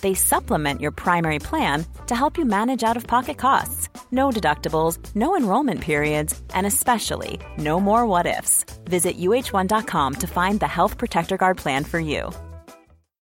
they 0.00 0.14
supplement 0.14 0.80
your 0.80 0.90
primary 0.90 1.38
plan 1.38 1.84
to 2.06 2.14
help 2.14 2.38
you 2.38 2.44
manage 2.44 2.82
out 2.82 2.96
of 2.96 3.06
pocket 3.06 3.38
costs. 3.38 3.88
No 4.10 4.30
deductibles, 4.30 4.98
no 5.14 5.36
enrollment 5.36 5.80
periods, 5.80 6.40
and 6.54 6.66
especially 6.66 7.40
no 7.58 7.80
more 7.80 8.06
what 8.06 8.26
ifs. 8.26 8.64
Visit 8.84 9.18
uh1.com 9.18 10.14
to 10.14 10.26
find 10.26 10.60
the 10.60 10.66
Health 10.66 10.98
Protector 10.98 11.36
Guard 11.36 11.56
plan 11.56 11.84
for 11.84 12.00
you. 12.00 12.30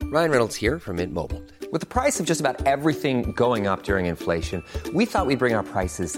Ryan 0.04 0.32
Reynolds 0.32 0.56
here 0.56 0.80
from 0.80 0.98
Mint 0.98 1.14
Mobile. 1.14 1.44
With 1.72 1.82
the 1.82 1.88
price 1.88 2.20
of 2.20 2.26
just 2.26 2.40
about 2.40 2.66
everything 2.66 3.34
going 3.34 3.68
up 3.68 3.84
during 3.84 4.06
inflation, 4.06 4.64
we 4.94 5.06
thought 5.06 5.26
we'd 5.26 5.38
bring 5.38 5.54
our 5.54 5.64
prices 5.64 6.18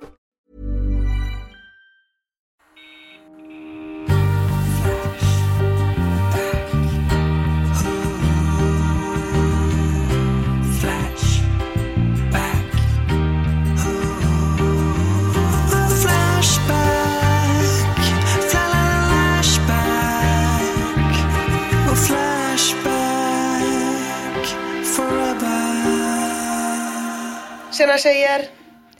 Tjena 27.81 27.97
tjejer! 27.97 28.41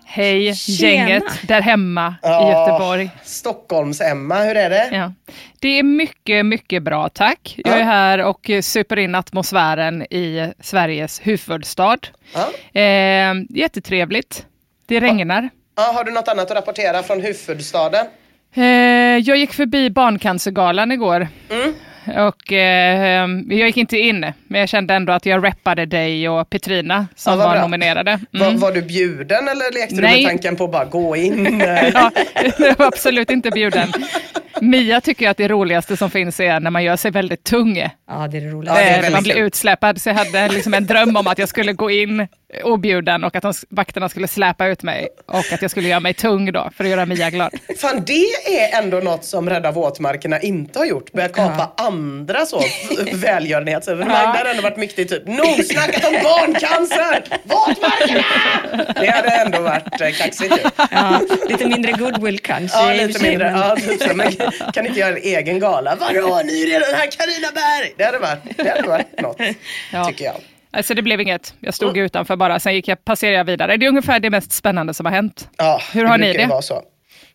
Hej 0.06 0.56
Tjena. 0.56 0.90
gänget 1.10 1.24
där 1.48 1.62
hemma 1.62 2.16
Ja. 2.22 2.48
i 2.48 2.52
Göteborg. 2.52 3.10
Stockholms-Emma, 3.24 4.36
hur 4.44 4.58
är 4.58 4.70
det? 4.70 4.90
Ja. 4.92 5.14
Det 5.60 5.68
är 5.80 5.84
mycket, 5.84 6.46
mycket 6.46 6.84
bra 6.84 7.10
tack. 7.10 7.56
Jag 7.58 7.74
Ja. 7.74 7.80
är 7.80 7.84
här 7.84 8.24
och 8.24 8.52
super 8.62 8.98
in 9.00 9.16
atmosfären 9.16 10.02
i 10.02 10.54
Sveriges 10.60 11.20
huvudstad. 11.24 11.98
Ja. 12.34 12.80
Eh, 12.82 13.34
jättetrevligt. 13.50 14.46
Det 14.86 15.00
regnar. 15.00 15.50
Ja, 15.76 15.84
har 15.96 16.04
du 16.04 16.12
något 16.12 16.28
annat 16.28 16.52
att 16.52 16.58
rapportera 16.58 17.04
från 17.04 17.22
huvudstaden? 17.22 18.06
Eh, 18.54 18.64
jag 19.18 19.38
gick 19.38 19.54
förbi 19.54 19.90
Barncancergalan 19.90 20.92
igår. 20.92 21.28
Mm. 21.50 21.74
Och 22.18 22.52
eh, 22.54 23.28
jag 23.50 23.68
gick 23.68 23.78
inte 23.78 23.98
in, 23.98 24.26
men 24.48 24.60
jag 24.60 24.70
kände 24.70 24.94
ändå 24.94 25.14
att 25.14 25.26
jag 25.26 25.46
reppade 25.46 25.86
dig 25.86 26.30
och 26.30 26.50
Petrina 26.50 27.08
som 27.16 27.34
Ja, 27.40 27.46
var 27.48 27.54
bra. 27.54 27.62
nominerade. 27.62 28.20
Var, 28.32 28.48
Mm. 28.48 28.60
var 28.60 28.72
du 28.72 28.82
bjuden 28.82 29.48
eller 29.48 29.74
lekte 29.74 29.96
du 29.96 30.02
Nej. 30.02 30.22
med 30.24 30.30
tanken 30.30 30.56
på 30.56 30.64
att 30.64 30.72
bara 30.72 30.86
gå 30.86 31.16
in? 31.16 31.60
Ja, 31.94 32.12
jag 32.60 32.78
var 32.78 32.86
absolut 32.86 33.30
inte 33.30 33.52
bjuden. 33.52 33.94
Mia 34.62 35.02
tycker 35.02 35.30
att 35.30 35.38
det 35.38 35.48
roligaste 35.48 35.98
som 35.98 36.10
finns 36.12 36.40
är 36.40 36.60
när 36.60 36.72
man 36.72 36.84
gör 36.84 36.96
sig 36.96 37.12
väldigt 37.12 37.44
tung. 37.44 37.78
Ja, 37.78 38.28
det 38.28 38.38
är 38.38 38.42
det 38.42 38.48
Ja, 38.48 38.54
roligaste. 38.54 38.84
det 38.84 38.90
är 38.90 39.04
Eh, 39.04 39.12
man 39.12 39.24
blir 39.24 39.36
utsläpad, 39.38 40.02
så 40.02 40.10
jag 40.10 40.14
hade 40.14 40.50
liksom 40.50 40.74
en 40.74 40.86
dröm 40.86 41.16
om 41.16 41.28
att 41.28 41.38
jag 41.38 41.50
skulle 41.50 41.74
gå 41.74 41.92
in 41.92 42.28
objuden 42.64 43.24
och 43.24 43.36
att 43.36 43.42
de, 43.44 43.54
vakterna 43.70 44.10
skulle 44.10 44.28
släpa 44.28 44.68
ut 44.68 44.84
mig 44.84 45.08
och 45.26 45.54
att 45.54 45.62
jag 45.62 45.72
skulle 45.72 45.88
göra 45.90 46.00
mig 46.00 46.14
tung 46.14 46.52
då 46.52 46.70
för 46.78 46.84
att 46.84 46.90
göra 46.90 47.06
Mia 47.06 47.30
glad. 47.30 47.52
Fan, 47.78 48.04
det 48.06 48.26
är 48.60 48.80
ändå 48.84 48.98
något 48.98 49.26
som 49.26 49.50
Rädda 49.50 49.72
våtmarkerna 49.72 50.40
inte 50.40 50.80
har 50.80 50.86
gjort. 50.86 51.12
Börja 51.12 51.28
kapa 51.30 51.72
andra 51.78 52.46
så 52.46 52.62
välgörenhetsevenemang. 53.14 54.32
Det 54.32 54.38
hade 54.38 54.50
ändå 54.50 54.62
varit 54.64 54.78
mycket 54.78 55.10
typ, 55.10 55.28
nog 55.28 55.64
snackat 55.66 56.06
om 56.06 56.14
barncancer! 56.24 57.24
Våtmarkerna! 57.44 58.24
Det 59.02 59.08
hade 59.12 59.30
ändå 59.30 59.60
varit 59.62 60.02
eh, 60.02 60.10
kaxigt 60.12 60.54
ju. 60.58 60.70
Ja, 60.92 61.22
lite 61.50 61.66
mindre 61.68 61.92
goodwill 61.92 62.40
kanske. 62.40 62.78
Ja, 62.78 62.94
lite 63.08 63.24
mindre. 63.24 63.52
men- 63.52 63.60
Ja, 63.62 63.76
typ 63.76 64.02
så. 64.02 64.16
Men 64.16 64.28
kan 64.74 64.86
inte 64.86 65.00
göra 65.00 65.10
en 65.18 65.24
egen 65.24 65.60
gala? 65.60 65.96
Vadå, 66.00 66.42
ni 66.46 66.62
är 66.64 66.68
redan 66.68 66.96
här 67.00 67.12
Carina 67.12 67.48
Berg! 67.54 67.94
Det 67.98 68.04
hade 68.04 68.20
varit, 68.20 68.40
det 68.58 68.70
hade 68.70 68.88
varit 68.88 69.22
något, 69.22 69.38
Ja. 69.94 70.06
tycker 70.06 70.26
jag. 70.26 70.36
Alltså 70.74 70.94
det 70.94 71.02
blev 71.02 71.22
inget, 71.22 71.54
jag 71.60 71.74
stod 71.74 71.98
utanför 71.98 72.36
bara, 72.36 72.60
sen 72.60 72.74
gick 72.76 72.88
jag, 72.88 73.06
passerade 73.06 73.38
jag 73.38 73.46
vidare. 73.46 73.78
Det 73.78 73.86
är 73.86 73.90
ungefär 73.90 74.20
det 74.20 74.30
mest 74.30 74.52
spännande 74.52 74.94
som 74.94 75.06
har 75.06 75.14
hänt. 75.14 75.50
Ja, 75.58 75.82
Hur 75.94 76.06
har 76.06 76.18
ni 76.18 76.34
det? 76.34 76.46
Vara 76.46 76.62
så. 76.62 76.82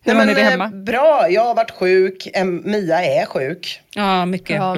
Hur 0.05 0.13
har 0.15 0.25
ni 0.25 0.33
det 0.33 0.41
eh, 0.41 0.49
hemma? 0.49 0.67
Bra, 0.67 1.27
jag 1.29 1.45
har 1.45 1.55
varit 1.55 1.71
sjuk. 1.71 2.27
Mia 2.63 3.03
är 3.05 3.25
sjuk. 3.25 3.81
Ja, 3.95 4.25
mycket. 4.25 4.55
Ja. 4.55 4.77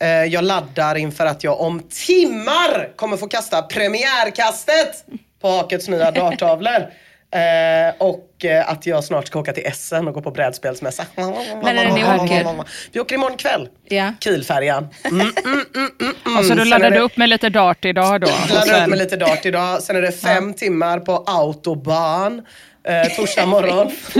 Eh, 0.00 0.08
Jag 0.08 0.44
laddar 0.44 0.94
inför 0.94 1.26
att 1.26 1.44
jag 1.44 1.60
om 1.60 1.82
timmar 2.06 2.96
kommer 2.96 3.16
få 3.16 3.26
kasta 3.28 3.62
premiärkastet 3.62 5.04
på 5.42 5.48
Hakets 5.48 5.88
nya 5.88 6.10
darttavlor. 6.10 6.86
Eh, 7.34 7.94
och 7.98 8.44
eh, 8.44 8.70
att 8.70 8.86
jag 8.86 9.04
snart 9.04 9.26
ska 9.26 9.38
åka 9.38 9.52
till 9.52 9.66
Essen 9.66 10.08
och 10.08 10.14
gå 10.14 10.20
på 10.22 10.30
brädspelsmässa. 10.30 11.04
När 11.16 11.74
är 11.74 11.84
det 11.86 11.94
ni 11.94 12.04
åker? 12.04 12.64
Vi 12.92 13.00
åker 13.00 13.14
imorgon 13.14 13.36
kväll. 13.36 13.68
Ja. 13.88 14.12
Kielfärjan. 14.20 14.88
Mm, 15.04 15.20
mm, 15.20 15.32
mm, 15.44 15.90
mm, 16.00 16.14
mm. 16.26 16.38
Och 16.38 16.44
så 16.44 16.54
du 16.54 16.64
laddade 16.64 16.86
är 16.86 16.90
det- 16.98 17.04
upp 17.04 17.16
med 17.16 17.28
lite 17.28 17.48
dart 17.48 17.84
idag 17.84 18.20
då? 18.20 18.26
Laddar 18.54 18.82
upp 18.82 18.88
med 18.88 18.98
lite 18.98 19.16
dart 19.16 19.46
idag. 19.46 19.82
Sen 19.82 19.96
är 19.96 20.02
det 20.02 20.12
fem 20.12 20.54
timmar 20.54 20.98
på 21.00 21.24
autobahn. 21.26 22.42
Eh, 22.88 23.08
torsdag 23.16 23.46
morgon. 23.46 23.86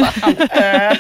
eh, 0.51 0.97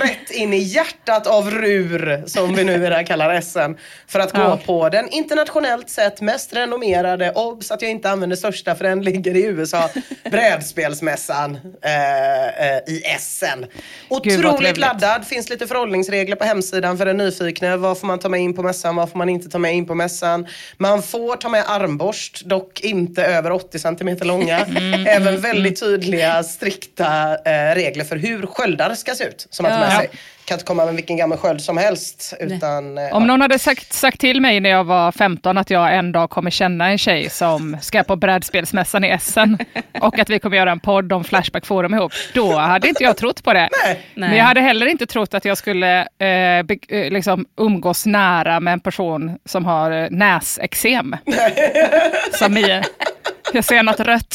rätt 0.00 0.30
in 0.30 0.52
i 0.52 0.58
hjärtat 0.58 1.26
av 1.26 1.50
Rur, 1.50 2.22
som 2.26 2.54
vi 2.54 2.64
numera 2.64 3.04
kallar 3.04 3.34
Essen. 3.34 3.76
För 4.06 4.20
att 4.20 4.32
gå 4.32 4.40
Ja. 4.40 4.58
på 4.66 4.88
den 4.88 5.08
internationellt 5.08 5.90
sett 5.90 6.20
mest 6.20 6.54
renommerade, 6.56 7.32
obs 7.32 7.70
att 7.70 7.82
jag 7.82 7.90
inte 7.90 8.10
använder 8.10 8.36
största 8.36 8.74
för 8.74 8.84
den 8.84 9.02
ligger 9.02 9.36
i 9.36 9.44
USA, 9.44 9.90
brädspelsmässan 10.30 11.58
eh, 11.82 12.44
eh, 12.68 12.78
i 12.86 13.02
Essen. 13.16 13.66
Otroligt 14.08 14.76
laddad, 14.78 15.26
finns 15.26 15.50
lite 15.50 15.66
förhållningsregler 15.66 16.36
på 16.36 16.44
hemsidan 16.44 16.98
för 16.98 17.06
den 17.06 17.16
nyfikna. 17.16 17.76
Vad 17.76 17.98
får 17.98 18.06
man 18.06 18.18
ta 18.18 18.28
med 18.28 18.40
in 18.40 18.54
på 18.54 18.62
mässan, 18.62 18.96
vad 18.96 19.10
får 19.10 19.18
man 19.18 19.28
inte 19.28 19.48
ta 19.48 19.58
med 19.58 19.74
in 19.74 19.86
på 19.86 19.94
mässan. 19.94 20.46
Man 20.76 21.02
får 21.02 21.36
ta 21.36 21.48
med 21.48 21.64
armborst, 21.66 22.42
dock 22.44 22.80
inte 22.80 23.24
över 23.24 23.50
80 23.52 23.78
cm 23.78 24.16
långa. 24.20 24.58
Mm, 24.64 25.06
Även 25.06 25.40
väldigt 25.40 25.80
tydliga, 25.80 26.42
strikta 26.68 27.36
eh, 27.44 27.74
regler 27.74 28.04
för 28.04 28.16
hur 28.16 28.46
sköldar 28.46 28.94
ska 28.94 29.14
se 29.14 29.24
ut. 29.24 29.46
Som 29.50 29.62
man 29.62 29.72
tar 29.72 29.78
med 29.80 29.92
Ja. 29.94 29.98
sig. 29.98 30.10
Kan 30.44 30.54
inte 30.54 30.64
komma 30.64 30.84
med 30.84 30.94
vilken 30.94 31.16
gammal 31.16 31.38
sköld 31.38 31.60
som 31.60 31.76
helst. 31.78 32.34
Utan, 32.40 32.98
eh, 32.98 33.16
Om 33.16 33.26
någon 33.26 33.40
hade 33.40 33.58
sagt, 33.58 33.92
sagt 33.92 34.20
till 34.20 34.40
mig 34.40 34.60
när 34.60 34.70
jag 34.70 34.84
var 34.84 35.12
15 35.12 35.58
att 35.58 35.70
jag 35.70 35.94
en 35.96 36.12
dag 36.12 36.30
kommer 36.30 36.50
känna 36.50 36.88
en 36.88 36.98
tjej 36.98 37.30
som 37.30 37.76
ska 37.80 38.02
på 38.02 38.16
brädspelsmässan 38.16 39.04
i 39.04 39.08
Essen 39.08 39.58
och 40.00 40.18
att 40.18 40.30
vi 40.30 40.38
kommer 40.38 40.56
göra 40.56 40.70
en 40.70 40.80
podd 40.80 41.12
om 41.12 41.24
Flashback 41.24 41.66
Forum 41.66 41.94
ihop, 41.94 42.12
då 42.34 42.56
hade 42.58 42.88
inte 42.88 43.02
jag 43.04 43.16
trott 43.16 43.44
på 43.44 43.52
det. 43.52 43.68
Men 44.14 44.36
jag 44.36 44.44
hade 44.44 44.60
heller 44.60 44.86
inte 44.86 45.06
trott 45.06 45.34
att 45.34 45.44
jag 45.44 45.58
skulle 45.58 46.00
eh, 46.00 46.62
be, 46.64 46.76
eh, 46.88 47.10
liksom 47.10 47.46
umgås 47.60 48.06
nära 48.06 48.60
med 48.60 48.72
en 48.72 48.80
person 48.80 49.38
som 49.44 49.64
har 49.64 49.90
eh, 49.90 50.06
näsexem. 50.10 51.16
som 52.38 52.54
Mia. 52.54 52.84
Jag 53.52 53.64
ser 53.64 53.82
något 53.82 54.00
rött. 54.00 54.34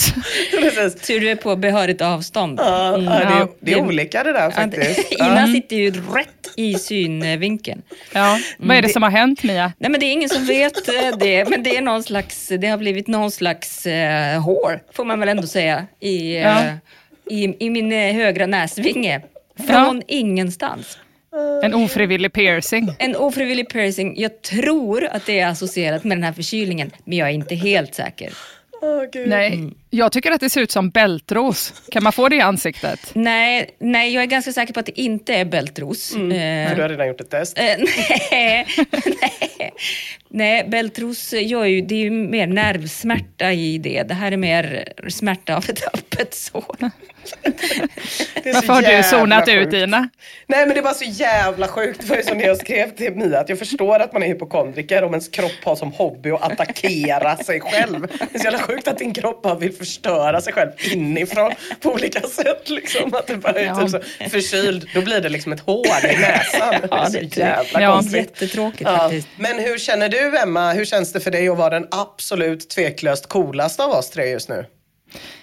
Precis. 0.51 1.01
Tur 1.07 1.19
du 1.19 1.29
är 1.31 1.35
på 1.35 1.55
behörigt 1.55 2.01
avstånd. 2.01 2.59
Ja, 2.61 2.87
Mm. 2.95 3.03
ja, 3.05 3.11
det, 3.19 3.23
är, 3.25 3.39
Ja. 3.39 3.47
det 3.61 3.71
är 3.73 3.81
olika 3.81 4.23
det 4.23 4.33
där 4.33 4.51
faktiskt. 4.51 5.11
Ina 5.11 5.47
sitter 5.47 5.75
ju 5.75 5.91
rätt 5.99 6.51
i 6.55 6.73
synvinkeln. 6.73 7.81
Ja. 8.13 8.39
Vad 8.57 8.77
är 8.77 8.81
det 8.81 8.89
som 8.89 9.03
har 9.03 9.09
hänt 9.09 9.43
Mia? 9.43 9.73
Nej 9.77 9.91
men 9.91 9.99
det 9.99 10.05
är 10.05 10.11
ingen 10.11 10.29
som 10.29 10.45
vet 10.45 10.87
eh, 10.87 11.17
det, 11.19 11.49
men 11.49 11.63
det 11.63 11.77
är 11.77 11.81
någon 11.81 12.03
slags, 12.03 12.47
det 12.47 12.67
har 12.67 12.77
blivit 12.77 13.07
någon 13.07 13.31
slags 13.31 13.85
eh, 13.85 14.41
hår, 14.41 14.79
får 14.93 15.05
man 15.05 15.19
väl 15.19 15.29
ändå 15.29 15.47
säga, 15.47 15.85
i, 15.99 16.35
eh, 16.35 16.41
Ja. 16.41 16.63
i, 17.29 17.65
i 17.65 17.69
min 17.69 17.91
eh, 17.91 18.13
högra 18.15 18.45
näsvinge. 18.45 19.21
Från 19.67 20.01
ingenstans. 20.07 20.97
En 21.63 21.73
ofrivillig 21.73 22.33
piercing. 22.33 22.95
En 22.99 23.15
ofrivillig 23.15 23.69
piercing, 23.69 24.13
jag 24.17 24.41
tror 24.41 25.05
att 25.05 25.25
det 25.25 25.39
är 25.39 25.47
associerat 25.47 26.03
med 26.03 26.17
den 26.17 26.23
här 26.23 26.33
förkylningen, 26.33 26.91
men 27.05 27.17
jag 27.17 27.29
är 27.29 27.33
inte 27.33 27.55
helt 27.55 27.95
säker. 27.95 28.33
Gud. 29.11 29.29
Nej, 29.29 29.73
jag 29.89 30.11
tycker 30.11 30.31
att 30.31 30.41
det 30.41 30.49
ser 30.49 30.61
ut 30.61 30.71
som 30.71 30.89
bältros. 30.89 31.73
Kan 31.91 32.03
man 32.03 32.13
få 32.13 32.29
det 32.29 32.35
i 32.35 32.41
ansiktet? 32.41 33.11
Nej, 33.13 33.75
nej, 33.79 34.13
jag 34.13 34.23
är 34.23 34.27
ganska 34.27 34.51
säker 34.53 34.73
på 34.73 34.79
att 34.79 34.85
det 34.85 35.01
inte 35.01 35.33
är 35.33 35.45
bältros. 35.45 36.13
För 36.13 36.19
Eh, 36.19 36.75
du 36.75 36.81
har 36.81 36.89
redan 36.89 37.07
gjort 37.07 37.21
ett 37.21 37.29
test. 37.29 37.57
Eh, 37.59 37.63
nej, 38.31 38.67
nej. 38.79 39.73
nej, 40.29 40.63
bältros 40.69 41.33
gör 41.33 41.65
ju, 41.65 41.81
det 41.81 41.95
är 41.95 41.99
ju 41.99 42.09
mer 42.11 42.47
nervsmärta 42.47 43.51
i 43.53 43.77
det. 43.77 44.03
Det 44.03 44.13
här 44.13 44.31
är 44.31 44.37
mer 44.37 44.93
smärta 45.09 45.55
av 45.55 45.65
ett 45.69 45.87
öppet 45.93 46.33
sår. 46.33 46.75
Varför 48.45 48.73
har 48.73 48.81
du 48.81 49.03
zonat 49.03 49.45
sjukt. 49.45 49.67
ut 49.67 49.73
Ina? 49.73 50.09
Nej 50.47 50.65
men 50.65 50.75
det 50.75 50.81
var 50.81 50.93
så 50.93 51.03
jävla 51.05 51.67
sjukt. 51.67 52.03
Ju 52.17 52.23
som 52.23 52.37
när 52.37 52.45
jag 52.45 52.57
skrev 52.57 52.95
till 52.95 53.15
Mia 53.15 53.39
att 53.39 53.49
jag 53.49 53.59
förstår 53.59 53.99
att 53.99 54.13
man 54.13 54.23
är 54.23 54.27
hypokondriker 54.27 55.03
om 55.03 55.11
ens 55.13 55.27
kropp 55.27 55.51
har 55.63 55.75
som 55.75 55.91
hobby 55.91 56.31
att 56.31 56.43
attackera 56.51 57.37
sig 57.37 57.59
själv. 57.59 58.01
Det 58.19 58.35
är 58.35 58.39
så 58.39 58.43
jävla 58.43 58.59
sjukt 58.59 58.87
att 58.87 58.97
din 58.97 59.13
kropp 59.13 59.43
bara 59.43 59.55
vill 59.55 59.73
förstöra 59.73 60.41
sig 60.41 60.53
själv 60.53 60.69
inifrån 60.91 61.51
på 61.81 61.89
olika 61.91 62.21
sätt. 62.21 62.69
Liksom. 62.69 63.13
Att 63.13 63.27
du 63.27 63.35
bara 63.35 63.53
är 63.53 63.65
Ja. 63.65 63.75
typ 63.81 63.89
så 63.89 63.99
förkyld. 64.29 64.89
Då 64.93 65.01
blir 65.01 65.21
det 65.21 65.29
liksom 65.29 65.51
ett 65.53 65.59
hål 65.59 65.85
i 66.03 66.17
näsan. 66.17 66.75
Det 66.81 66.95
är 66.95 67.05
så 67.05 67.17
är 67.17 67.39
jävla 67.39 67.81
Ja. 67.81 67.93
konstigt. 67.93 68.15
Jättetråkigt 68.15 68.89
faktiskt. 68.89 69.27
Men 69.37 69.59
hur 69.59 69.77
känner 69.77 70.09
du 70.09 70.37
Emma? 70.37 70.73
Hur 70.73 70.85
känns 70.85 71.13
det 71.13 71.19
för 71.19 71.31
dig 71.31 71.49
att 71.49 71.57
vara 71.57 71.69
den 71.69 71.87
absolut 71.91 72.69
tveklöst 72.69 73.27
coolaste 73.29 73.83
av 73.83 73.91
oss 73.91 74.09
tre 74.09 74.25
just 74.29 74.49
nu? 74.49 74.65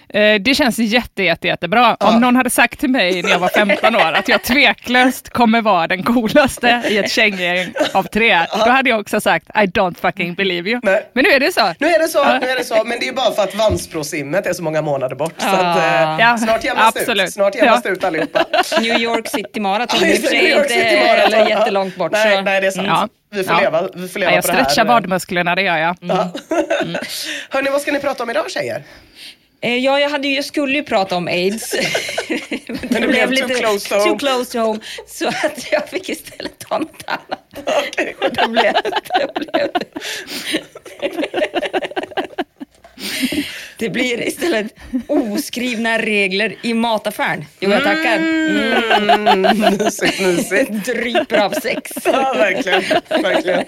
Eh, 0.09 0.35
Det 0.41 0.55
känns 0.55 0.79
jätte, 0.79 1.23
jätte, 1.23 1.47
jättebra. 1.47 1.95
Om 1.99 2.21
någon 2.21 2.35
hade 2.35 2.49
sagt 2.49 2.79
till 2.79 2.89
mig 2.89 3.21
när 3.23 3.29
jag 3.29 3.39
var 3.39 3.47
15 3.49 3.95
år 3.95 4.11
att 4.13 4.27
jag 4.27 4.43
tveklöst 4.43 5.29
kommer 5.29 5.61
vara 5.61 5.87
den 5.87 6.03
coolaste 6.03 6.81
i 6.89 6.97
ett 6.97 7.11
tjänggäng 7.11 7.73
av 7.93 8.03
tre, 8.03 8.39
då 8.65 8.69
hade 8.71 8.89
jag 8.89 8.99
också 8.99 9.21
sagt 9.21 9.47
I 9.49 9.59
don't 9.59 9.95
fucking 10.01 10.33
believe 10.33 10.69
you. 10.69 10.79
Nej. 10.83 11.09
Men 11.13 11.23
nu 11.23 11.29
är 11.29 11.39
det 11.39 11.51
så. 11.53 11.73
Nu 11.79 11.87
är 11.87 11.99
det 11.99 12.07
så, 12.07 12.23
nu 12.39 12.49
är 12.49 12.55
det 12.57 12.63
så. 12.63 12.83
Men 12.85 12.99
det 12.99 13.07
är 13.07 13.13
bara 13.13 13.31
för 13.31 13.43
att 13.43 13.55
Vansbrosimmet 13.55 14.45
är 14.45 14.53
så 14.53 14.63
många 14.63 14.81
månader 14.81 15.15
bort. 15.15 15.33
Så 15.37 15.47
att, 15.47 15.77
eh, 15.77 16.17
Ja, 16.25 16.37
snart 16.37 16.63
jämnas 16.63 16.93
det 16.93 17.23
ut. 17.23 17.33
Snart 17.33 17.55
jämnas 17.55 17.81
Ja. 17.85 17.91
ut 17.91 18.03
allihopa. 18.03 18.45
New 18.81 19.01
York 19.01 19.27
City 19.27 19.59
Marathon, 19.59 19.99
Ja, 20.01 20.07
det, 20.29 20.35
York 20.49 20.63
inte 20.71 20.77
eller 20.77 21.49
jättelångt 21.49 21.95
bort. 21.95 22.11
Nej, 22.11 22.35
så. 22.37 22.41
nej, 22.41 22.61
det 22.61 22.67
är 22.67 22.71
sant. 22.71 22.87
Ja. 22.87 23.07
Vi 23.31 23.43
får 23.43 23.53
Ja. 23.55 23.59
leva, 23.61 23.87
vi 23.95 24.07
får 24.07 24.19
leva 24.19 24.31
Ja, 24.31 24.35
jag 24.35 24.45
på 24.45 24.51
det 24.51 24.57
här. 24.57 24.63
stretchar 24.63 24.85
vadmusklerna, 24.85 25.55
det 25.55 25.61
gör 25.61 25.77
jag. 25.77 25.95
Ja. 26.01 26.33
Hörni, 27.49 27.69
vad 27.69 27.81
ska 27.81 27.91
ni 27.91 27.99
prata 27.99 28.23
om 28.23 28.29
idag 28.29 28.51
tjejer? 28.51 28.83
Eh, 29.61 29.77
Ja, 29.77 29.99
jag, 29.99 30.09
hade 30.09 30.27
jag 30.27 30.45
skulle 30.45 30.73
ju 30.77 30.83
prata 30.83 31.15
om 31.15 31.27
aids. 31.27 31.75
Men 32.89 33.01
det 33.01 33.07
blev 33.27 33.47
too 33.47 33.57
close 33.57 33.89
to 33.89 33.95
home. 33.95 34.05
too 34.09 34.17
close 34.19 34.51
to 34.51 34.59
home. 34.59 34.79
Så 35.07 35.27
att 35.27 35.71
jag 35.71 35.89
fick 35.89 36.09
istället 36.09 36.59
ta 36.59 36.77
något 36.79 37.03
annat. 37.07 37.53
Okej. 37.87 38.15
Det 38.31 38.47
blev, 38.49 38.73
det 39.13 39.33
blev. 39.35 39.69
Det 43.77 43.89
blir 43.89 44.27
istället 44.27 44.75
oskrivna 45.07 45.97
regler 45.97 46.55
i 46.61 46.73
mataffären. 46.73 47.45
Jo, 47.59 47.71
jag 47.71 47.83
tackar. 47.83 48.17
Mm, 48.17 49.41
mysigt, 49.59 50.21
mysigt. 50.21 50.85
Dryper 50.85 51.37
av 51.37 51.49
sex. 51.49 51.91
Ja, 52.05 52.33
verkligen. 52.37 52.83
verkligen. 53.23 53.65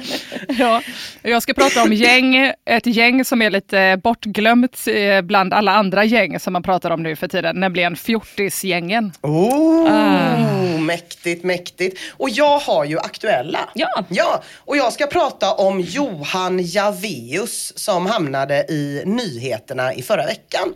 Ja, 0.47 0.81
jag 1.21 1.43
ska 1.43 1.53
prata 1.53 1.83
om 1.83 1.93
gäng, 1.93 2.53
ett 2.65 2.85
gäng 2.85 3.25
som 3.25 3.41
är 3.41 3.49
lite 3.49 3.99
bortglömt 4.03 4.87
eh, 4.87 5.21
bland 5.21 5.53
alla 5.53 5.71
andra 5.71 6.03
gäng 6.03 6.39
som 6.39 6.53
man 6.53 6.63
pratar 6.63 6.91
om 6.91 7.03
nu 7.03 7.15
för 7.15 7.27
tiden, 7.27 7.59
nämligen 7.59 7.95
fjortisgängen. 7.95 9.11
Oh, 9.21 10.79
mäktigt, 10.79 11.43
mäktigt. 11.43 11.99
Och 12.11 12.29
jag 12.29 12.59
har 12.59 12.85
ju 12.85 12.99
aktuella. 12.99 13.69
Ja. 13.73 14.05
ja. 14.09 14.43
Och 14.55 14.77
jag 14.77 14.93
ska 14.93 15.07
prata 15.07 15.53
om 15.53 15.79
Johan 15.79 16.59
Javeus 16.63 17.73
som 17.77 18.05
hamnade 18.05 18.55
i 18.69 19.03
nyheterna 19.05 19.93
i 19.99 20.01
förra 20.01 20.25
veckan. 20.25 20.73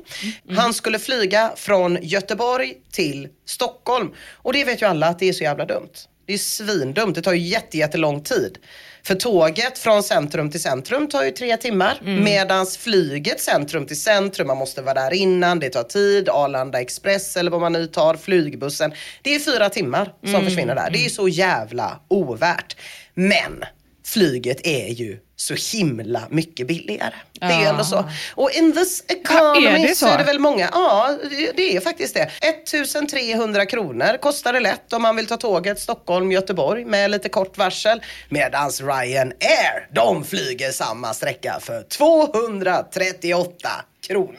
Han 0.50 0.74
skulle 0.74 1.00
flyga 1.00 1.52
från 1.56 1.98
Göteborg 2.02 2.74
till 2.92 3.28
Stockholm. 3.46 4.12
Och 4.32 4.54
det 4.54 4.64
vet 4.64 4.82
ju 4.82 4.86
alla 4.86 5.08
att 5.08 5.20
det 5.20 5.30
är 5.30 5.34
så 5.34 5.44
jävla 5.44 5.66
dumt. 5.66 5.92
Det 6.26 6.34
är 6.34 6.38
svindumt. 6.38 7.16
Det 7.16 7.22
tar 7.22 7.34
ju 7.34 7.48
jätte, 7.48 7.78
jättelång 7.78 8.22
tid. 8.22 8.58
För 9.04 9.16
tåget 9.16 9.78
från 9.78 10.04
centrum 10.04 10.52
till 10.52 10.62
centrum 10.62 11.08
tar 11.08 11.24
ju 11.24 11.32
tre 11.32 11.58
timmar. 11.58 12.02
Medans 12.04 12.78
flyget 12.78 13.42
centrum 13.42 13.86
till 13.86 14.02
centrum, 14.02 14.48
man 14.48 14.58
måste 14.58 14.82
vara 14.82 14.94
där 14.94 15.14
innan, 15.14 15.60
det 15.60 15.70
tar 15.70 15.84
tid. 15.84 16.30
Arlanda 16.30 16.82
Express 16.82 17.38
eller 17.38 17.52
vad 17.52 17.62
man 17.62 17.74
nu 17.74 17.88
tar, 17.88 18.16
flygbussen. 18.16 18.94
Det 19.22 19.36
är 19.36 19.40
fyra 19.40 19.70
timmar 19.70 20.14
som 20.32 20.44
försvinner 20.46 20.76
där. 20.76 20.90
Det 20.92 20.98
är 21.00 21.04
ju 21.04 21.10
så 21.10 21.28
jävla 21.28 22.00
ovärt. 22.08 22.78
Men 23.14 23.64
flyget 24.06 24.68
är 24.68 24.88
ju 24.88 25.20
så 25.48 25.78
himla 25.78 26.22
mycket 26.30 26.68
billigare. 26.68 27.14
Det 27.40 27.46
är 27.46 27.60
ju 27.60 27.66
ändå 27.66 27.84
så. 27.84 28.10
Och 28.36 28.52
in 28.52 28.74
this 28.74 29.04
economy 29.08 29.66
Ja, 29.66 29.72
är 29.72 29.88
det 29.88 29.96
så? 29.96 30.06
så? 30.06 30.12
är 30.12 30.18
det 30.18 30.24
väl 30.24 30.40
många, 30.40 30.70
ja 30.72 31.18
det- 31.56 31.76
är 31.76 31.80
faktiskt 31.80 32.14
det. 32.14 32.30
1300 32.42 33.66
kronor 33.66 34.18
kostar 34.22 34.54
det 34.54 34.60
lätt 34.60 34.94
om 34.94 35.02
man 35.02 35.16
vill 35.16 35.28
ta 35.28 35.38
tåget 35.38 35.80
Stockholm-Göteborg 35.80 36.86
med 36.86 37.12
lite 37.12 37.30
kort 37.30 37.58
varsel. 37.58 38.02
Medans 38.30 38.82
Ryanair, 38.82 39.88
de 39.92 40.24
flyger 40.24 40.72
samma 40.72 41.14
sträcka 41.14 41.58
för 41.62 41.84
238 41.84 43.70
kronor. 44.08 44.38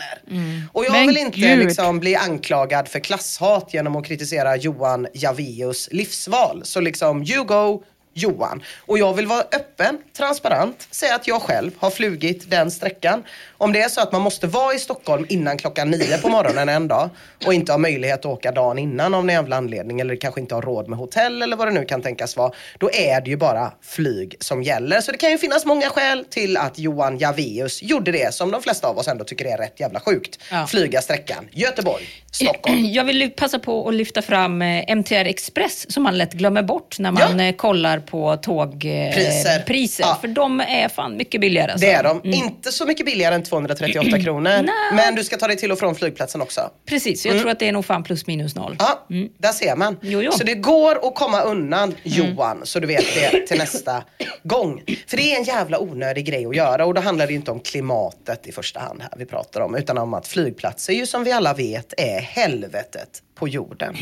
Och 0.73 0.85
jag 0.85 0.93
Men 0.93 1.07
vill 1.07 1.17
inte 1.17 1.39
gud. 1.41 1.59
liksom 1.59 2.01
bli 2.01 2.17
anklagad 2.17 2.89
för 2.89 3.01
klasshat 3.01 3.69
genom 3.75 3.97
att 3.97 4.07
kritisera 4.07 4.57
Johan 4.57 5.07
Javeus 5.15 5.89
livsval. 5.93 6.61
Så 6.65 6.81
liksom, 6.81 7.23
you 7.23 7.45
go 7.45 7.83
Johan. 8.15 8.63
Och 8.87 8.99
jag 8.99 9.15
vill 9.15 9.27
vara 9.27 9.41
öppen, 9.41 9.99
transparent, 10.17 10.89
säga 10.91 11.15
att 11.15 11.29
jag 11.29 11.43
själv 11.43 11.71
har 11.79 11.91
flugit 11.91 12.51
den 12.51 12.71
sträckan. 12.71 13.25
Om 13.65 13.73
det 13.73 13.83
är 13.83 13.89
så 13.89 14.01
att 14.01 14.13
man 14.13 14.23
måste 14.23 14.47
vara 14.47 14.75
i 14.75 14.79
Stockholm 14.79 15.27
innan 15.29 15.59
klockan 15.59 15.91
nio 15.91 16.19
på 16.19 16.29
morgonen 16.29 16.69
en 16.69 16.89
dag 16.89 17.11
och 17.47 17.55
inte 17.55 17.73
har 17.73 17.79
möjlighet 17.79 18.19
att 18.19 18.27
åka 18.27 18.53
dagen 18.53 18.79
innan 18.79 19.15
av 19.15 19.25
någon 19.25 19.35
jävla 19.35 19.57
anledning 19.57 20.01
eller 20.01 20.17
kanske 20.17 20.41
inte 20.41 20.55
har 20.55 20.63
råd 20.63 20.89
med 20.89 20.99
hotell 20.99 21.43
eller 21.43 21.57
vad 21.57 21.67
det 21.69 21.73
nu 21.73 21.85
kan 21.85 22.03
tänkas 22.03 22.37
vara. 22.37 22.53
Då 22.79 22.91
är 22.93 23.21
det 23.21 23.31
ju 23.31 23.37
bara 23.37 23.73
flyg 23.83 24.37
som 24.41 24.63
gäller. 24.63 25.01
Så 25.01 25.13
det 25.13 25.19
kan 25.19 25.31
ju 25.31 25.39
finnas 25.39 25.65
många 25.65 25.89
skäl 25.89 26.25
till 26.31 26.57
att 26.57 26.79
Johan 26.79 27.19
Javeus 27.19 27.83
gjorde 27.83 28.13
det 28.13 28.35
som 28.35 28.51
de 28.51 28.63
flesta 28.63 28.89
av 28.89 28.99
oss 28.99 29.09
ändå 29.09 29.25
tycker 29.25 29.45
är 29.45 29.57
rätt 29.59 29.81
jävla 29.81 30.01
sjukt. 30.01 30.39
Ja. 30.51 30.67
Flyga 30.67 31.01
sträckan 31.03 31.49
Göteborg, 31.53 32.05
Stockholm. 32.33 32.85
Jag 32.93 33.05
vill 33.05 33.31
passa 33.31 33.59
på 33.59 33.89
att 33.89 33.95
lyfta 33.95 34.23
fram 34.23 34.63
eh, 34.63 34.97
MTR 34.97 35.15
Express 35.27 35.93
som 35.93 36.03
man 36.03 36.19
lätt 36.19 36.33
glömmer 36.33 36.63
bort 36.63 36.99
när 36.99 37.11
man 37.13 37.39
Ja. 37.39 37.45
eh, 37.47 37.55
kollar 37.55 37.99
på 37.99 38.37
tågpriser. 38.37 39.13
Priser. 39.15 39.63
priser 39.67 40.05
Ja. 40.05 40.19
För 40.21 40.29
de 40.29 40.61
är 40.61 40.89
fan 40.89 41.17
mycket 41.17 41.41
billigare. 41.41 41.73
Alltså. 41.73 41.87
Det 41.87 41.93
är 41.93 42.03
de. 42.03 42.21
Inte 42.25 42.73
så 42.73 42.87
mycket 42.87 43.07
billigare 43.07 43.35
än 43.35 43.43
238 43.55 44.21
kronor. 44.21 44.43
Nej. 44.43 44.65
Men 44.93 45.15
du 45.15 45.25
ska 45.25 45.37
ta 45.37 45.47
dig 45.47 45.57
till 45.57 45.73
och 45.73 45.79
från 45.79 45.95
flygplatsen 45.95 46.43
också. 46.43 46.71
Precis, 46.87 47.27
jag 47.27 47.41
tror 47.41 47.51
att 47.51 47.59
det 47.59 47.69
är 47.69 47.73
nog 47.73 47.85
fan 47.85 48.03
plus 48.03 48.27
minus 48.27 48.55
noll. 48.55 48.77
Ja, 48.79 49.07
där 49.39 49.53
ser 49.53 49.77
man. 49.77 49.97
Jo, 50.03 50.23
jo. 50.23 50.33
Så 50.33 50.45
det 50.45 50.55
går 50.55 51.09
att 51.09 51.15
komma 51.15 51.41
undan 51.41 51.95
Johan, 52.03 52.61
så 52.65 52.81
du 52.81 52.87
vet 52.87 53.05
det 53.15 53.47
till 53.47 53.59
nästa 53.59 54.05
gång. 54.43 54.83
För 55.07 55.17
det 55.17 55.33
är 55.33 55.39
en 55.39 55.45
jävla 55.45 55.79
onödig 55.79 56.27
grej 56.27 56.47
att 56.47 56.57
göra 56.57 56.87
och 56.87 56.95
då 56.95 57.01
handlar 57.01 57.27
det 57.27 57.33
ju 57.33 57.39
inte 57.39 57.51
om 57.51 57.61
klimatet 57.61 58.47
i 58.47 58.53
första 58.53 58.81
hand 58.81 59.03
här 59.03 59.11
vi 59.17 59.27
pratar 59.27 59.61
om, 59.61 59.75
utan 59.75 59.99
om 59.99 60.15
att 60.15 60.27
flygplatser 60.27 60.93
ju 60.93 61.07
som 61.07 61.25
vi 61.25 61.33
alla 61.33 61.55
vet 61.55 61.95
är 61.97 62.21
helvetet 62.21 63.23
på 63.35 63.49
jorden. 63.49 63.97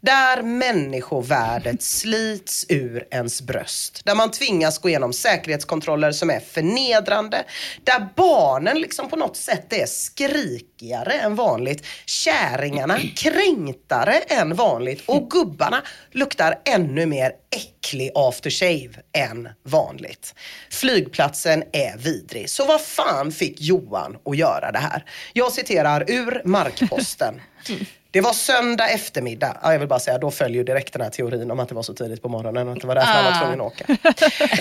Där 0.00 0.42
människovärdet 0.42 1.82
slits 1.82 2.66
ur 2.68 3.06
ens 3.10 3.42
bröst. 3.42 4.00
Där 4.04 4.14
man 4.14 4.30
tvingas 4.30 4.78
gå 4.78 4.88
igenom 4.88 5.12
säkerhetskontroller 5.12 6.12
som 6.12 6.30
är 6.30 6.40
förnedrande. 6.40 7.44
Där 7.84 8.08
barnen 8.16 8.80
liksom 8.80 9.08
på 9.10 9.16
något 9.16 9.36
sätt 9.36 9.72
är 9.72 9.86
skrikigare 9.86 11.12
än 11.12 11.34
vanligt. 11.34 11.86
Kärringarna 12.06 12.98
kränktare 13.16 14.12
än 14.12 14.54
vanligt. 14.54 15.02
Och 15.06 15.30
gubbarna 15.30 15.82
luktar 16.12 16.60
ännu 16.64 17.06
mer 17.06 17.32
äcklig 17.50 18.10
aftershave 18.14 18.94
än 19.12 19.48
vanligt. 19.62 20.34
Flygplatsen 20.70 21.64
är 21.72 21.98
vidrig. 21.98 22.50
Så 22.50 22.66
vad 22.66 22.80
fan 22.80 23.32
fick 23.32 23.60
Johan 23.60 24.16
att 24.24 24.36
göra 24.36 24.72
det 24.72 24.78
här? 24.78 25.04
Jag 25.32 25.52
citerar 25.52 26.10
ur 26.10 26.42
Markposten. 26.44 27.40
Det 28.14 28.20
var 28.20 28.32
söndag 28.32 28.88
eftermiddag. 28.88 29.56
Ja, 29.62 29.72
jag 29.72 29.78
vill 29.78 29.88
bara 29.88 30.00
säga, 30.00 30.18
då 30.18 30.30
följer 30.30 30.64
direkt 30.64 30.92
den 30.92 31.02
här 31.02 31.10
teorin 31.10 31.50
om 31.50 31.60
att 31.60 31.68
det 31.68 31.74
var 31.74 31.82
så 31.82 31.94
tidigt 31.94 32.22
på 32.22 32.28
morgonen 32.28 32.68
och 32.68 32.74
att 32.74 32.80
det 32.80 32.86
var 32.86 32.94
därför 32.94 33.12
han 33.12 33.24
var 33.24 33.40
tvungen 33.40 33.60
att 33.60 33.66
åka. 33.66 33.84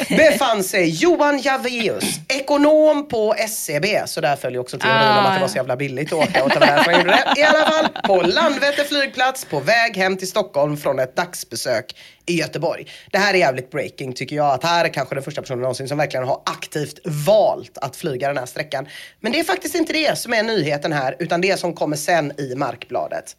Befann 0.17 0.63
sig 0.63 0.89
Johan 0.89 1.39
Javeus, 1.39 2.03
ekonom 2.27 3.07
på 3.07 3.33
SCB, 3.37 4.03
så 4.05 4.21
där 4.21 4.35
följer 4.35 4.61
också 4.61 4.77
teorin 4.77 5.17
om 5.17 5.25
att 5.25 5.35
det 5.35 5.41
var 5.41 5.47
så 5.47 5.57
jävla 5.57 5.75
billigt 5.75 6.13
att 6.13 6.29
åka 6.29 6.43
och 6.43 6.49
det 6.49 6.59
var 6.59 6.67
därför 6.67 6.91
han 6.91 7.01
gjorde 7.01 7.23
det. 7.35 7.41
I 7.41 7.43
alla 7.43 7.65
fall, 7.65 7.89
på 8.03 8.21
Landvetter 8.21 8.83
flygplats 8.83 9.45
på 9.45 9.59
väg 9.59 9.97
hem 9.97 10.17
till 10.17 10.27
Stockholm 10.27 10.77
från 10.77 10.99
ett 10.99 11.15
dagsbesök 11.15 11.95
i 12.25 12.33
Göteborg. 12.35 12.87
Det 13.11 13.17
här 13.17 13.33
är 13.33 13.37
jävligt 13.37 13.71
breaking 13.71 14.13
tycker 14.13 14.35
jag. 14.35 14.53
Att 14.53 14.63
här 14.63 14.85
är 14.85 14.89
kanske 14.89 15.15
den 15.15 15.23
första 15.23 15.41
personen 15.41 15.61
någonsin 15.61 15.87
som 15.87 15.97
verkligen 15.97 16.27
har 16.27 16.41
aktivt 16.45 16.99
valt 17.05 17.77
att 17.77 17.95
flyga 17.95 18.27
den 18.27 18.37
här 18.37 18.45
sträckan. 18.45 18.87
Men 19.19 19.31
det 19.31 19.39
är 19.39 19.43
faktiskt 19.43 19.75
inte 19.75 19.93
det 19.93 20.17
som 20.17 20.33
är 20.33 20.43
nyheten 20.43 20.93
här 20.93 21.15
utan 21.19 21.41
det 21.41 21.59
som 21.59 21.73
kommer 21.73 21.95
sen 21.95 22.39
i 22.39 22.55
Markbladet. 22.55 23.35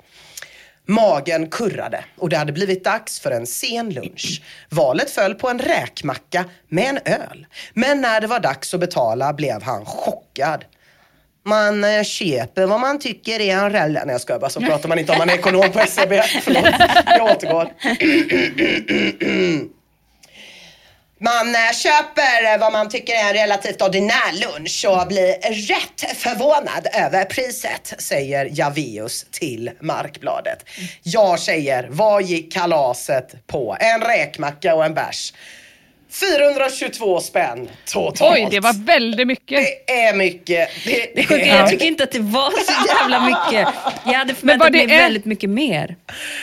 Magen 0.87 1.51
kurrade 1.51 2.05
och 2.17 2.29
det 2.29 2.37
hade 2.37 2.53
blivit 2.53 2.85
dags 2.85 3.21
för 3.21 3.31
en 3.31 3.47
sen 3.47 3.91
lunch. 3.91 4.43
Valet 4.69 5.11
föll 5.11 5.35
på 5.35 5.49
en 5.49 5.59
räkmacka 5.59 6.45
med 6.69 6.89
en 6.89 7.13
öl. 7.15 7.47
Men 7.75 8.01
när 8.01 8.21
det 8.21 8.27
var 8.27 8.41
dags 8.41 8.75
att 8.75 8.81
betala 8.81 9.33
blev 9.33 9.63
han 9.63 9.85
chockad. 9.85 10.65
Man 11.47 11.85
eh, 11.85 12.03
köper 12.03 12.67
vad 12.67 12.81
man 12.81 12.99
tycker 12.99 13.41
är 13.41 13.57
en 13.57 13.71
rell... 13.71 13.93
Nej 13.93 14.05
jag 14.09 14.21
skojar 14.21 14.41
bara, 14.41 14.51
så 14.51 14.61
pratar 14.61 14.89
man 14.89 14.99
inte 14.99 15.13
om 15.13 15.19
man 15.19 15.31
är 15.31 15.35
ekonom 15.35 15.73
på 15.73 15.79
SCB. 15.79 16.23
Förlåt, 16.43 16.75
jag 17.07 17.31
återgår. 17.31 17.73
Man 21.21 21.55
eh, 21.55 21.73
köper 21.73 22.59
vad 22.59 22.73
man 22.73 22.89
tycker 22.89 23.13
är 23.13 23.29
en 23.29 23.35
relativt 23.35 23.83
ordinär 23.83 24.33
lunch 24.33 24.87
och 24.89 25.07
blir 25.07 25.33
rätt 25.69 26.17
förvånad 26.17 26.87
över 26.93 27.25
priset, 27.25 27.95
säger 27.99 28.49
Javeus 28.53 29.27
till 29.31 29.71
Markbladet. 29.81 30.65
Jag 31.03 31.41
säger, 31.41 31.89
vad 31.91 32.23
gick 32.23 32.53
kalaset 32.53 33.47
på? 33.47 33.77
En 33.81 34.01
räkmacka 34.01 34.75
och 34.75 34.85
en 34.85 34.95
bärs. 34.95 35.33
422 36.21 37.21
spänn 37.21 37.69
totalt. 37.93 38.35
Oj, 38.35 38.49
det 38.51 38.61
var 38.61 38.85
väldigt 38.87 39.27
mycket. 39.27 39.59
Det 39.87 39.93
är 39.93 40.15
mycket. 40.15 40.69
Det, 40.85 41.13
Det 41.15 41.23
sjuka 41.25 41.45
är, 41.47 41.57
jag 41.59 41.69
tycker 41.71 41.87
inte 41.87 42.05
att 42.05 42.13
det 42.13 42.19
var 42.21 42.51
så 42.51 42.89
jävla 42.89 43.21
mycket. 43.27 43.69
Jag 44.05 44.13
hade 44.13 44.33
var 44.33 44.41
förväntat 44.41 44.73
det 44.73 44.79
mig 44.87 44.97
en- 44.97 45.03
väldigt 45.03 45.25
mycket 45.25 45.51
mer. 45.51 45.97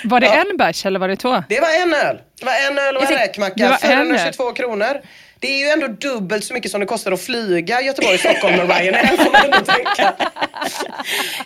Var 0.03 0.19
det 0.19 0.27
en 0.27 0.57
bärs 0.57 0.85
eller 0.85 0.99
var 0.99 1.07
det 1.07 1.15
två? 1.15 1.43
Det 1.49 1.59
var 1.59 1.81
en 1.81 1.93
öl. 1.93 2.17
Det 2.39 2.45
var 2.45 2.53
en 2.71 2.77
öl 2.77 2.97
och 2.97 3.03
en 3.03 3.17
räkmacka. 3.17 3.53
var 3.69 3.91
en 3.91 3.99
öl. 3.99 4.05
422 4.07 4.51
kronor. 4.51 5.01
Det 5.41 5.48
är 5.48 5.60
ju 5.60 5.67
ändå 5.67 5.88
dubbelt 5.88 6.43
så 6.43 6.53
mycket 6.53 6.71
som 6.71 6.79
det 6.79 6.86
kostar 6.86 7.12
att 7.12 7.21
flyga 7.21 7.81
Göteborg-Stockholm 7.81 8.55
med 8.57 8.69
Ryanair 8.69 9.17
får 9.17 9.31
man 9.31 9.45
ändå 9.45 9.57
tänka. 9.57 10.13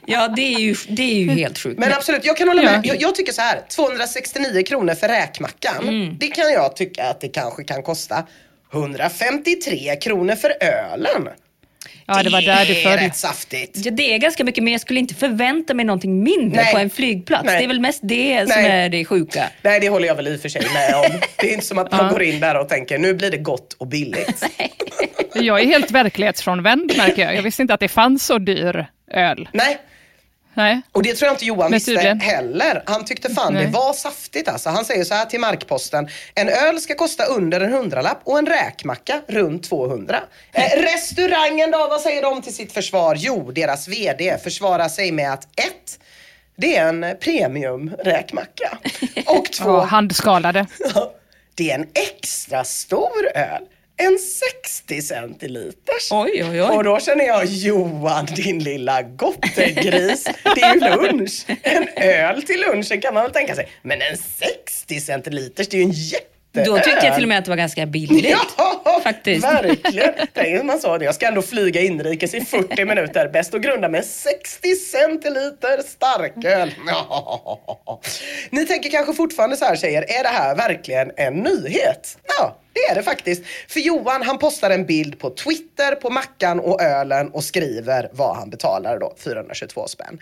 Ja, 0.06 0.28
det 0.28 0.42
är 0.42 0.60
ju, 0.60 0.76
det 0.88 1.02
är 1.02 1.16
ju 1.16 1.30
helt 1.30 1.58
sjukt. 1.58 1.80
Men 1.80 1.94
absolut, 1.94 2.26
jag 2.26 2.38
kan 2.38 2.48
hålla 2.48 2.62
med. 2.62 2.82
Jag, 2.86 3.02
jag 3.02 3.16
tycker 3.16 3.34
så 3.34 3.42
här, 3.42 3.62
269 3.70 4.64
kronor 4.64 4.94
för 4.94 5.08
räkmackan. 5.08 5.88
Mm. 5.88 6.18
Det 6.20 6.28
kan 6.28 6.52
jag 6.52 6.76
tycka 6.76 7.04
att 7.04 7.22
det 7.22 7.28
kanske 7.28 7.64
kan 7.64 7.84
kosta. 7.84 8.24
153 8.74 9.96
kronor 9.96 10.36
för 10.36 10.54
ölen. 10.64 11.30
Ja, 12.08 12.24
det 12.24 12.30
var 12.30 12.42
där 12.42 12.72
är 12.72 12.84
föll. 12.84 13.00
rätt 13.00 13.16
saftigt. 13.16 13.72
Ja, 13.86 13.92
det 13.92 14.14
är 14.14 14.18
ganska 14.18 14.44
mycket, 14.44 14.64
men 14.64 14.74
jag 14.74 14.82
skulle 14.82 15.00
inte 15.00 15.16
förvänta 15.16 15.74
mig 15.74 15.86
någonting 15.86 16.24
mindre 16.24 16.62
Nej. 16.64 16.74
på 16.74 16.80
en 16.80 16.90
flygplats. 16.90 17.44
Nej. 17.46 17.58
Det 17.60 17.64
är 17.64 17.68
väl 17.68 17.80
mest 17.80 18.00
det 18.04 18.50
som 18.50 18.62
Nej. 18.62 18.72
är 18.72 18.90
det 18.90 19.06
sjuka. 19.06 19.50
Nej, 19.62 19.80
det 19.80 19.90
håller 19.90 20.08
jag 20.08 20.16
väl 20.16 20.28
i 20.28 20.36
och 20.36 20.42
för 20.42 20.50
sig 20.50 20.62
med 20.74 20.96
om. 20.96 21.20
Det 21.38 21.50
är 21.50 21.54
inte 21.54 21.66
som 21.66 21.78
att 21.78 21.92
man 21.92 22.12
går 22.12 22.24
in 22.24 22.40
där 22.40 22.60
och 22.60 22.70
tänker, 22.70 22.98
nu 22.98 23.14
blir 23.14 23.32
det 23.32 23.38
gott 23.38 23.74
och 23.74 23.88
billigt. 23.88 24.46
Jag 25.34 25.62
är 25.62 25.66
helt 25.66 25.92
verklighetsfrånvänd 25.92 26.94
märker 26.98 27.22
jag. 27.22 27.36
Jag 27.36 27.42
visste 27.44 27.62
inte 27.62 27.74
att 27.74 27.80
det 27.80 27.88
fanns 27.88 28.26
så 28.26 28.38
dyr 28.38 28.86
öl. 29.12 29.50
Nej, 29.54 29.78
Nej. 30.56 30.82
Och 30.92 31.04
det 31.04 31.14
tror 31.14 31.28
jag 31.28 31.34
inte 31.34 31.46
Johan 31.46 31.72
visste 31.72 32.18
heller. 32.22 32.84
Han 32.86 33.06
tyckte 33.06 33.34
fan 33.34 33.54
Nej. 33.54 33.66
det 33.66 33.72
var 33.72 33.94
saftigt 33.94 34.48
alltså. 34.48 34.70
Han 34.70 34.86
säger 34.86 35.04
så 35.04 35.14
här 35.14 35.26
till 35.26 35.40
Markposten. 35.40 36.08
En 36.36 36.50
öl 36.50 36.80
ska 36.80 36.96
kosta 36.96 37.26
under 37.26 37.62
en 37.62 37.74
hundralapp 37.74 38.22
och 38.24 38.38
en 38.40 38.46
räkmacka 38.46 39.22
runt 39.28 39.64
200. 39.70 40.20
Eh, 40.54 40.82
restaurangen 40.82 41.72
då, 41.72 41.78
vad 41.78 42.02
säger 42.02 42.22
de 42.22 42.42
till 42.42 42.54
sitt 42.56 42.72
försvar? 42.72 43.16
Jo, 43.20 43.52
deras 43.52 43.88
VD 43.88 44.38
försvarar 44.44 44.90
sig 44.90 45.12
med 45.12 45.34
att 45.34 45.44
ett, 45.60 46.00
det 46.58 46.78
är 46.78 46.88
en 46.88 47.06
premiumräkmacka. 47.20 48.78
Och 49.26 49.46
två, 49.52 49.70
Ja, 49.70 49.84
handskalade. 49.84 50.66
det 51.56 51.72
är 51.72 51.76
en 51.76 51.88
extra 51.94 52.64
stor 52.64 53.28
öl. 53.36 53.64
En 53.98 54.20
60 54.64 55.02
centiliters. 55.02 56.12
Oj, 56.12 56.32
oj, 56.34 56.50
oj. 56.50 56.62
Och 56.62 56.84
då 56.84 57.00
känner 57.00 57.26
jag 57.26 57.46
Johan, 57.46 58.26
din 58.26 58.60
lilla 58.64 59.02
gottegris. 59.02 60.28
Det 60.56 60.62
är 60.62 60.74
ju 60.74 60.80
lunch. 60.80 61.46
En 61.64 61.88
öl 61.96 62.44
till 62.44 62.62
lunchen 62.62 63.02
kan 63.02 63.14
man 63.14 63.24
väl 63.24 63.32
tänka 63.32 63.56
sig. 63.56 63.68
Men 63.82 64.02
en 64.02 64.18
60 64.18 65.00
centiliters, 65.02 65.68
det 65.68 65.78
är 65.78 65.80
ju 65.80 65.84
en 65.86 65.92
jätteöl. 65.92 66.66
Då 66.66 66.76
tyckte 66.78 67.06
jag 67.06 67.16
till 67.16 67.24
och 67.24 67.30
med 67.30 67.38
att 67.38 67.46
det 67.46 67.52
var 67.52 67.58
ganska 67.58 67.86
billigt. 67.86 68.30
Ja, 68.86 69.02
Faktiskt. 69.04 69.44
verkligen. 69.46 70.14
Tänk 70.34 70.64
man 70.64 70.80
sa 70.80 70.98
det. 70.98 71.06
Jag 71.06 71.16
ska 71.16 71.28
ändå 71.28 71.42
flyga 71.42 71.82
inrikes 71.82 72.34
i 72.34 72.42
40 72.42 72.86
minuter. 72.86 73.28
Bäst 73.28 73.54
att 73.54 73.62
grunda 73.62 73.90
med 73.90 74.06
60 74.06 74.76
centiliter 74.76 75.82
starköl. 75.88 76.74
Ja. 76.88 78.02
Ni 78.50 78.66
tänker 78.66 78.90
kanske 78.90 79.14
fortfarande 79.14 79.58
så 79.58 79.66
här 79.66 79.76
tjejer, 79.76 80.02
är 80.20 80.24
det 80.24 80.30
här 80.30 80.56
verkligen 80.56 81.12
en 81.18 81.34
nyhet? 81.34 82.18
Ja, 82.40 82.58
det 82.76 82.92
är 82.92 82.96
det 82.96 83.04
faktiskt. 83.04 83.44
För 83.68 83.80
Johan 83.80 84.22
han 84.22 84.38
postar 84.38 84.70
en 84.70 84.86
bild 84.86 85.20
på 85.20 85.30
Twitter 85.30 85.96
på 85.96 86.10
mackan 86.10 86.60
och 86.60 86.82
ölen 86.82 87.30
och 87.30 87.44
skriver 87.44 88.10
vad 88.14 88.36
han 88.36 88.50
betalar 88.50 89.00
då, 89.00 89.16
422 89.18 89.88
spänn. 89.88 90.20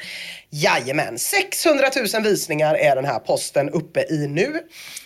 Jajamän, 0.49 1.19
600 1.19 1.85
000 2.13 2.23
visningar 2.23 2.75
är 2.75 2.95
den 2.95 3.05
här 3.05 3.19
posten 3.19 3.69
uppe 3.69 4.05
i 4.09 4.27
nu. 4.27 4.59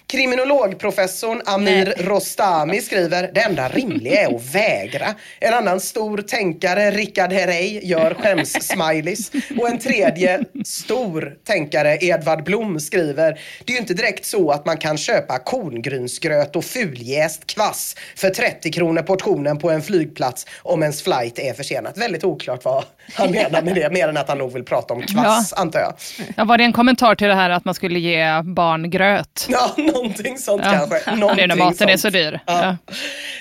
Kriminologprofessorn 0.09 1.41
Amir 1.45 1.93
Rostami 1.97 2.81
skriver 2.81 3.31
det 3.33 3.41
enda 3.41 3.69
rimliga 3.69 4.21
är 4.21 4.35
att 4.35 4.55
vägra. 4.55 5.07
En 5.39 5.53
annan 5.53 5.79
stor 5.79 6.17
tänkare, 6.17 6.91
Rickard 6.91 7.33
Herrey, 7.33 7.79
gör 7.83 8.13
skäms-smileys. 8.13 9.31
Och 9.59 9.69
en 9.69 9.79
tredje 9.79 10.39
stor 10.65 11.33
tänkare, 11.47 11.97
Edvard 12.01 12.43
Blom, 12.43 12.79
skriver 12.79 13.39
det 13.65 13.71
är 13.71 13.73
ju 13.73 13.77
inte 13.77 13.93
direkt 13.93 14.25
så 14.25 14.51
att 14.51 14.65
man 14.65 14.77
kan 14.77 14.97
köpa 14.97 15.39
korngrynsgröt 15.39 16.55
och 16.55 16.65
fuljäst 16.65 17.47
kvass 17.47 17.95
för 18.15 18.29
30 18.29 18.71
kronor 18.71 19.01
portionen 19.01 19.57
på 19.57 19.69
en 19.69 19.81
flygplats 19.81 20.45
om 20.61 20.83
ens 20.83 21.03
flight 21.03 21.39
är 21.39 21.53
försenat. 21.53 21.97
Väldigt 21.97 22.23
oklart 22.23 22.65
vad 22.65 22.83
han 23.13 23.31
menar 23.31 23.61
med 23.61 23.75
det, 23.75 23.89
mer 23.89 24.07
än 24.07 24.17
att 24.17 24.29
han 24.29 24.37
nog 24.37 24.53
vill 24.53 24.63
prata 24.63 24.93
om 24.93 25.01
kvass, 25.01 25.53
antar 25.53 25.79
jag. 25.79 25.93
Ja, 26.37 26.45
var 26.45 26.57
det 26.57 26.63
en 26.63 26.73
kommentar 26.73 27.15
till 27.15 27.27
det 27.27 27.35
här 27.35 27.49
att 27.49 27.65
man 27.65 27.73
skulle 27.73 27.99
ge 27.99 28.41
barn 28.43 28.89
gröt? 28.89 29.47
Ja, 29.49 29.75
någonting 30.03 30.37
sånt 30.37 30.61
Ja. 30.65 30.71
kanske. 30.71 31.11
Det 31.11 31.15
Någonting 31.17 31.43
är 31.43 31.47
när 31.47 31.55
maten 31.55 31.89
är 31.89 31.97
sånt. 31.97 32.01
så 32.01 32.09
dyr. 32.09 32.39
Ja. 32.45 32.77
Ja. 32.87 32.93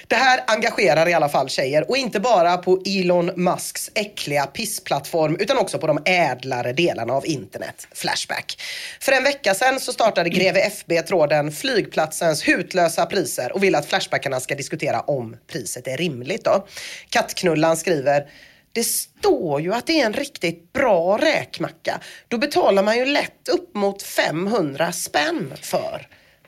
Det 0.07 0.15
här 0.17 0.41
engagerar 0.47 1.09
i 1.09 1.15
alla 1.15 1.29
fall 1.29 1.49
tjejer 1.49 1.91
och 1.91 1.97
inte 1.97 2.21
bara 2.21 2.57
på 2.57 2.83
Elon 2.87 3.27
Musks 3.37 3.91
äckliga 3.95 4.47
pissplattform 4.47 5.37
utan 5.41 5.59
också 5.59 5.79
på 5.79 5.87
de 5.87 5.99
ädlare 6.05 6.73
delarna 6.73 7.13
av 7.13 7.27
internet, 7.27 7.89
Flashback. 7.95 8.63
För 9.01 9.13
en 9.13 9.25
vecka 9.25 9.55
sedan 9.55 9.81
så 9.81 9.93
startade 9.93 10.31
Greve 10.31 10.61
FB 10.61 11.03
tråden 11.03 11.53
flygplatsens 11.53 12.49
hutlösa 12.49 13.07
priser 13.07 13.53
och 13.53 13.63
vill 13.63 13.75
att 13.75 13.87
Flashbackarna 13.87 14.41
ska 14.41 14.55
diskutera 14.55 15.01
om 15.01 15.37
priset 15.53 15.87
är 15.89 15.97
rimligt 15.97 16.45
då. 16.45 16.67
Kattknullan 17.11 17.77
skriver 17.77 18.27
det 18.73 18.85
står 18.85 19.61
ju 19.61 19.75
att 19.75 19.87
det 19.87 20.01
är 20.01 20.07
en 20.07 20.13
riktigt 20.13 20.73
bra 20.73 21.19
räkmacka. 21.19 22.01
Då 22.29 22.39
betalar 22.39 22.83
man 22.83 22.97
ju 22.99 23.05
lätt 23.07 23.49
upp 23.49 23.75
mot 23.75 24.03
500 24.03 24.93
spänn 24.93 25.55
för. 25.63 26.07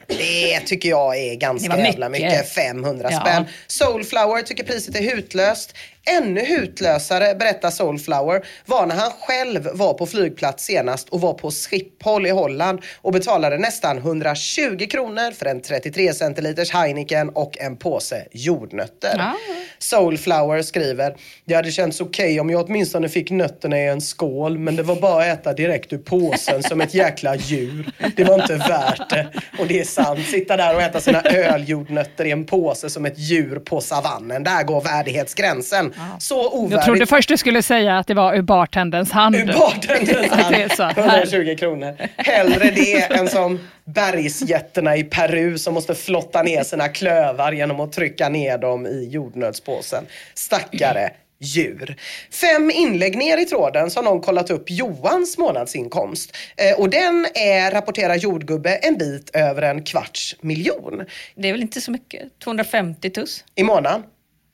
Det 0.09 0.61
tycker 0.61 0.89
jag 0.89 1.19
är 1.19 1.35
ganska 1.35 1.79
jävla 1.79 2.09
mycket. 2.09 2.31
mycket. 2.33 2.49
500 2.49 3.09
Ja. 3.13 3.21
spänn. 3.21 3.45
Soulflower 3.67 4.43
tycker 4.43 4.65
priset 4.65 4.97
är 4.97 5.03
hutlöst. 5.03 5.75
Ännu 6.17 6.41
hutlösare, 6.41 7.35
berättar 7.35 7.71
Soulflower, 7.71 8.47
var 8.67 8.87
när 8.87 8.95
han 8.95 9.11
själv 9.21 9.69
var 9.73 9.95
på 9.95 10.07
flygplats 10.07 10.65
senast 10.65 11.09
och 11.09 11.21
var 11.21 11.35
på 11.35 11.51
Schiphol 11.51 12.27
i 12.27 12.31
Holland 12.31 12.81
och 13.03 13.13
betalade 13.13 13.59
nästan 13.59 13.99
120 13.99 14.87
kronor 14.91 15.33
för 15.33 15.47
en 15.47 15.61
33 15.61 16.15
centiliters 16.15 16.71
Heineken 16.71 17.29
och 17.29 17.59
en 17.59 17.77
påse 17.77 18.25
jordnötter. 18.33 19.15
Ja. 19.17 19.37
Soulflower 19.79 20.63
skriver, 20.63 21.17
det 21.45 21.55
hade 21.55 21.71
känts 21.71 22.01
okej 22.01 22.41
om 22.41 22.51
jag 22.51 22.65
åtminstone 22.65 23.09
fick 23.09 23.31
nötterna 23.31 23.79
i 23.79 23.87
en 23.87 24.01
skål 24.01 24.59
men 24.59 24.77
det 24.77 24.83
var 24.83 24.97
bara 24.97 25.33
att 25.33 25.39
äta 25.39 25.53
direkt 25.53 25.93
ur 25.93 25.99
påsen 25.99 26.63
som 26.63 26.81
ett 26.81 26.95
jäkla 26.95 27.37
djur. 27.37 27.93
Det 28.17 28.25
var 28.25 28.35
inte 28.43 28.55
värt 28.55 29.11
det. 29.11 29.29
Och 29.59 29.67
det 29.67 29.81
är 29.81 29.85
sant. 29.85 30.27
Sitta 30.27 30.57
där 30.57 30.75
och 30.75 30.83
äta 30.83 31.01
sina 31.01 31.23
öljordnötter 31.23 32.25
i 32.25 32.31
en 32.31 32.45
påse 32.45 32.91
som 32.91 33.07
ett 33.07 33.19
djur 33.19 33.59
på 33.59 33.81
savannen. 33.81 34.45
Där 34.45 34.63
går 34.63 34.81
värdighetsgränsen. 34.81 35.95
Så 36.19 36.53
ovärdigt. 36.53 36.73
Jag 36.73 36.85
trodde 36.85 37.07
först 37.07 37.29
du 37.29 37.37
skulle 37.37 37.63
säga 37.63 37.99
att 37.99 38.07
det 38.07 38.15
var 38.15 38.35
ur 38.35 38.43
bartenderns 38.43 39.13
hand. 39.13 39.37
Ur 39.37 39.47
bartenderns 39.47 40.31
hand. 40.33 40.55
Det 40.55 40.63
är 40.63 40.69
så 40.69 40.83
här. 40.83 40.99
120 40.99 41.57
kronor. 41.59 41.97
Hellre 42.17 42.71
det 42.71 43.13
än 43.13 43.29
som 43.29 43.59
bergsjätterna 43.85 44.97
i 44.97 45.05
Peru 45.05 45.59
som 45.59 45.75
måste 45.75 45.95
flotta 45.95 46.43
ner 46.43 46.63
sina 46.63 46.89
klövar 46.89 47.53
genom 47.53 47.81
att 47.81 47.93
trycka 47.93 48.29
ner 48.29 48.59
dem 48.59 48.87
i 48.87 49.09
jordnötspåsen. 49.11 50.05
Stackare. 50.35 51.11
djur. 51.41 51.97
Fem 52.33 52.71
inlägg 52.71 53.17
ner 53.19 53.39
i 53.39 53.45
tråden 53.45 53.91
så 53.91 53.99
har 53.99 54.05
någon 54.05 54.21
kollat 54.21 54.51
upp 54.51 54.71
Johans 54.71 55.39
månadsinkomst. 55.39 56.37
Eh, 56.57 56.81
och 56.81 56.91
den 56.91 57.27
är, 57.35 57.71
rapporterar 57.71 58.15
jordgubbe, 58.15 58.75
en 58.75 58.99
bit 58.99 59.31
över 59.35 59.63
en 59.63 59.83
kvarts 59.85 60.37
miljon 60.41 61.05
Det 61.35 61.49
är 61.49 61.53
väl 61.53 61.63
inte 61.63 61.81
så 61.81 61.91
mycket? 61.91 62.23
250 62.45 63.11
tuss? 63.11 63.45
i 63.55 63.63
månaden. 63.63 64.03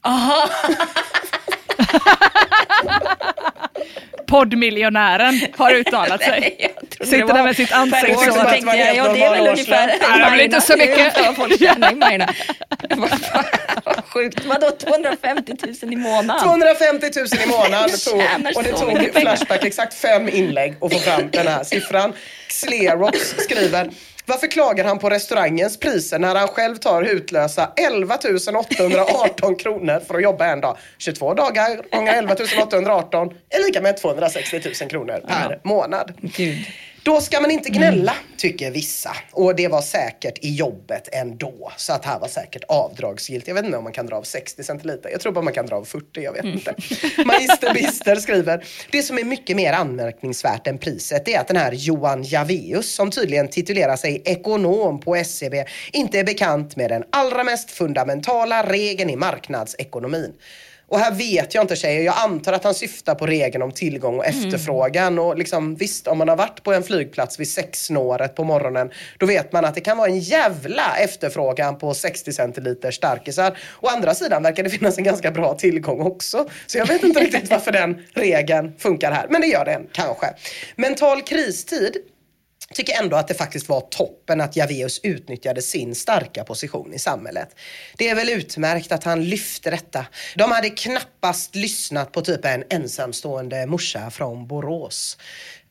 Aha! 0.04 0.50
Poddmiljonären 4.26 5.40
har 5.56 5.74
uttalat 5.74 6.22
sig. 6.22 6.74
Trodde 6.90 7.10
Sitter 7.10 7.24
var 7.24 7.34
där 7.34 7.44
med 7.44 7.56
sitt 7.56 7.72
ansikte 7.72 8.14
så. 8.14 8.32
så 8.32 8.40
tänkte 8.40 8.76
jag, 8.76 8.96
ja 8.96 9.12
det 9.12 9.24
är 9.24 9.30
väl 9.30 9.48
ungefär 9.48 9.86
det 9.86 10.30
blir 10.32 10.44
inte 10.44 10.60
så 10.60 10.76
mycket. 10.76 11.14
Vad 12.96 14.04
Sjukt, 14.08 14.44
vadå 14.44 14.70
250 14.70 15.52
000 15.82 15.92
i 15.92 15.96
månaden? 15.96 16.42
250 16.42 17.06
000 17.16 17.26
i 17.44 17.46
månaden 17.46 17.90
det 17.92 17.96
tog, 17.96 18.20
och 18.56 18.62
det 18.62 18.72
tog. 18.72 19.22
Flashback 19.22 19.64
exakt 19.64 19.94
fem 19.94 20.28
inlägg 20.28 20.74
att 20.80 20.92
få 20.92 20.98
fram 20.98 21.30
den 21.30 21.46
här 21.46 21.64
siffran. 21.64 22.12
Xlerox 22.48 23.34
skriver 23.38 23.90
varför 24.26 24.46
klagar 24.46 24.84
han 24.84 24.98
på 24.98 25.10
restaurangens 25.10 25.80
priser 25.80 26.18
när 26.18 26.34
han 26.34 26.48
själv 26.48 26.76
tar 26.76 27.02
hutlösa 27.02 27.72
11 27.76 28.18
818 28.58 29.56
kronor 29.56 30.00
för 30.06 30.14
att 30.14 30.22
jobba 30.22 30.46
en 30.46 30.60
dag? 30.60 30.76
22 30.98 31.34
dagar 31.34 31.96
gånger 31.96 32.14
11 32.18 32.34
818 32.62 33.28
är 33.50 33.66
lika 33.66 33.80
med 33.80 33.96
260 33.96 34.60
000 34.80 34.90
kronor 34.90 35.20
per 35.28 35.60
månad. 35.64 36.12
Gud. 36.20 36.58
Då 37.04 37.20
ska 37.20 37.40
man 37.40 37.50
inte 37.50 37.70
gnälla, 37.70 38.14
tycker 38.36 38.70
vissa. 38.70 39.16
Och 39.32 39.56
det 39.56 39.68
var 39.68 39.82
säkert 39.82 40.38
i 40.38 40.54
jobbet 40.54 41.08
ändå. 41.12 41.72
Så 41.76 41.92
att 41.92 42.04
här 42.04 42.18
var 42.18 42.28
säkert 42.28 42.64
avdragsgillt. 42.68 43.48
Jag 43.48 43.54
vet 43.54 43.64
inte 43.64 43.78
om 43.78 43.84
man 43.84 43.92
kan 43.92 44.06
dra 44.06 44.16
av 44.16 44.22
60 44.22 44.64
centiliter. 44.64 45.10
Jag 45.10 45.20
tror 45.20 45.32
bara 45.32 45.44
man 45.44 45.52
kan 45.52 45.66
dra 45.66 45.76
av 45.76 45.84
40, 45.84 46.20
jag 46.22 46.32
vet 46.32 46.44
inte. 46.44 46.74
Magister 47.24 47.74
Bister 47.74 48.16
skriver, 48.16 48.64
det 48.92 49.02
som 49.02 49.18
är 49.18 49.24
mycket 49.24 49.56
mer 49.56 49.72
anmärkningsvärt 49.72 50.66
än 50.66 50.78
priset 50.78 51.28
är 51.28 51.40
att 51.40 51.48
den 51.48 51.56
här 51.56 51.72
Johan 51.72 52.22
Javeus, 52.22 52.94
som 52.94 53.10
tydligen 53.10 53.48
titulerar 53.48 53.96
sig 53.96 54.22
ekonom 54.24 55.00
på 55.00 55.16
SCB, 55.16 55.64
inte 55.92 56.18
är 56.18 56.24
bekant 56.24 56.76
med 56.76 56.90
den 56.90 57.04
allra 57.10 57.44
mest 57.44 57.70
fundamentala 57.70 58.62
regeln 58.66 59.10
i 59.10 59.16
marknadsekonomin. 59.16 60.32
Och 60.94 61.00
här 61.00 61.12
vet 61.12 61.54
jag 61.54 61.64
inte 61.64 61.76
tjejer, 61.76 62.02
jag 62.02 62.14
antar 62.18 62.52
att 62.52 62.64
han 62.64 62.74
syftar 62.74 63.14
på 63.14 63.26
regeln 63.26 63.62
om 63.62 63.72
tillgång 63.72 64.18
och 64.18 64.26
efterfrågan. 64.26 65.18
Och 65.18 65.38
liksom, 65.38 65.74
visst, 65.74 66.06
om 66.06 66.18
man 66.18 66.28
har 66.28 66.36
varit 66.36 66.62
på 66.62 66.72
en 66.72 66.82
flygplats 66.82 67.40
vid 67.40 67.48
sexsnåret 67.48 68.34
på 68.34 68.44
morgonen, 68.44 68.90
då 69.18 69.26
vet 69.26 69.52
man 69.52 69.64
att 69.64 69.74
det 69.74 69.80
kan 69.80 69.96
vara 69.96 70.08
en 70.08 70.18
jävla 70.18 70.96
efterfrågan 70.98 71.78
på 71.78 71.94
60 71.94 72.32
centiliter 72.32 72.90
starkisar. 72.90 73.58
Å 73.80 73.88
andra 73.88 74.14
sidan 74.14 74.42
verkar 74.42 74.62
det 74.62 74.70
finnas 74.70 74.98
en 74.98 75.04
ganska 75.04 75.30
bra 75.30 75.54
tillgång 75.54 76.00
också. 76.00 76.48
Så 76.66 76.78
jag 76.78 76.86
vet 76.86 77.02
inte 77.02 77.20
riktigt 77.20 77.50
varför 77.50 77.72
den 77.72 78.02
regeln 78.12 78.72
funkar 78.78 79.12
här, 79.12 79.26
men 79.30 79.40
det 79.40 79.46
gör 79.46 79.64
den 79.64 79.86
kanske. 79.92 80.26
Mental 80.76 81.22
kristid 81.22 81.96
tycker 82.72 83.02
ändå 83.02 83.16
att 83.16 83.28
det 83.28 83.34
faktiskt 83.34 83.68
var 83.68 83.80
toppen 83.80 84.40
att 84.40 84.56
Javeus 84.56 85.00
utnyttjade 85.02 85.62
sin 85.62 85.94
starka 85.94 86.44
position 86.44 86.94
i 86.94 86.98
samhället. 86.98 87.48
Det 87.96 88.08
är 88.08 88.14
väl 88.14 88.28
utmärkt 88.28 88.92
att 88.92 89.04
han 89.04 89.24
lyfte 89.24 89.70
detta. 89.70 90.06
De 90.36 90.52
hade 90.52 90.70
knappast 90.70 91.54
lyssnat 91.54 92.12
på 92.12 92.20
typ 92.20 92.44
en 92.44 92.64
ensamstående 92.70 93.66
morsa 93.66 94.10
från 94.10 94.46
Borås. 94.46 95.18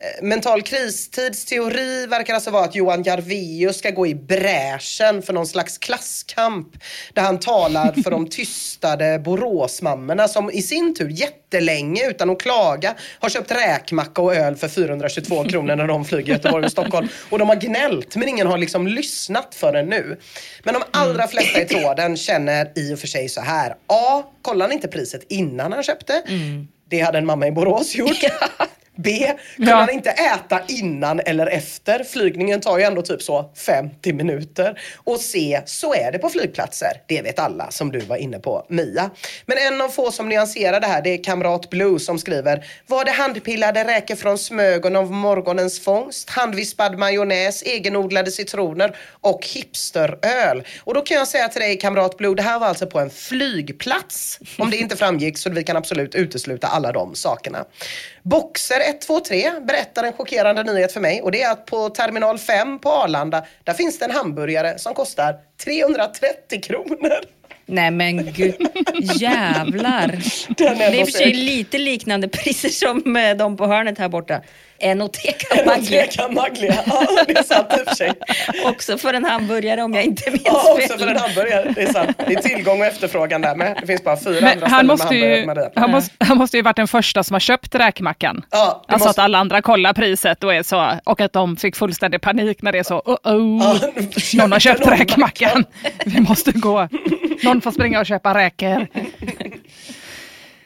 Eh, 0.03 0.23
Mental 0.23 0.61
kristids 0.61 1.45
teori 1.45 2.07
verkar 2.07 2.33
alltså 2.33 2.51
vara 2.51 2.63
att 2.63 2.75
Johan 2.75 3.03
Jarveus 3.03 3.77
ska 3.77 3.89
gå 3.89 4.07
i 4.07 4.15
bräschen 4.15 5.21
för 5.21 5.33
någon 5.33 5.47
slags 5.47 5.77
klasskamp 5.77 6.67
där 7.13 7.21
han 7.21 7.39
talar 7.39 8.03
för 8.03 8.11
de 8.11 8.27
tystade 8.29 9.19
Boråsmammorna 9.19 10.27
som 10.27 10.51
i 10.51 10.61
sin 10.61 10.95
tur 10.95 11.09
jättelänge 11.09 12.09
utan 12.09 12.29
att 12.29 12.41
klaga 12.41 12.95
har 13.19 13.29
köpt 13.29 13.51
räkmacka 13.51 14.21
och 14.21 14.35
öl 14.35 14.55
för 14.55 14.67
422 14.67 15.43
kronor 15.43 15.75
när 15.75 15.87
de 15.87 16.05
flyger 16.05 16.33
Göteborg 16.33 16.65
och 16.65 16.71
Stockholm. 16.71 17.07
Och 17.29 17.39
de 17.39 17.49
har 17.49 17.55
gnällt 17.55 18.15
men 18.15 18.29
ingen 18.29 18.47
har 18.47 18.57
liksom 18.57 18.87
lyssnat 18.87 19.55
förrän 19.55 19.89
nu. 19.89 20.19
Men 20.63 20.73
de 20.73 20.83
allra 20.91 21.27
flesta 21.27 21.61
i 21.61 21.65
tråden 21.65 22.17
känner 22.17 22.71
i 22.75 22.93
och 22.93 22.99
för 22.99 23.07
sig 23.07 23.29
så 23.29 23.41
här. 23.41 23.75
A. 23.87 24.23
Kollar 24.41 24.65
han 24.65 24.71
inte 24.71 24.87
priset 24.87 25.25
innan 25.29 25.73
han 25.73 25.83
köpte? 25.83 26.23
Det 26.89 26.99
hade 26.99 27.17
en 27.17 27.25
mamma 27.25 27.47
i 27.47 27.51
Borås 27.51 27.95
gjort. 27.95 28.17
B. 28.95 29.31
Kunde 29.55 29.71
Ja. 29.71 29.77
han 29.77 29.89
inte 29.89 30.09
äta 30.09 30.61
innan 30.67 31.19
eller 31.19 31.47
efter? 31.47 32.03
Flygningen 32.03 32.61
tar 32.61 32.77
ju 32.77 32.83
ändå 32.83 33.01
typ 33.01 33.21
så 33.21 33.51
50 33.65 34.13
minuter. 34.13 34.79
Och 34.95 35.19
C. 35.19 35.61
Så 35.65 35.93
är 35.93 36.11
det 36.11 36.19
på 36.19 36.29
flygplatser. 36.29 36.91
Det 37.07 37.21
vet 37.21 37.39
alla 37.39 37.71
som 37.71 37.91
du 37.91 37.99
var 37.99 38.15
inne 38.17 38.39
på, 38.39 38.65
Mia. 38.69 39.09
Men 39.45 39.57
en 39.57 39.81
av 39.81 39.89
få 39.89 40.11
som 40.11 40.29
nyanserar 40.29 40.79
det 40.79 40.87
här 40.87 41.01
det 41.01 41.09
är 41.09 41.23
Kamrat 41.23 41.69
Blue 41.69 41.99
som 41.99 42.19
skriver 42.19 42.65
Var 42.87 43.05
det 43.05 43.11
handpillade 43.11 43.83
räkor 43.83 44.15
från 44.15 44.37
Smögen 44.37 44.95
av 44.95 45.11
morgonens 45.11 45.79
fångst? 45.83 46.29
Handvispad 46.29 46.97
majonnäs, 46.97 47.63
egenodlade 47.63 48.31
citroner 48.31 48.95
och 49.21 49.47
hipsteröl. 49.47 50.63
Och 50.83 50.93
då 50.93 51.01
kan 51.01 51.17
jag 51.17 51.27
säga 51.27 51.47
till 51.47 51.61
dig 51.61 51.77
Kamrat 51.79 52.17
Blue, 52.17 52.35
det 52.35 52.41
här 52.43 52.59
var 52.59 52.67
alltså 52.67 52.87
på 52.87 52.99
en 52.99 53.09
flygplats. 53.09 54.39
Om 54.57 54.69
det 54.69 54.77
inte 54.77 54.95
framgick 54.97 55.37
så 55.37 55.49
vi 55.49 55.63
kan 55.63 55.77
absolut 55.77 56.15
utesluta 56.15 56.67
alla 56.67 56.91
de 56.91 57.15
sakerna. 57.15 57.65
Boxer 58.23 58.79
123 58.89 59.51
berättar 59.67 60.03
en 60.03 60.13
chockerande 60.13 60.63
nyhet 60.63 60.91
för 60.91 60.99
mig 60.99 61.21
och 61.21 61.31
det 61.31 61.41
är 61.41 61.51
att 61.51 61.65
på 61.65 61.89
terminal 61.89 62.37
5 62.37 62.79
på 62.79 62.89
Arlanda, 62.91 63.45
där 63.63 63.73
finns 63.73 63.99
det 63.99 64.05
en 64.05 64.11
hamburgare 64.11 64.79
som 64.79 64.93
kostar 64.93 65.35
330 65.63 66.61
kronor. 66.61 67.13
Nej 67.65 67.91
men 67.91 68.33
gud, 68.33 68.67
jävlar. 69.15 70.21
Det 70.57 70.63
är 70.63 70.99
i 70.99 71.03
och 71.03 71.07
för 71.07 71.17
sig 71.17 71.33
lite 71.33 71.77
liknande 71.77 72.27
priser 72.27 72.69
som 72.69 73.15
eh, 73.15 73.35
de 73.37 73.57
på 73.57 73.65
hörnet 73.67 73.97
här 73.97 74.09
borta. 74.09 74.41
Enoteca 74.83 75.55
En 75.55 75.65
Maglia. 75.65 76.03
Ortega 76.03 76.27
Maglia. 76.29 76.75
Ja, 76.85 77.07
det 77.27 77.37
är 77.37 77.43
sant 77.43 77.67
i 77.77 77.81
och 77.83 77.87
för 77.87 77.95
sig. 77.95 78.11
Också 78.65 78.97
för 78.97 79.13
en 79.13 79.25
hamburgare 79.25 79.81
om 79.81 79.93
jag 79.93 80.03
inte 80.03 80.31
minns 80.31 80.41
Ja, 80.45 80.75
fel. 80.77 80.83
också 80.83 80.97
för 80.97 81.07
en 81.07 81.17
hamburgare. 81.17 81.71
Det 81.75 81.81
är 81.81 81.93
sant. 81.93 82.17
Det 82.27 82.33
är 82.33 82.41
tillgång 82.41 82.79
och 82.79 82.85
efterfrågan 82.85 83.41
där 83.41 83.55
med. 83.55 83.77
Det 83.81 83.87
finns 83.87 84.03
bara 84.03 84.17
fyra 84.19 84.37
Men 84.41 84.49
andra 84.53 84.67
han 84.67 84.69
ställen 84.69 84.87
måste, 84.87 85.05
med 85.05 85.17
ju, 85.19 85.37
hamburgare. 85.45 85.71
han, 85.75 85.91
måste, 85.91 86.13
han 86.19 86.37
måste 86.37 86.57
ju 86.57 86.63
varit 86.63 86.75
den 86.75 86.87
första 86.87 87.23
som 87.23 87.33
har 87.33 87.39
köpt 87.39 87.75
räkmackan. 87.75 88.45
Ja, 88.51 88.83
alltså 88.87 89.07
måste- 89.07 89.21
att 89.21 89.25
alla 89.25 89.37
andra 89.37 89.61
kollar 89.61 89.93
priset 89.93 90.43
och, 90.43 90.53
är 90.53 90.63
så, 90.63 90.91
och 91.03 91.21
att 91.21 91.33
de 91.33 91.57
fick 91.57 91.75
fullständig 91.75 92.21
panik 92.21 92.61
när 92.61 92.71
det 92.71 92.77
är 92.79 92.83
så, 92.83 92.99
oh, 93.05 93.17
oh, 93.23 93.75
någon 94.33 94.51
har 94.51 94.59
köpt 94.59 94.87
räkmackan. 94.91 95.65
Vi 96.05 96.19
måste 96.19 96.51
gå. 96.51 96.87
Någon 97.43 97.61
får 97.61 97.71
springa 97.71 97.99
och 97.99 98.05
köpa 98.05 98.33
räkor. 98.33 98.87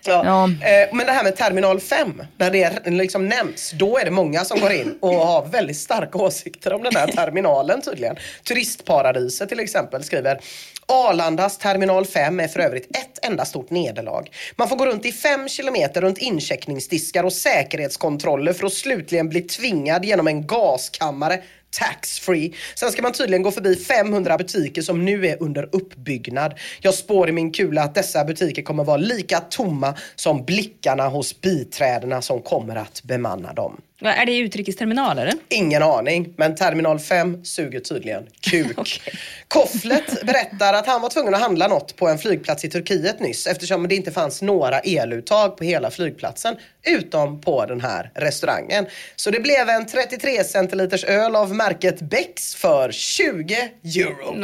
Ja. 0.08 0.26
Ja. 0.26 0.67
Eh, 0.67 0.96
men 0.96 1.06
det 1.06 1.12
här 1.12 1.24
med 1.24 1.36
terminal 1.36 1.80
5, 1.80 2.24
när 2.38 2.52
det 2.52 2.89
liksom 2.89 3.28
nämns, 3.28 3.72
då 3.72 3.98
är 3.98 4.06
det 4.06 4.12
många 4.12 4.46
som 4.46 4.60
går 4.60 4.72
in 4.72 4.98
och 5.02 5.13
har 5.13 5.46
väldigt 5.46 5.78
starka 5.78 6.17
åsikter 6.17 6.74
om 6.74 6.84
den 6.84 6.96
här 6.96 7.08
terminalen 7.08 7.82
tydligen. 7.82 8.15
Turistparadiset 8.48 9.50
till 9.50 9.60
exempel 9.60 10.04
skriver 10.04 10.39
Arlandas 10.86 11.58
terminal 11.58 12.06
5 12.06 12.39
är 12.39 12.48
för 12.48 12.60
övrigt 12.60 12.98
ett 12.98 13.26
enda 13.26 13.46
stort 13.46 13.70
nederlag. 13.70 14.30
Man 14.56 14.70
får 14.70 14.76
gå 14.76 14.86
runt 14.86 15.06
i 15.06 15.12
fem 15.12 15.50
kilometer 15.50 16.02
runt 16.02 16.17
incheckningsdiskar 16.17 17.24
och 17.24 17.34
säkerhetskontroller 17.34 18.54
för 18.54 18.65
att 18.65 18.74
slutligen 18.74 19.30
bli 19.30 19.41
tvingad 19.41 20.06
genom 20.06 20.28
en 20.28 20.48
gaskammare 20.48 21.41
tax 21.72 22.20
free. 22.20 22.54
Sen 22.76 22.92
ska 22.92 23.02
man 23.02 23.14
tydligen 23.14 23.44
gå 23.44 23.52
förbi 23.52 23.76
500 23.76 24.38
butiker 24.38 24.82
som 24.82 25.06
nu 25.06 25.28
är 25.28 25.44
under 25.44 25.70
uppbyggnad. 25.72 26.54
Jag 26.82 26.94
spår 26.94 27.30
i 27.30 27.32
min 27.32 27.52
kula 27.52 27.84
att 27.84 27.96
dessa 27.96 28.26
butiker 28.26 28.62
kommer 28.62 28.84
vara 28.84 28.98
lika 28.98 29.40
tomma 29.40 29.96
som 30.16 30.46
blickarna 30.46 31.08
hos 31.08 31.42
biträdena 31.42 32.22
som 32.22 32.42
kommer 32.42 32.76
att 32.76 33.04
bemanna 33.04 33.54
dem. 33.54 33.82
Är 34.02 34.26
det 34.26 34.38
utrikesterminal 34.38 35.20
eller? 35.20 35.34
Ingen 35.50 35.84
aning, 35.84 36.34
men 36.38 36.56
terminal 36.56 37.00
5 37.00 37.46
suger 37.46 37.80
tydligen 37.80 38.24
kuk. 38.42 39.02
Kofflet 39.48 40.26
berättar 40.26 40.74
att 40.74 40.88
han 40.88 41.02
var 41.02 41.10
tvungen 41.10 41.34
att 41.34 41.42
handla 41.42 41.68
något 41.68 41.96
på 41.96 42.08
en 42.08 42.18
flygplats 42.18 42.66
i 42.66 42.70
Turkiet 42.70 43.20
nyss 43.20 43.48
eftersom 43.48 43.88
det 43.88 43.96
inte 43.96 44.12
fanns 44.12 44.42
några 44.42 44.80
eluttag 44.80 45.58
på 45.58 45.64
hela 45.64 45.92
flygplatsen 45.92 46.56
utom 46.88 47.42
på 47.42 47.66
den 47.66 47.82
här 47.82 48.12
restaurangen. 48.16 48.86
Så 49.16 49.32
det 49.32 49.40
blev 49.40 49.70
en 49.70 49.86
33 49.86 50.44
centiliters 50.44 51.04
öl 51.04 51.36
av 51.36 51.56
märket 51.58 52.02
Becks 52.02 52.56
för 52.56 52.91
20 52.91 53.70
euro. 53.84 54.36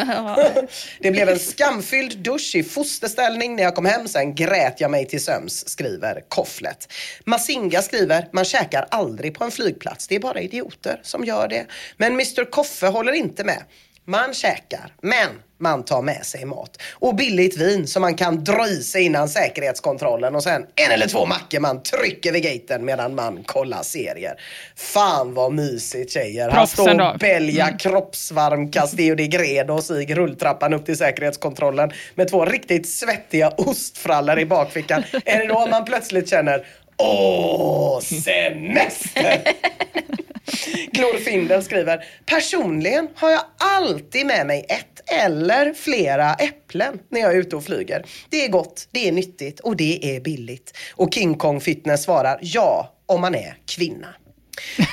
Det 0.99 1.11
blev 1.11 1.29
en 1.29 1.39
skamfylld 1.39 2.17
dusch 2.17 2.55
i 2.55 2.63
fosterställning 2.63 3.55
när 3.55 3.63
jag 3.63 3.75
kom 3.75 3.85
hem. 3.85 4.07
Sen 4.07 4.35
grät 4.35 4.81
jag 4.81 4.91
mig 4.91 5.07
till 5.07 5.23
söms, 5.23 5.69
skriver 5.69 6.23
Kofflet. 6.27 6.93
Masinga 7.25 7.81
skriver, 7.81 8.27
man 8.31 8.45
käkar 8.45 8.87
aldrig 8.91 9.33
på 9.33 9.43
en 9.43 9.51
flygplats. 9.51 10.07
Det 10.07 10.15
är 10.15 10.19
bara 10.19 10.41
idioter 10.41 10.99
som 11.03 11.23
gör 11.23 11.47
det. 11.47 11.65
Men 11.97 12.13
Mr 12.13 12.51
Koffe 12.51 12.87
håller 12.87 13.13
inte 13.13 13.43
med. 13.43 13.63
Man 14.05 14.33
käkar, 14.33 14.93
men 15.01 15.29
man 15.63 15.83
tar 15.83 16.01
med 16.01 16.25
sig 16.25 16.45
mat. 16.45 16.81
Och 16.93 17.15
billigt 17.15 17.57
vin 17.57 17.87
som 17.87 18.01
man 18.01 18.15
kan 18.15 18.43
dra 18.43 18.67
i 18.67 18.83
sig 18.83 19.03
innan 19.03 19.29
säkerhetskontrollen 19.29 20.35
och 20.35 20.43
sen 20.43 20.65
en 20.75 20.91
eller 20.91 21.07
två 21.07 21.25
mackor 21.25 21.59
man 21.59 21.83
trycker 21.83 22.31
vid 22.31 22.43
gaten 22.43 22.85
medan 22.85 23.15
man 23.15 23.43
kollar 23.43 23.83
serier. 23.83 24.33
Fan 24.75 25.33
vad 25.33 25.53
mysigt 25.53 26.11
tjejer. 26.11 26.51
Proffsen 26.51 26.85
står 26.85 26.93
då. 26.93 27.11
och 27.11 27.19
bälgar 27.19 27.79
kroppsvarm 27.79 28.71
Castillo 28.71 29.15
de 29.15 29.27
Gredo 29.27 29.73
och 29.73 29.83
sig 29.83 30.05
rulltrappan 30.05 30.73
upp 30.73 30.85
till 30.85 30.97
säkerhetskontrollen 30.97 31.91
med 32.15 32.29
två 32.29 32.45
riktigt 32.45 32.89
svettiga 32.89 33.49
ostfrallor 33.49 34.39
i 34.39 34.45
bakfickan. 34.45 35.03
är 35.25 35.39
det 35.39 35.47
då 35.47 35.67
man 35.67 35.85
plötsligt 35.85 36.29
känner 36.29 36.65
Åh, 36.97 37.99
semester! 37.99 39.41
Glorfindel 40.91 41.63
skriver, 41.63 42.05
personligen 42.25 43.07
har 43.15 43.31
jag 43.31 43.41
alltid 43.57 44.25
med 44.25 44.47
mig 44.47 44.65
ett 44.69 45.11
eller 45.11 45.73
flera 45.73 46.33
äpplen 46.33 46.99
när 47.09 47.19
jag 47.19 47.33
är 47.33 47.37
ute 47.37 47.55
och 47.55 47.63
flyger. 47.63 48.05
Det 48.29 48.45
är 48.45 48.49
gott, 48.49 48.87
det 48.91 49.07
är 49.07 49.11
nyttigt 49.11 49.59
och 49.59 49.77
det 49.77 50.15
är 50.15 50.19
billigt. 50.21 50.77
Och 50.95 51.13
King 51.13 51.37
Kong 51.37 51.61
Fitness 51.61 52.03
svarar, 52.03 52.39
ja, 52.41 52.93
om 53.05 53.21
man 53.21 53.35
är 53.35 53.57
kvinna. 53.65 54.07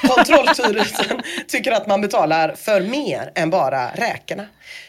Kontrollstyrelsen 0.03 1.23
tycker 1.49 1.73
att 1.73 1.87
man 1.87 2.01
betalar 2.01 2.55
för 2.55 2.81
mer 2.81 3.33
än 3.35 3.51
bara 3.51 3.91
räkorna. 3.91 4.47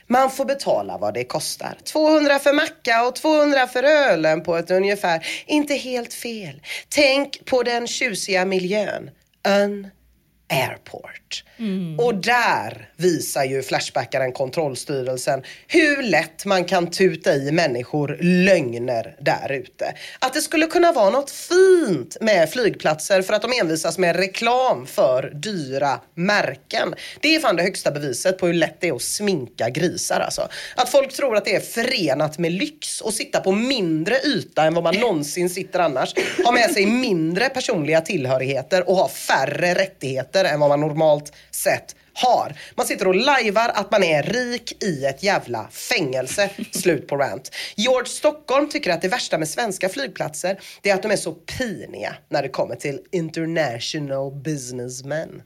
Man 0.08 0.32
får 0.32 0.46
betala 0.46 0.98
vad 0.98 1.14
det 1.14 1.24
kostar. 1.24 1.78
200 1.84 2.40
för 2.40 2.54
macka 2.54 3.08
och 3.08 3.16
200 3.16 3.68
för 3.68 3.84
ölen 3.84 4.44
på 4.44 4.56
ett 4.56 4.72
ungefär. 4.72 5.26
Inte 5.46 5.74
helt 5.74 6.14
fel. 6.14 6.62
Tänk 6.90 7.46
på 7.46 7.64
den 7.64 7.88
tjusiga 7.88 8.46
miljön. 8.46 9.10
Ön 9.44 9.88
Airport. 10.52 11.44
Och 11.98 12.16
där 12.16 12.90
visar 12.98 13.44
ju 13.44 13.62
Flashbackaren 13.62 14.32
kontrollstyrelsen 14.32 15.44
hur 15.68 16.04
lätt 16.04 16.46
man 16.46 16.66
kan 16.66 16.92
tuta 16.92 17.36
i 17.36 17.52
människor 17.52 18.18
lögner 18.22 19.16
där 19.20 19.52
ute. 19.52 19.94
Att 20.20 20.34
det 20.34 20.42
skulle 20.42 20.68
kunna 20.68 20.92
vara 20.92 21.10
något 21.10 21.32
fint 21.32 22.18
med 22.22 22.50
flygplatser 22.50 23.22
för 23.22 23.34
att 23.34 23.42
de 23.42 23.52
envisas 23.62 23.98
med 23.98 24.16
reklam 24.16 24.86
för 24.86 25.32
dyra 25.34 26.00
märken. 26.16 26.94
Det 27.22 27.36
är 27.36 27.40
fan 27.40 27.56
det 27.56 27.64
högsta 27.64 27.92
beviset 27.92 28.38
på 28.38 28.48
hur 28.48 28.54
lätt 28.54 28.82
det 28.82 28.88
är 28.88 28.94
att 28.94 29.02
sminka 29.02 29.70
grisar 29.70 30.20
alltså. 30.20 30.48
Att 30.76 30.90
folk 30.90 31.14
tror 31.14 31.36
att 31.36 31.46
det 31.46 31.56
är 31.56 31.60
förenat 31.60 32.38
med 32.38 32.52
lyx 32.52 33.02
att 33.02 33.14
sitta 33.14 33.40
på 33.40 33.52
mindre 33.52 34.16
yta 34.26 34.64
än 34.64 34.74
vad 34.74 34.84
man 34.84 34.96
någonsin 34.96 35.50
sitter 35.50 35.80
annars. 35.80 36.14
Ha 36.44 36.52
med 36.52 36.72
sig 36.72 36.86
mindre 36.86 37.50
personliga 37.50 38.02
tillhörigheter 38.02 38.90
och 38.90 38.96
ha 38.96 39.10
färre 39.10 39.74
rättigheter 39.74 40.41
än 40.50 40.60
vad 40.60 40.70
man 40.70 40.80
normalt 40.80 41.34
sett 41.52 41.96
har. 42.14 42.56
Man 42.76 42.86
sitter 42.86 43.08
och 43.08 43.16
lajvar 43.16 43.72
att 43.74 43.92
man 43.92 44.04
är 44.04 44.24
rik 44.24 44.84
i 44.84 45.06
ett 45.06 45.24
jävla 45.24 45.68
fängelse. 45.68 46.50
Slut 46.72 47.08
på 47.08 47.18
rant. 47.18 47.56
George 47.76 48.10
Stockholm 48.10 48.70
tycker 48.70 48.92
att 48.92 49.02
det 49.02 49.08
värsta 49.08 49.38
med 49.38 49.50
svenska 49.50 49.90
flygplatser 49.90 50.60
det 50.82 50.90
är 50.90 50.96
att 50.96 51.04
de 51.04 51.12
är 51.12 51.16
så 51.16 51.32
piniga 51.32 52.16
när 52.30 52.42
det 52.42 52.50
kommer 52.50 52.76
till 52.76 53.00
international 53.12 54.32
businessmen. 54.32 55.42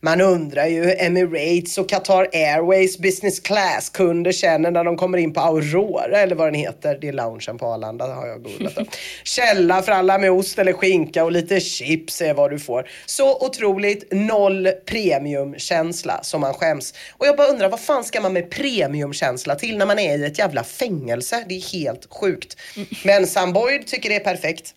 Man 0.00 0.20
undrar 0.20 0.66
ju 0.66 0.84
hur 0.84 1.02
Emirates 1.02 1.78
och 1.78 1.88
Qatar 1.88 2.28
Airways 2.32 2.98
business 2.98 3.40
class 3.40 3.88
kunder 3.88 4.32
känner 4.32 4.70
när 4.70 4.84
de 4.84 4.96
kommer 4.96 5.18
in 5.18 5.32
på 5.32 5.40
Aurora 5.40 6.20
eller 6.20 6.34
vad 6.34 6.46
den 6.46 6.54
heter. 6.54 6.98
Det 7.00 7.08
är 7.08 7.12
loungen 7.12 7.58
på 7.58 7.66
Arlanda 7.66 8.06
har 8.06 8.26
jag 8.26 8.42
googlat. 8.42 8.78
Källa 9.24 9.82
för 9.82 9.92
alla 9.92 10.18
med 10.18 10.30
ost 10.30 10.58
eller 10.58 10.72
skinka 10.72 11.24
och 11.24 11.32
lite 11.32 11.60
chips 11.60 12.20
är 12.20 12.34
vad 12.34 12.50
du 12.50 12.58
får. 12.58 12.88
Så 13.06 13.46
otroligt 13.46 14.12
noll 14.12 14.68
premiumkänsla 14.86 16.22
som 16.22 16.40
man 16.40 16.54
skäms. 16.54 16.94
Och 17.10 17.26
jag 17.26 17.36
bara 17.36 17.48
undrar 17.48 17.68
vad 17.68 17.80
fan 17.80 18.04
ska 18.04 18.20
man 18.20 18.32
med 18.32 18.50
premiumkänsla 18.50 19.54
till 19.54 19.78
när 19.78 19.86
man 19.86 19.98
är 19.98 20.18
i 20.18 20.24
ett 20.24 20.38
jävla 20.38 20.64
fängelse? 20.64 21.44
Det 21.48 21.54
är 21.54 21.72
helt 21.72 22.06
sjukt. 22.10 22.56
Men 23.04 23.26
Sam 23.26 23.52
Boyd 23.52 23.86
tycker 23.86 24.08
det 24.08 24.16
är 24.16 24.20
perfekt. 24.20 24.74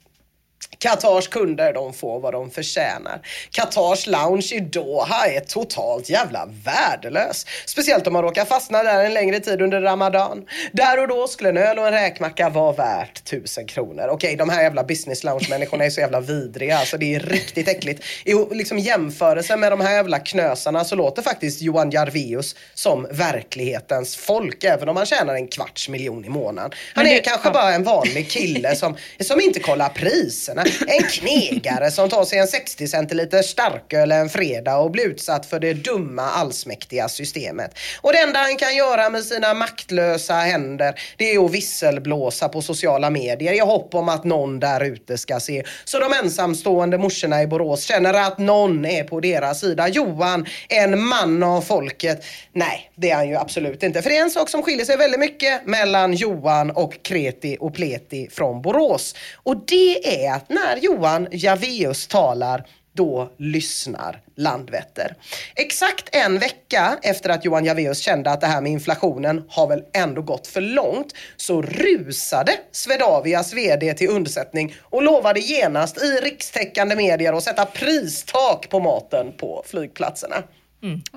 Qatars 0.80 1.28
kunder 1.28 1.74
de 1.74 1.94
får 1.94 2.20
vad 2.20 2.34
de 2.34 2.52
förtjänar. 2.52 3.22
Qatars 3.52 4.08
lounge 4.08 4.50
i 4.54 4.60
Doha 4.60 5.28
är 5.28 5.40
totalt 5.40 6.10
jävla 6.10 6.50
värdelös. 6.66 7.46
Speciellt 7.66 8.08
om 8.08 8.14
man 8.14 8.22
råkar 8.24 8.46
fastna 8.46 8.84
där 8.84 9.06
en 9.06 9.14
längre 9.14 9.40
tid 9.40 9.62
under 9.62 9.82
Ramadan. 9.82 10.46
Där 10.72 11.00
och 11.00 11.08
då 11.08 11.28
skulle 11.28 11.50
en 11.50 11.58
öl 11.58 11.80
och 11.80 11.88
en 11.88 11.94
räkmacka 11.94 12.50
vara 12.50 12.72
värt 12.72 13.24
tusen 13.26 13.66
kronor. 13.68 14.08
Okej, 14.12 14.36
de 14.36 14.50
här 14.50 14.64
jävla 14.64 14.84
business 14.84 15.24
lounge 15.24 15.48
människorna 15.50 15.86
är 15.86 15.90
så 15.90 16.00
jävla 16.02 16.20
vidriga. 16.20 16.78
Alltså 16.78 16.98
det 16.98 17.16
är 17.16 17.20
riktigt 17.20 17.68
äckligt. 17.68 18.04
I 18.26 18.34
liksom 18.52 18.80
jämförelse 18.80 19.58
med 19.58 19.72
de 19.72 19.82
här 19.82 19.94
jävla 19.94 20.20
knösarna 20.20 20.84
så 20.84 20.96
låter 20.96 21.22
faktiskt 21.22 21.62
Johan 21.62 21.90
Jarveus 21.92 22.56
som 22.74 23.08
verklighetens 23.12 24.16
folk. 24.16 24.64
Även 24.64 24.90
om 24.90 24.98
han 24.98 25.06
tjänar 25.06 25.36
en 25.36 25.48
kvarts 25.48 25.90
miljon 25.90 26.26
i 26.26 26.30
månaden. 26.30 26.72
Han 26.96 27.04
Men 27.04 27.12
är 27.12 27.16
det- 27.16 27.22
kanske 27.22 27.48
ja. 27.48 27.54
bara 27.54 27.74
en 27.74 27.84
vanlig 27.84 28.30
kille 28.32 28.76
som, 28.76 28.98
som 29.20 29.42
inte 29.42 29.60
kollar 29.60 29.90
priserna. 29.90 30.61
En 30.88 31.04
knegare 31.04 31.92
som 31.92 32.10
tar 32.10 32.26
sig 32.26 32.40
en 32.40 32.48
60 32.48 32.88
centiliter 32.88 33.42
starköl 33.42 34.12
en 34.12 34.30
fredag 34.30 34.78
och 34.78 34.92
blir 34.92 35.06
utsatt 35.06 35.46
för 35.46 35.60
det 35.60 35.74
dumma 35.74 36.22
allsmäktiga 36.22 37.10
systemet. 37.10 37.72
Och 38.02 38.14
det 38.14 38.20
enda 38.20 38.40
han 38.40 38.58
kan 38.58 38.76
göra 38.76 39.10
med 39.10 39.24
sina 39.24 39.54
maktlösa 39.54 40.34
händer 40.34 40.94
det 41.18 41.36
är 41.36 41.46
att 41.46 41.52
visselblåsa 41.52 42.50
på 42.50 42.62
sociala 42.62 43.10
medier 43.10 43.54
i 43.54 43.60
hopp 43.60 43.96
om 43.96 44.10
att 44.10 44.24
någon 44.24 44.60
där 44.60 44.84
ute 44.84 45.18
ska 45.18 45.40
se. 45.40 45.64
Så 45.86 46.00
de 46.00 46.14
ensamstående 46.14 46.98
morsorna 46.98 47.42
i 47.42 47.48
Borås 47.48 47.84
känner 47.84 48.14
att 48.14 48.38
någon 48.38 48.86
är 48.86 49.04
på 49.04 49.20
deras 49.20 49.60
sida. 49.60 49.88
Johan, 49.88 50.46
en 50.70 51.04
man 51.04 51.44
av 51.44 51.62
folket. 51.62 52.26
Nej, 52.54 52.92
det 52.96 53.12
är 53.12 53.16
han 53.16 53.30
ju 53.30 53.36
absolut 53.36 53.84
inte. 53.84 54.02
För 54.02 54.10
det 54.10 54.18
är 54.18 54.22
en 54.22 54.32
sak 54.32 54.50
som 54.50 54.64
skiljer 54.64 54.86
sig 54.86 54.98
väldigt 54.98 55.20
mycket 55.20 55.66
mellan 55.66 56.14
Johan 56.14 56.72
och 56.72 57.04
Kreti 57.04 57.58
och 57.60 57.74
Pleti 57.74 58.30
från 58.32 58.62
Borås. 58.62 59.16
Och 59.36 59.66
det 59.68 60.26
är 60.26 60.34
att 60.34 60.50
när 60.52 60.78
Johan 60.78 61.28
Javeus 61.32 62.08
talar 62.08 62.66
då 62.94 63.32
lyssnar 63.38 64.22
Landvetter. 64.36 65.16
Exakt 65.56 66.16
en 66.16 66.40
vecka 66.40 66.98
efter 67.02 67.30
att 67.30 67.46
Johan 67.46 67.66
Javeus 67.66 68.00
kände 68.00 68.32
att 68.32 68.42
det 68.42 68.48
här 68.48 68.62
med 68.62 68.72
inflationen 68.72 69.44
har 69.50 69.68
väl 69.68 69.84
ändå 69.94 70.22
gått 70.22 70.48
för 70.48 70.62
långt 70.62 71.14
så 71.38 71.62
rusade 71.62 72.52
Swedavias 72.72 73.54
VD 73.54 73.94
till 73.94 74.10
undsättning 74.10 74.76
och 74.82 75.04
lovade 75.04 75.40
genast 75.40 76.04
i 76.04 76.08
rikstäckande 76.08 76.96
medier 76.96 77.34
att 77.34 77.44
sätta 77.44 77.66
pristak 77.66 78.70
på 78.70 78.80
maten 78.80 79.32
på 79.38 79.64
flygplatserna. 79.66 80.44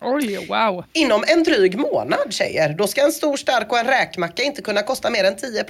Oj, 0.00 0.46
wow. 0.48 0.84
Inom 0.92 1.24
en 1.26 1.42
dryg 1.42 1.78
månad 1.78 2.32
tjejer, 2.32 2.68
då 2.68 2.86
ska 2.86 3.02
en 3.04 3.12
stor 3.12 3.36
stark 3.36 3.72
och 3.72 3.78
en 3.78 3.86
räkmacka 3.86 4.42
inte 4.42 4.62
kunna 4.62 4.82
kosta 4.82 5.10
mer 5.10 5.24
än 5.24 5.36
10 5.36 5.64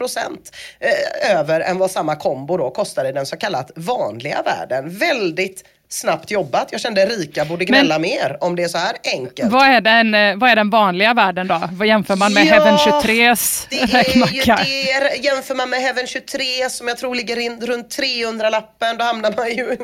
eh, 0.81 1.37
över 1.39 1.61
än 1.61 1.79
vad 1.79 1.91
samma 1.91 2.17
kombo 2.17 2.57
då 2.57 2.71
kostar 2.71 3.05
i 3.05 3.13
den 3.13 3.27
så 3.27 3.37
kallat 3.37 3.71
vanliga 3.77 4.43
världen. 4.43 4.99
Väldigt 4.99 5.65
snabbt 5.89 6.31
jobbat. 6.31 6.69
Jag 6.73 6.81
kände 6.81 7.07
Rika 7.07 7.45
borde 7.45 7.65
gnälla 7.65 7.99
mer 7.99 8.37
om 8.41 8.57
det 8.57 8.63
är 8.63 8.69
så 8.69 8.79
här 8.79 8.97
enkelt. 9.05 9.53
Vad 9.53 9.67
är, 9.67 9.81
den, 9.81 10.15
eh, 10.15 10.37
vad 10.37 10.51
är 10.51 10.57
den 10.57 10.71
vanliga 10.71 11.15
världen 11.15 11.47
då? 11.47 11.63
Vad 11.73 11.89
jämför 11.89 12.17
man 12.17 12.33
med 12.33 12.47
Ja, 12.47 12.53
Heaven 12.53 12.77
23s 12.77 13.67
Det 13.71 13.77
är 13.77 13.87
ju 13.87 13.93
räkmacka? 13.93 14.59
jämför 15.23 15.55
man 15.55 15.71
med 15.71 15.81
Heaven 15.81 16.07
23 16.07 16.71
som 16.71 16.89
jag 16.89 16.99
tror 16.99 17.15
ligger 17.15 17.39
in 17.39 17.61
runt 17.61 17.99
300-lappen, 17.99 18.97
då 18.99 19.05
hamnar 19.05 19.35
man 19.37 19.49
ju 19.49 19.77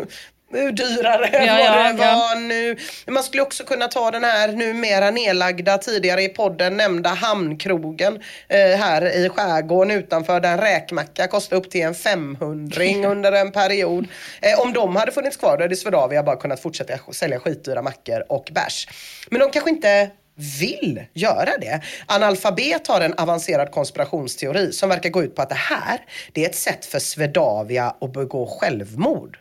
dyrare 0.51 1.27
än 1.27 1.47
Ja, 1.47 1.53
vad 1.53 1.87
ja, 1.87 1.93
det 1.93 2.05
ja. 2.05 2.17
var 2.17 2.41
nu. 2.41 2.77
Men 3.05 3.15
Man 3.15 3.23
skulle 3.23 3.43
också 3.43 3.65
kunna 3.65 3.89
ta 3.89 4.11
den 4.11 4.25
här 4.25 4.49
numera 4.49 5.11
nedlagda 5.11 5.79
tidigare 5.79 6.23
i 6.23 6.29
podden 6.29 6.77
nämnda 6.77 7.11
hamnkrogen 7.11 8.23
eh, 8.49 8.59
här 8.59 9.17
i 9.17 9.29
skärgården 9.29 9.91
utanför 9.91 10.41
där 10.41 10.53
en 10.53 10.59
räkmacka 10.59 11.27
kostade 11.27 11.61
upp 11.61 11.71
till 11.71 11.83
en 11.83 11.95
500 11.95 12.83
under 13.11 13.33
en 13.33 13.53
period. 13.53 14.09
Eh, 14.43 14.61
om 14.61 14.73
de 14.73 14.97
hade 14.97 15.13
funnits 15.13 15.37
kvar 15.37 15.57
då 15.57 15.65
hade 15.65 15.77
Swedavia 15.77 16.23
bara 16.23 16.37
kunnat 16.37 16.61
fortsätta 16.61 17.13
sälja 17.13 17.41
skitdyra 17.41 17.83
mackor 17.83 18.25
och 18.29 18.49
bärs. 18.53 18.89
Men 19.31 19.41
de 19.41 19.51
kanske 19.51 19.71
inte 19.71 20.11
vill 20.61 21.05
göra 21.13 21.51
det. 21.61 21.81
Analfabet 22.07 22.87
har 22.87 23.01
en 23.01 23.15
avancerad 23.15 23.71
konspirationsteori 23.71 24.73
som 24.73 24.89
verkar 24.89 25.11
gå 25.11 25.23
ut 25.23 25.35
på 25.35 25.43
att 25.43 25.49
det 25.49 25.55
här 25.55 26.01
det 26.33 26.45
är 26.45 26.49
ett 26.49 26.57
sätt 26.57 26.87
för 26.87 26.99
Swedavia 26.99 27.95
att 28.01 28.13
begå 28.13 28.47
självmord. 28.47 29.39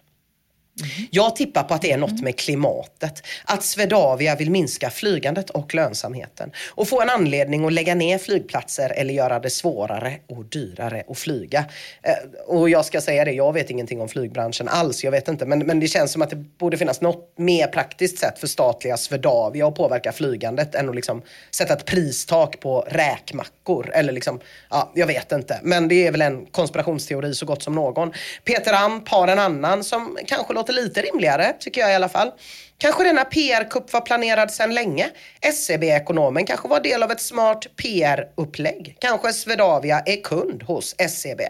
Jag 1.11 1.35
tippar 1.35 1.63
på 1.63 1.73
att 1.73 1.81
det 1.81 1.91
är 1.91 1.97
något 1.97 2.21
med 2.21 2.39
klimatet. 2.39 3.23
Att 3.45 3.63
Swedavia 3.63 4.35
vill 4.35 4.51
minska 4.51 4.89
flygandet 4.89 5.49
och 5.49 5.75
lönsamheten. 5.75 6.51
Och 6.69 6.87
få 6.87 7.01
en 7.01 7.09
anledning 7.09 7.65
att 7.65 7.73
lägga 7.73 7.95
ner 7.95 8.17
flygplatser 8.17 8.89
eller 8.89 9.13
göra 9.13 9.39
det 9.39 9.49
svårare 9.49 10.17
och 10.27 10.45
dyrare 10.45 11.03
att 11.09 11.17
flyga. 11.17 11.65
Eh, 12.03 12.13
och 12.47 12.69
jag 12.69 12.85
ska 12.85 13.01
säga 13.01 13.25
det, 13.25 13.31
jag 13.31 13.53
vet 13.53 13.69
ingenting 13.69 14.01
om 14.01 14.09
flygbranschen 14.09 14.67
alls. 14.67 15.03
Jag 15.03 15.11
vet 15.11 15.27
inte. 15.27 15.45
Men, 15.45 15.59
men 15.59 15.79
det 15.79 15.87
känns 15.87 16.11
som 16.11 16.21
att 16.21 16.29
det 16.29 16.35
borde 16.35 16.77
finnas 16.77 17.01
något 17.01 17.33
mer 17.37 17.67
praktiskt 17.67 18.19
sätt 18.19 18.39
för 18.39 18.47
statliga 18.47 18.97
Swedavia 18.97 19.67
att 19.67 19.75
påverka 19.75 20.11
flygandet 20.11 20.75
än 20.75 20.89
att 20.89 20.95
liksom 20.95 21.21
sätta 21.51 21.73
ett 21.73 21.85
pristak 21.85 22.59
på 22.59 22.85
räkmackor. 22.87 23.89
Eller 23.93 24.13
liksom, 24.13 24.39
ja, 24.69 24.91
jag 24.95 25.07
vet 25.07 25.31
inte. 25.31 25.59
Men 25.63 25.87
det 25.87 26.07
är 26.07 26.11
väl 26.11 26.21
en 26.21 26.45
konspirationsteori 26.45 27.33
så 27.33 27.45
gott 27.45 27.63
som 27.63 27.75
någon. 27.75 28.13
Peter 28.43 28.73
Amp 28.73 29.09
har 29.09 29.27
en 29.27 29.39
annan 29.39 29.83
som 29.83 30.17
kanske 30.27 30.53
låter 30.53 30.68
låter 30.71 30.87
lite 30.87 31.01
rimligare, 31.01 31.53
tycker 31.59 31.81
jag 31.81 31.91
i 31.91 31.95
alla 31.95 32.09
fall. 32.09 32.31
Kanske 32.77 33.03
denna 33.03 33.25
PR-kupp 33.25 33.93
var 33.93 34.01
planerad 34.01 34.51
sedan 34.51 34.73
länge. 34.73 35.09
SEB-ekonomen 35.53 36.45
kanske 36.45 36.67
var 36.67 36.79
del 36.79 37.03
av 37.03 37.11
ett 37.11 37.21
smart 37.21 37.67
PR-upplägg. 37.75 38.95
Kanske 38.99 39.33
Swedavia 39.33 39.99
är 40.05 40.23
kund 40.23 40.63
hos 40.63 40.95
SEB. 41.09 41.41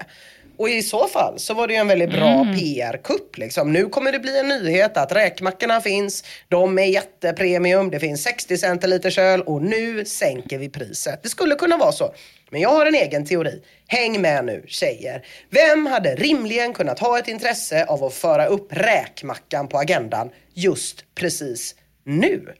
Och 0.59 0.69
i 0.69 0.83
så 0.83 1.07
fall 1.07 1.39
så 1.39 1.53
var 1.53 1.67
det 1.67 1.73
ju 1.73 1.79
en 1.79 1.87
väldigt 1.87 2.11
bra 2.11 2.45
PR-kupp. 2.59 3.37
Liksom. 3.37 3.73
Nu 3.73 3.89
kommer 3.89 4.11
det 4.11 4.19
bli 4.19 4.39
en 4.39 4.47
nyhet 4.47 4.97
att 4.97 5.11
räkmackorna 5.11 5.81
finns, 5.81 6.23
de 6.47 6.79
är 6.79 6.83
jättepremium, 6.83 7.89
det 7.89 7.99
finns 7.99 8.23
60 8.23 8.57
centiliter 8.57 9.19
öl 9.19 9.41
och 9.41 9.61
nu 9.61 10.05
sänker 10.05 10.57
vi 10.57 10.69
priset. 10.69 11.23
Det 11.23 11.29
skulle 11.29 11.55
kunna 11.55 11.77
vara 11.77 11.91
så. 11.91 12.13
Men 12.49 12.61
jag 12.61 12.69
har 12.69 12.85
en 12.85 12.95
egen 12.95 13.25
teori. 13.25 13.61
Häng 13.87 14.21
med 14.21 14.45
nu 14.45 14.63
tjejer. 14.67 15.25
Vem 15.49 15.85
hade 15.85 16.15
rimligen 16.15 16.73
kunnat 16.73 16.99
ha 16.99 17.19
ett 17.19 17.27
intresse 17.27 17.85
av 17.85 18.03
att 18.03 18.13
föra 18.13 18.45
upp 18.45 18.67
räkmackan 18.73 19.67
på 19.67 19.77
agendan 19.77 20.29
just 20.53 21.15
precis 21.15 21.75
nu? 22.03 22.53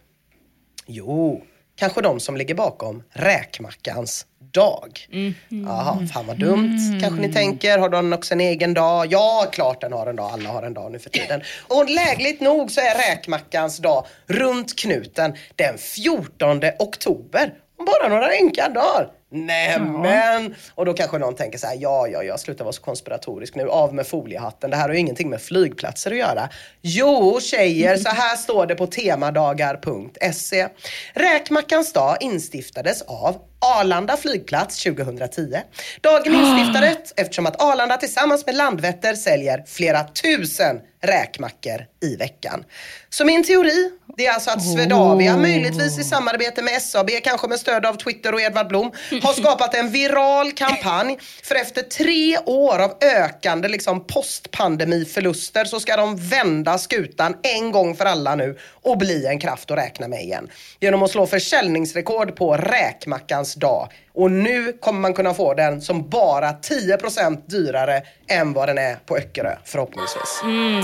Jo, 0.87 1.41
kanske 1.79 2.01
de 2.01 2.19
som 2.19 2.37
ligger 2.37 2.55
bakom 2.55 3.03
räkmackans 3.13 4.25
dag. 4.51 5.07
Jaha, 5.49 6.07
fan 6.13 6.27
vad 6.27 6.39
dumt 6.39 6.79
kanske 7.01 7.21
ni 7.21 7.33
tänker. 7.33 7.77
Har 7.77 7.89
den 7.89 8.13
också 8.13 8.33
en 8.33 8.41
egen 8.41 8.73
dag? 8.73 9.07
Ja, 9.11 9.45
klart 9.51 9.81
den 9.81 9.93
har 9.93 10.07
en 10.07 10.15
dag. 10.15 10.31
Alla 10.31 10.49
har 10.49 10.63
en 10.63 10.73
dag 10.73 10.91
nu 10.91 10.99
för 10.99 11.09
tiden. 11.09 11.41
Och 11.67 11.89
lägligt 11.89 12.41
nog 12.41 12.71
så 12.71 12.81
är 12.81 13.09
räkmackans 13.09 13.77
dag 13.77 14.05
runt 14.27 14.79
knuten 14.79 15.33
den 15.55 15.77
14 15.77 16.61
oktober. 16.79 17.53
Om 17.79 17.85
bara 17.85 18.09
några 18.09 18.27
enkla 18.29 18.69
dagar. 18.69 19.11
Nämen! 19.31 20.55
Och 20.75 20.85
då 20.85 20.93
kanske 20.93 21.17
någon 21.17 21.35
tänker 21.35 21.57
så 21.57 21.67
här, 21.67 21.77
ja, 21.79 22.07
ja, 22.07 22.23
ja, 22.23 22.37
sluta 22.37 22.63
vara 22.63 22.73
så 22.73 22.81
konspiratorisk 22.81 23.55
nu, 23.55 23.69
av 23.69 23.93
med 23.93 24.07
foliehatten. 24.07 24.69
Det 24.69 24.77
här 24.77 24.87
har 24.87 24.93
ju 24.93 24.99
ingenting 24.99 25.29
med 25.29 25.41
flygplatser 25.41 26.11
att 26.11 26.17
göra. 26.17 26.49
Jo, 26.81 27.39
tjejer, 27.41 27.97
så 27.97 28.09
här 28.09 28.35
står 28.35 28.65
det 28.65 28.75
på 28.75 28.87
temadagar.se. 28.87 30.67
Räkmackans 31.13 31.93
dag 31.93 32.17
instiftades 32.19 33.01
av 33.01 33.35
Arlanda 33.61 34.17
flygplats 34.17 34.83
2010. 34.83 35.57
Dagen 36.01 36.35
instiftades 36.35 37.13
eftersom 37.17 37.45
att 37.45 37.61
Arlanda 37.61 37.97
tillsammans 37.97 38.45
med 38.45 38.55
Landvetter 38.55 39.13
säljer 39.13 39.63
flera 39.67 40.03
tusen 40.03 40.79
räkmackor 41.01 41.85
i 42.01 42.15
veckan. 42.15 42.63
Så 43.09 43.25
min 43.25 43.43
teori, 43.43 43.91
det 44.17 44.25
är 44.25 44.33
alltså 44.33 44.51
att 44.51 44.73
Swedavia, 44.73 45.37
möjligtvis 45.37 45.99
i 45.99 46.03
samarbete 46.03 46.61
med 46.61 46.81
SAB, 46.81 47.09
kanske 47.23 47.47
med 47.47 47.59
stöd 47.59 47.85
av 47.85 47.93
Twitter 47.93 48.33
och 48.33 48.41
Edvard 48.41 48.67
Blom, 48.67 48.91
har 49.23 49.33
skapat 49.33 49.75
en 49.75 49.91
viral 49.91 50.51
kampanj. 50.51 51.17
För 51.43 51.55
efter 51.55 51.81
tre 51.81 52.37
år 52.37 52.79
av 52.79 52.93
ökande 53.01 53.67
liksom, 53.67 54.07
postpandemiförluster 54.07 55.65
så 55.65 55.79
ska 55.79 55.97
de 55.97 56.17
vända 56.17 56.77
skutan 56.77 57.35
en 57.43 57.71
gång 57.71 57.95
för 57.95 58.05
alla 58.05 58.35
nu 58.35 58.57
och 58.81 58.97
bli 58.97 59.25
en 59.25 59.39
kraft 59.39 59.71
att 59.71 59.77
räkna 59.77 60.07
med 60.07 60.23
igen. 60.23 60.49
Genom 60.79 61.03
att 61.03 61.11
slå 61.11 61.27
försäljningsrekord 61.27 62.35
på 62.35 62.57
räkmackans 62.57 63.55
dag. 63.55 63.89
Och 64.13 64.31
nu 64.31 64.73
kommer 64.73 64.99
man 64.99 65.13
kunna 65.13 65.33
få 65.33 65.53
den 65.53 65.81
som 65.81 66.09
bara 66.09 66.51
10% 66.51 67.41
dyrare 67.47 68.01
än 68.27 68.53
vad 68.53 68.69
den 68.69 68.77
är 68.77 68.95
på 69.05 69.17
Öckerö 69.17 69.55
förhoppningsvis. 69.65 70.41
Mm. 70.43 70.81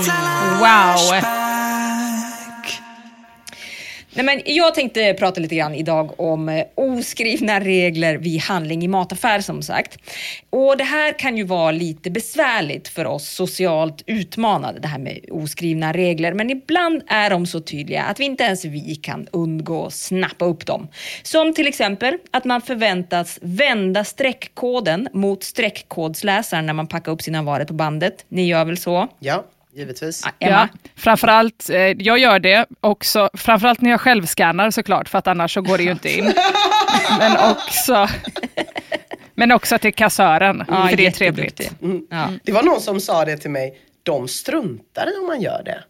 Wow! 0.58 1.20
Nej, 4.16 4.24
men 4.24 4.42
jag 4.44 4.74
tänkte 4.74 5.14
prata 5.14 5.40
lite 5.40 5.54
grann 5.54 5.74
idag 5.74 6.20
om 6.20 6.48
eh, 6.48 6.64
oskrivna 6.74 7.60
regler 7.60 8.16
vid 8.16 8.40
handling 8.40 8.84
i 8.84 8.88
mataffär 8.88 9.40
som 9.40 9.62
sagt. 9.62 9.98
Och 10.50 10.76
det 10.76 10.84
här 10.84 11.18
kan 11.18 11.36
ju 11.36 11.44
vara 11.44 11.70
lite 11.70 12.10
besvärligt 12.10 12.88
för 12.88 13.04
oss 13.04 13.28
socialt 13.28 14.02
utmanade, 14.06 14.80
det 14.80 14.88
här 14.88 14.98
med 14.98 15.20
oskrivna 15.30 15.92
regler. 15.92 16.34
Men 16.34 16.50
ibland 16.50 17.02
är 17.06 17.30
de 17.30 17.46
så 17.46 17.60
tydliga 17.60 18.02
att 18.02 18.20
vi 18.20 18.24
inte 18.24 18.44
ens 18.44 18.64
vi 18.64 18.94
kan 18.94 19.26
undgå 19.32 19.86
att 19.86 19.94
snappa 19.94 20.44
upp 20.44 20.66
dem. 20.66 20.88
Som 21.22 21.54
till 21.54 21.66
exempel 21.66 22.18
att 22.30 22.44
man 22.44 22.60
förväntas 22.60 23.38
vända 23.42 24.04
streckkoden 24.04 25.08
mot 25.12 25.44
streckkodsläsaren 25.44 26.66
när 26.66 26.72
man 26.72 26.86
packar 26.86 27.12
upp 27.12 27.22
sina 27.22 27.42
varor 27.42 27.64
på 27.64 27.74
bandet. 27.74 28.24
Ni 28.28 28.46
gör 28.46 28.64
väl 28.64 28.78
så? 28.78 29.08
Ja, 29.18 29.44
givetvis. 29.76 30.24
Emma? 30.24 30.32
Ja, 30.38 30.68
framförallt, 30.96 31.70
eh, 31.70 31.76
jag 31.78 32.18
gör 32.18 32.38
det 32.38 32.66
också, 32.80 33.30
framförallt 33.34 33.80
när 33.80 33.90
jag 33.90 34.00
självskannar 34.00 34.70
såklart, 34.70 35.08
för 35.08 35.18
att 35.18 35.26
annars 35.26 35.54
så 35.54 35.62
går 35.62 35.78
det 35.78 35.84
ju 35.84 35.90
inte 35.90 36.18
in. 36.18 36.24
Men 37.18 37.36
också, 37.50 38.08
men 39.34 39.52
också 39.52 39.78
till 39.78 39.94
kassören, 39.94 40.64
Ja, 40.68 40.88
för 40.88 40.96
det 40.96 41.06
är 41.06 41.10
trevligt. 41.10 41.72
Ja. 42.10 42.28
Det 42.42 42.52
var 42.52 42.62
någon 42.62 42.80
som 42.80 43.00
sa 43.00 43.24
det 43.24 43.36
till 43.36 43.50
mig, 43.50 43.78
de 44.02 44.28
struntar 44.28 45.14
i 45.14 45.20
om 45.20 45.26
man 45.26 45.40
gör 45.40 45.62
det. 45.64 45.84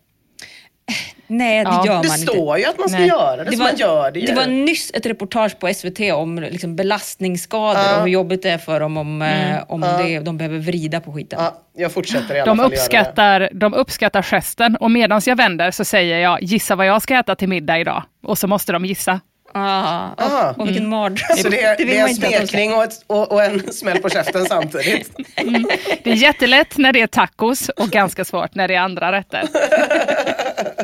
Nej, 1.26 1.64
det 1.64 1.70
Ja. 1.70 1.86
gör 1.86 2.02
Det 2.02 2.08
man 2.08 2.20
inte. 2.20 2.32
står 2.32 2.58
ju 2.58 2.64
att 2.64 2.78
man 2.78 2.88
ska 2.88 2.98
Nej. 2.98 3.08
göra 3.08 3.44
det, 3.44 3.52
så 3.56 3.62
man 3.62 3.76
gör 3.76 4.10
det 4.10 4.20
ju. 4.20 4.26
det 4.26 4.34
var 4.34 4.46
nyss 4.46 4.90
ett 4.94 5.06
reportage 5.06 5.58
på 5.58 5.74
SVT 5.74 6.00
om 6.12 6.38
liksom 6.38 6.76
belastningsskador 6.76 7.96
och 7.96 8.00
hur 8.00 8.06
jobbigt 8.08 8.42
det 8.42 8.50
är 8.50 8.58
för 8.58 8.80
dem 8.80 8.96
om, 8.96 9.22
eh, 9.22 9.56
om 9.68 9.80
det, 9.80 10.20
de 10.20 10.38
behöver 10.38 10.58
vrida 10.58 11.00
på 11.00 11.12
skiten. 11.12 11.38
Ja, 11.42 11.54
jag 11.76 11.92
fortsätter 11.92 12.34
i 12.34 12.40
alla 12.40 12.44
De 12.54 12.58
fall 12.58 12.64
göra 12.64 12.68
det. 12.68 12.76
uppskattar, 12.76 13.50
de 13.52 13.74
uppskattar 13.74 14.22
gesten 14.22 14.76
och 14.76 14.90
medan 14.90 15.20
jag 15.26 15.36
vänder 15.36 15.70
så 15.70 15.84
säger 15.84 16.18
jag 16.18 16.42
gissa 16.42 16.74
vad 16.76 16.86
jag 16.86 17.02
ska 17.02 17.14
äta 17.18 17.34
till 17.34 17.48
middag 17.48 17.78
idag. 17.78 18.02
Och 18.26 18.38
så 18.38 18.46
måste 18.46 18.72
de 18.72 18.84
gissa. 18.84 19.20
Ah, 19.54 20.08
och, 20.52 20.60
och 20.60 20.68
vilken 20.68 20.88
mardröm. 20.88 21.36
Så 21.36 21.48
det 21.48 21.62
är, 21.62 21.76
vill 21.78 21.86
det 21.88 21.98
är 21.98 22.08
en 22.08 22.14
smekning 22.14 22.74
och, 22.74 22.82
ett, 22.84 23.04
och, 23.06 23.32
och 23.32 23.44
en 23.44 23.72
smäll 23.72 23.98
på 23.98 24.08
käften 24.08 24.44
samtidigt. 24.46 25.10
Det 26.04 26.10
är 26.10 26.14
jättelätt 26.14 26.78
när 26.78 26.92
det 26.92 27.00
är 27.00 27.06
tacos 27.06 27.68
och 27.68 27.88
ganska 27.88 28.24
svårt 28.24 28.54
när 28.54 28.68
det 28.68 28.74
är 28.74 28.80
andra 28.80 29.12
rätter. 29.12 29.42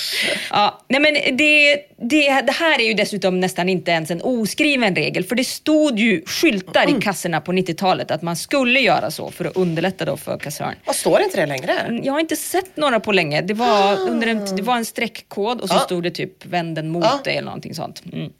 Ja, 0.50 0.80
nej 0.88 1.00
men 1.00 1.14
det, 1.36 1.74
det, 1.96 2.40
det 2.42 2.52
här 2.52 2.80
är 2.80 2.84
ju 2.84 2.94
dessutom 2.94 3.40
nästan 3.40 3.68
inte 3.68 3.90
ens 3.90 4.10
en 4.10 4.22
oskriven 4.22 4.96
regel, 4.96 5.24
för 5.24 5.36
det 5.36 5.44
stod 5.44 5.98
ju 5.98 6.22
skyltar 6.26 6.82
Mm. 6.84 6.98
i 6.98 7.02
kassorna 7.02 7.40
på 7.40 7.52
90-talet 7.52 8.10
att 8.10 8.22
man 8.22 8.36
skulle 8.36 8.80
göra 8.80 9.10
så 9.10 9.30
för 9.30 9.44
att 9.44 9.56
underlätta 9.56 10.04
då 10.04 10.16
för 10.16 10.38
kassören. 10.38 10.74
Vad 10.84 10.96
står 10.96 11.20
inte 11.22 11.40
det 11.40 11.46
längre? 11.46 12.00
Jag 12.02 12.12
har 12.12 12.20
inte 12.20 12.36
sett 12.36 12.76
några 12.76 13.00
på 13.00 13.12
länge. 13.12 13.40
Det 13.40 13.54
var, 13.54 13.96
under 14.10 14.26
en, 14.26 14.56
det 14.56 14.62
var 14.62 14.76
en 14.76 14.84
streckkod 14.84 15.60
och 15.60 15.68
så 15.68 15.74
Ah. 15.76 15.80
stod 15.80 16.02
det 16.02 16.10
typ 16.10 16.46
vänd 16.46 16.74
den 16.76 16.88
mot 16.88 17.04
Ah. 17.04 17.20
dig 17.24 17.36
eller 17.36 17.44
någonting 17.46 17.74
sånt. 17.74 18.02
Mm. 18.12 18.32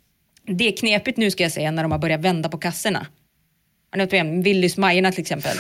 Det 0.51 0.69
är 0.69 0.77
knepigt 0.77 1.19
nu 1.19 1.31
ska 1.31 1.43
jag 1.43 1.53
säga 1.53 1.71
när 1.71 1.83
de 1.83 1.93
har 1.93 1.99
börjat 1.99 2.21
vända 2.21 2.49
på 2.49 2.59
kassorna. 2.59 3.07
Ni 3.97 4.07
vem? 4.07 4.43
Willys 4.43 4.77
Majerna 4.77 5.13
till 5.13 5.21
exempel. 5.21 5.57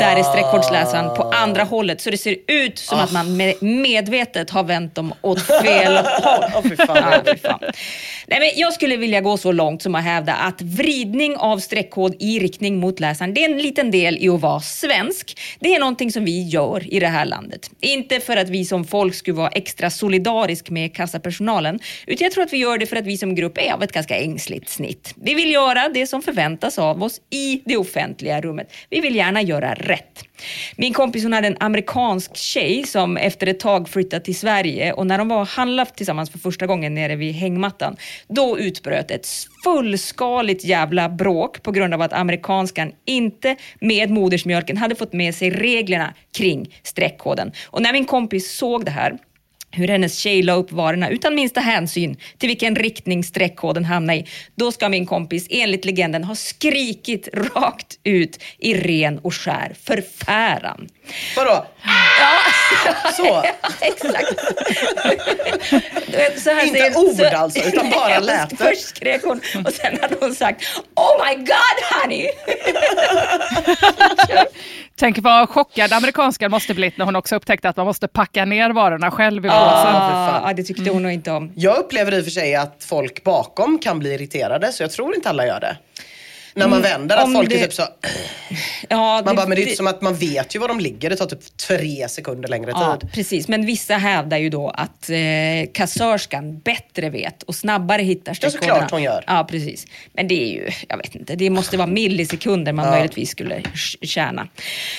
Där 0.00 0.16
är 0.16 0.22
streckkodsläsaren 0.22 1.16
på 1.16 1.22
andra 1.22 1.64
hållet 1.64 2.00
så 2.00 2.10
det 2.10 2.16
ser 2.16 2.36
ut 2.46 2.78
som 2.78 2.98
att 2.98 3.12
man 3.12 3.36
med, 3.36 3.62
medvetet 3.62 4.50
har 4.50 4.64
vänt 4.64 4.94
dem 4.94 5.14
åt 5.20 5.42
fel 5.42 5.96
håll. 6.22 6.44
Åh, 6.56 6.62
fy 6.62 6.76
fan. 6.76 7.20
Fy 7.26 7.36
fan. 7.36 7.58
Nej, 8.26 8.40
men 8.40 8.50
jag 8.56 8.72
skulle 8.72 8.96
vilja 8.96 9.20
gå 9.20 9.36
så 9.36 9.52
långt 9.52 9.82
som 9.82 9.94
att 9.94 10.04
hävda 10.04 10.34
att 10.34 10.62
vridning 10.62 11.36
av 11.36 11.58
streckkod 11.58 12.14
i 12.18 12.38
riktning 12.40 12.78
mot 12.80 13.00
läsaren, 13.00 13.34
det 13.34 13.44
är 13.44 13.50
en 13.50 13.58
liten 13.58 13.90
del 13.90 14.18
i 14.20 14.28
att 14.28 14.40
vara 14.40 14.60
svensk. 14.60 15.40
Det 15.60 15.74
är 15.74 15.80
någonting 15.80 16.12
som 16.12 16.24
vi 16.24 16.42
gör 16.48 16.94
i 16.94 17.00
det 17.00 17.06
här 17.06 17.24
landet. 17.24 17.70
Inte 17.80 18.20
för 18.20 18.36
att 18.36 18.48
vi 18.48 18.64
som 18.64 18.84
folk 18.84 19.14
skulle 19.14 19.36
vara 19.36 19.48
extra 19.48 19.90
solidarisk 19.90 20.70
med 20.70 20.94
kassapersonalen, 20.94 21.78
utan 22.06 22.24
jag 22.24 22.32
tror 22.32 22.44
att 22.44 22.52
vi 22.52 22.58
gör 22.58 22.78
det 22.78 22.86
för 22.86 22.96
att 22.96 23.06
vi 23.06 23.18
som 23.18 23.34
grupp 23.34 23.58
är 23.58 23.72
av 23.72 23.82
ett 23.82 23.92
ganska 23.92 24.16
ängsligt 24.16 24.68
snitt. 24.68 25.14
Vi 25.16 25.34
vill 25.34 25.50
göra 25.50 25.88
det 25.94 26.06
som 26.06 26.22
förväntas 26.22 26.78
av 26.78 27.02
oss 27.02 27.20
i 27.30 27.41
det 27.64 27.76
offentliga 27.76 28.40
rummet. 28.40 28.72
Vi 28.90 29.00
vill 29.00 29.16
gärna 29.16 29.42
göra 29.42 29.74
rätt. 29.74 30.24
Min 30.76 30.92
kompis 30.92 31.22
hon 31.22 31.32
hade 31.32 31.46
en 31.46 31.56
amerikansk 31.60 32.36
tjej 32.36 32.86
som 32.86 33.16
efter 33.16 33.46
ett 33.46 33.60
tag 33.60 33.88
flyttade 33.88 34.24
till 34.24 34.38
Sverige 34.38 34.92
och 34.92 35.06
när 35.06 35.18
de 35.18 35.28
var 35.28 35.40
och 35.40 35.46
handlade 35.46 35.90
tillsammans 35.90 36.30
för 36.30 36.38
första 36.38 36.66
gången 36.66 36.94
nere 36.94 37.16
vid 37.16 37.34
hängmattan, 37.34 37.96
då 38.28 38.58
utbröt 38.58 39.10
ett 39.10 39.28
fullskaligt 39.64 40.64
jävla 40.64 41.08
bråk 41.08 41.62
på 41.62 41.72
grund 41.72 41.94
av 41.94 42.02
att 42.02 42.12
amerikanskan 42.12 42.92
inte 43.04 43.56
med 43.80 44.10
modersmjölken 44.10 44.76
hade 44.76 44.94
fått 44.94 45.12
med 45.12 45.34
sig 45.34 45.50
reglerna 45.50 46.14
kring 46.36 46.74
streckkoden. 46.82 47.52
Och 47.66 47.82
när 47.82 47.92
min 47.92 48.04
kompis 48.04 48.56
såg 48.56 48.84
det 48.84 48.90
här 48.90 49.18
hur 49.72 49.88
hennes 49.88 50.18
tjej 50.18 50.42
la 50.42 50.52
upp 50.52 50.72
varorna 50.72 51.08
utan 51.08 51.34
minsta 51.34 51.60
hänsyn 51.60 52.16
till 52.38 52.48
vilken 52.48 52.76
riktning 52.76 53.24
streckkoden 53.24 53.84
hamnade 53.84 54.18
i. 54.18 54.26
Då 54.54 54.72
ska 54.72 54.88
min 54.88 55.06
kompis 55.06 55.46
enligt 55.50 55.84
legenden 55.84 56.24
ha 56.24 56.34
skrikit 56.34 57.28
rakt 57.32 57.98
ut 58.04 58.42
i 58.58 58.74
ren 58.74 59.18
och 59.18 59.34
skär 59.34 59.74
förfäran. 59.82 60.88
Vadå? 61.36 61.66
Ja, 62.20 62.41
Så? 63.16 63.42
exakt. 63.80 64.34
Du 66.06 66.16
vet, 66.16 66.40
så 66.42 66.50
här 66.50 66.66
Inte 66.66 66.78
säger- 66.78 66.96
ord 66.98 67.16
så- 67.16 67.36
alltså, 67.36 67.60
utan 67.68 67.90
bara 67.90 68.08
Nej, 68.08 68.20
läten. 68.22 68.56
Först 68.56 68.88
skrek 68.88 69.22
hon 69.24 69.40
och 69.66 69.72
sen 69.72 69.98
hade 70.02 70.16
hon 70.20 70.34
sagt 70.34 70.64
Oh 70.94 71.26
my 71.26 71.34
god 71.36 72.00
honey! 72.02 72.28
Tänk 74.96 75.18
vad 75.18 75.48
chockad 75.48 75.92
amerikanskan 75.92 76.50
måste 76.50 76.74
blivit 76.74 76.98
när 76.98 77.04
hon 77.04 77.16
också 77.16 77.36
upptäckte 77.36 77.68
att 77.68 77.76
man 77.76 77.86
måste 77.86 78.08
packa 78.08 78.44
ner 78.44 78.70
varorna 78.70 79.10
själv 79.10 79.46
i 79.46 79.48
påsen. 79.48 79.62
Ah, 79.62 80.42
ja, 80.48 80.52
det 80.56 80.62
tyckte 80.62 80.90
hon 80.90 81.02
nog 81.02 81.12
inte 81.12 81.30
om. 81.30 81.52
Jag 81.56 81.76
upplever 81.78 82.14
i 82.14 82.20
och 82.20 82.24
för 82.24 82.30
sig 82.30 82.54
att 82.54 82.84
folk 82.88 83.24
bakom 83.24 83.78
kan 83.78 83.98
bli 83.98 84.14
irriterade, 84.14 84.72
så 84.72 84.82
jag 84.82 84.90
tror 84.90 85.14
inte 85.14 85.28
alla 85.28 85.46
gör 85.46 85.60
det. 85.60 85.76
När 86.54 86.68
man 86.68 86.82
vänder 86.82 87.16
att 87.16 87.24
om 87.24 87.34
folk 87.34 87.48
det- 87.50 87.56
är 87.60 87.64
typ 87.64 87.72
så... 87.74 87.82
Ja, 88.88 89.22
Man 89.24 89.36
bara, 89.36 89.46
men 89.46 89.56
det 89.56 89.62
är 89.62 89.64
inte 89.64 89.76
som 89.76 89.86
att 89.86 90.02
man 90.02 90.14
vet 90.14 90.54
ju 90.54 90.58
var 90.58 90.68
de 90.68 90.80
ligger. 90.80 91.10
Det 91.10 91.16
tar 91.16 91.26
typ 91.26 91.56
tre 91.56 92.08
sekunder 92.08 92.48
längre 92.48 92.70
Ja, 92.74 92.96
tid. 93.00 93.10
precis. 93.12 93.48
Men 93.48 93.66
vissa 93.66 93.94
hävdar 93.96 94.38
ju 94.38 94.50
då 94.50 94.68
att 94.70 95.10
eh, 95.10 95.16
kassörskan 95.74 96.58
bättre 96.58 97.10
vet 97.10 97.42
och 97.42 97.54
snabbare 97.54 98.02
hittar 98.02 98.30
Ja, 98.30 98.34
streckkoderna. 98.34 98.74
såklart 98.74 98.90
hon 98.90 99.02
gör. 99.02 99.24
Ja, 99.26 99.46
precis. 99.50 99.86
Men 100.12 100.28
det 100.28 100.42
är 100.42 100.48
ju, 100.52 100.68
jag 100.88 100.96
vet 100.96 101.14
inte, 101.14 101.34
det 101.34 101.50
måste 101.50 101.76
vara 101.76 101.86
millisekunder 101.86 102.72
man 102.72 102.90
möjligtvis 102.90 103.30
skulle 103.30 103.62
tjäna. 104.02 104.48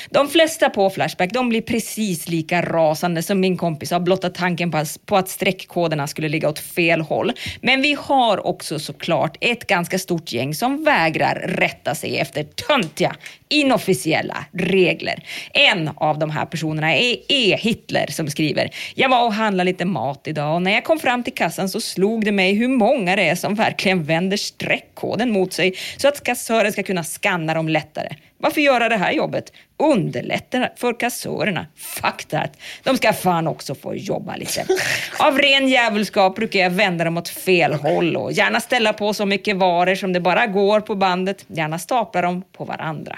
De 0.09 0.27
flesta 0.29 0.69
på 0.69 0.89
Flashback, 0.89 1.31
de 1.33 1.49
blir 1.49 1.61
precis 1.61 2.27
lika 2.29 2.61
rasande 2.61 3.23
som 3.23 3.39
min 3.39 3.57
kompis 3.57 3.91
av 3.91 4.03
blotta 4.03 4.29
tanken 4.29 4.71
på 4.71 4.83
på 5.05 5.17
att 5.17 5.29
streckkoderna 5.29 6.07
skulle 6.07 6.29
ligga 6.29 6.49
åt 6.49 6.59
fel 6.59 7.01
håll. 7.01 7.31
Men 7.61 7.81
vi 7.81 7.97
har 7.99 8.47
också 8.47 8.79
såklart 8.79 9.37
ett 9.41 9.67
ganska 9.67 9.99
stort 9.99 10.31
gäng 10.31 10.55
som 10.55 10.83
vägrar 10.83 11.42
rätta 11.43 11.95
sig 11.95 12.17
efter 12.19 12.43
töntiga, 12.43 13.15
inofficiella 13.49 14.45
regler. 14.51 15.23
En 15.53 15.89
av 15.95 16.19
de 16.19 16.29
här 16.29 16.45
personerna 16.45 16.95
är 16.95 17.17
E. 17.27 17.57
Hitler 17.59 18.07
som 18.09 18.27
skriver 18.29 18.69
“Jag 18.95 19.09
var 19.09 19.25
och 19.25 19.33
handlade 19.33 19.71
lite 19.71 19.85
mat 19.85 20.27
idag 20.27 20.55
och 20.55 20.61
när 20.61 20.71
jag 20.71 20.83
kom 20.83 20.99
fram 20.99 21.23
till 21.23 21.33
kassan 21.33 21.69
så 21.69 21.81
slog 21.81 22.25
det 22.25 22.31
mig 22.31 22.53
hur 22.53 22.67
många 22.67 23.15
det 23.15 23.29
är 23.29 23.35
som 23.35 23.55
verkligen 23.55 24.03
vänder 24.03 24.37
streckkoden 24.37 25.31
mot 25.31 25.53
sig 25.53 25.73
så 25.97 26.07
att 26.07 26.23
kassören 26.23 26.71
ska 26.71 26.83
kunna 26.83 27.03
scanna 27.03 27.53
dem 27.53 27.69
lättare. 27.69 28.15
Varför 28.43 28.61
göra 28.61 28.89
det 28.89 28.97
här 28.97 29.11
jobbet? 29.11 29.53
Underlätta 29.77 30.69
för 30.75 30.99
kassörerna. 30.99 31.67
Fuck 31.75 32.25
that. 32.25 32.57
De 32.83 32.97
ska 32.97 33.13
fan 33.13 33.47
också 33.47 33.75
få 33.75 33.95
jobba 33.95 34.35
lite. 34.35 34.65
Av 35.19 35.37
ren 35.37 35.67
djävulskap 35.67 36.35
brukar 36.35 36.59
jag 36.59 36.69
vända 36.69 37.05
dem 37.05 37.17
åt 37.17 37.29
fel 37.29 37.73
håll 37.73 38.15
och 38.15 38.31
gärna 38.31 38.59
ställa 38.59 38.93
på 38.93 39.13
så 39.13 39.25
mycket 39.25 39.55
varor 39.55 39.95
som 39.95 40.13
det 40.13 40.19
bara 40.19 40.47
går 40.47 40.81
på 40.81 40.95
bandet. 40.95 41.45
Gärna 41.47 41.79
stapla 41.79 42.21
dem 42.21 42.43
på 42.57 42.65
varandra. 42.65 43.17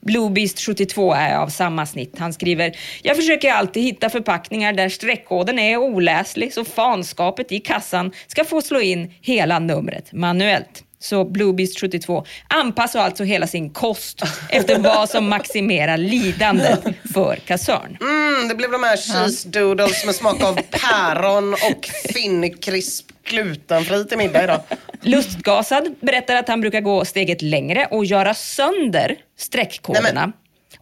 Bluebeast 0.00 0.60
72 0.60 1.12
är 1.12 1.36
av 1.36 1.48
samma 1.48 1.86
snitt. 1.86 2.18
Han 2.18 2.32
skriver 2.32 2.76
“Jag 3.02 3.16
försöker 3.16 3.52
alltid 3.52 3.82
hitta 3.82 4.10
förpackningar 4.10 4.72
där 4.72 4.88
streckkoden 4.88 5.58
är 5.58 5.76
oläslig 5.76 6.52
så 6.52 6.64
fanskapet 6.64 7.52
i 7.52 7.60
kassan 7.60 8.12
ska 8.26 8.44
få 8.44 8.62
slå 8.62 8.80
in 8.80 9.14
hela 9.20 9.58
numret 9.58 10.12
manuellt.” 10.12 10.84
Så 11.04 11.24
Bluebeast 11.24 11.80
72 11.80 12.24
anpassar 12.48 13.00
alltså 13.00 13.24
hela 13.24 13.46
sin 13.46 13.70
kost 13.70 14.22
efter 14.50 14.78
vad 14.78 15.10
som 15.10 15.28
maximerar 15.28 15.96
lidandet 15.96 16.80
för 17.14 17.36
kassörn. 17.36 17.98
Mm, 18.00 18.48
det 18.48 18.54
blev 18.54 18.70
de 18.70 18.82
här 18.82 18.96
cheese 18.96 19.48
doodles 19.48 20.06
med 20.06 20.14
smak 20.14 20.42
av 20.42 20.60
päron 20.70 21.52
och 21.52 21.90
finnkrisp 22.14 23.06
glutenfri 23.24 24.04
till 24.04 24.18
middag 24.18 24.44
idag. 24.44 24.60
Lustgasad 25.00 25.94
berättar 26.00 26.36
att 26.36 26.48
han 26.48 26.60
brukar 26.60 26.80
gå 26.80 27.04
steget 27.04 27.42
längre 27.42 27.86
och 27.90 28.04
göra 28.04 28.34
sönder 28.34 29.16
streckkoderna. 29.38 30.32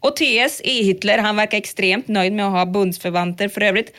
Och 0.01 0.17
TS 0.17 0.61
E-Hitler, 0.65 1.19
han 1.19 1.37
verkar 1.37 1.59
extremt 1.59 2.09
nöjd 2.09 2.33
med 2.33 2.47
att 2.47 2.53
ha 2.53 2.67
bundsförvanter 2.67 3.49
för 3.49 3.61
övrigt. 3.61 3.95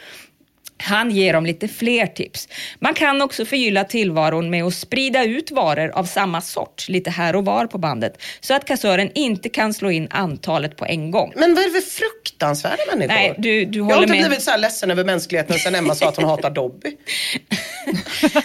Han 0.84 1.12
ger 1.12 1.34
dem 1.34 1.46
lite 1.46 1.68
fler 1.68 2.08
tips. 2.08 2.48
Man 2.80 2.94
kan 2.94 3.22
också 3.22 3.46
förgylla 3.46 3.84
tillvaron 3.84 4.50
med 4.50 4.64
att 4.64 4.74
sprida 4.74 5.24
ut 5.24 5.52
varor 5.52 5.90
av 5.90 6.04
samma 6.04 6.42
sort 6.42 6.90
lite 6.90 7.10
här 7.10 7.36
och 7.36 7.46
var 7.46 7.68
på 7.68 7.78
bandet 7.78 8.22
så 8.40 8.54
att 8.54 8.66
kassören 8.66 9.12
inte 9.16 9.50
kan 9.50 9.74
slå 9.74 9.92
in 9.92 10.08
antalet 10.10 10.78
på 10.78 10.86
en 10.86 11.12
gång. 11.12 11.34
Men 11.36 11.56
vad 11.56 11.64
är 11.64 11.68
det 11.74 11.82
för 11.82 11.90
fruktansvärda 11.92 12.84
människor? 12.92 13.14
Nej, 13.14 13.36
du, 13.38 13.66
du 13.66 13.80
jag 13.80 13.86
har 13.86 13.94
håller 13.94 14.04
inte 14.08 14.14
med. 14.20 14.26
blivit 14.28 14.44
så 14.44 14.52
här 14.52 14.58
ledsen 14.58 14.92
över 14.92 15.04
mänskligheten 15.04 15.60
sen 15.60 15.76
Emma 15.76 15.96
sa 15.96 16.10
att 16.10 16.16
hon 16.16 16.26
hatar 16.26 16.50
Dobby. 16.50 16.98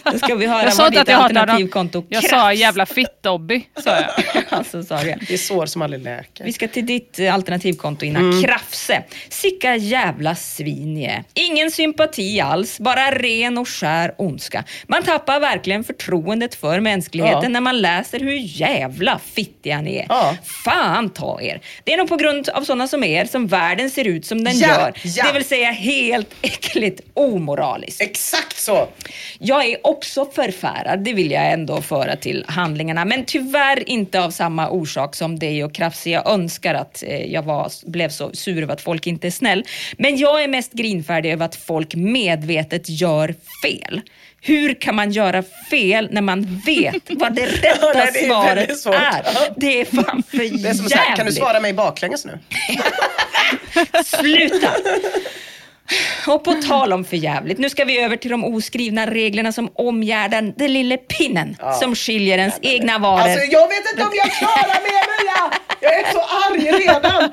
Då 0.13 0.19
ska 0.19 0.35
vi 0.35 0.47
höra 0.47 0.63
Jag 0.63 0.75
sa 0.75 0.83
vad 0.83 0.93
ditt 0.93 1.01
att 1.01 1.09
jag 1.09 1.17
hatar 1.17 1.35
dem. 1.35 1.43
alternativkonto 1.43 2.05
Jag 2.09 2.25
sa 2.25 2.53
jävla 2.53 2.87
fitt-Dobby, 2.87 3.63
sa 3.85 3.91
jag. 3.91 4.11
alltså, 4.49 4.83
sa 4.83 5.03
jag. 5.03 5.25
Det 5.29 5.35
är 5.35 5.39
sår 5.39 5.67
som 5.67 5.83
aldrig 5.83 6.03
läker. 6.03 6.45
Vi 6.45 6.53
ska 6.53 6.69
till 6.69 6.87
ditt 6.87 7.19
eh, 7.19 7.35
alternativkonto 7.35 8.05
innan. 8.05 8.31
Mm. 8.31 8.43
Krafse. 8.43 9.03
Sicka 9.29 9.77
jävla 9.77 10.35
svin. 10.35 11.25
Ingen 11.35 11.71
sympati 11.71 12.28
alls, 12.41 12.79
bara 12.79 13.11
ren 13.11 13.59
och 13.59 13.69
skär 13.69 14.15
ondska. 14.19 14.65
Man 14.87 15.03
tappar 15.03 15.41
verkligen 15.41 15.85
förtroendet 15.85 16.55
för 16.55 16.81
mänskligheten 16.81 17.43
Ja. 17.43 17.49
när 17.49 17.61
man 17.61 17.81
läser 17.81 18.21
hur 18.21 18.39
jävla 18.61 19.19
fittiga 19.33 19.81
ni 19.81 19.97
är. 19.97 20.07
Ja. 20.09 20.37
Fan 20.65 21.11
ta 21.11 21.41
er. 21.43 21.61
Det 21.85 21.93
är 21.93 21.97
nog 21.97 22.09
på 22.09 22.17
grund 22.17 22.49
av 22.49 22.63
sådana 22.63 22.89
som 22.89 23.05
er 23.05 23.25
som 23.25 23.47
världen 23.47 23.91
ser 23.91 24.05
ut 24.05 24.27
som 24.27 24.45
den 24.45 24.59
Ja, 24.59 24.69
gör. 24.69 24.93
ja. 25.05 25.25
Det 25.27 25.33
vill 25.33 25.45
säga 25.45 25.71
helt 25.71 26.35
äckligt 26.43 27.01
omoraliskt. 27.15 28.01
Exakt 28.03 28.57
så! 28.61 28.89
Jag 29.39 29.65
är 29.65 29.87
också 29.87 30.25
förfärad, 30.35 31.05
det 31.05 31.13
vill 31.13 31.31
jag 31.31 31.53
ändå 31.53 31.83
föra 31.83 32.17
till 32.17 32.45
handlingarna. 32.49 33.05
Men 33.05 33.25
tyvärr 33.25 33.89
inte 33.89 34.21
av 34.21 34.31
samma 34.31 34.71
orsak 34.71 35.15
som 35.17 35.39
dig 35.39 35.65
och 35.65 35.75
Krafse. 35.75 36.11
Jag 36.11 36.31
önskar 36.31 36.75
att 36.75 37.03
eh, 37.07 37.17
jag 37.33 37.43
var, 37.43 37.71
blev 37.91 38.09
så 38.09 38.31
sur 38.33 38.63
över 38.63 38.73
att 38.73 38.81
folk 38.81 39.07
inte 39.07 39.27
är 39.27 39.31
snäll. 39.31 39.65
Men 39.99 40.17
jag 40.17 40.43
är 40.45 40.49
mest 40.49 40.73
grinfärdig 40.73 41.33
över 41.33 41.45
att 41.47 41.57
folk 41.57 41.95
medvetet 42.13 42.83
gör 42.89 43.35
fel. 43.63 44.01
Hur 44.41 44.75
kan 44.75 44.95
man 44.95 45.11
göra 45.11 45.43
fel 45.71 46.09
när 46.13 46.21
man 46.23 46.63
vet 46.67 47.03
vad 47.11 47.35
det 47.35 47.47
rätta 47.47 47.79
Ja, 47.81 47.93
nej, 47.95 48.11
det 48.13 48.71
är 48.71 48.75
svaret 48.75 49.01
är? 49.27 49.61
Det 49.61 49.81
är 49.81 49.85
fan 49.85 50.23
för 50.31 50.63
Det 50.63 50.69
är 50.69 50.75
som 50.75 50.89
så 50.89 50.97
här, 50.97 51.05
kan 51.07 51.17
du 51.17 51.21
jävligt. 51.23 51.37
svara 51.37 51.61
mig 51.61 51.73
baklänges 51.73 52.25
nu? 52.25 52.39
Sluta! 54.05 54.71
Och 56.27 56.45
på 56.45 56.53
tal 56.55 56.93
om 56.93 57.05
för 57.05 57.17
jävligt, 57.17 57.59
nu 57.59 57.71
ska 57.71 57.85
vi 57.85 57.99
över 58.01 58.17
till 58.17 58.31
de 58.31 58.45
oskrivna 58.45 59.07
reglerna 59.11 59.53
som 59.53 59.71
omgärdar 59.75 60.53
den 60.57 60.73
lille 60.73 60.97
pinnen 60.97 61.57
som 61.81 61.95
skiljer 61.95 62.39
ens 62.39 62.59
egna 62.63 62.99
varor. 62.99 63.21
Alltså 63.21 63.45
jag 63.51 63.69
vet 63.69 63.93
inte 63.93 64.03
om 64.05 64.13
jag 64.15 64.33
klarar 64.33 64.81
mer 64.83 65.25
Mia! 65.25 65.59
Jag 65.81 66.01
är 66.01 66.13
så 66.13 66.21
arg 66.21 66.85
redan! 66.87 67.31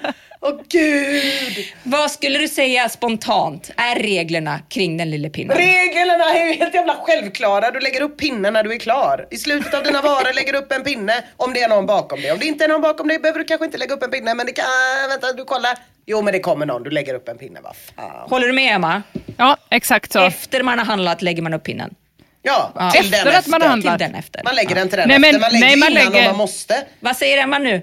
Åh 0.48 0.60
gud! 0.70 1.66
Vad 1.84 2.12
skulle 2.12 2.40
du 2.40 2.48
säga 2.48 2.90
spontant 2.90 3.72
är 3.78 3.96
reglerna 3.96 4.60
kring 4.70 4.98
den 4.98 5.10
lille 5.10 5.30
pinnen? 5.30 5.58
Reglerna 5.58 6.24
är 6.36 6.46
ju 6.48 6.54
helt 6.54 6.74
jävla 6.74 6.96
självklara. 6.96 7.72
Du 7.72 7.80
lägger 7.80 8.02
upp 8.02 8.18
pinnen 8.18 8.54
när 8.54 8.64
du 8.64 8.74
är 8.74 8.78
klar. 8.78 9.28
I 9.32 9.38
slutet 9.38 9.74
av 9.74 9.84
dina 9.84 10.02
varor 10.02 10.34
lägger 10.34 10.54
du 10.54 10.60
upp 10.60 10.72
en 10.72 10.84
pinne 10.84 11.14
om 11.38 11.54
det 11.54 11.62
är 11.62 11.70
någon 11.70 11.86
bakom 11.86 12.22
dig. 12.22 12.32
Om 12.32 12.40
det 12.40 12.46
inte 12.46 12.64
är 12.64 12.68
någon 12.68 12.82
bakom 12.82 13.08
dig 13.08 13.20
behöver 13.20 13.40
du 13.40 13.46
kanske 13.46 13.66
inte 13.66 13.78
lägga 13.78 13.94
upp 13.94 14.04
en 14.04 14.12
pinne. 14.12 14.34
Men 14.34 14.46
det 14.46 14.52
kan... 14.52 14.66
Vänta, 15.10 15.34
du 15.34 15.44
kollar. 15.46 15.78
Jo 16.06 16.22
men 16.22 16.34
det 16.34 16.40
kommer 16.40 16.66
någon. 16.66 16.84
Du 16.84 16.90
lägger 16.90 17.14
upp 17.14 17.28
en 17.30 17.38
pinne. 17.38 17.60
Vad 17.64 17.76
fan. 17.96 18.30
Håller 18.30 18.48
du 18.48 18.54
med 18.54 18.76
Emma? 18.76 19.02
Ja, 19.38 19.58
exakt 19.70 20.12
så. 20.12 20.24
Efter 20.24 20.64
man 20.64 20.78
har 20.80 20.86
handlat 20.86 21.22
lägger 21.22 21.42
man 21.42 21.54
upp 21.54 21.64
pinnen. 21.64 21.94
Ja, 22.42 22.92
till 22.94 23.02
Efter 23.14 23.26
den 23.26 23.36
att 23.36 23.48
man 23.48 23.62
har 23.62 23.68
efter. 23.68 23.90
handlat. 23.90 23.98
Till 24.00 24.08
den 24.08 24.16
efter. 24.16 24.42
Man 24.44 24.56
lägger 24.56 24.76
den 24.76 24.90
till 24.90 24.98
den 24.98 25.08
Nej, 25.08 25.20
men- 25.20 25.36
efter. 25.36 25.42
Man 25.42 25.52
lägger 25.52 25.68
nej, 25.68 25.78
man 25.80 25.92
innan 25.92 26.04
lägger- 26.14 26.20
om 26.26 26.32
man 26.32 26.38
måste. 26.38 26.84
Vad 27.00 27.16
säger 27.18 27.38
Emma 27.44 27.58
nu? 27.60 27.82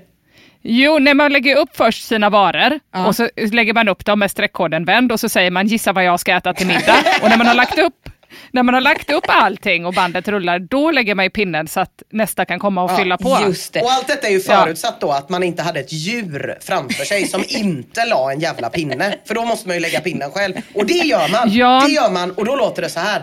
Jo, 0.62 0.98
när 0.98 1.14
man 1.14 1.32
lägger 1.32 1.56
upp 1.56 1.76
först 1.76 2.04
sina 2.08 2.30
varor 2.30 2.80
Ja. 2.92 3.06
och 3.06 3.16
så 3.16 3.28
lägger 3.52 3.72
man 3.74 3.88
upp 3.88 4.04
dem 4.04 4.18
med 4.18 4.30
streckkoden 4.30 4.84
vänd 4.84 5.12
och 5.12 5.20
så 5.20 5.28
säger 5.28 5.50
man 5.50 5.66
gissa 5.66 5.92
vad 5.92 6.04
jag 6.04 6.20
ska 6.20 6.32
äta 6.36 6.54
till 6.54 6.66
middag. 6.66 6.96
och 7.22 7.28
när 7.28 7.36
man 7.36 7.46
har 7.46 7.54
lagt 7.54 7.78
upp 7.78 7.94
när 8.50 8.62
man 8.62 8.74
har 8.74 8.80
lagt 8.80 9.12
upp 9.12 9.24
allting 9.28 9.86
och 9.86 9.94
bandet 9.94 10.28
rullar, 10.28 10.58
då 10.58 10.90
lägger 10.90 11.14
man 11.14 11.24
i 11.24 11.30
pinnen 11.30 11.68
så 11.68 11.80
att 11.80 12.02
nästa 12.12 12.44
kan 12.44 12.58
komma 12.58 12.82
och 12.82 12.96
fylla 12.96 13.18
på. 13.18 13.38
Just 13.46 13.72
det. 13.72 13.80
Och 13.80 13.92
allt 13.92 14.06
detta 14.06 14.26
är 14.26 14.30
ju 14.32 14.40
Ja. 14.48 14.62
förutsatt 14.64 15.00
då 15.00 15.10
att 15.10 15.28
man 15.28 15.42
inte 15.42 15.62
hade 15.62 15.80
ett 15.80 15.92
djur 15.92 16.58
framför 16.60 17.04
sig 17.04 17.26
som 17.26 17.44
inte 17.48 18.04
la 18.06 18.32
en 18.32 18.40
jävla 18.40 18.70
pinne. 18.70 19.14
För 19.24 19.34
då 19.34 19.44
måste 19.44 19.68
man 19.68 19.76
ju 19.76 19.80
lägga 19.80 20.00
pinnen 20.00 20.30
själv. 20.30 20.54
Och 20.74 20.86
det 20.86 20.94
gör 20.94 21.28
man. 21.28 21.52
Ja. 21.52 21.82
Det 21.86 21.92
gör 21.92 22.10
man 22.10 22.30
och 22.30 22.44
då 22.44 22.56
låter 22.56 22.82
det 22.82 22.88
så 22.90 23.00
här. 23.00 23.22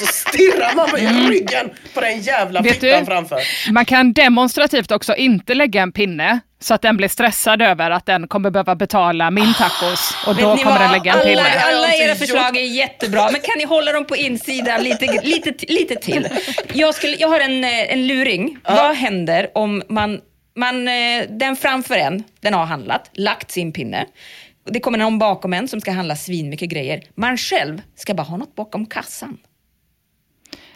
Så 0.00 0.06
stirrar 0.06 0.74
man 0.74 0.88
med 0.92 1.28
ryggen 1.28 1.70
på 1.94 2.00
den 2.00 2.20
jävla 2.20 2.62
Vet 2.62 2.80
fittan 2.80 3.00
du? 3.00 3.06
framför. 3.06 3.40
Man 3.72 3.84
kan 3.84 4.12
demonstrativt 4.12 4.90
också 4.90 5.16
inte 5.16 5.54
lägga 5.54 5.82
en 5.82 5.92
pinne 5.92 6.40
så 6.60 6.74
att 6.74 6.82
den 6.82 6.96
blir 6.96 7.08
stressad 7.08 7.62
över 7.62 7.90
att 7.90 8.06
den 8.06 8.28
kommer 8.28 8.50
behöva 8.50 8.74
betala 8.74 9.30
min 9.30 9.54
tacos 9.54 10.16
och 10.26 10.36
då 10.36 10.56
kommer 10.56 10.64
vad? 10.64 10.80
den 10.80 10.92
lägga 10.92 11.12
en 11.12 11.18
alla, 11.18 11.28
pinne. 11.28 11.60
alla 11.60 11.86
har 11.86 12.02
era 12.02 12.14
förslag 12.14 12.56
är 12.56 12.60
jättebra, 12.60 13.28
men 13.32 13.40
kan 13.40 13.58
ni 13.58 13.64
hålla 13.64 13.92
dem 13.92 14.04
på 14.04 14.16
insidan 14.16 14.82
lite, 14.82 15.20
lite, 15.22 15.66
lite 15.72 15.94
till? 15.94 16.28
Jag, 16.72 16.94
skulle, 16.94 17.16
jag 17.16 17.28
har 17.28 17.40
en, 17.40 17.64
eh, 17.64 17.92
en 17.92 18.06
luring. 18.06 18.58
Vad 18.64 18.96
händer 18.96 19.50
om 19.54 19.82
man, 19.88 20.20
man, 20.56 20.88
eh, 20.88 21.24
den 21.28 21.56
framför 21.56 21.94
en, 21.94 22.24
den 22.40 22.54
har 22.54 22.64
handlat, 22.66 23.10
lagt 23.12 23.50
sin 23.50 23.72
pinne. 23.72 24.06
Det 24.70 24.80
kommer 24.80 24.98
någon 24.98 25.18
bakom 25.18 25.52
en 25.52 25.68
som 25.68 25.80
ska 25.80 25.92
handla 25.92 26.16
svinmycket 26.16 26.68
grejer. 26.68 27.02
Man 27.14 27.36
själv 27.36 27.82
ska 27.96 28.14
bara 28.14 28.22
ha 28.22 28.36
något 28.36 28.54
bakom 28.54 28.86
kassan. 28.86 29.38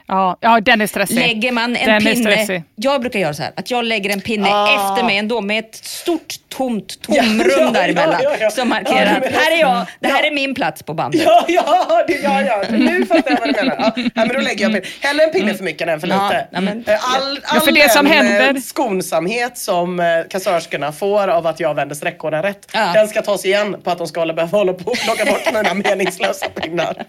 Ja, 0.06 0.36
ja, 0.40 0.60
den 0.60 0.80
är 0.80 0.86
stressig. 0.86 1.14
Lägger 1.14 1.52
man 1.52 1.76
en 1.76 1.88
den 2.02 2.02
pinne, 2.14 2.62
jag 2.76 3.00
brukar 3.00 3.18
göra 3.20 3.34
så 3.34 3.42
här, 3.42 3.52
att 3.56 3.70
jag 3.70 3.84
lägger 3.84 4.10
en 4.10 4.20
pinne 4.20 4.48
Ah. 4.52 4.92
efter 4.94 5.06
mig 5.06 5.16
ändå 5.18 5.40
med 5.40 5.58
ett 5.58 5.74
stort 5.74 6.34
tomt 6.48 6.98
Ja, 7.08 7.22
tomrum 7.22 7.50
ja, 7.58 7.70
däremellan. 7.70 8.20
ja, 8.22 8.36
ja. 8.40 8.50
Som 8.50 8.60
Ja, 8.60 8.64
markerar 8.64 9.16
att 9.26 9.32
här 9.32 9.50
är 9.56 9.60
jag, 9.60 9.86
det 10.00 10.08
här 10.08 10.20
Ja. 10.22 10.26
är 10.28 10.34
min 10.34 10.54
plats 10.54 10.82
på 10.82 10.94
bandet. 10.94 11.22
Ja, 11.24 11.44
ja, 11.48 12.04
det, 12.08 12.12
ja, 12.22 12.40
ja. 12.42 12.64
Nu 12.70 13.06
fattar 13.06 13.30
jag 13.30 13.38
vad 13.40 13.48
du 13.48 13.52
menar. 13.52 13.76
Ja, 13.78 13.92
ja, 13.96 14.10
men 14.14 14.28
då 14.28 14.38
lägger 14.40 14.62
jag 14.70 14.72
pinne. 14.82 14.86
Hellre 15.00 15.24
en 15.24 15.30
pinne 15.32 15.54
för 15.54 15.64
mycket 15.64 15.88
än 15.88 16.00
för 16.00 16.08
Ja, 16.08 16.28
lite. 16.28 16.46
ja, 16.50 16.60
men- 16.60 16.84
Eh, 16.86 17.14
All, 17.16 17.38
Ja, 17.42 17.60
för 17.60 17.68
all 17.68 17.74
det 17.74 17.90
som 17.92 18.04
den, 18.04 18.26
eh, 18.26 18.32
händer- 18.42 18.60
skonsamhet 18.60 19.58
som 19.58 20.00
eh, 20.00 20.06
kassörskorna 20.30 20.92
får 20.92 21.28
av 21.28 21.46
att 21.46 21.60
jag 21.60 21.74
vänder 21.74 21.94
streckkoden 21.94 22.42
rätt, 22.42 22.68
Ja. 22.72 22.90
den 22.94 23.08
ska 23.08 23.22
tas 23.22 23.44
igen 23.44 23.76
på 23.84 23.90
att 23.90 23.98
de 23.98 24.06
ska 24.06 24.20
hålla, 24.20 24.34
behöva 24.34 24.58
hålla 24.58 24.72
på 24.72 24.90
och 24.90 24.98
plocka 24.98 25.24
bort 25.24 25.52
mina 25.54 25.74
meningslösa 25.74 26.46
pinnar. 26.48 27.04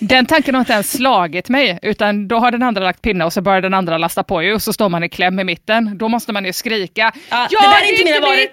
Den 0.00 0.26
tanken 0.26 0.54
har 0.54 0.60
inte 0.60 0.72
ens 0.72 0.92
slagit 0.92 1.48
mig, 1.48 1.78
utan 1.82 2.11
då 2.12 2.38
har 2.38 2.50
den 2.50 2.62
andra 2.62 2.84
lagt 2.84 3.02
pinne 3.02 3.24
och 3.24 3.32
så 3.32 3.40
börjar 3.40 3.60
den 3.60 3.74
andra 3.74 3.98
lasta 3.98 4.22
på 4.22 4.42
ju 4.42 4.54
och 4.54 4.62
så 4.62 4.72
står 4.72 4.88
man 4.88 5.04
i 5.04 5.08
kläm 5.08 5.40
i 5.40 5.44
mitten. 5.44 5.98
Då 5.98 6.08
måste 6.08 6.32
man 6.32 6.44
ju 6.44 6.52
skrika. 6.52 7.12
Ja, 7.30 7.46
det 7.50 7.56
där 7.56 7.82
är 7.86 7.92
inte 7.92 8.04
mina 8.04 8.20
varor. 8.20 8.46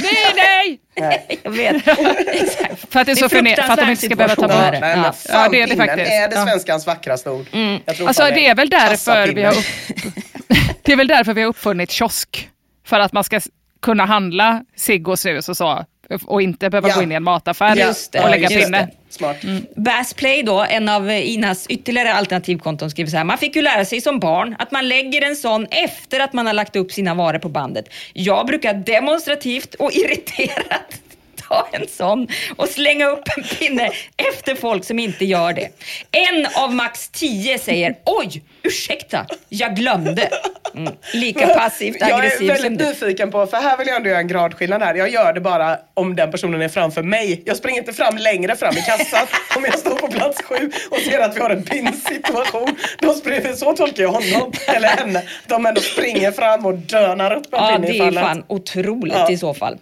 Nej, 0.00 0.80
nej! 0.96 1.38
Jag 1.42 1.50
vet. 1.50 1.84
För 2.92 3.00
att 3.00 3.06
det 3.06 3.12
är 3.12 3.16
så 3.16 3.28
förne- 3.28 3.56
för 3.56 3.72
att 3.72 3.78
de 3.78 3.90
inte 3.90 4.06
ska 4.06 4.16
behöva 4.16 4.34
ta 4.34 4.42
bort 4.48 4.56
Nej, 4.60 4.70
det. 4.72 4.80
men 4.80 4.98
Ja. 4.98 5.12
fan, 5.12 5.42
Ja, 5.42 5.48
det 5.48 5.62
är 5.62 5.66
det 5.66 5.76
faktiskt. 5.76 6.10
är 6.10 6.28
det 6.28 6.34
Ja. 6.36 6.44
svenskans 6.46 6.86
vackraste 6.86 7.30
ord. 7.30 7.46
Jag 7.84 7.96
tror 7.96 8.08
Alltså 8.08 8.22
det 8.22 8.46
är 8.46 8.54
väl 8.54 8.68
därför 8.70 9.28
vi 9.28 9.42
har, 9.42 9.54
det 10.82 10.92
är 10.92 10.96
väl 10.96 11.06
därför 11.08 11.34
vi 11.34 11.42
har 11.42 11.48
uppfunnit 11.48 11.90
kiosk. 11.90 12.48
För 12.86 13.00
att 13.00 13.12
man 13.12 13.24
ska 13.24 13.40
kunna 13.82 14.04
handla 14.06 14.64
cigg 14.76 15.08
och 15.08 15.18
snus 15.18 15.48
och 15.48 15.56
så. 15.56 15.84
Och 16.24 16.42
inte 16.42 16.70
behöva 16.70 16.88
Ja. 16.88 16.94
gå 16.94 17.02
in 17.02 17.12
i 17.12 17.14
en 17.14 17.22
mataffär 17.22 17.94
och 18.22 18.30
lägga 18.30 18.48
pinne. 18.48 18.88
Smart. 19.10 19.36
Bassplay 19.76 20.42
då, 20.42 20.66
en 20.70 20.88
av 20.88 21.10
Inas 21.10 21.66
ytterligare 21.66 22.12
alternativkonton 22.14 22.90
skriver 22.90 23.10
så 23.10 23.16
här. 23.16 23.24
Man 23.24 23.38
fick 23.38 23.56
ju 23.56 23.62
lära 23.62 23.84
sig 23.84 24.00
som 24.00 24.18
barn 24.20 24.56
att 24.58 24.70
man 24.70 24.88
lägger 24.88 25.22
en 25.22 25.36
sån 25.36 25.66
efter 25.70 26.20
att 26.20 26.32
man 26.32 26.46
har 26.46 26.52
lagt 26.54 26.76
upp 26.76 26.92
sina 26.92 27.14
varor 27.14 27.38
på 27.38 27.48
bandet. 27.48 27.84
Jag 28.12 28.46
brukar 28.46 28.74
demonstrativt 28.74 29.74
och 29.74 29.92
irriterat 29.96 31.00
ta 31.48 31.68
en 31.72 31.88
sån 31.88 32.28
och 32.56 32.68
slänga 32.68 33.06
upp 33.06 33.22
en 33.36 33.42
pinne 33.42 33.90
efter 34.16 34.54
folk 34.54 34.84
som 34.84 34.98
inte 34.98 35.24
gör 35.24 35.52
det. 35.52 35.68
En 36.12 36.46
av 36.54 36.74
max 36.74 37.08
tio 37.08 37.58
säger 37.58 37.94
oj, 38.06 38.42
ursäkta, 38.62 39.26
jag 39.48 39.76
glömde. 39.76 40.28
Mm. 40.74 40.92
Lika 41.14 41.46
passivt 41.46 41.96
Jag 42.00 42.10
är 42.10 42.14
aggressiv 42.14 42.38
som 42.38 42.46
väldigt 42.62 42.78
du. 42.78 42.84
nyfiken 42.84 43.30
på, 43.30 43.46
för 43.46 43.56
här 43.56 43.76
vill 43.78 43.86
jag 43.86 43.96
ändå 43.96 44.08
göra 44.08 44.18
en 44.18 44.28
gradskillnad 44.28 44.82
här. 44.82 44.94
Jag 44.94 45.10
gör 45.10 45.32
det 45.32 45.40
bara 45.40 45.78
om 45.94 46.16
den 46.16 46.30
personen 46.30 46.62
är 46.62 46.68
framför 46.68 47.02
mig. 47.02 47.42
Jag 47.44 47.56
springer 47.56 47.78
inte 47.80 47.92
fram 47.92 48.16
längre 48.16 48.56
fram 48.56 48.74
i 48.76 48.82
kassan 48.82 49.26
om 49.56 49.64
jag 49.64 49.78
står 49.78 49.94
på 49.96 50.08
plats 50.08 50.42
sju 50.42 50.70
och 50.90 50.98
ser 50.98 51.18
att 51.20 51.36
vi 51.36 51.40
har 51.40 51.50
en 51.50 51.62
pinnsituation. 51.62 52.76
Då 52.98 53.12
springer, 53.14 53.52
så 53.52 53.72
tolkar 53.72 54.02
jag 54.02 54.10
honom 54.10 54.52
eller 54.66 54.88
henne. 54.88 55.22
De 55.46 55.66
ändå 55.66 55.80
springer 55.80 56.32
fram 56.32 56.66
och 56.66 56.74
dönar 56.74 57.32
upp 57.36 57.54
en 57.54 57.58
Ja, 57.58 57.68
pinne 57.74 57.86
det 57.86 57.92
i 57.94 57.98
är 57.98 58.04
fallet. 58.04 58.22
fan 58.24 58.44
otroligt 58.48 59.14
Ja. 59.16 59.30
i 59.30 59.36
så 59.38 59.54
fall. 59.54 59.78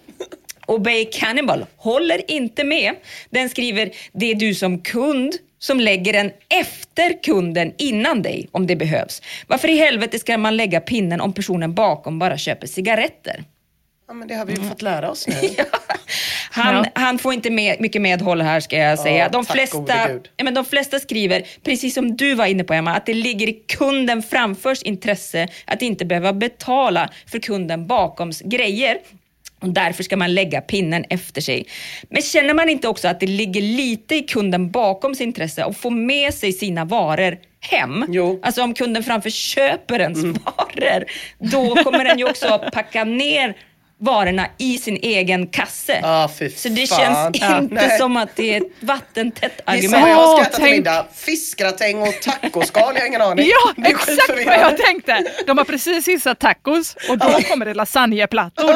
Obey 0.66 1.04
Cannibal 1.04 1.66
håller 1.76 2.30
inte 2.30 2.64
med. 2.64 2.94
Den 3.30 3.48
skriver, 3.48 3.90
det 4.12 4.30
är 4.30 4.34
du 4.34 4.54
som 4.54 4.78
kund 4.80 5.32
som 5.58 5.80
lägger 5.80 6.12
den 6.12 6.30
efter 6.48 7.22
kunden 7.22 7.72
innan 7.78 8.22
dig 8.22 8.48
om 8.52 8.66
det 8.66 8.76
behövs. 8.76 9.22
Varför 9.46 9.68
i 9.68 9.76
helvete 9.78 10.18
ska 10.18 10.38
man 10.38 10.56
lägga 10.56 10.80
pinnen 10.80 11.20
om 11.20 11.32
personen 11.32 11.74
bakom 11.74 12.18
bara 12.18 12.38
köper 12.38 12.66
cigaretter? 12.66 13.44
Ja, 14.08 14.14
men 14.14 14.28
det 14.28 14.34
har 14.34 14.46
vi 14.46 14.52
ju 14.54 14.68
fått 14.68 14.82
lära 14.82 15.10
oss 15.10 15.26
nu. 15.28 15.34
Han, 16.50 16.74
Ja. 16.74 16.84
han 16.94 17.18
får 17.18 17.34
inte 17.34 17.50
med, 17.50 17.80
mycket 17.80 18.02
medhåll 18.02 18.42
här 18.42 18.60
ska 18.60 18.76
jag 18.76 18.98
säga. 18.98 19.28
De 19.28 19.44
flesta, 19.44 20.08
ja, 20.36 20.44
men 20.44 20.54
de 20.54 20.64
flesta 20.64 20.98
skriver, 20.98 21.46
precis 21.62 21.94
som 21.94 22.16
du 22.16 22.34
var 22.34 22.46
inne 22.46 22.64
på 22.64 22.74
Emma, 22.74 22.94
att 22.94 23.06
det 23.06 23.14
ligger 23.14 23.48
i 23.48 23.52
kunden 23.52 24.22
framförs 24.22 24.82
intresse 24.82 25.48
att 25.64 25.82
inte 25.82 26.04
behöva 26.04 26.32
betala 26.32 27.10
för 27.26 27.38
kunden 27.38 27.86
bakoms 27.86 28.40
grejer. 28.40 28.98
Och 29.66 29.72
därför 29.72 30.02
ska 30.02 30.16
man 30.16 30.34
lägga 30.34 30.60
pinnen 30.60 31.04
efter 31.10 31.40
sig. 31.40 31.66
Men 32.10 32.22
känner 32.22 32.54
man 32.54 32.68
inte 32.68 32.88
också 32.88 33.08
att 33.08 33.20
det 33.20 33.26
ligger 33.26 33.60
lite 33.60 34.14
i 34.16 34.22
kunden 34.22 34.70
bakoms 34.70 35.20
intresse 35.20 35.64
att 35.64 35.76
få 35.76 35.90
med 35.90 36.34
sig 36.34 36.52
sina 36.52 36.84
varor 36.84 37.38
hem? 37.60 38.04
Jo. 38.08 38.40
Alltså 38.42 38.62
om 38.62 38.74
kunden 38.74 39.02
framför 39.02 39.30
köper 39.30 40.00
ens 40.00 40.24
varor, 40.24 41.04
då 41.38 41.74
kommer 41.84 42.04
den 42.04 42.18
ju 42.18 42.30
också 42.30 42.58
packa 42.72 43.04
ner 43.04 43.56
varorna 43.98 44.46
i 44.58 44.78
sin 44.78 44.96
egen 45.02 45.46
kasse. 45.46 46.00
Ah, 46.04 46.28
Så 46.56 46.68
det 46.68 46.86
fan. 46.86 46.98
känns 46.98 47.26
inte 47.36 47.74
nej. 47.74 47.98
som 47.98 48.16
att 48.16 48.36
det 48.36 48.54
är 48.54 48.56
ett 48.56 48.72
vattentätt 48.80 49.60
Gissa 49.74 50.00
vad 50.00 50.02
argument. 50.02 50.08
jag 50.08 50.40
äta 50.40 50.50
till 50.50 50.60
tänk- 50.64 50.76
middag? 50.76 51.06
Fiskgratäng 51.14 52.02
och 52.02 52.14
tacoskal, 52.22 52.92
jag 52.94 53.00
har 53.02 53.06
ingen 53.06 53.22
aning. 53.22 53.46
Ja, 53.46 53.84
exakt 53.88 54.46
vad 54.46 54.54
jag 54.54 54.76
tänkte. 54.78 55.24
De 55.46 55.58
har 55.58 55.64
precis 55.64 56.08
hissat 56.08 56.38
tacos 56.38 56.96
och 57.08 57.18
då 57.18 57.28
kommer 57.48 57.66
det 57.66 57.74
lasagneplattor. 57.74 58.74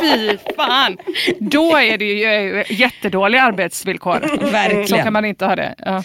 Fy 0.00 0.38
fan. 0.56 0.96
Då 1.40 1.76
är 1.76 1.98
det 1.98 2.04
ju 2.04 2.60
eh, 2.60 2.72
jättedåliga 2.80 3.42
arbetsvillkor. 3.42 4.50
Verkligen. 4.52 4.88
Så 4.88 4.96
kan 4.96 5.12
man 5.12 5.24
inte 5.24 5.44
ha 5.44 5.56
det. 5.56 5.74
Ja. 5.78 6.02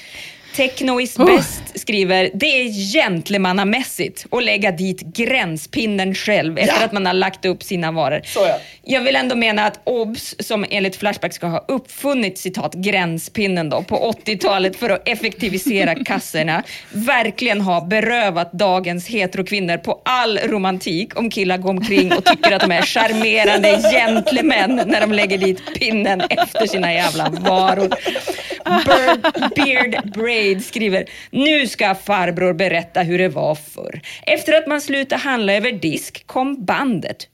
Techno 0.56 1.00
is 1.02 1.20
Oh. 1.20 1.26
best 1.26 1.80
skriver, 1.80 2.30
det 2.34 2.46
är 2.46 2.94
gentlemannamässigt 2.94 4.26
att 4.32 4.44
lägga 4.44 4.72
dit 4.72 5.02
gränspinnen 5.02 6.16
själv 6.16 6.58
efter 6.58 6.76
Ja. 6.80 6.86
att 6.86 6.92
man 6.92 7.06
har 7.06 7.14
lagt 7.14 7.46
upp 7.46 7.64
sina 7.64 7.92
varor. 7.92 8.22
Så 8.26 8.40
ja. 8.40 8.58
Jag 8.84 9.02
vill 9.02 9.16
ändå 9.16 9.36
mena 9.36 9.66
att 9.66 9.80
OBS, 9.84 10.36
som 10.40 10.66
enligt 10.70 10.96
Flashback 10.96 11.34
ska 11.34 11.48
ha 11.48 11.66
uppfunnit 11.68 12.38
citat 12.38 12.74
gränspinnen 12.74 13.70
då 13.70 13.82
på 13.84 14.12
80-talet 14.26 14.76
för 14.76 14.90
att 14.90 15.08
effektivisera 15.08 15.96
kassorna, 16.06 16.64
verkligen 16.92 17.62
har 17.62 17.82
berövat 17.88 18.52
dagens 18.54 19.08
heterokvinnor 19.08 19.78
på 19.78 20.02
all 20.06 20.38
romantik 20.38 21.20
om 21.20 21.30
killar 21.30 21.58
går 21.58 21.70
omkring 21.70 22.14
och 22.14 22.26
tycker 22.26 22.52
att 22.56 22.62
de 22.62 22.72
är 22.72 22.82
charmerande 22.82 23.80
gentlemän 23.92 24.82
när 24.86 25.02
de 25.02 25.12
lägger 25.12 25.38
dit 25.38 25.62
pinnen 25.80 26.22
efter 26.30 26.68
sina 26.68 26.94
jävla 26.94 27.30
varor. 27.30 27.90
Bird, 28.66 29.22
Beard 29.56 30.12
Braid 30.14 30.45
skriver, 30.64 31.06
nu 31.30 31.68
ska 31.68 31.96
farbror 31.96 32.54
berätta 32.54 33.02
hur 33.02 33.18
det 33.18 33.30
var 33.30 33.56
förr. 33.56 34.02
Efter 34.26 34.54
att 34.54 34.68
man 34.68 34.82
slutade 34.82 35.22
handla 35.22 35.54
över 35.54 35.72
disk 35.72 36.28
kom 36.28 36.66
bandet 36.66 37.28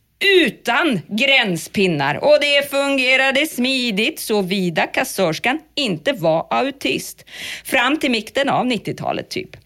utan 0.45 0.99
gränspinnar 1.07 2.16
och 2.16 2.38
det 2.41 2.70
fungerade 2.70 3.47
smidigt 3.47 4.20
såvida 4.20 4.88
kassörskan 4.88 5.59
inte 5.76 6.14
var 6.14 6.47
autist. 6.49 7.26
Fram 7.66 7.97
till 7.97 8.12
mitten 8.12 8.49
av 8.49 8.66
90-talet 8.66 9.30
typ. 9.30 9.61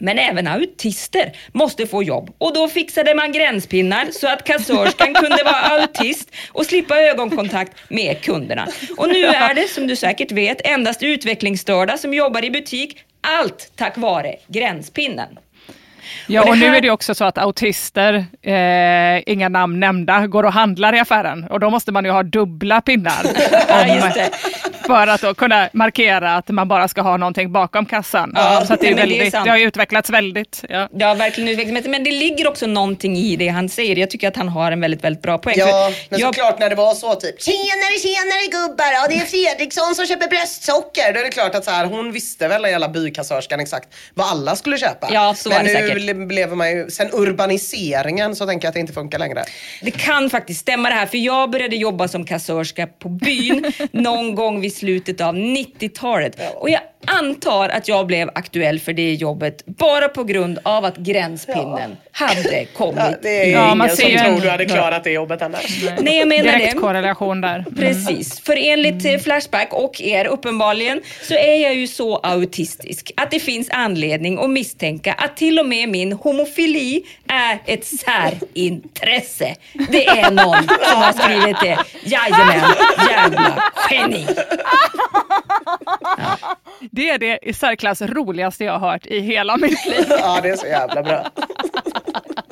Men 0.00 0.18
även 0.18 0.46
autister 0.46 1.32
måste 1.52 1.86
få 1.86 2.02
jobb 2.02 2.30
och 2.38 2.54
då 2.54 2.68
fixade 2.68 3.14
man 3.14 3.32
gränspinnar 3.32 4.06
så 4.12 4.28
att 4.28 4.44
kassörskan 4.44 5.14
kunde 5.14 5.42
vara 5.44 5.80
autist 5.80 6.30
och 6.52 6.66
slippa 6.66 6.96
ögonkontakt 7.00 7.72
med 7.88 8.20
kunderna. 8.22 8.66
Och 8.96 9.08
nu 9.08 9.24
är 9.24 9.54
det, 9.54 9.68
som 9.68 9.86
du 9.86 9.96
säkert 9.96 10.32
vet, 10.32 10.60
endast 10.66 11.02
utvecklingsstörda 11.02 11.96
som 11.98 12.14
jobbar 12.14 12.44
i 12.44 12.50
butik. 12.50 12.98
Allt 13.20 13.72
tack 13.76 13.96
vare 13.98 14.34
gränspinnen. 14.46 15.38
Ja, 16.26 16.48
Och 16.50 16.58
nu 16.58 16.76
är 16.76 16.80
det 16.80 16.90
också 16.90 17.14
så 17.14 17.24
att 17.24 17.38
autister, 17.38 18.14
eh, 18.42 19.22
inga 19.32 19.48
namn 19.48 19.80
nämnda, 19.80 20.26
går 20.26 20.44
och 20.44 20.52
handlar 20.52 20.94
i 20.94 20.98
affären 21.00 21.44
och 21.44 21.60
då 21.60 21.70
måste 21.70 21.92
man 21.92 22.04
ju 22.04 22.10
ha 22.10 22.22
dubbla 22.22 22.80
pinnar. 22.80 23.22
Om- 23.82 23.94
just 23.94 24.14
det. 24.14 24.30
För 24.88 25.06
att 25.06 25.20
då 25.20 25.34
kunna 25.34 25.68
markera 25.72 26.36
att 26.36 26.48
man 26.48 26.68
bara 26.68 26.88
ska 26.88 27.00
ha 27.02 27.16
någonting 27.16 27.52
bakom 27.52 27.86
kassan. 27.86 28.32
Ja, 28.34 28.64
så 28.66 28.74
att 28.74 28.80
det, 28.80 28.86
är 28.88 28.94
men 28.94 29.08
det 29.08 29.14
är 29.14 29.18
väldigt, 29.18 29.32
det 29.44 29.50
har 29.50 29.56
ju 29.56 29.64
utvecklats 29.64 30.10
väldigt. 30.10 30.64
Ja. 30.68 30.88
Det 30.92 31.04
har 31.04 31.14
verkligen 31.14 31.48
utvecklats, 31.48 31.86
men 31.86 32.04
det 32.04 32.10
ligger 32.10 32.48
också 32.48 32.66
någonting 32.66 33.16
i 33.16 33.36
det 33.36 33.48
han 33.48 33.68
säger. 33.68 33.96
Jag 33.96 34.10
tycker 34.10 34.28
att 34.28 34.36
han 34.36 34.48
har 34.48 34.72
en 34.72 34.80
väldigt, 34.80 35.04
väldigt 35.04 35.22
bra 35.22 35.38
poäng. 35.38 35.54
Ja, 35.58 35.92
men 36.08 36.20
jag- 36.20 36.34
såklart 36.34 36.58
när 36.60 36.70
det 36.70 36.76
var 36.76 36.94
så 36.94 37.14
typ 37.14 37.42
Tjenare, 37.42 37.98
tjenare 38.02 38.46
gubbar! 38.68 38.92
Ja, 38.92 39.06
det 39.08 39.14
är 39.14 39.24
Fredriksson 39.26 39.94
som 39.94 40.06
köper 40.06 40.28
bröstsocker. 40.28 41.12
Då 41.12 41.20
är 41.20 41.24
det 41.24 41.30
klart 41.30 41.54
att 41.54 41.64
så 41.64 41.70
här, 41.70 41.84
hon 41.86 42.12
visste 42.12 42.48
väl 42.48 42.64
hela 42.64 42.88
bykassörskan 42.88 43.60
exakt 43.60 43.88
vad 44.14 44.26
alla 44.28 44.56
skulle 44.56 44.78
köpa. 44.78 45.08
Ja, 45.12 45.34
så 45.34 45.48
var 45.50 45.56
men 45.56 45.66
det 45.66 45.72
nu 45.72 45.88
säkert. 45.88 46.02
le- 46.02 46.34
lever 46.34 46.56
man 46.56 46.70
ju, 46.70 46.90
sen 46.90 47.08
urbaniseringen 47.12 48.36
så 48.36 48.46
tänker 48.46 48.66
jag 48.66 48.70
att 48.70 48.74
det 48.74 48.80
inte 48.80 48.92
funkar 48.92 49.18
längre. 49.18 49.44
Det 49.82 49.90
kan 49.90 50.30
faktiskt 50.30 50.60
stämma 50.60 50.88
det 50.88 50.94
här, 50.94 51.06
för 51.06 51.18
jag 51.18 51.50
började 51.50 51.76
jobba 51.76 52.08
som 52.08 52.24
kassörska 52.24 52.86
på 52.86 53.08
byn 53.08 53.72
någon 53.92 54.34
gång 54.34 54.60
vid 54.60 54.76
slutet 54.78 55.20
av 55.20 55.34
90-talet. 55.34 56.40
Och 56.56 56.70
jag 56.70 56.80
antar 57.06 57.68
att 57.68 57.88
jag 57.88 58.06
blev 58.06 58.30
aktuell 58.34 58.80
för 58.80 58.92
det 58.92 59.14
jobbet 59.14 59.66
bara 59.66 60.08
på 60.08 60.24
grund 60.24 60.58
av 60.62 60.84
att 60.84 60.96
gränspinnen 60.96 61.96
hade 62.12 62.64
kommit. 62.76 62.98
Ja, 62.98 63.10
det 63.22 63.28
är 63.48 63.52
Ja, 63.52 63.64
ingen 63.66 63.78
man 63.78 63.88
som 63.90 63.96
tror 64.10 64.40
du 64.40 64.50
hade 64.50 64.64
klarat 64.66 65.04
det 65.04 65.10
jobbet 65.10 65.42
annars. 65.42 65.82
Nej, 66.00 66.18
jag 66.18 66.28
menar 66.28 66.42
Direkt 66.52 66.72
det. 66.74 66.78
korrelation 66.78 67.40
där. 67.40 67.64
Precis, 67.76 68.40
för 68.40 68.56
enligt 68.56 69.04
eh, 69.04 69.18
Flashback 69.18 69.68
och 69.72 70.00
er 70.00 70.24
uppenbarligen 70.26 71.00
så 71.22 71.34
är 71.34 71.62
jag 71.62 71.74
ju 71.74 71.86
så 71.86 72.16
autistisk 72.16 73.12
att 73.16 73.30
det 73.30 73.40
finns 73.40 73.68
anledning 73.70 74.38
att 74.38 74.50
misstänka 74.50 75.12
att 75.12 75.36
till 75.36 75.58
och 75.58 75.66
med 75.66 75.88
min 75.88 76.12
homofili 76.12 77.02
är 77.28 77.58
ett 77.66 77.84
särintresse. 77.86 79.54
Det 79.90 80.06
är 80.06 80.30
någon 80.30 80.62
som 80.92 81.02
har 81.02 81.12
skrivit 81.12 81.56
det. 81.60 81.78
Jajamän, 82.04 82.70
jävla 83.10 83.62
geni. 83.90 84.26
Det 86.92 87.10
är 87.10 87.18
det 87.18 87.38
i 87.42 87.52
särklass 87.52 88.02
roligaste 88.02 88.64
jag 88.64 88.78
har 88.78 88.90
hört 88.90 89.06
i 89.06 89.20
hela 89.20 89.56
mitt 89.56 89.86
liv. 89.86 90.06
Ja, 90.08 90.40
det 90.42 90.48
är 90.48 90.56
så 90.56 90.66
jävla 90.66 91.02
bra. 91.02 91.26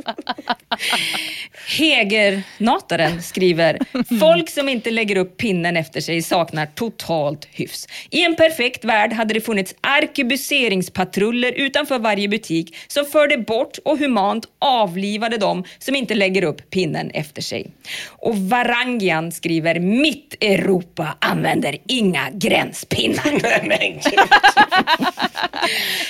Hägernataren 1.68 3.22
skriver, 3.22 3.78
folk 4.20 4.50
som 4.50 4.68
inte 4.68 4.90
lägger 4.90 5.16
upp 5.16 5.36
pinnen 5.36 5.76
efter 5.76 6.00
sig 6.00 6.22
saknar 6.22 6.66
totalt 6.66 7.48
hyfs. 7.50 7.88
I 8.10 8.24
en 8.24 8.36
perfekt 8.36 8.84
värld 8.84 9.12
hade 9.12 9.34
det 9.34 9.40
funnits 9.40 9.74
arkebuseringspatruller 9.80 11.52
utanför 11.52 11.98
varje 11.98 12.28
butik 12.28 12.76
som 12.86 13.04
förde 13.04 13.38
bort 13.38 13.78
och 13.84 13.98
humant 13.98 14.46
avlivade 14.58 15.36
dem 15.36 15.64
som 15.78 15.96
inte 15.96 16.14
lägger 16.14 16.44
upp 16.44 16.70
pinnen 16.70 17.10
efter 17.10 17.42
sig. 17.42 17.66
Och 18.08 18.36
Varangian 18.36 19.32
skriver, 19.32 19.80
mitt 19.80 20.34
Europa 20.40 21.16
använder 21.18 21.76
inga 21.86 22.30
gränspinnar. 22.32 23.66
Men. 23.68 24.00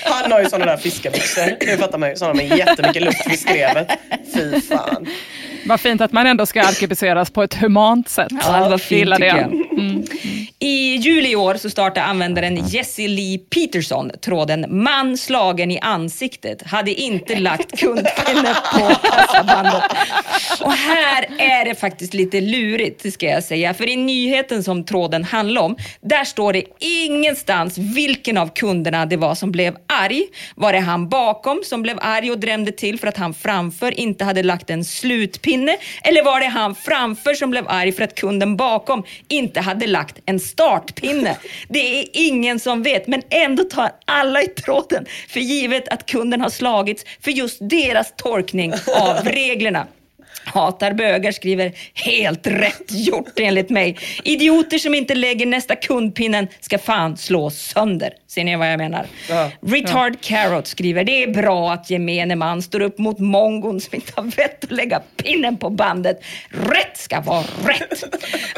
Han 0.04 0.32
har 0.32 0.42
ju 0.42 0.48
sådana 0.48 0.66
där 0.66 0.76
fiskebyxor. 0.76 1.56
Det 1.60 1.78
fattar 1.78 1.98
man 1.98 2.10
ju. 2.10 2.16
Sådana 2.16 2.34
med 2.34 2.58
jättemycket 2.58 3.02
luft 3.02 3.30
vid 3.30 3.38
skrevet. 3.38 3.88
Fy 4.32 4.60
fan. 4.60 5.06
Vad 5.66 5.80
fint 5.80 6.00
att 6.00 6.12
man 6.12 6.26
ändå 6.26 6.46
ska 6.46 6.62
arkebuseras 6.62 7.30
på 7.30 7.42
ett 7.42 7.54
humant 7.54 8.08
sätt. 8.08 8.32
Ja, 8.42 8.68
var 8.68 8.78
fint 8.78 9.10
tycker 9.10 9.26
jag. 9.26 9.52
I 10.58 10.96
juli 10.96 11.30
i 11.30 11.36
år 11.36 11.54
så 11.54 11.70
startade 11.70 12.06
användaren 12.06 12.66
Jessie 12.66 13.08
Lee 13.08 13.38
Peterson 13.38 14.10
tråden 14.20 14.66
“Man 14.68 15.16
slagen 15.16 15.70
i 15.70 15.78
ansiktet 15.78 16.62
hade 16.62 16.94
inte 16.94 17.38
lagt 17.38 17.78
kundpinne 17.78 18.54
på 18.72 19.08
kassabandet”. 19.08 19.82
Och 20.60 20.72
här 20.72 21.26
är 21.38 21.64
det 21.64 21.74
faktiskt 21.74 22.14
lite 22.14 22.40
lurigt 22.40 23.12
ska 23.12 23.26
jag 23.26 23.44
säga. 23.44 23.74
För 23.74 23.88
i 23.88 23.96
nyheten 23.96 24.62
som 24.62 24.84
tråden 24.84 25.24
handlar 25.24 25.62
om, 25.62 25.76
där 26.00 26.24
står 26.24 26.52
det 26.52 26.64
ingenstans 26.78 27.78
vilken 27.78 28.36
av 28.36 28.48
kunderna 28.54 29.06
det 29.06 29.16
var 29.16 29.34
som 29.34 29.52
blev 29.52 29.76
arg. 29.86 30.22
Var 30.54 30.72
det 30.72 30.80
han 30.80 31.08
bakom 31.08 31.60
som 31.64 31.82
blev 31.82 31.98
arg 32.00 32.30
och 32.30 32.38
drämde 32.38 32.72
till 32.72 32.98
för 32.98 33.06
att 33.06 33.16
han 33.16 33.34
framför 33.34 34.00
inte 34.00 34.24
hade 34.24 34.42
lagt 34.42 34.70
en 34.70 34.84
slutpinne? 34.84 35.55
Eller 36.02 36.24
var 36.24 36.40
det 36.40 36.46
han 36.46 36.74
framför 36.74 37.34
som 37.34 37.50
blev 37.50 37.68
arg 37.68 37.92
för 37.92 38.04
att 38.04 38.14
kunden 38.14 38.56
bakom 38.56 39.04
inte 39.28 39.60
hade 39.60 39.86
lagt 39.86 40.18
en 40.26 40.40
startpinne? 40.40 41.36
Det 41.68 42.00
är 42.00 42.06
ingen 42.12 42.60
som 42.60 42.82
vet, 42.82 43.06
men 43.06 43.22
ändå 43.30 43.64
tar 43.64 43.90
alla 44.04 44.42
i 44.42 44.46
tråden 44.46 45.06
för 45.28 45.40
givet 45.40 45.88
att 45.88 46.06
kunden 46.06 46.40
har 46.40 46.50
slagits 46.50 47.04
för 47.20 47.30
just 47.30 47.58
deras 47.60 48.12
tolkning 48.16 48.72
av 48.72 49.24
reglerna. 49.24 49.86
Hatar 50.56 50.92
bögar 50.92 51.32
skriver 51.32 51.72
helt 51.94 52.46
rätt 52.46 52.84
gjort 52.88 53.40
enligt 53.40 53.70
mig. 53.70 53.96
Idioter 54.24 54.78
som 54.78 54.94
inte 54.94 55.14
lägger 55.14 55.46
nästa 55.46 55.76
kundpinnen 55.76 56.48
ska 56.60 56.78
fan 56.78 57.16
slås 57.16 57.58
sönder. 57.58 58.12
Ser 58.26 58.44
ni 58.44 58.56
vad 58.56 58.72
jag 58.72 58.78
menar? 58.78 59.06
Ja. 59.28 59.50
Retard 59.60 60.20
Carrot 60.20 60.66
skriver 60.66 61.04
det 61.04 61.22
är 61.22 61.34
bra 61.34 61.72
att 61.72 61.90
gemene 61.90 62.36
man 62.36 62.62
står 62.62 62.80
upp 62.80 62.98
mot 62.98 63.18
mongon 63.18 63.80
som 63.80 63.94
inte 63.94 64.12
har 64.16 64.22
vett 64.22 64.64
att 64.64 64.70
lägga 64.70 65.02
pinnen 65.16 65.56
på 65.56 65.70
bandet. 65.70 66.20
Rätt 66.48 66.96
ska 66.96 67.20
vara 67.20 67.44
rätt. 67.64 68.04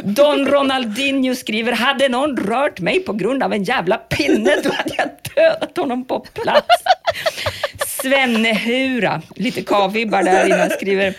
Don 0.02 0.46
Ronaldinho 0.46 1.34
skriver 1.34 1.72
hade 1.72 2.08
någon 2.08 2.36
rört 2.36 2.80
mig 2.80 3.00
på 3.00 3.12
grund 3.12 3.42
av 3.42 3.52
en 3.52 3.64
jävla 3.64 3.96
pinne 3.96 4.50
då 4.64 4.70
hade 4.72 4.94
jag 4.96 5.08
dödat 5.34 5.76
honom 5.76 6.04
på 6.04 6.20
plats. 6.20 6.82
Svennehura, 7.86 9.22
lite 9.34 9.62
kavibbar 9.62 10.22
där 10.22 10.46
innan, 10.46 10.70
skriver 10.70 11.14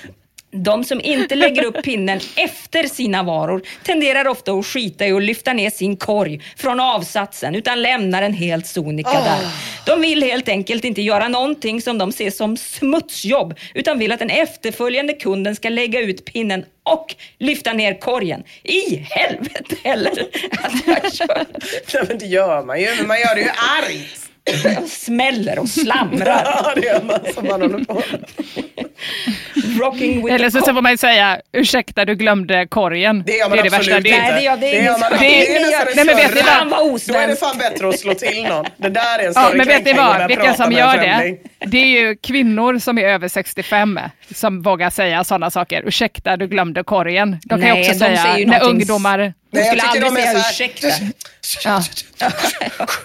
de 0.51 0.83
som 0.83 1.01
inte 1.01 1.35
lägger 1.35 1.63
upp 1.63 1.83
pinnen 1.83 2.19
efter 2.35 2.83
sina 2.83 3.23
varor 3.23 3.61
tenderar 3.83 4.27
ofta 4.27 4.51
att 4.51 4.65
skita 4.65 5.07
i 5.07 5.11
att 5.11 5.23
lyfta 5.23 5.53
ner 5.53 5.69
sin 5.69 5.97
korg 5.97 6.41
från 6.57 6.79
avsatsen 6.79 7.55
utan 7.55 7.81
lämnar 7.81 8.21
den 8.21 8.33
helt 8.33 8.67
sonika 8.67 9.09
där. 9.09 9.39
De 9.85 10.01
vill 10.01 10.23
helt 10.23 10.49
enkelt 10.49 10.83
inte 10.83 11.01
göra 11.01 11.27
någonting 11.27 11.81
som 11.81 11.97
de 11.97 12.11
ser 12.11 12.31
som 12.31 12.57
smutsjobb 12.57 13.59
utan 13.73 13.99
vill 13.99 14.11
att 14.11 14.19
den 14.19 14.29
efterföljande 14.29 15.13
kunden 15.13 15.55
ska 15.55 15.69
lägga 15.69 15.99
ut 15.99 16.25
pinnen 16.25 16.65
och 16.83 17.15
lyfta 17.37 17.73
ner 17.73 17.99
korgen. 17.99 18.43
I 18.63 18.95
helvete 18.95 19.75
heller 19.83 20.27
att 20.51 20.87
jag 20.87 21.13
kör. 21.13 21.45
Nej, 21.93 22.03
men 22.07 22.17
det 22.17 22.25
gör 22.25 22.63
man 22.63 22.81
ju. 22.81 22.87
Man 23.07 23.19
gör 23.19 23.35
det 23.35 23.41
ju 23.41 23.49
argt. 23.49 24.28
Smäller 24.87 25.59
och 25.59 25.69
slamrar. 25.69 26.41
Ja, 26.63 26.73
det 26.75 26.85
gör 26.87 27.01
man 27.03 27.19
som 27.33 27.47
man 27.47 27.61
håller 27.61 27.85
på. 27.85 28.01
Rocking 29.79 30.25
with 30.25 30.35
Eller 30.35 30.49
så, 30.49 30.59
så 30.61 30.73
får 30.73 30.81
man 30.81 30.91
ju 30.91 30.97
säga, 30.97 31.41
ursäkta 31.51 32.05
du 32.05 32.15
glömde 32.15 32.67
korgen. 32.67 33.23
Det 33.25 33.33
gör 33.37 33.49
man 33.49 33.59
är 33.59 33.63
det 33.63 33.75
absolut 33.75 33.95
värsta. 33.95 33.97
inte. 34.07 34.09
Nej, 34.21 34.33
det 34.33 34.41
gör- 34.41 34.57
det 34.57 34.75
är 34.75 34.79
ingen 34.81 34.91
man 34.91 34.99
som- 34.99 35.13
inte. 35.13 35.25
Det 35.25 35.55
är- 35.55 35.59
nästan 35.61 35.87
nej, 35.95 36.05
men 36.05 36.15
vet 36.15 36.35
ni 36.35 36.41
vad? 36.41 36.99
Då 37.07 37.13
är 37.13 37.27
det 37.27 37.35
fan 37.35 37.57
bättre 37.57 37.89
att 37.89 37.99
slå 37.99 38.13
till 38.13 38.43
någon. 38.43 38.65
Det 38.77 38.89
där 38.89 39.19
är 39.19 39.27
en 39.27 39.33
Ja, 39.35 39.41
större 39.41 39.57
men 39.57 39.67
vet 39.67 39.85
ni 39.85 39.93
vad, 39.93 40.27
vilka 40.27 40.53
som 40.53 40.71
gör 40.71 40.97
det? 40.97 41.37
Det 41.65 41.77
är 41.77 41.85
ju 42.01 42.15
kvinnor 42.15 42.79
som 42.79 42.97
är 42.97 43.03
över 43.03 43.27
65 43.27 43.99
som 44.35 44.61
vågar 44.61 44.89
säga 44.89 45.23
sådana 45.23 45.51
saker. 45.51 45.83
Ursäkta, 45.87 46.37
du 46.37 46.47
glömde 46.47 46.83
korgen. 46.83 47.37
De 47.43 47.49
kan 47.49 47.67
ju 47.67 47.73
Nej, 47.73 47.79
också 47.81 47.91
de 47.93 47.99
säga 47.99 48.23
säger 48.23 48.37
ju 48.37 48.45
när 48.45 48.63
ungdomar... 48.63 49.17
Nej, 49.17 49.33
jag 49.51 49.65
skulle 49.65 49.81
tycker 49.81 50.05
aldrig 50.05 50.23
de 50.23 50.29
är 50.29 50.33
säga 50.33 50.39
så 50.39 50.63
här- 50.63 50.69
ursäkta. 50.69 50.87
Ja. 51.65 51.81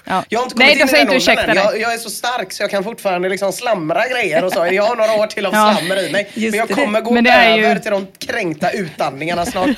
Ja. 0.05 0.25
Jag 0.29 0.39
har 0.39 0.45
inte 0.45 0.59
Nej, 0.59 0.79
kommit 0.79 0.93
de 0.93 0.97
in 1.01 1.07
i 1.07 1.11
den 1.11 1.21
inte 1.21 1.31
åldern 1.33 1.57
jag, 1.57 1.81
jag 1.81 1.95
är 1.95 1.99
så 1.99 2.11
stark 2.11 2.53
så 2.53 2.63
jag 2.63 2.71
kan 2.71 2.85
fortfarande 2.85 3.29
liksom 3.29 3.53
slamra 3.53 4.09
grejer 4.09 4.45
och 4.45 4.53
så. 4.53 4.69
Jag 4.73 4.83
har 4.83 4.97
några 4.97 5.13
år 5.13 5.27
till 5.27 5.47
av 5.47 5.55
Ja. 5.55 5.77
slammer 5.79 6.09
i 6.09 6.13
mig. 6.13 6.31
Just 6.35 6.57
men 6.57 6.67
jag 6.69 6.79
kommer 6.79 7.01
gå 7.01 7.17
är 7.17 7.57
ju- 7.57 7.65
över 7.67 7.79
till 7.81 7.91
de 7.91 8.07
kränkta 8.27 8.71
utandningarna 8.71 9.47
snart. 9.47 9.69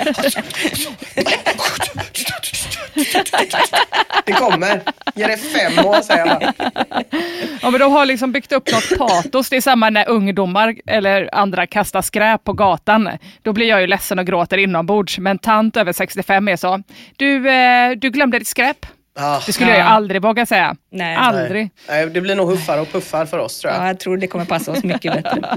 Det 4.24 4.32
kommer. 4.32 4.80
Ge 5.14 5.26
det 5.26 5.36
fem 5.36 5.86
år 5.86 6.02
säger 6.02 6.26
jag. 6.26 6.52
Ja, 7.62 7.70
men 7.70 7.80
de 7.80 7.92
har 7.92 8.06
liksom 8.06 8.32
byggt 8.32 8.52
upp 8.52 8.72
något 8.72 8.98
patos. 8.98 9.48
Det 9.50 9.56
är 9.56 9.60
samma 9.60 9.90
när 9.90 10.08
ungdomar 10.08 10.74
eller 10.86 11.34
andra 11.34 11.66
kastar 11.66 12.02
skräp 12.02 12.44
på 12.44 12.52
gatan. 12.52 13.10
Då 13.42 13.52
blir 13.52 13.68
jag 13.68 13.80
ju 13.80 13.86
ledsen 13.86 14.18
och 14.18 14.26
gråter 14.26 14.58
inombords. 14.58 15.18
Men 15.18 15.38
tant 15.38 15.76
över 15.76 15.92
65 15.92 16.48
är 16.48 16.56
så. 16.56 16.82
Du, 17.16 17.50
eh, 17.50 17.90
du 17.90 18.10
glömde 18.10 18.38
ditt 18.38 18.48
skräp. 18.56 18.86
Ah, 19.18 19.40
Det 19.46 19.52
skulle 19.52 19.70
jag 19.70 19.78
ju 19.78 19.82
Ja. 19.84 19.88
aldrig 19.88 20.22
våga 20.22 20.46
säga. 20.46 20.76
Nej. 20.92 21.16
aldrig. 21.16 21.70
nej, 21.88 22.06
det 22.10 22.20
blir 22.20 22.34
nog 22.36 22.48
huffar 22.50 22.78
och 22.78 22.92
puffar 22.92 23.26
för 23.26 23.38
oss 23.38 23.60
tror 23.60 23.72
jag. 23.72 23.82
Ja, 23.82 23.86
jag 23.86 23.98
tror 24.00 24.16
det 24.16 24.26
kommer 24.26 24.44
passa 24.44 24.72
oss 24.72 24.84
mycket 24.84 25.12
bättre. 25.12 25.40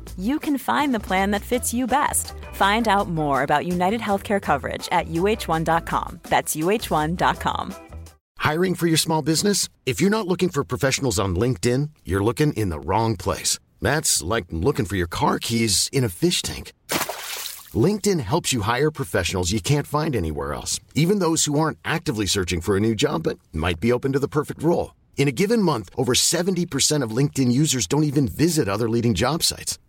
you 0.21 0.39
can 0.39 0.57
find 0.57 0.93
the 0.93 0.99
plan 0.99 1.31
that 1.31 1.41
fits 1.41 1.73
you 1.73 1.87
best. 1.87 2.33
Find 2.53 2.87
out 2.87 3.09
more 3.09 3.43
about 3.43 3.65
United 3.65 4.01
Healthcare 4.01 4.41
coverage 4.41 4.87
at 4.91 5.07
uh1.com. 5.07 6.19
That's 6.23 6.55
uh1.com. 6.55 7.73
Hiring 8.37 8.75
for 8.75 8.87
your 8.87 8.97
small 8.97 9.21
business? 9.21 9.69
If 9.85 10.01
you're 10.01 10.09
not 10.09 10.27
looking 10.27 10.49
for 10.49 10.63
professionals 10.63 11.19
on 11.19 11.35
LinkedIn, 11.35 11.89
you're 12.05 12.23
looking 12.23 12.53
in 12.53 12.69
the 12.69 12.79
wrong 12.79 13.15
place. 13.15 13.59
That's 13.81 14.21
like 14.23 14.45
looking 14.51 14.85
for 14.85 14.95
your 14.95 15.07
car 15.07 15.39
keys 15.39 15.89
in 15.91 16.03
a 16.03 16.09
fish 16.09 16.41
tank. 16.41 16.73
LinkedIn 17.73 18.19
helps 18.19 18.51
you 18.51 18.61
hire 18.61 18.91
professionals 18.91 19.51
you 19.51 19.61
can't 19.61 19.87
find 19.87 20.15
anywhere 20.15 20.53
else, 20.53 20.79
even 20.95 21.19
those 21.19 21.45
who 21.45 21.59
aren't 21.59 21.77
actively 21.85 22.25
searching 22.25 22.61
for 22.61 22.75
a 22.75 22.79
new 22.79 22.95
job 22.95 23.23
but 23.23 23.39
might 23.53 23.79
be 23.79 23.91
open 23.91 24.11
to 24.13 24.19
the 24.19 24.27
perfect 24.27 24.61
role. 24.63 24.93
In 25.17 25.27
a 25.27 25.31
given 25.31 25.61
month, 25.61 25.89
over 25.95 26.13
70% 26.13 27.03
of 27.03 27.15
LinkedIn 27.15 27.51
users 27.51 27.87
don't 27.87 28.03
even 28.03 28.27
visit 28.27 28.67
other 28.67 28.89
leading 28.89 29.13
job 29.13 29.43
sites. 29.43 29.77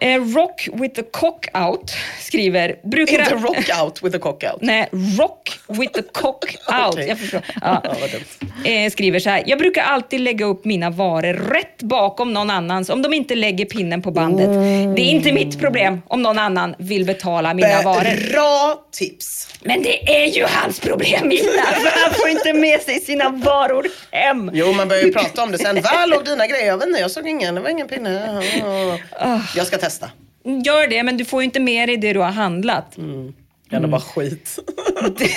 Eh, 0.00 0.20
rock 0.34 0.68
with 0.72 0.94
the 0.94 1.02
cock 1.02 1.46
out 1.54 1.94
skriver... 2.20 2.76
Brukar 2.82 3.18
Inte 3.18 3.34
rock 3.34 3.82
out 3.82 4.02
with 4.02 4.16
a 4.16 4.18
cock 4.18 4.44
out. 4.44 4.58
Nej, 4.60 4.88
rock 5.18 5.58
with 5.68 5.92
the 5.92 6.02
cock 6.02 6.44
out. 6.84 6.94
Okej. 6.94 7.08
Jag 7.08 7.18
förstår. 7.18 7.40
Ja. 7.60 7.82
Eh, 8.64 8.90
skriver 8.90 9.18
så 9.18 9.30
här. 9.30 9.42
Jag 9.46 9.58
brukar 9.58 9.82
alltid 9.82 10.20
lägga 10.20 10.46
upp 10.46 10.64
mina 10.64 10.90
varor 10.90 11.32
rätt 11.32 11.82
bakom 11.82 12.32
någon 12.32 12.50
annans 12.50 12.90
om 12.90 13.02
de 13.02 13.14
inte 13.14 13.34
lägger 13.34 13.64
pinnen 13.64 14.02
på 14.02 14.10
bandet. 14.10 14.46
Det 14.96 15.02
är 15.02 15.10
inte 15.10 15.32
mitt 15.32 15.60
problem 15.60 16.02
om 16.08 16.22
någon 16.22 16.38
annan 16.38 16.74
vill 16.78 17.04
betala 17.04 17.54
mina 17.54 17.82
varor. 17.82 18.32
Bra 18.32 18.84
tips. 18.92 19.48
Men 19.60 19.82
det 19.82 20.24
är 20.24 20.26
ju 20.26 20.44
hans 20.48 20.80
problem 20.80 21.32
Ina, 21.32 21.62
för 21.62 22.00
han 22.04 22.14
får 22.14 22.28
inte 22.28 22.52
med 22.52 22.80
sig 22.80 23.00
sina 23.00 23.28
varor 23.28 23.86
hem. 24.10 24.50
Jo, 24.54 24.72
man 24.72 24.88
börjar 24.88 25.02
ju 25.02 25.12
prata 25.12 25.42
om 25.42 25.52
det 25.52 25.58
sen. 25.58 25.74
Var 25.74 26.06
låg 26.06 26.24
dina 26.24 26.46
grejer? 26.46 26.66
Jag 26.66 26.78
vet 26.78 26.86
inte, 26.86 27.00
jag 27.00 27.10
såg 27.10 27.28
ingen. 27.28 27.54
Det 27.54 27.60
var 27.60 27.70
ingen 27.70 27.88
pinne. 27.88 28.42
Ah. 29.18 29.38
Jag 29.56 29.66
ska 29.66 29.78
testa. 29.84 30.10
Gör 30.64 30.88
det, 30.88 31.02
men 31.02 31.16
du 31.16 31.24
får 31.24 31.42
ju 31.42 31.44
inte 31.44 31.60
med 31.60 31.88
dig 31.88 31.96
det 31.96 32.12
du 32.12 32.20
har 32.20 32.30
handlat. 32.30 32.96
Det 32.96 33.43
är 33.70 33.76
ändå 33.76 33.88
bara 33.88 34.00
skit. 34.00 34.58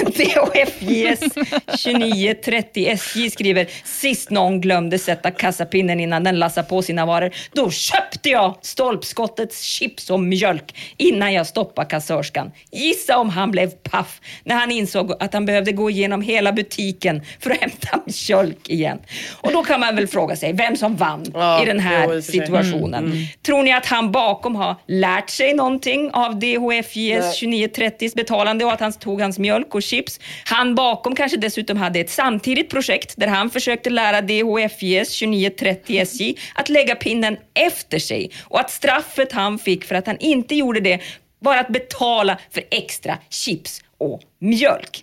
DHFJS 0.05 1.19
2930 1.19 2.88
SJ 2.88 3.30
skriver 3.30 3.67
sist 3.84 4.30
någon 4.30 4.61
glömde 4.61 4.99
sätta 4.99 5.32
kassapinnen 5.32 5.99
innan 5.99 6.23
den 6.23 6.39
lassade 6.39 6.67
på 6.67 6.82
sina 6.82 7.05
varor. 7.05 7.32
Då 7.53 7.71
köpte 7.71 8.30
jag 8.30 8.55
stolpskottets 8.61 9.61
chips 9.61 10.09
och 10.09 10.19
mjölk 10.19 10.75
innan 10.97 11.34
jag 11.34 11.47
stoppade 11.47 11.89
kassörskan. 11.89 12.51
Gissa 12.71 13.17
om 13.17 13.30
han 13.30 13.51
blev 13.51 13.69
paff 13.69 14.21
när 14.43 14.55
han 14.55 14.71
insåg 14.71 15.11
att 15.19 15.34
han 15.34 15.45
behövde 15.45 15.71
gå 15.71 15.89
igenom 15.89 16.21
hela 16.21 16.51
butiken 16.53 17.21
för 17.39 17.51
att 17.51 17.57
hämta 17.61 17.99
mjölk 18.05 18.69
igen. 18.69 18.99
Och 19.41 19.51
då 19.51 19.63
kan 19.63 19.80
man 19.80 19.95
väl 19.95 20.07
fråga 20.07 20.36
sig 20.36 20.53
vem 20.53 20.75
som 20.75 20.95
vann 20.95 21.25
Ja, 21.34 21.63
i 21.63 21.65
den 21.65 21.80
här 21.80 22.05
jo, 22.07 22.13
i 22.13 22.19
och 22.19 22.23
för 22.25 22.32
sig. 22.32 22.39
situationen. 22.39 23.28
Tror 23.45 23.63
ni 23.63 23.73
att 23.73 23.86
han 23.86 24.11
bakom 24.11 24.55
har 24.55 24.75
lärt 24.88 25.30
sig 25.30 25.53
någonting 25.53 26.11
av 26.13 26.39
DHFJS 26.39 26.95
Nej. 26.95 27.34
2930 27.34 28.09
betalande 28.18 28.65
och 28.65 28.74
att 28.74 28.80
han 28.80 28.93
tog 28.93 29.22
hans 29.22 29.39
mjölk 29.39 29.76
och 29.76 29.84
chips? 29.84 30.20
Han 30.45 30.76
bakom 30.76 31.15
kanske 31.15 31.38
dessutom 31.38 31.78
hade 31.78 31.99
ett 31.99 32.09
samtidigt 32.09 32.70
projekt 32.70 33.13
där 33.18 33.28
han 33.28 33.49
försökte 33.49 33.89
lära 33.89 34.22
DHFJS 34.22 35.20
2930 35.20 36.01
SJ 36.01 36.36
att 36.55 36.70
lägga 36.70 36.95
pinnen 36.95 37.38
efter 37.53 37.99
sig 37.99 38.32
och 38.43 38.59
att 38.59 38.72
straffet 38.72 39.32
han 39.32 39.59
fick 39.59 39.86
för 39.86 39.95
att 39.95 40.07
han 40.07 40.18
inte 40.20 40.55
gjorde 40.55 40.80
det 40.80 41.01
var 41.39 41.57
att 41.57 41.70
betala 41.70 42.38
för 42.51 42.63
extra 42.72 43.18
chips 43.30 43.82
och 43.99 44.21
mjölk. 44.39 45.01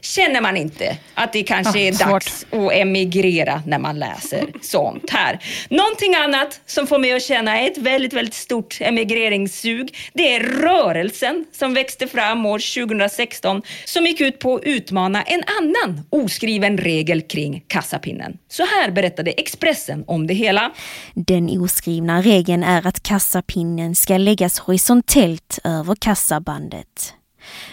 Känner 0.00 0.40
man 0.40 0.56
inte 0.56 0.96
att 1.14 1.32
det 1.32 1.42
kanske 1.42 1.78
Ja, 1.80 1.86
är 1.88 1.92
svårt. 1.92 2.08
dags 2.10 2.46
att 2.50 2.72
emigrera 2.72 3.62
när 3.66 3.78
man 3.78 3.98
läser 3.98 4.44
sånt 4.62 5.10
här? 5.10 5.38
Någonting 5.70 6.14
annat 6.14 6.60
som 6.66 6.86
får 6.86 6.98
mig 6.98 7.12
att 7.12 7.22
känna 7.22 7.60
ett 7.60 7.78
väldigt, 7.78 8.12
väldigt 8.12 8.34
stort 8.34 8.78
emigreringssug, 8.80 9.96
det 10.12 10.34
är 10.34 10.40
rörelsen 10.40 11.44
som 11.52 11.74
växte 11.74 12.06
fram 12.06 12.46
år 12.46 12.86
2016 12.86 13.62
som 13.84 14.06
gick 14.06 14.20
ut 14.20 14.38
på 14.38 14.54
att 14.54 14.62
utmana 14.64 15.22
en 15.22 15.42
annan 15.60 16.00
oskriven 16.10 16.78
regel 16.78 17.22
kring 17.22 17.64
kassapinnen. 17.68 18.38
Så 18.48 18.62
här 18.64 18.90
berättade 18.90 19.30
Expressen 19.30 20.04
om 20.06 20.26
det 20.26 20.34
hela. 20.34 20.72
Den 21.14 21.60
oskrivna 21.60 22.22
regeln 22.22 22.62
är 22.62 22.86
att 22.86 23.02
kassapinnen 23.02 23.94
ska 23.94 24.16
läggas 24.18 24.58
horisontellt 24.58 25.58
över 25.64 25.94
kassabandet. 25.94 27.12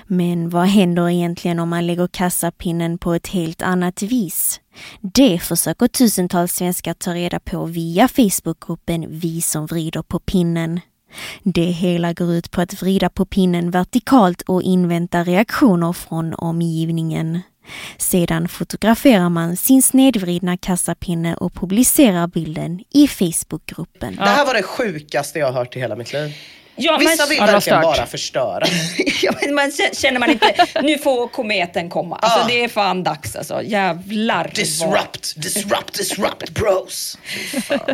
Men 0.08 0.50
vad 0.50 0.66
händer 0.66 1.10
egentligen 1.10 1.60
om 1.60 1.70
man 1.70 1.88
lägger 1.88 2.08
kassapinnen 2.08 2.98
på 2.98 3.14
ett 3.14 3.28
helt 3.28 3.62
annat 3.62 4.02
vis? 4.02 4.60
Det 5.02 5.40
försöker 5.40 5.88
tusentals 5.88 6.54
svenskar 6.54 6.94
ta 6.94 7.14
reda 7.14 7.40
på 7.40 7.66
via 7.66 8.08
Facebookgruppen 8.08 9.06
Vi 9.10 9.42
som 9.42 9.66
vrider 9.66 10.02
på 10.02 10.20
pinnen. 10.20 10.80
Det 11.44 11.66
hela 11.66 12.14
går 12.14 12.34
ut 12.34 12.52
på 12.52 12.62
att 12.62 12.82
vrida 12.82 13.10
på 13.10 13.26
pinnen 13.26 13.72
vertikalt 13.72 14.42
och 14.42 14.62
invänta 14.62 15.24
reaktioner 15.24 15.94
från 15.94 16.34
omgivningen. 16.34 17.42
Sedan 17.98 18.48
fotograferar 18.48 19.30
man 19.30 19.58
sin 19.58 19.84
snedvridna 19.84 20.58
kassapinne 20.58 21.36
och 21.36 21.54
publicerar 21.54 22.28
bilden 22.28 22.84
i 22.94 23.08
Facebookgruppen. 23.08 24.16
Det 24.16 24.22
här 24.22 24.46
var 24.46 24.54
det 24.54 24.64
sjukaste 24.64 25.40
jag 25.40 25.48
har 25.48 25.54
hört 25.54 25.76
i 25.76 25.80
hela 25.80 25.96
mitt 25.96 26.14
liv. 26.14 26.34
Ja, 26.76 26.98
Vissa 27.00 27.26
vill 27.26 27.38
Ja, 27.38 27.46
verkligen 27.46 27.82
bara 27.82 28.06
förstöra. 28.06 28.64
Ja, 29.24 29.32
men 29.42 29.56
man 29.56 29.72
känner 29.94 30.20
man 30.20 30.30
inte, 30.30 30.56
nu 30.84 30.98
får 30.98 31.28
kometen 31.28 31.90
komma. 31.90 32.16
Alltså 32.16 32.40
Ja. 32.40 32.46
det 32.48 32.64
är 32.64 32.68
fan 32.68 33.04
dags 33.04 33.36
alltså. 33.36 33.62
Jävlar. 33.64 34.44
vad- 34.44 34.54
Disrupt, 34.54 35.34
disrupt, 35.44 35.94
disrupt 35.98 36.50
bros. 36.50 37.18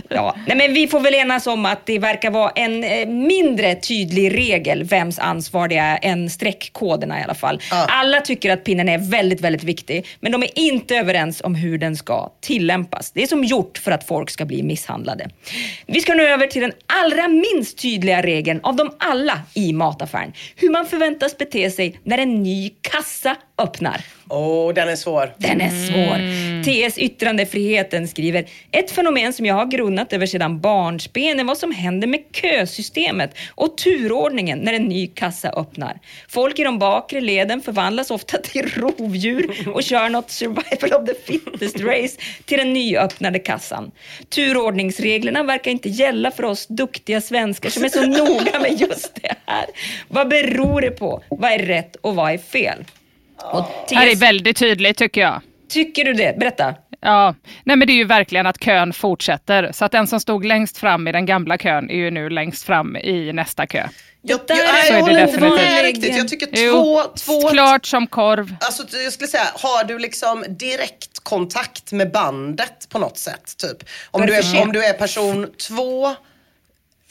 Ja. 0.10 0.36
Nej, 0.48 0.58
men 0.58 0.74
vi 0.74 0.88
får 0.88 1.00
väl 1.00 1.14
enas 1.16 1.48
om 1.48 1.66
att 1.66 1.86
det 1.86 2.00
verkar 2.00 2.32
vara 2.32 2.50
en 2.56 2.84
eh, 2.84 3.06
mindre 3.08 3.76
tydlig 3.76 4.38
regel 4.38 4.84
vems 4.84 5.20
ansvar 5.20 5.68
det 5.68 5.78
är 5.78 6.00
än 6.02 6.30
streckkoderna 6.30 7.20
i 7.20 7.24
alla 7.24 7.34
fall. 7.36 7.62
Ja. 7.72 7.86
Alla 7.90 8.22
tycker 8.22 8.52
att 8.54 8.64
pinnen 8.64 8.90
är 8.90 8.98
väldigt, 8.98 9.42
väldigt 9.42 9.64
viktig, 9.64 10.08
men 10.20 10.32
de 10.32 10.44
är 10.44 10.60
inte 10.60 10.96
överens 10.96 11.42
om 11.42 11.56
hur 11.56 11.78
den 11.78 11.96
ska 11.96 12.32
tillämpas. 12.42 13.12
Det 13.12 13.24
är 13.24 13.28
som 13.28 13.44
gjort 13.44 13.78
för 13.78 13.92
att 13.92 14.08
folk 14.08 14.30
ska 14.30 14.46
bli 14.46 14.64
misshandlade. 14.64 15.30
Vi 15.86 16.02
ska 16.02 16.14
nu 16.14 16.28
över 16.28 16.48
till 16.48 16.62
den 16.62 16.72
allra 17.04 17.28
minst 17.28 17.78
tydliga 17.82 18.22
regeln 18.22 18.60
av 18.70 18.76
dem 18.76 18.92
alla 18.98 19.42
i 19.54 19.74
mataffären. 19.74 20.34
Hur 20.56 20.70
man 20.70 20.86
förväntas 20.86 21.38
bete 21.38 21.72
sig 21.72 22.00
när 22.04 22.18
en 22.18 22.44
ny 22.44 22.70
kassa 22.82 23.36
öppnar. 23.60 24.02
Åh, 24.32 24.74
den 24.74 24.90
är 24.90 24.96
svår. 24.96 25.34
Den 25.38 25.62
är 25.62 25.70
svår. 25.70 26.20
TS 26.64 26.98
Yttrandefriheten 26.98 28.08
skriver, 28.08 28.46
ett 28.72 28.92
fenomen 28.92 29.34
som 29.34 29.46
jag 29.46 29.56
har 29.56 29.66
grunnat 29.66 30.14
över 30.14 30.26
sedan 30.26 30.60
barnsben 30.60 31.40
är 31.40 31.44
vad 31.44 31.58
som 31.58 31.72
händer 31.72 32.08
med 32.08 32.20
kösystemet 32.32 33.38
och 33.56 33.78
turordningen 33.78 34.60
när 34.60 34.74
en 34.74 34.84
ny 34.84 35.08
kassa 35.08 35.50
öppnar. 35.50 36.00
Folk 36.28 36.60
i 36.60 36.64
de 36.64 36.80
bakre 36.80 37.22
leden 37.22 37.62
förvandlas 37.62 38.12
ofta 38.12 38.38
till 38.44 38.70
rovdjur 38.70 39.70
och 39.74 39.84
kör 39.84 40.10
något 40.10 40.32
survival 40.32 41.02
of 41.02 41.08
the 41.08 41.14
fittest 41.32 41.80
race 41.80 42.20
till 42.46 42.58
den 42.58 42.74
nyöppnade 42.74 43.40
kassan. 43.40 43.92
Turordningsreglerna 44.30 45.44
verkar 45.44 45.72
inte 45.72 45.90
gälla 45.90 46.32
för 46.32 46.44
oss 46.44 46.68
duktiga 46.68 47.22
svenskar 47.22 47.70
som 47.70 47.84
är 47.84 47.90
så 47.90 48.06
noga 48.06 48.60
med 48.60 48.82
just 48.82 49.16
det 49.22 49.36
här. 49.46 49.66
Vad 50.08 50.30
beror 50.30 50.82
det 50.82 50.92
på? 50.92 51.24
Vad 51.30 51.52
är 51.52 51.60
rätt 51.60 51.96
och 51.96 52.16
vad 52.16 52.32
är 52.34 52.38
fel? 52.38 52.86
Och 53.44 53.66
Det 53.90 53.96
här 53.96 54.08
är 54.08 54.16
väldigt 54.16 54.58
tydligt 54.58 54.98
tycker 54.98 55.22
jag. 55.22 55.42
Tycker 55.70 56.06
du 56.06 56.14
det? 56.14 56.40
Berätta. 56.40 56.76
Ja, 57.02 57.36
nej 57.64 57.76
men 57.78 57.88
det 57.88 57.94
är 57.94 57.96
ju 57.96 58.06
verkligen 58.06 58.46
att 58.46 58.60
kön 58.60 58.94
fortsätter. 58.94 59.72
Så 59.72 59.86
att 59.86 59.92
den 59.92 60.08
som 60.08 60.20
stod 60.20 60.46
längst 60.46 60.78
fram 60.78 61.08
i 61.08 61.12
den 61.12 61.26
gamla 61.26 61.58
kön 61.58 61.90
är 61.90 61.96
ju 61.96 62.12
nu 62.12 62.30
längst 62.30 62.64
fram 62.64 62.96
i 62.96 63.34
nästa 63.34 63.68
kö. 63.68 63.88
Jag, 64.22 64.40
jag, 64.48 64.58
jag 64.58 64.94
det 64.94 65.02
håller 65.02 65.28
inte 65.28 65.40
med 65.40 65.84
riktigt. 65.84 66.18
Jag 66.18 66.28
tycker 66.28 66.48
Jo, 66.52 66.72
två... 66.74 67.04
två 67.04 67.50
klart 67.50 67.86
som 67.86 68.08
korv. 68.08 68.56
Alltså 68.62 68.98
jag 68.98 69.14
skulle 69.14 69.28
säga, 69.28 69.48
har 69.54 69.84
du 69.84 70.00
liksom 70.00 70.46
direkt 70.50 71.20
kontakt 71.24 71.92
med 71.92 72.12
bandet 72.12 72.90
på 72.90 73.00
något 73.00 73.18
sätt? 73.18 73.58
Typ. 73.58 73.90
Om, 74.12 74.26
du 74.26 74.36
är, 74.36 74.62
om 74.62 74.72
du 74.72 74.86
är 74.86 74.94
person 74.94 75.48
två 75.68 76.16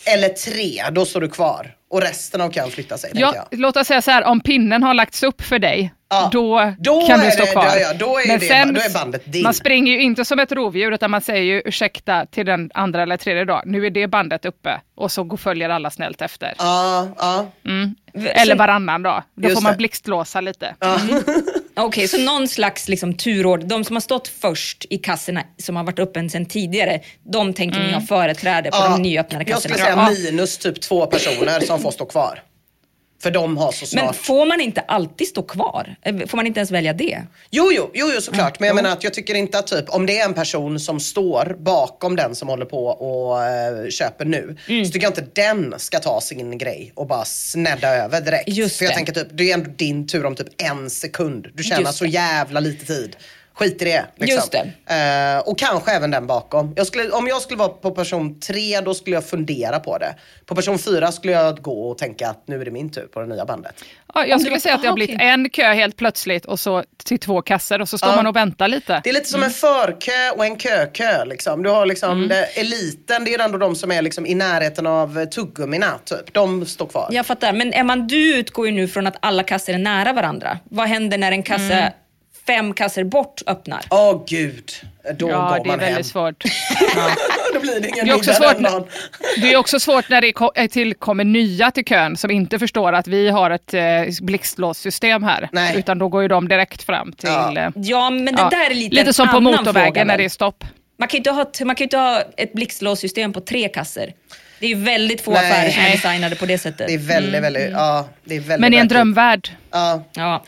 eller 0.07 0.29
tre, 0.29 0.83
då 0.93 1.05
står 1.05 1.21
du 1.21 1.29
kvar. 1.29 1.75
Och 1.91 2.01
resten 2.03 2.41
av 2.41 2.51
kön 2.51 2.71
flyttar 2.71 2.97
sig, 2.97 3.11
Ja, 3.15 3.33
jag. 3.51 3.61
låt 3.61 3.77
oss 3.77 3.87
säga 3.87 4.03
så 4.03 4.11
här, 4.11 4.25
om 4.25 4.41
pinnen 4.41 4.83
har 4.83 4.95
lagts 4.95 5.23
upp 5.23 5.43
för 5.43 5.59
dig, 5.59 5.95
Ja, 6.11 6.29
då, 6.33 6.73
då 6.79 7.07
kan 7.07 7.21
du 7.21 7.31
stå 7.31 7.45
det- 7.45 7.51
kvar. 7.51 7.65
ja, 7.65 7.77
ja, 7.79 7.93
då 7.99 8.19
är 8.19 8.29
Men 8.29 8.39
det- 8.41 8.47
sen, 8.47 8.75
då 8.75 8.81
är 8.81 8.91
bandet 8.95 9.23
din. 9.33 9.43
Man 9.43 9.55
springer 9.55 9.93
ju 9.93 10.03
inte 10.03 10.25
som 10.25 10.39
ett 10.39 10.53
rovdjur, 10.53 10.93
utan 10.93 11.11
man 11.11 11.21
säger 11.21 11.43
ju 11.43 11.63
ursäkta 11.65 12.27
till 12.27 12.47
den 12.47 12.71
andra 12.75 13.03
eller 13.03 13.17
tredje 13.17 13.45
dag. 13.45 13.63
Nu 13.67 13.87
är 13.87 13.91
det 13.91 14.07
bandet 14.07 14.45
uppe 14.45 14.81
och 14.97 15.13
så 15.13 15.25
går, 15.25 15.37
följer 15.37 15.69
alla 15.71 15.91
snällt 15.91 16.23
efter. 16.23 16.55
Ja, 16.59 17.09
ja. 17.19 17.47
Eller 18.15 18.57
varannan 18.57 19.03
dag. 19.03 19.23
Då 19.35 19.43
Just 19.49 19.55
får 19.57 19.63
man 19.63 19.77
blixtlåsa 19.77 20.41
lite. 20.41 20.75
Okej, 21.79 22.09
så 22.09 22.19
någon 22.19 22.49
slags 22.49 22.89
liksom 22.89 23.15
turord. 23.15 23.65
De 23.65 23.85
som 23.85 23.97
har 23.97 24.01
stått 24.01 24.29
först 24.29 24.87
i 24.91 24.99
kassorna 24.99 25.43
som 25.59 25.77
har 25.77 25.85
varit 25.85 25.99
öppen 25.99 26.31
sedan 26.31 26.47
tidigare, 26.47 27.01
de 27.23 27.55
tänker 27.55 27.81
ni 27.81 27.93
ha 27.93 28.01
företräde 28.01 28.71
på 28.71 28.77
ja. 28.77 28.89
de 28.89 29.03
nyöppnade 29.03 29.45
Jag 29.49 29.59
skulle 29.59 29.75
kassorna? 29.75 30.09
säga 30.09 30.31
minus 30.31 30.59
typ 30.59 30.81
två 30.81 31.07
personer 31.07 31.61
som 31.61 31.81
får 31.81 31.91
stå 31.91 32.07
kvar. 32.07 32.43
För 33.23 33.31
de 33.31 33.57
har 33.57 33.73
så 33.73 33.87
snart... 33.87 34.05
Men 34.05 34.15
får 34.15 34.47
man 34.47 34.61
inte 34.61 34.81
alltid 34.81 35.29
stå 35.29 35.43
kvar? 35.43 35.97
Eh, 36.03 36.17
Får 36.27 36.37
man 36.37 36.47
inte 36.47 36.61
ens 36.61 36.71
välja 36.71 36.93
det? 36.93 37.23
Jo, 37.51 37.71
jo, 37.73 37.91
jo, 37.95 38.11
jo 38.15 38.21
såklart. 38.21 38.61
Men 38.61 38.67
jag 38.67 38.77
menar 38.77 38.91
att 38.91 39.05
jag 39.05 39.15
tycker 39.15 39.35
inte 39.35 39.59
att 39.59 39.67
typ, 39.67 39.89
om 39.89 40.07
det 40.07 40.19
är 40.19 40.25
en 40.25 40.35
person 40.35 40.81
som 40.81 41.01
står 41.01 41.57
bakom 41.59 42.17
den 42.17 42.35
som 42.35 42.49
håller 42.49 42.67
på 42.67 42.87
och 42.87 43.45
eh, 43.45 43.89
köper 43.91 44.25
nu. 44.25 44.57
Mm. 44.69 44.85
Så 44.85 44.93
tycker 44.93 45.07
jag 45.07 45.11
inte 45.19 45.43
den 45.43 45.75
ska 45.79 45.99
ta 45.99 46.21
sin 46.21 46.59
grej 46.59 46.93
och 46.95 47.07
bara 47.07 47.25
snedda 47.25 47.97
över 47.97 48.21
direkt. 48.21 48.49
Just 48.49 48.77
För 48.77 48.85
jag 48.85 48.93
det. 48.93 48.97
tänker 48.97 49.13
typ, 49.13 49.29
det 49.31 49.51
är 49.51 49.55
ändå 49.55 49.71
din 49.77 50.07
tur 50.07 50.27
om 50.27 50.35
typ 50.35 50.63
en 50.63 50.91
sekund. 50.91 51.47
Du 51.55 51.63
tjänar 51.63 51.81
Just 51.83 51.99
så 51.99 52.07
jävla 52.07 52.61
lite 52.61 52.87
tid. 52.87 53.17
Skit 53.59 53.83
i 53.83 53.85
det. 53.85 54.05
Liksom. 54.17 54.37
Just 54.37 54.53
det. 54.53 55.35
Eh, 55.37 55.49
och 55.49 55.59
kanske 55.59 55.91
även 55.93 56.11
den 56.11 56.27
bakom. 56.27 56.73
Jag 56.77 56.87
skulle, 56.87 57.11
om 57.11 57.27
jag 57.27 57.43
skulle 57.43 57.59
vara 57.59 57.69
på 57.69 57.91
person 57.91 58.41
tre, 58.41 58.81
då 58.81 58.95
skulle 58.95 59.17
jag 59.17 59.27
fundera 59.27 59.79
på 59.81 59.99
det. 59.99 60.15
På 60.47 60.55
person 60.55 60.79
fyra 60.79 61.13
skulle 61.13 61.33
jag 61.33 61.63
gå 61.63 61.91
och 61.91 61.99
tänka 61.99 62.29
att 62.29 62.43
nu 62.49 62.61
är 62.61 62.65
det 62.65 62.71
min 62.71 62.91
tur 62.91 63.07
på 63.07 63.21
det 63.21 63.27
nya 63.27 63.45
bandet. 63.45 63.85
Ja, 64.15 64.27
jag 64.27 64.37
Om 64.37 64.41
skulle 64.41 64.61
säga 64.61 64.75
att 64.75 64.83
det 64.83 64.89
har 64.89 64.93
ah, 64.93 64.95
blivit 64.95 65.21
en 65.21 65.51
kö 65.51 65.73
helt 65.73 65.97
plötsligt 65.97 66.45
och 66.45 66.61
så 66.61 66.85
till 67.05 67.19
två 67.19 67.43
kassor 67.43 67.81
och 67.81 67.89
så 67.89 67.99
står 67.99 68.11
Ja. 68.11 68.17
man 68.17 68.27
och 68.27 68.37
väntar 68.37 68.69
lite. 68.69 69.01
Det 69.05 69.11
är 69.11 69.15
lite 69.15 69.29
som 69.29 69.43
en 69.43 69.51
förkö 69.51 70.31
och 70.37 70.45
en 70.45 70.59
kökö. 70.59 71.25
Liksom. 71.25 71.63
Du 71.63 71.71
har 71.71 71.87
liksom 71.87 72.29
det, 72.29 72.45
eliten, 72.45 73.25
det 73.25 73.35
är 73.35 73.45
ändå 73.45 73.59
de 73.59 73.77
som 73.77 73.93
är 73.93 74.03
liksom 74.03 74.27
i 74.27 74.35
närheten 74.35 74.87
av 74.87 75.27
tuggummina. 75.27 75.99
Typ. 76.05 76.35
De 76.35 76.67
står 76.67 76.87
kvar. 76.87 77.09
Jag 77.11 77.27
fattar, 77.27 77.53
men 77.53 77.73
Emma, 77.73 77.97
du 77.97 78.39
utgår 78.39 78.67
ju 78.67 78.73
nu 78.73 78.89
från 78.89 79.07
att 79.07 79.17
alla 79.21 79.43
kassor 79.43 79.75
är 79.75 79.79
nära 79.79 80.13
varandra. 80.13 80.59
Vad 80.65 80.89
händer 80.89 81.19
när 81.19 81.33
en 81.33 81.43
kasse 81.43 81.93
fem 82.49 82.75
kassor 82.75 83.05
bort 83.05 83.43
öppnar? 83.47 83.81
Åh 83.91 84.25
gud, 84.29 84.71
då 85.19 85.31
Ja, 85.31 85.49
går 85.49 85.55
det 85.55 85.61
är 85.61 85.67
man 85.67 85.81
hem. 85.81 85.89
väldigt 85.89 86.07
svårt. 86.07 86.45
då 87.55 87.61
blir 87.61 87.81
det 87.81 87.89
ingen 87.89 88.07
Det 88.07 88.13
är 88.13 88.17
också 88.17 88.33
svårt 88.33 88.59
när-. 88.59 88.85
Det 89.41 89.53
är 89.53 89.57
också 89.57 89.81
svårt 89.81 90.09
när 90.09 90.21
det 90.21 90.61
eh, 90.63 90.67
tillkommer 90.69 91.25
nya 91.25 91.71
till 91.71 91.85
kön 91.85 92.17
som 92.17 92.31
inte 92.31 92.59
förstår 92.59 92.93
att 92.93 93.07
vi 93.07 93.29
har 93.29 93.51
ett 93.51 93.75
eh, 93.75 93.83
blixtlåssystem 94.23 95.23
här. 95.23 95.49
Nej. 95.53 95.79
Utan 95.79 95.99
då 95.99 96.09
går 96.09 96.23
ju 96.23 96.29
de 96.29 96.49
direkt 96.49 96.83
fram 96.83 97.13
till... 97.13 97.29
Ja. 97.29 97.59
eh, 97.59 97.71
Ja, 97.77 98.11
men 98.11 98.25
det 98.25 98.33
ja, 98.43 98.49
där 98.51 98.71
är 98.71 98.75
lite 98.75 98.95
Lite 98.97 99.13
som 99.13 99.29
på 99.29 99.41
motorvägen 99.41 100.07
när 100.07 100.19
det 100.19 100.25
är 100.25 100.29
stopp. 100.29 100.65
Man 100.99 101.09
kan 101.09 101.17
ju 101.17 101.19
inte 101.19 101.31
ha, 101.31 101.45
man 101.65 101.77
kan 101.77 101.83
ju 101.83 101.85
inte 101.85 101.97
ha 101.97 102.23
ett 102.37 102.53
blixtlåssystem 102.53 103.33
på 103.33 103.41
tre 103.41 103.69
kassor. 103.69 104.07
Det 104.61 104.67
är 104.67 104.71
ju 104.71 104.85
väldigt 104.85 105.21
få 105.21 105.31
Nej. 105.31 105.51
affärer 105.51 105.71
som 105.71 105.83
är 105.83 105.91
designade 105.91 106.37
på 106.37 106.47
det 106.47 106.59
sättet. 106.59 106.87
Det 106.87 106.95
är 106.95 106.99
väldigt, 106.99 107.43
väldigt, 107.43 107.71
ja. 107.73 108.09
Det 108.25 108.37
är 108.37 108.41
väldigt 108.41 108.61
Men 108.61 108.75
i 108.75 108.77
en 108.77 108.89
drömvärld. 108.89 109.51
Ja. 109.71 110.05
Ja. 110.13 110.45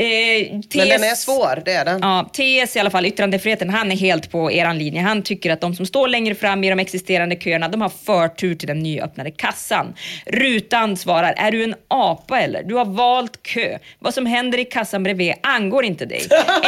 Eh, 0.00 0.52
Men 0.52 0.62
TS 0.62 0.88
den 0.88 1.04
är 1.04 1.14
svår, 1.14 1.62
det 1.64 1.72
är 1.72 1.84
den. 1.84 2.00
Ja, 2.02 2.30
TS 2.32 2.76
i 2.76 2.80
alla 2.80 2.90
fall, 2.90 3.06
yttrandefriheten, 3.06 3.70
han 3.70 3.92
är 3.92 3.96
helt 3.96 4.30
på 4.30 4.52
eran 4.52 4.78
linje. 4.78 5.00
Han 5.02 5.22
tycker 5.22 5.50
att 5.52 5.60
de 5.60 5.74
som 5.74 5.86
står 5.86 6.08
längre 6.08 6.34
fram 6.34 6.64
i 6.64 6.70
de 6.70 6.78
existerande 6.78 7.36
köerna, 7.36 7.68
de 7.68 7.80
har 7.80 7.88
förtur 7.88 8.54
till 8.54 8.68
den 8.68 8.78
nyöppnade 8.78 9.30
kassan. 9.30 9.94
Rutan 10.26 10.96
svarar, 10.96 11.34
är 11.36 11.50
du 11.50 11.64
en 11.64 11.74
apa 11.88 12.40
eller? 12.40 12.62
Du 12.62 12.74
har 12.74 12.84
valt 12.84 13.42
kö. 13.42 13.78
Vad 13.98 14.14
som 14.14 14.26
händer 14.26 14.58
i 14.58 14.64
kassan 14.64 15.02
bredvid 15.02 15.34
angår 15.42 15.84
inte 15.84 16.06
dig. 16.06 16.22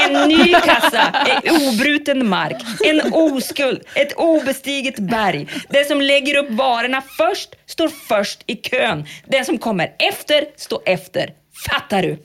En 0.09 0.29
ny 0.29 0.53
kassa 0.53 1.03
är 1.25 1.69
obruten 1.69 2.29
mark, 2.29 2.63
en 2.87 3.13
oskuld, 3.13 3.83
ett 3.95 4.13
obestiget 4.13 4.99
berg. 4.99 5.47
Den 5.69 5.85
som 5.85 6.01
lägger 6.01 6.37
upp 6.37 6.51
varorna 6.51 7.03
först 7.19 7.49
står 7.67 7.89
först 7.89 8.43
i 8.47 8.57
kön. 8.57 9.05
Den 9.27 9.45
som 9.45 9.59
kommer 9.59 9.93
efter 9.99 10.45
står 10.57 10.81
efter. 10.87 11.31
Fattar 11.71 12.03
du? 12.03 12.19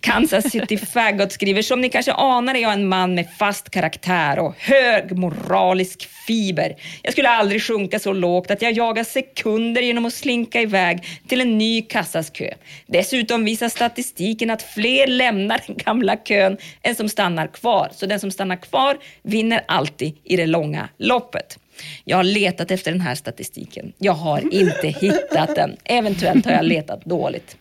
Kansas 0.00 0.50
City 0.50 0.76
Faggot 0.76 1.32
skriver, 1.32 1.62
som 1.62 1.80
ni 1.80 1.88
kanske 1.88 2.12
anar 2.12 2.54
är 2.54 2.58
jag 2.58 2.72
en 2.72 2.88
man 2.88 3.14
med 3.14 3.26
fast 3.38 3.70
karaktär 3.70 4.38
och 4.38 4.54
hög 4.58 5.18
moralisk 5.18 6.08
fiber. 6.26 6.76
Jag 7.02 7.12
skulle 7.12 7.28
aldrig 7.28 7.62
sjunka 7.62 7.98
så 7.98 8.12
lågt 8.12 8.50
att 8.50 8.62
jag 8.62 8.72
jagar 8.72 9.04
sekunder 9.04 9.82
genom 9.82 10.06
att 10.06 10.14
slinka 10.14 10.60
iväg 10.60 11.06
till 11.28 11.40
en 11.40 11.58
ny 11.58 11.82
kassas 11.82 12.30
kö. 12.30 12.54
Dessutom 12.86 13.44
visar 13.44 13.68
statistiken 13.68 14.50
att 14.50 14.62
fler 14.62 15.06
lämnar 15.06 15.60
den 15.66 15.76
gamla 15.76 16.16
kön 16.16 16.56
än 16.82 16.94
som 16.94 17.08
stannar 17.08 17.46
kvar. 17.46 17.88
Så 17.92 18.06
den 18.06 18.20
som 18.20 18.30
stannar 18.30 18.56
kvar 18.56 18.98
vinner 19.22 19.64
alltid 19.68 20.16
i 20.24 20.36
det 20.36 20.46
långa 20.46 20.88
loppet. 20.98 21.58
Jag 22.04 22.16
har 22.16 22.24
letat 22.24 22.70
efter 22.70 22.92
den 22.92 23.00
här 23.00 23.14
statistiken. 23.14 23.92
Jag 23.98 24.12
har 24.12 24.54
inte 24.54 24.88
hittat 24.88 25.54
den. 25.54 25.76
Eventuellt 25.84 26.44
har 26.46 26.52
jag 26.52 26.64
letat 26.64 27.04
dåligt. 27.04 27.56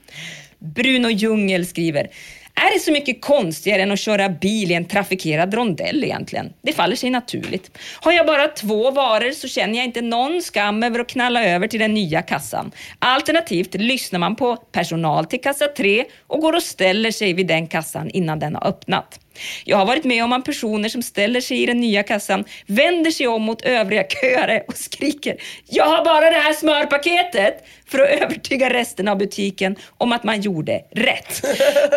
Bruno 0.64 1.10
Djungel 1.10 1.66
skriver 1.66 2.10
är 2.56 2.74
det 2.74 2.80
så 2.80 2.92
mycket 2.92 3.22
konstigare 3.22 3.82
än 3.82 3.92
att 3.92 4.00
köra 4.00 4.30
bil 4.30 4.72
i 4.72 4.74
en 4.74 4.86
trafikerad 4.86 5.54
rondell 5.54 6.04
egentligen? 6.04 6.54
Det 6.62 6.74
faller 6.74 6.96
sig 6.96 7.10
naturligt. 7.10 7.78
Har 8.02 8.12
jag 8.12 8.26
bara 8.26 8.48
två 8.48 8.92
varor 8.92 9.32
så 9.32 9.48
känner 9.48 9.78
jag 9.78 9.86
inte 9.86 10.02
någon 10.02 10.42
skam 10.42 10.84
över 10.84 11.00
att 11.00 11.08
knalla 11.10 11.46
över 11.46 11.68
till 11.68 11.80
den 11.80 11.94
nya 11.94 12.22
kassan. 12.22 12.72
Alternativt 13.00 13.74
lyssnar 13.74 14.20
man 14.20 14.36
på 14.36 14.56
personal 14.56 15.26
till 15.26 15.42
kassa 15.42 15.68
3 15.68 16.06
och 16.28 16.40
går 16.40 16.54
och 16.54 16.64
ställer 16.64 17.12
sig 17.12 17.34
vid 17.34 17.48
den 17.48 17.68
kassan 17.68 18.10
innan 18.10 18.40
den 18.40 18.56
har 18.56 18.68
öppnat. 18.68 19.20
Jag 19.66 19.78
har 19.78 19.86
varit 19.86 20.04
med 20.04 20.24
om 20.24 20.34
att 20.34 20.46
personer 20.46 20.90
som 20.90 21.02
ställer 21.02 21.42
sig 21.42 21.64
i 21.64 21.66
den 21.66 21.80
nya 21.80 22.04
kassan 22.04 22.44
vänder 22.66 23.12
sig 23.12 23.28
om 23.28 23.42
mot 23.42 23.62
övriga 23.62 24.04
köare 24.04 24.64
och 24.68 24.78
skriker 24.78 25.38
“Jag 25.70 25.86
har 25.86 26.06
bara 26.06 26.30
det 26.30 26.40
här 26.40 26.54
smörpaketet” 26.54 27.66
för 27.88 28.00
att 28.00 28.10
övertyga 28.10 28.70
resten 28.70 29.08
av 29.08 29.18
butiken 29.18 29.76
om 29.98 30.12
att 30.12 30.24
man 30.24 30.42
gjorde 30.42 30.82
rätt. 30.92 31.46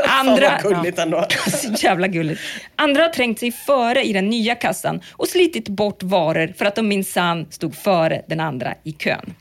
Andra, 0.08 0.50
Fan 0.60 0.60
vad 0.64 0.74
gulligt 0.74 0.98
ändå. 0.98 1.26
så 1.46 1.86
jävla 1.86 2.08
gulligt. 2.08 2.40
Andra 2.76 3.02
har 3.02 3.08
trängt 3.08 3.38
sig 3.38 3.52
före 3.52 4.02
i 4.04 4.12
den 4.12 4.30
nya 4.30 4.54
kassan 4.54 5.00
och 5.12 5.28
slitit 5.28 5.68
bort 5.68 6.02
varor 6.02 6.54
för 6.58 6.64
att 6.64 6.74
de 6.74 6.88
minsann 6.88 7.46
stod 7.50 7.76
före 7.76 8.22
den 8.26 8.40
andra 8.40 8.74
i 8.84 8.92
kön. 8.92 9.34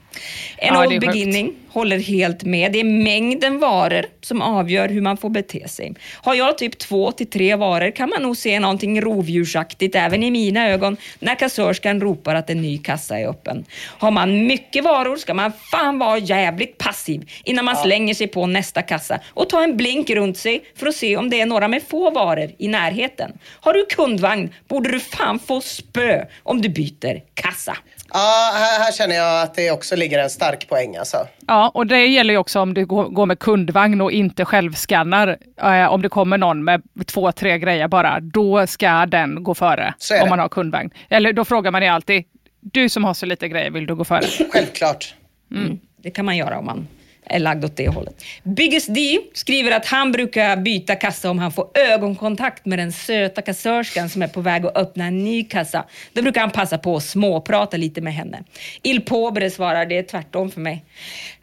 En 0.57 0.74
Ja, 0.74 0.80
old 0.86 0.89
sjukt. 0.91 1.05
beginning 1.05 1.53
håller 1.70 1.99
helt 1.99 2.43
med. 2.43 2.72
Det 2.72 2.80
är 2.80 2.84
mängden 2.84 3.59
varor 3.59 4.05
som 4.22 4.41
avgör 4.41 4.89
hur 4.89 5.01
man 5.01 5.18
får 5.18 5.30
bete 5.30 5.68
sig. 5.68 5.93
Har 6.13 6.36
jag 6.36 6.57
typ 6.57 6.78
två 6.78 7.11
till 7.11 7.30
tre 7.30 7.55
varor 7.55 7.91
kan 7.91 8.09
man 8.09 8.22
nog 8.22 8.38
se 8.38 8.59
någonting 8.59 9.01
rovdjursaktigt 9.01 9.95
även 9.95 10.24
i 10.24 10.32
mina 10.32 10.70
ögon 10.70 10.97
när 11.20 11.36
kassörskan 11.36 12.01
ropar 12.01 12.36
att 12.36 12.49
en 12.49 12.61
ny 12.61 12.78
kassa 12.78 13.20
är 13.20 13.28
öppen. 13.28 13.66
Har 13.84 14.11
man 14.11 14.47
mycket 14.47 14.84
varor 14.84 15.16
ska 15.18 15.34
man 15.34 15.51
fan 15.72 15.99
vara 15.99 16.18
jävligt 16.18 16.78
passiv 16.78 17.30
innan 17.43 17.66
man 17.66 17.76
slänger 17.76 18.13
sig 18.13 18.28
på 18.28 18.45
nästa 18.47 18.82
kassa 18.82 19.20
och 19.34 19.49
ta 19.49 19.63
en 19.63 19.78
blink 19.78 20.09
runt 20.09 20.38
sig 20.38 20.63
för 20.76 20.88
att 20.88 20.95
se 20.95 21.18
om 21.18 21.30
det 21.30 21.41
är 21.41 21.45
några 21.45 21.68
med 21.68 21.84
få 21.84 22.09
varor 22.11 22.51
i 22.57 22.68
närheten. 22.68 23.32
Har 23.61 23.74
du 23.74 23.86
kundvagn 23.89 24.49
borde 24.68 24.91
du 24.91 24.99
fan 24.99 25.39
få 25.39 25.61
spö 25.61 26.26
om 26.43 26.61
du 26.61 26.70
byter 26.70 27.22
kassa. 27.34 27.78
Ja, 28.16 28.51
här, 28.53 28.84
här 28.84 28.91
känner 28.91 29.16
jag 29.16 29.43
att 29.43 29.55
det 29.55 29.72
också 29.72 29.95
ligger 29.95 30.20
en 30.20 30.30
stark 30.30 30.70
poäng 30.70 30.95
alltså. 30.95 31.28
Ja, 31.47 31.72
och 31.74 31.88
det 31.88 32.05
gäller 32.05 32.34
ju 32.34 32.38
också 32.38 32.59
om 32.59 32.74
du 32.74 32.86
går 32.86 33.26
med 33.26 33.39
kundvagn 33.39 34.01
och 34.01 34.11
inte 34.11 34.45
självskannar. 34.45 35.38
Eh, 35.61 35.93
om 35.93 36.01
det 36.01 36.09
kommer 36.09 36.38
någon 36.38 36.63
med 36.63 36.82
två, 37.05 37.32
tre 37.32 37.59
grejer 37.59 37.88
bara, 37.88 38.20
då 38.20 38.68
ska 38.68 39.05
den 39.05 39.43
gå 39.43 39.55
före. 39.55 39.93
Om 40.11 40.20
det. 40.20 40.30
man 40.30 40.39
har 40.39 40.49
kundvagn. 40.49 40.91
Eller 41.09 41.34
då 41.34 41.45
frågar 41.45 41.72
man 41.72 41.82
ju 41.82 41.88
alltid, 41.88 42.24
du 42.61 42.89
som 42.89 43.03
har 43.03 43.13
så 43.13 43.26
lite 43.26 43.47
grejer, 43.47 43.72
vill 43.72 43.86
du 43.88 43.95
gå 43.95 44.03
före? 44.03 44.26
Självklart. 44.51 45.16
Mm. 45.51 45.80
Det 45.97 46.11
kan 46.11 46.26
man 46.26 46.38
göra 46.38 46.59
om 46.59 46.66
man 46.66 46.88
är 47.26 47.39
lagd 47.39 47.65
åt 47.65 47.78
det 47.78 47.88
hållet. 47.88 48.23
Biggest 48.43 48.95
D 48.95 49.19
skriver 49.34 49.71
att 49.71 49.86
han 49.86 50.11
brukar 50.11 50.57
byta 50.57 50.95
kassa 50.95 51.30
om 51.30 51.39
han 51.39 51.51
får 51.51 51.67
ögonkontakt 51.73 52.65
med 52.65 52.80
den 52.80 52.91
söta 52.91 53.41
kassörskan 53.41 54.09
som 54.09 54.21
är 54.21 54.28
på 54.28 54.41
väg 54.41 54.65
att 54.65 54.78
öppna 54.78 55.05
en 55.05 55.23
ny 55.23 55.43
kassa. 55.43 55.86
Då 56.13 56.21
brukar 56.21 56.41
han 56.41 56.51
passa 56.51 56.78
på 56.78 56.95
att 56.95 57.03
småprata 57.03 57.78
lite 57.78 58.01
med 58.01 58.13
henne. 58.13 58.43
Il 58.84 59.01
Pobre 59.01 59.49
svarar, 59.49 59.86
det 59.86 59.97
är 59.97 60.03
tvärtom 60.03 60.51
för 60.51 60.61
mig. 60.61 60.86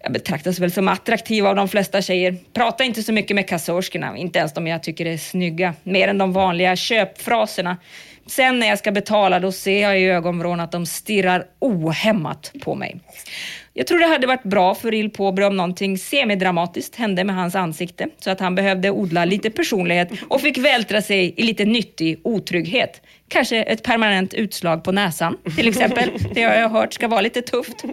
Jag 0.03 0.13
betraktas 0.13 0.59
väl 0.59 0.73
som 0.73 0.89
attraktiv 0.89 1.47
av 1.47 1.57
de 1.57 1.69
flesta 1.69 2.03
tjejer. 2.03 2.37
Pratar 2.53 2.85
inte 2.85 3.03
så 3.03 3.13
mycket 3.13 3.35
med 3.35 3.49
kassörskorna, 3.49 4.17
inte 4.17 4.39
ens 4.39 4.53
de 4.53 4.67
jag 4.67 4.83
tycker 4.83 5.07
är 5.07 5.17
snygga. 5.17 5.75
Mer 5.83 6.09
än 6.09 6.19
de 6.19 6.33
vanliga 6.33 6.77
köpfraserna. 6.77 7.77
Sen 8.27 8.59
när 8.59 8.67
jag 8.67 8.79
ska 8.79 8.93
betala 8.93 9.41
då 9.41 9.53
ser 9.53 9.83
jag 9.83 10.01
i 10.01 10.05
ögonvrån 10.05 10.61
att 10.61 10.73
de 10.73 10.87
stirrar 10.87 11.47
ohämmat 11.59 12.53
på 12.65 12.75
mig. 12.75 13.01
Jag 13.75 13.87
tror 13.87 13.99
det 13.99 14.07
hade 14.07 14.27
varit 14.27 14.43
bra 14.43 14.75
för 14.75 14.95
Il 14.95 15.11
Pobre 15.11 15.47
om 15.47 15.57
någonting 15.57 15.99
semidramatiskt 15.99 16.97
hände 16.97 17.25
med 17.25 17.37
hans 17.37 17.55
ansikte 17.55 18.09
så 18.19 18.31
att 18.31 18.41
han 18.41 18.55
behövde 18.55 18.91
odla 18.91 19.25
lite 19.25 19.51
personlighet 19.51 20.09
och 20.29 20.41
fick 20.41 20.59
vältra 20.59 21.03
sig 21.03 21.35
i 21.37 21.43
lite 21.43 21.65
nyttig 21.65 22.21
otrygghet. 22.25 23.03
Kanske 23.29 23.63
ett 23.63 23.83
permanent 23.83 24.35
utslag 24.35 24.85
på 24.85 24.93
näsan 24.93 25.37
till 25.57 25.69
exempel. 25.69 26.11
Det 26.35 26.43
har 26.43 26.55
jag 26.55 26.69
hört 26.69 26.95
ska 26.95 27.09
vara 27.09 27.21
lite 27.21 27.43
tufft. 27.43 27.85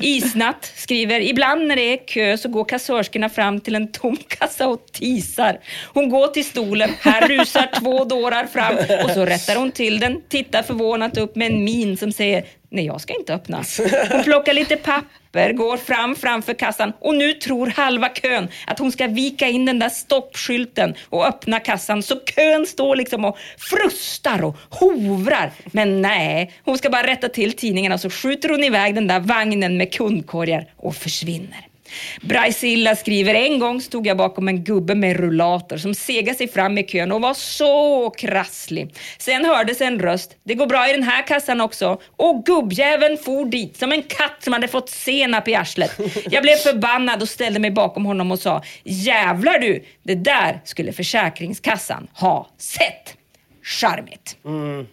Isnatt 0.00 0.72
skriver, 0.74 1.20
ibland 1.20 1.66
när 1.66 1.76
det 1.76 1.92
är 1.92 2.06
kö 2.06 2.36
så 2.36 2.48
går 2.48 2.64
kassörskorna 2.64 3.28
fram 3.28 3.60
till 3.60 3.74
en 3.74 3.92
tom 3.92 4.16
kassa 4.16 4.68
och 4.68 4.86
tisar. 4.92 5.60
Hon 5.94 6.08
går 6.08 6.26
till 6.26 6.44
stolen, 6.44 6.90
här 7.00 7.28
rusar 7.28 7.80
två 7.80 8.04
dårar 8.04 8.46
fram 8.46 9.04
och 9.04 9.10
så 9.10 9.24
rättar 9.24 9.56
hon 9.56 9.72
till 9.72 10.00
den, 10.00 10.22
tittar 10.28 10.62
förvånat 10.62 11.18
upp 11.18 11.36
med 11.36 11.52
en 11.52 11.64
min 11.64 11.96
som 11.96 12.12
säger 12.12 12.44
Nej, 12.74 12.86
jag 12.86 13.00
ska 13.00 13.14
inte 13.14 13.34
öppna. 13.34 13.64
Hon 14.10 14.22
plockar 14.24 14.54
lite 14.54 14.76
papper, 14.76 15.52
går 15.52 15.76
fram 15.76 16.16
framför 16.16 16.54
kassan 16.54 16.92
och 17.00 17.14
nu 17.14 17.32
tror 17.32 17.66
halva 17.66 18.08
kön 18.08 18.48
att 18.66 18.78
hon 18.78 18.92
ska 18.92 19.06
vika 19.06 19.48
in 19.48 19.66
den 19.66 19.78
där 19.78 19.88
stoppskylten 19.88 20.94
och 21.08 21.26
öppna 21.26 21.60
kassan 21.60 22.02
så 22.02 22.20
kön 22.20 22.66
står 22.66 22.96
liksom 22.96 23.24
och 23.24 23.38
frustar 23.58 24.44
och 24.44 24.56
hovrar. 24.70 25.50
Men 25.64 26.02
nej, 26.02 26.52
hon 26.64 26.78
ska 26.78 26.90
bara 26.90 27.06
rätta 27.06 27.28
till 27.28 27.52
tidningarna 27.52 27.98
så 27.98 28.10
skjuter 28.10 28.48
hon 28.48 28.64
iväg 28.64 28.94
den 28.94 29.06
där 29.06 29.20
vagnen 29.20 29.76
med 29.76 29.92
kundkorgar 29.92 30.72
och 30.76 30.94
försvinner. 30.96 31.71
Brajsilla 32.20 32.96
skriver, 32.96 33.34
en 33.34 33.58
gång 33.58 33.80
stod 33.80 34.06
jag 34.06 34.16
bakom 34.16 34.48
en 34.48 34.64
gubbe 34.64 34.94
med 34.94 35.16
rullator 35.16 35.76
som 35.76 35.94
segade 35.94 36.38
sig 36.38 36.48
fram 36.48 36.78
i 36.78 36.82
kön 36.82 37.12
och 37.12 37.20
var 37.20 37.34
så 37.34 38.10
krasslig. 38.10 38.94
Sen 39.18 39.44
hördes 39.44 39.80
en 39.80 39.98
röst, 39.98 40.36
det 40.44 40.54
går 40.54 40.66
bra 40.66 40.88
i 40.88 40.92
den 40.92 41.02
här 41.02 41.26
kassan 41.26 41.60
också. 41.60 42.00
Och 42.16 42.44
gubbjäveln 42.46 43.18
for 43.18 43.44
dit 43.44 43.76
som 43.76 43.92
en 43.92 44.02
katt 44.02 44.36
som 44.40 44.52
hade 44.52 44.68
fått 44.68 44.90
senap 44.90 45.48
i 45.48 45.54
arslet. 45.54 46.00
Jag 46.30 46.42
blev 46.42 46.56
förbannad 46.56 47.22
och 47.22 47.28
ställde 47.28 47.60
mig 47.60 47.70
bakom 47.70 48.04
honom 48.04 48.32
och 48.32 48.38
sa, 48.38 48.62
jävlar 48.84 49.58
du, 49.58 49.84
det 50.02 50.14
där 50.14 50.60
skulle 50.64 50.92
Försäkringskassan 50.92 52.08
ha 52.14 52.50
sett. 52.58 53.16
Charmigt. 53.62 54.36
Mm. 54.44 54.86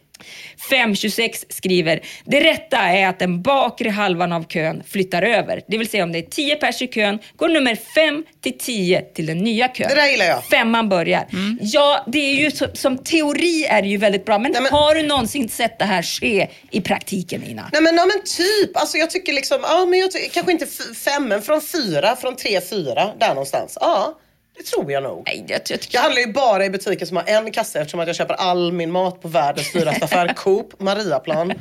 526 0.70 1.46
skriver, 1.50 2.00
det 2.26 2.42
rätta 2.42 2.78
är 2.78 3.08
att 3.08 3.20
den 3.20 3.42
bakre 3.42 3.90
halvan 3.90 4.32
av 4.32 4.44
kön 4.48 4.84
flyttar 4.88 5.22
över. 5.22 5.62
Det 5.68 5.78
vill 5.78 5.90
säga 5.90 6.04
om 6.04 6.12
det 6.12 6.20
är 6.20 6.24
10 6.30 6.56
pers 6.56 6.82
i 6.82 6.88
kön 6.88 7.20
går 7.36 7.50
nummer 7.50 7.76
5 7.76 8.24
till 8.42 8.58
10 8.58 9.02
till 9.02 9.26
den 9.26 9.38
nya 9.38 9.68
kön. 9.68 9.88
Det 9.90 9.96
där 9.96 10.08
gillar 10.08 10.26
jag. 10.26 10.44
Femman 10.46 10.90
börjar. 10.90 11.28
Ja, 11.62 12.04
det 12.08 12.20
är 12.20 12.36
ju 12.36 12.52
så, 12.52 12.68
som 12.74 12.98
teori 12.98 13.66
är 13.66 13.82
det 13.82 13.88
ju 13.88 13.98
väldigt 13.98 14.26
bra, 14.26 14.40
men, 14.40 14.56
har 14.72 14.96
du 14.96 15.04
någonsin 15.04 15.50
sett 15.50 15.80
det 15.80 15.86
här 15.86 16.02
ske 16.02 16.48
i 16.72 16.82
praktiken 16.82 17.44
Ina? 17.44 17.70
Nej 17.74 17.82
men, 17.82 17.96
ja, 17.96 18.06
men 18.06 18.24
typ, 18.38 18.78
alltså 18.78 18.98
jag 18.98 19.10
tycker 19.10 19.34
liksom, 19.34 19.58
ja 19.62 19.86
men 19.86 20.00
jag 20.00 20.12
ty- 20.12 20.30
kanske 20.34 20.52
inte 20.52 20.66
fem, 21.06 21.26
men 21.28 21.42
från 21.42 21.62
fyra, 21.62 22.16
från 22.16 22.36
tre, 22.36 22.62
fyra, 22.62 23.10
där 23.20 23.30
någonstans. 23.30 23.78
Ja, 23.82 24.20
det 24.60 24.66
tror 24.66 24.92
jag 24.92 25.04
nog. 25.04 25.24
Nej, 25.26 25.46
jag, 25.48 25.62
jag, 25.70 25.80
Jag 25.90 26.02
handlar 26.02 26.22
ju 26.22 26.32
bara 26.34 26.66
i 26.66 26.70
butiker 26.70 27.06
som 27.06 27.18
har 27.18 27.24
en 27.28 27.52
kasse 27.52 27.80
eftersom 27.80 28.00
att 28.00 28.08
jag 28.08 28.16
köper 28.16 28.34
all 28.34 28.72
min 28.72 28.92
mat 28.92 29.22
på 29.22 29.28
världens 29.28 29.72
dyraste 29.74 30.06
affär, 30.06 30.34
Coop, 30.36 30.80
Mariaplan. 30.80 31.54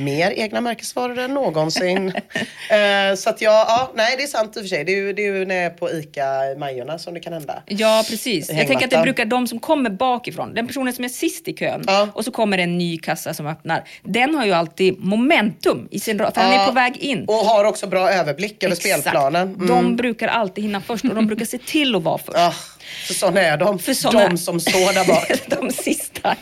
Mer 0.00 0.30
egna 0.30 0.60
märkesvaror 0.60 1.18
än 1.18 1.34
någonsin. 1.34 2.12
Eh, 2.70 3.14
så 3.16 3.30
att 3.30 3.40
jag, 3.42 3.52
ja, 3.52 3.92
nej 3.94 4.14
det 4.16 4.22
är 4.22 4.26
sant 4.26 4.56
i 4.56 4.60
och 4.60 4.62
för 4.64 4.68
sig. 4.68 4.84
Det 4.84 4.92
är 4.92 4.96
ju, 4.96 5.12
det 5.12 5.22
är 5.22 5.32
ju 5.34 5.44
när 5.44 5.54
jag 5.54 5.64
är 5.64 5.70
på 5.70 5.90
ICA-Majorna 5.90 6.98
som 6.98 7.14
det 7.14 7.20
kan 7.20 7.32
hända. 7.32 7.62
Ja, 7.66 8.04
precis. 8.10 8.50
Jag 8.50 8.66
tänker 8.66 8.84
att 8.84 8.90
det 8.90 9.02
brukar 9.02 9.24
de 9.24 9.46
som 9.46 9.58
kommer 9.58 9.90
bakifrån, 9.90 10.54
den 10.54 10.66
personen 10.66 10.92
som 10.92 11.04
är 11.04 11.08
sist 11.08 11.48
i 11.48 11.52
kön 11.52 11.84
och 12.12 12.24
så 12.24 12.30
kommer 12.30 12.58
en 12.58 12.78
ny 12.78 12.98
kassa 12.98 13.34
som 13.34 13.46
öppnar. 13.46 13.84
Den 14.02 14.34
har 14.34 14.46
ju 14.46 14.52
alltid 14.52 14.98
momentum 15.04 15.88
i 15.90 16.00
sin 16.00 16.18
rörelse, 16.18 16.34
för 16.34 16.40
han 16.46 16.52
är 16.52 16.56
Ja, 16.56 16.66
på 16.66 16.72
väg 16.72 16.96
in. 16.96 17.24
Och 17.28 17.34
har 17.34 17.64
också 17.64 17.86
bra 17.86 18.10
överblick 18.10 18.62
över 18.64 18.76
Exakt. 18.76 19.00
spelplanen. 19.00 19.54
Mm. 19.54 19.66
De 19.66 19.96
brukar 19.96 20.28
alltid 20.28 20.64
hinna 20.64 20.80
först 20.80 21.04
och 21.04 21.14
de 21.14 21.26
brukar 21.26 21.44
se 21.44 21.58
till 21.58 21.94
att 21.96 22.02
vara 22.02 22.18
först. 22.18 22.38
Ah, 22.44 22.71
för 23.06 23.14
sådana 23.14 23.40
är 23.40 23.56
de. 23.56 23.78
För 23.78 23.94
såna- 23.94 24.28
De 24.28 24.36
som 24.38 24.60
står 24.60 24.94
där 24.94 25.06
bak. 25.06 25.40
de 25.60 25.70
sista. 25.70 26.36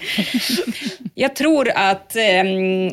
Jag 1.14 1.36
tror 1.36 1.70
att 1.74 2.16
ehm, 2.16 2.90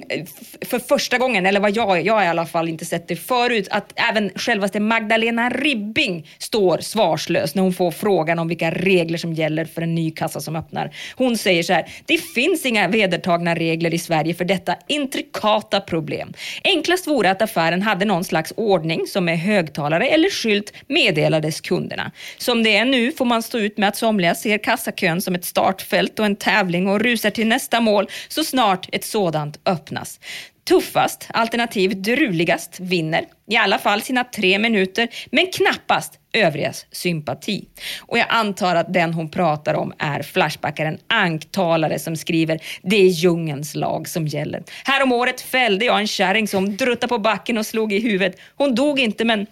för 0.65 0.79
första 0.79 1.17
gången, 1.17 1.45
eller 1.45 1.59
vad 1.59 1.75
jag, 1.75 2.05
jag 2.05 2.13
har 2.13 2.23
i 2.23 2.27
alla 2.27 2.45
fall 2.45 2.69
inte 2.69 2.85
sett 2.85 3.07
det 3.07 3.15
förut, 3.15 3.67
att 3.71 3.93
även 4.09 4.29
självaste 4.35 4.79
Magdalena 4.79 5.49
Ribbing 5.49 6.27
står 6.37 6.77
svarslös 6.77 7.55
när 7.55 7.63
hon 7.63 7.73
får 7.73 7.91
frågan 7.91 8.39
om 8.39 8.47
vilka 8.47 8.71
regler 8.71 9.17
som 9.17 9.33
gäller 9.33 9.65
för 9.65 9.81
en 9.81 9.95
ny 9.95 10.11
kassa 10.11 10.39
som 10.39 10.55
öppnar. 10.55 10.91
Hon 11.15 11.37
säger 11.37 11.63
så 11.63 11.73
här, 11.73 11.89
det 12.05 12.17
finns 12.17 12.65
inga 12.65 12.87
vedertagna 12.87 13.55
regler 13.55 13.93
i 13.93 13.99
Sverige 13.99 14.33
för 14.33 14.45
detta 14.45 14.75
intrikata 14.87 15.79
problem. 15.81 16.33
Enklast 16.63 17.07
vore 17.07 17.31
att 17.31 17.41
affären 17.41 17.81
hade 17.81 18.05
någon 18.05 18.23
slags 18.23 18.53
ordning 18.57 19.07
som 19.07 19.25
med 19.25 19.39
högtalare 19.39 20.07
eller 20.07 20.29
skylt 20.29 20.73
meddelades 20.87 21.61
kunderna. 21.61 22.11
Som 22.37 22.63
det 22.63 22.77
är 22.77 22.85
nu 22.85 23.11
får 23.11 23.25
man 23.25 23.43
stå 23.47 23.57
ut 23.57 23.77
med 23.77 23.89
att 23.89 23.95
somliga 23.95 24.35
ser 24.35 24.57
kassakön 24.57 25.21
som 25.21 25.35
ett 25.35 25.45
startfält 25.45 26.19
och 26.19 26.25
en 26.25 26.35
tävling 26.35 26.87
och 26.87 26.99
rusar 26.99 27.29
till 27.29 27.47
nästa 27.47 27.81
mål 27.81 28.07
så 28.27 28.43
snart 28.43 28.89
ett 28.91 29.05
sådant 29.05 29.59
öppnas. 29.65 30.19
Tuffast, 30.67 31.27
alternativt 31.33 31.95
druligast, 31.95 32.79
vinner. 32.79 33.25
I 33.49 33.57
alla 33.57 33.77
fall 33.77 34.01
sina 34.01 34.23
tre 34.23 34.59
minuter, 34.59 35.07
men 35.31 35.45
knappast 35.53 36.19
övrigas 36.33 36.85
sympati. 36.91 37.67
Och 37.99 38.17
jag 38.17 38.25
antar 38.29 38.75
att 38.75 38.93
den 38.93 39.13
hon 39.13 39.29
pratar 39.29 39.73
om 39.73 39.93
är 39.97 40.21
Flashbackaren 40.21 40.97
Anktalare 41.07 41.99
som 41.99 42.15
skriver 42.15 42.59
“Det 42.83 42.95
är 42.95 43.09
djungens 43.09 43.75
lag 43.75 44.07
som 44.07 44.27
gäller”. 44.27 44.63
Häromåret 44.83 45.41
fällde 45.41 45.85
jag 45.85 45.99
en 45.99 46.07
kärring 46.07 46.47
som 46.47 46.77
druttade 46.77 47.09
på 47.09 47.19
backen 47.19 47.57
och 47.57 47.65
slog 47.65 47.93
i 47.93 47.99
huvudet. 47.99 48.39
Hon 48.55 48.75
dog 48.75 48.99
inte 48.99 49.25
men 49.25 49.47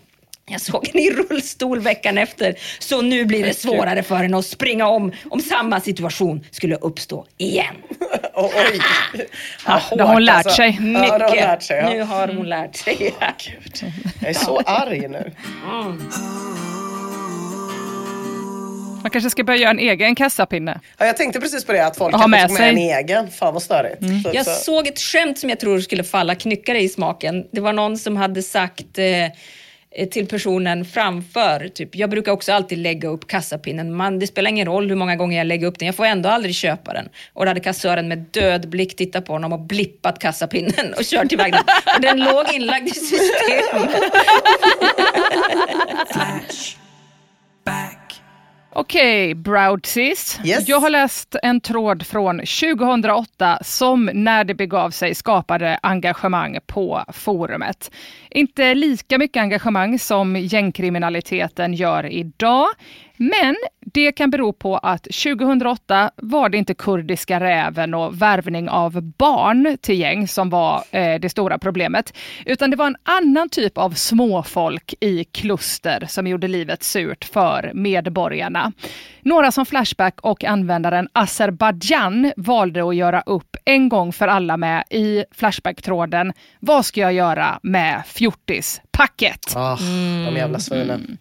jag 0.52 0.62
såg 0.62 0.88
henne 0.88 1.02
i 1.06 1.12
rullstol 1.12 1.80
veckan 1.80 2.18
efter, 2.18 2.56
så 2.80 3.02
nu 3.02 3.26
blir 3.26 3.43
det 3.46 3.54
svårare 3.54 4.04
för 4.04 4.16
henne 4.16 4.38
att 4.38 4.46
springa 4.46 4.88
om 4.88 5.12
om 5.30 5.39
samma 5.41 5.80
situation 5.82 6.46
skulle 6.52 6.76
uppstå 6.76 7.26
igen. 7.38 7.76
Oh, 8.34 8.46
oj. 8.56 8.80
Ja, 9.68 9.82
då 9.98 10.04
har 10.04 10.14
hon 10.14 10.26
lärt 10.26 10.52
sig. 10.52 10.80
Ja, 10.82 11.18
då 11.18 11.26
har 11.26 11.30
Mycket. 11.30 11.43
lärt 11.46 11.64
sig. 11.64 11.78
Ja. 11.78 11.89
Nu 11.89 12.02
har 12.02 12.28
hon 12.28 12.50
lärt 12.50 12.76
sig. 12.76 13.14
Jag 14.20 14.30
är 14.30 14.34
så 14.34 14.58
arg 14.66 15.08
nu. 15.08 15.32
Man 19.02 19.10
kanske 19.12 19.30
ska 19.30 19.43
börja 19.43 19.60
göra 19.60 19.70
en 19.72 19.80
egen 19.80 20.16
kassapinne. 20.16 20.80
Ja, 20.98 21.06
jag 21.06 21.18
tänkte 21.18 21.39
precis 21.39 21.66
på 21.66 21.72
det, 21.72 21.86
att 21.86 21.98
folk 21.98 22.16
Ha 22.16 22.28
med 22.28 22.52
med 22.52 22.70
en 22.70 22.76
sig. 22.76 22.91
egen. 22.91 23.32
Fan 23.32 23.54
vad 23.54 23.64
störigt. 23.64 23.98
Så- 24.24 24.32
Jag 24.34 24.46
så- 24.46 24.52
såg 24.52 24.88
ett 24.88 25.00
skämt 25.00 25.39
som 25.39 25.50
jag 25.50 25.60
tror 25.60 25.80
skulle 25.80 26.04
falla 26.04 26.36
knyckare 26.36 26.80
i 26.82 26.89
smaken. 26.89 27.46
Det 27.52 27.62
var 27.62 27.74
någon 27.74 27.98
som 27.98 28.18
hade 28.18 28.41
sagt 28.43 28.98
eh, 28.98 29.06
Eh, 29.98 30.08
till 30.08 30.28
personen 30.28 30.86
framför, 30.86 31.68
typ, 31.68 31.96
jag 31.96 32.10
brukar 32.10 32.32
också 32.32 32.54
alltid 32.54 32.78
lägga 32.78 33.10
upp 33.10 33.28
kassapinnen. 33.28 33.93
Man, 33.93 34.20
det 34.20 34.28
spelar 34.28 34.50
ingen 34.50 34.66
roll 34.66 34.89
hur 34.89 34.96
många 34.96 35.16
gånger 35.16 35.38
jag 35.38 35.48
lägger 35.48 35.68
upp 35.68 35.80
den, 35.80 35.86
jag 35.86 35.96
får 35.96 36.06
ändå 36.06 36.30
aldrig 36.30 36.56
köpa 36.56 36.93
den. 36.93 37.10
Och 37.34 37.46
då 37.46 37.50
hade 37.50 37.60
kassören 37.60 38.08
med 38.08 38.18
död 38.18 38.70
blick 38.70 38.96
tittat 38.96 39.26
på 39.26 39.34
honom 39.34 39.54
och 39.54 39.60
blippat 39.60 40.20
kassapinnen 40.20 40.93
och 40.98 41.04
kört 41.04 41.32
iväg 41.32 41.54
den. 41.54 41.64
Och 41.96 42.02
den 42.02 42.20
låg 42.20 42.54
inlagd 42.54 42.88
i 42.88 42.91
systemet. 42.91 43.89
Okej, 48.78 49.36
Broudsis. 49.36 50.40
Yes. 50.46 50.68
Jag 50.68 50.80
har 50.80 50.90
läst 50.90 51.36
en 51.44 51.62
tråd 51.62 52.06
från 52.06 52.40
2008 52.40 53.60
som 53.62 54.10
när 54.14 54.44
det 54.44 54.54
begav 54.54 54.90
sig 54.92 55.16
skapade 55.16 55.80
engagemang 55.84 56.58
på 56.68 57.04
forumet. 57.14 57.92
Inte 58.30 58.74
lika 58.74 59.18
mycket 59.18 59.42
engagemang 59.42 60.00
som 60.00 60.36
gängkriminaliteten 60.36 61.74
gör 61.74 62.06
idag, 62.06 62.68
men 63.18 63.55
det 63.80 64.11
kan 64.11 64.30
bero 64.30 64.53
på 64.53 64.78
att 64.78 65.03
2008 65.03 66.11
var 66.16 66.49
det 66.49 66.57
inte 66.57 66.74
kurdiska 66.74 67.39
räven 67.39 67.93
och 67.93 68.22
värvning 68.22 68.70
av 68.70 69.01
barn 69.01 69.78
till 69.82 69.99
gäng 69.99 70.28
som 70.28 70.49
var 70.49 70.84
eh, 70.91 71.20
det 71.20 71.30
stora 71.30 71.57
problemet, 71.57 72.18
utan 72.45 72.70
det 72.70 72.76
var 72.78 72.88
en 72.88 72.97
annan 73.03 73.49
typ 73.49 73.78
av 73.78 73.91
småfolk 73.91 74.93
i 74.99 75.24
kluster 75.24 76.05
som 76.09 76.28
gjorde 76.28 76.47
livet 76.47 76.84
surt 76.84 77.24
för 77.26 77.72
medborgarna. 77.74 78.72
Några 79.22 79.51
som 79.51 79.66
Flashback 79.66 80.22
och 80.22 80.43
användaren 80.43 81.07
Azerbajdzjan 81.13 82.32
valde 82.38 82.89
att 82.89 82.95
göra 82.95 83.22
upp 83.22 83.55
en 83.66 83.89
gång 83.89 84.13
för 84.13 84.28
alla 84.28 84.57
med 84.57 84.84
i 84.89 85.24
Flashback-tråden 85.32 86.34
Vad 86.59 86.86
ska 86.86 87.01
jag 87.01 87.13
göra 87.13 87.59
med 87.63 88.03
fjortispacket? 88.05 89.55
Ah, 89.55 89.78
De 90.26 90.36
jävla 90.36 90.59
svinen. 90.59 91.18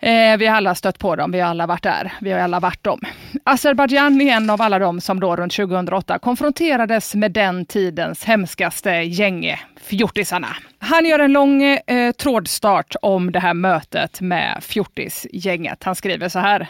Eh, 0.00 0.36
vi 0.38 0.46
har 0.46 0.56
alla 0.56 0.74
stött 0.74 0.98
på 0.98 1.16
dem, 1.16 1.32
vi 1.32 1.40
har 1.40 1.50
alla 1.50 1.66
varit 1.66 1.82
där, 1.82 2.12
vi 2.20 2.32
har 2.32 2.40
alla 2.40 2.60
varit 2.60 2.84
dem. 2.84 3.00
Azerbajdzjan 3.44 4.20
är 4.20 4.32
en 4.32 4.50
av 4.50 4.62
alla 4.62 4.78
dem 4.78 5.00
som 5.00 5.20
då 5.20 5.36
runt 5.36 5.52
2008 5.52 6.18
konfronterades 6.18 7.14
med 7.14 7.32
den 7.32 7.66
tidens 7.66 8.24
hemskaste 8.24 8.90
gänge, 8.90 9.60
fjortisarna. 9.80 10.56
Han 10.78 11.04
gör 11.04 11.18
en 11.18 11.32
lång 11.32 11.62
eh, 11.62 12.12
trådstart 12.12 12.94
om 13.02 13.32
det 13.32 13.40
här 13.40 13.54
mötet 13.54 14.20
med 14.20 14.58
fjortisgänget. 14.60 15.84
Han 15.84 15.94
skriver 15.94 16.28
så 16.28 16.38
här. 16.38 16.68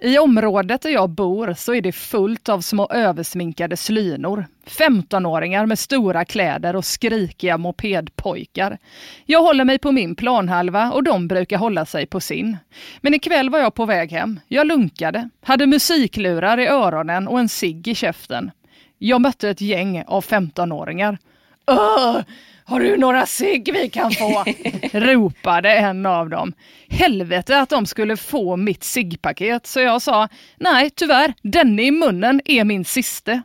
I 0.00 0.18
området 0.18 0.82
där 0.82 0.90
jag 0.90 1.10
bor 1.10 1.54
så 1.54 1.74
är 1.74 1.80
det 1.80 1.92
fullt 1.92 2.48
av 2.48 2.60
små 2.60 2.88
översminkade 2.90 3.76
slynor. 3.76 4.46
15-åringar 4.66 5.66
med 5.66 5.78
stora 5.78 6.24
kläder 6.24 6.76
och 6.76 6.84
skrikiga 6.84 7.58
mopedpojkar. 7.58 8.78
Jag 9.26 9.42
håller 9.42 9.64
mig 9.64 9.78
på 9.78 9.92
min 9.92 10.16
planhalva 10.16 10.92
och 10.92 11.02
de 11.02 11.28
brukar 11.28 11.58
hålla 11.58 11.86
sig 11.86 12.06
på 12.06 12.20
sin. 12.20 12.56
Men 13.00 13.14
ikväll 13.14 13.50
var 13.50 13.58
jag 13.58 13.74
på 13.74 13.86
väg 13.86 14.12
hem. 14.12 14.40
Jag 14.48 14.66
lunkade, 14.66 15.30
hade 15.42 15.66
musiklurar 15.66 16.58
i 16.58 16.66
öronen 16.66 17.28
och 17.28 17.38
en 17.38 17.48
cigg 17.48 17.88
i 17.88 17.94
käften. 17.94 18.50
Jag 18.98 19.20
mötte 19.20 19.48
ett 19.48 19.60
gäng 19.60 20.04
av 20.06 20.24
15-åringar. 20.24 21.18
Öh! 21.66 22.20
Har 22.68 22.80
du 22.80 22.96
några 22.96 23.26
cigg 23.26 23.70
vi 23.72 23.88
kan 23.88 24.12
få? 24.12 24.44
ropade 24.92 25.72
en 25.72 26.06
av 26.06 26.28
dem. 26.28 26.52
Helvete 26.88 27.60
att 27.60 27.68
de 27.68 27.86
skulle 27.86 28.16
få 28.16 28.56
mitt 28.56 28.84
ciggpaket, 28.84 29.66
så 29.66 29.80
jag 29.80 30.02
sa 30.02 30.28
nej 30.56 30.90
tyvärr, 30.90 31.34
denne 31.42 31.82
i 31.82 31.90
munnen 31.90 32.40
är 32.44 32.64
min 32.64 32.84
siste. 32.84 33.42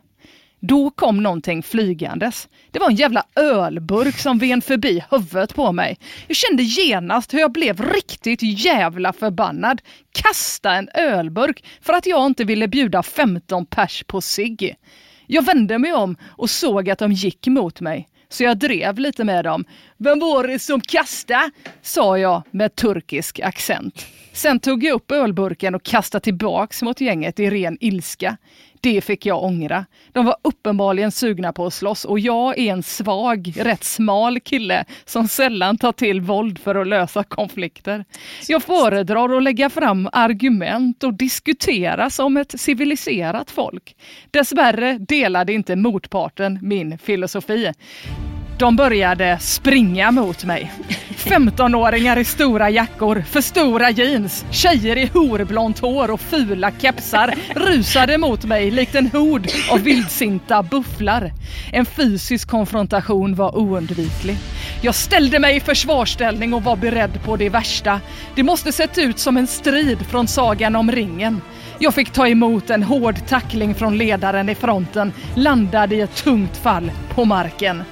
Då 0.60 0.90
kom 0.90 1.22
någonting 1.22 1.62
flygandes. 1.62 2.48
Det 2.70 2.78
var 2.78 2.90
en 2.90 2.96
jävla 2.96 3.24
ölburk 3.36 4.18
som 4.18 4.38
ven 4.38 4.62
förbi 4.62 5.04
huvudet 5.10 5.54
på 5.54 5.72
mig. 5.72 5.98
Jag 6.26 6.36
kände 6.36 6.62
genast 6.62 7.34
hur 7.34 7.38
jag 7.38 7.52
blev 7.52 7.82
riktigt 7.82 8.42
jävla 8.42 9.12
förbannad. 9.12 9.82
Kasta 10.12 10.74
en 10.74 10.88
ölburk 10.94 11.64
för 11.80 11.92
att 11.92 12.06
jag 12.06 12.26
inte 12.26 12.44
ville 12.44 12.68
bjuda 12.68 13.02
15 13.02 13.66
pers 13.66 14.04
på 14.06 14.20
cigg. 14.20 14.76
Jag 15.26 15.44
vände 15.44 15.78
mig 15.78 15.92
om 15.92 16.16
och 16.24 16.50
såg 16.50 16.90
att 16.90 16.98
de 16.98 17.12
gick 17.12 17.46
mot 17.46 17.80
mig 17.80 18.08
så 18.34 18.44
jag 18.44 18.58
drev 18.58 18.98
lite 18.98 19.24
med 19.24 19.44
dem. 19.44 19.64
Vem 19.96 20.18
var 20.18 20.46
det 20.46 20.58
som 20.58 20.80
kastade? 20.80 21.50
sa 21.82 22.18
jag 22.18 22.42
med 22.50 22.76
turkisk 22.76 23.40
accent. 23.40 24.06
Sen 24.32 24.60
tog 24.60 24.84
jag 24.84 24.94
upp 24.94 25.10
ölburken 25.10 25.74
och 25.74 25.82
kastade 25.82 26.24
tillbaks 26.24 26.82
mot 26.82 27.00
gänget 27.00 27.40
i 27.40 27.50
ren 27.50 27.78
ilska. 27.80 28.36
Det 28.80 29.00
fick 29.00 29.26
jag 29.26 29.44
ångra. 29.44 29.86
De 30.12 30.26
var 30.26 30.36
uppenbarligen 30.42 31.12
sugna 31.12 31.52
på 31.52 31.66
att 31.66 31.74
slåss 31.74 32.04
och 32.04 32.18
jag 32.18 32.58
är 32.58 32.72
en 32.72 32.82
svag, 32.82 33.54
rätt 33.56 33.84
smal 33.84 34.40
kille 34.40 34.84
som 35.04 35.28
sällan 35.28 35.78
tar 35.78 35.92
till 35.92 36.20
våld 36.20 36.58
för 36.58 36.74
att 36.74 36.86
lösa 36.86 37.24
konflikter. 37.24 38.04
Jag 38.48 38.62
föredrar 38.62 39.36
att 39.36 39.42
lägga 39.42 39.70
fram 39.70 40.08
argument 40.12 41.04
och 41.04 41.14
diskutera 41.14 42.10
som 42.10 42.36
ett 42.36 42.60
civiliserat 42.60 43.50
folk. 43.50 43.96
Dessvärre 44.30 44.98
delade 44.98 45.52
inte 45.52 45.76
motparten 45.76 46.58
min 46.62 46.98
filosofi. 46.98 47.72
De 48.58 48.76
började 48.76 49.38
springa 49.40 50.10
mot 50.10 50.44
mig. 50.44 50.72
15-åringar 51.16 52.16
i 52.16 52.24
stora 52.24 52.70
jackor, 52.70 53.24
för 53.30 53.40
stora 53.40 53.90
jeans, 53.90 54.44
tjejer 54.50 54.96
i 54.96 55.06
horblont 55.06 55.78
hår 55.78 56.10
och 56.10 56.20
fula 56.20 56.70
kepsar 56.78 57.34
rusade 57.54 58.18
mot 58.18 58.44
mig 58.44 58.70
likt 58.70 58.94
en 58.94 59.10
hord 59.10 59.46
av 59.70 59.80
vildsinta 59.80 60.62
bufflar. 60.62 61.32
En 61.72 61.86
fysisk 61.86 62.48
konfrontation 62.48 63.34
var 63.34 63.58
oundviklig. 63.58 64.36
Jag 64.82 64.94
ställde 64.94 65.38
mig 65.38 65.56
i 65.56 65.60
försvarsställning 65.60 66.54
och 66.54 66.62
var 66.64 66.76
beredd 66.76 67.22
på 67.24 67.36
det 67.36 67.48
värsta. 67.48 68.00
Det 68.34 68.42
måste 68.42 68.72
sett 68.72 68.98
ut 68.98 69.18
som 69.18 69.36
en 69.36 69.46
strid 69.46 70.06
från 70.06 70.28
Sagan 70.28 70.76
om 70.76 70.92
ringen. 70.92 71.40
Jag 71.78 71.94
fick 71.94 72.10
ta 72.10 72.28
emot 72.28 72.70
en 72.70 72.82
hård 72.82 73.26
tackling 73.28 73.74
från 73.74 73.98
ledaren 73.98 74.48
i 74.48 74.54
fronten, 74.54 75.12
landade 75.34 75.96
i 75.96 76.00
ett 76.00 76.16
tungt 76.16 76.56
fall 76.56 76.92
på 77.14 77.24
marken. 77.24 77.82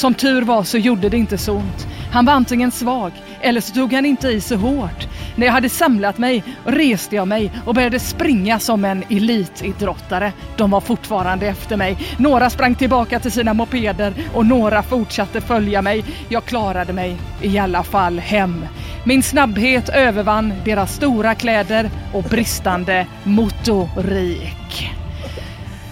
Som 0.00 0.14
tur 0.14 0.42
var 0.42 0.62
så 0.62 0.78
gjorde 0.78 1.08
det 1.08 1.16
inte 1.16 1.38
så 1.38 1.52
ont. 1.52 1.86
Han 2.12 2.24
var 2.24 2.32
antingen 2.32 2.70
svag 2.70 3.12
eller 3.40 3.60
så 3.60 3.74
tog 3.74 3.92
han 3.92 4.06
inte 4.06 4.28
i 4.28 4.40
så 4.40 4.56
hårt. 4.56 5.08
När 5.36 5.46
jag 5.46 5.52
hade 5.52 5.68
samlat 5.68 6.18
mig 6.18 6.44
reste 6.64 7.16
jag 7.16 7.28
mig 7.28 7.52
och 7.66 7.74
började 7.74 7.98
springa 7.98 8.58
som 8.58 8.84
en 8.84 9.04
elitidrottare. 9.10 10.32
De 10.56 10.70
var 10.70 10.80
fortfarande 10.80 11.46
efter 11.46 11.76
mig. 11.76 11.98
Några 12.18 12.50
sprang 12.50 12.74
tillbaka 12.74 13.20
till 13.20 13.32
sina 13.32 13.54
mopeder 13.54 14.14
och 14.34 14.46
några 14.46 14.82
fortsatte 14.82 15.40
följa 15.40 15.82
mig. 15.82 16.04
Jag 16.28 16.44
klarade 16.44 16.92
mig 16.92 17.16
i 17.42 17.58
alla 17.58 17.82
fall 17.82 18.18
hem. 18.18 18.66
Min 19.04 19.22
snabbhet 19.22 19.88
övervann 19.88 20.52
deras 20.64 20.94
stora 20.94 21.34
kläder 21.34 21.90
och 22.12 22.22
bristande 22.22 23.06
motorik. 23.24 24.99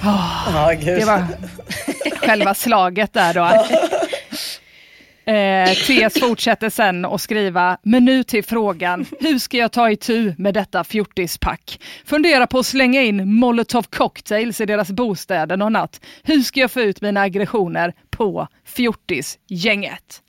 Oh, 0.04 0.68
det 0.84 1.04
var 1.04 1.26
själva 2.16 2.54
slaget 2.54 3.12
där 3.12 3.34
då. 3.34 3.66
Eh, 5.28 5.72
TS 5.74 6.20
fortsätter 6.20 6.70
sen 6.70 7.04
att 7.04 7.20
skriva, 7.20 7.78
men 7.82 8.04
nu 8.04 8.24
till 8.24 8.44
frågan, 8.44 9.06
hur 9.20 9.38
ska 9.38 9.56
jag 9.56 9.72
ta 9.72 9.90
itu 9.90 10.34
med 10.38 10.54
detta 10.54 10.84
fjortispack? 10.84 11.80
Fundera 12.04 12.46
på 12.46 12.58
att 12.58 12.66
slänga 12.66 13.02
in 13.02 13.34
molotov 13.34 13.82
cocktails 13.82 14.60
i 14.60 14.66
deras 14.66 14.90
bostäder 14.90 15.56
någon 15.56 15.72
natt. 15.72 16.00
Hur 16.22 16.40
ska 16.40 16.60
jag 16.60 16.70
få 16.70 16.80
ut 16.80 17.00
mina 17.00 17.20
aggressioner 17.20 17.94
på 18.10 18.48
fjortisgänget? 18.64 20.22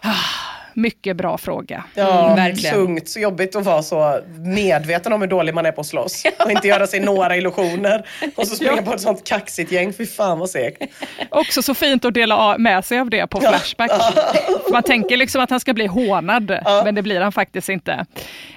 Ah. 0.00 0.53
Mycket 0.74 1.16
bra 1.16 1.38
fråga. 1.38 1.84
Ja, 1.94 2.24
mm, 2.24 2.36
verkligen. 2.36 2.74
Tungt, 2.74 3.08
så 3.08 3.20
jobbigt 3.20 3.56
att 3.56 3.64
vara 3.64 3.82
så 3.82 4.20
medveten 4.36 5.12
om 5.12 5.20
hur 5.20 5.28
dålig 5.28 5.54
man 5.54 5.66
är 5.66 5.72
på 5.72 5.80
att 5.80 5.86
slåss. 5.86 6.24
och 6.44 6.50
inte 6.50 6.68
göra 6.68 6.86
sig 6.86 7.00
några 7.00 7.36
illusioner. 7.36 8.06
Och 8.36 8.48
så 8.48 8.56
springa 8.56 8.82
på 8.82 8.92
ett 8.92 9.00
sånt 9.00 9.24
kaxigt 9.28 9.72
gäng. 9.72 9.92
Fy 9.92 10.06
fan 10.06 10.38
vad 10.38 10.50
segt. 10.50 10.82
Också 11.30 11.62
så 11.62 11.74
fint 11.74 12.04
att 12.04 12.14
dela 12.14 12.58
med 12.58 12.84
sig 12.84 12.98
av 12.98 13.10
det 13.10 13.26
på 13.26 13.40
Flashback. 13.40 13.90
man 14.72 14.82
tänker 14.82 15.16
liksom 15.16 15.42
att 15.42 15.50
han 15.50 15.60
ska 15.60 15.74
bli 15.74 15.86
hånad, 15.86 16.58
men 16.84 16.94
det 16.94 17.02
blir 17.02 17.20
han 17.20 17.32
faktiskt 17.32 17.68
inte. 17.68 18.06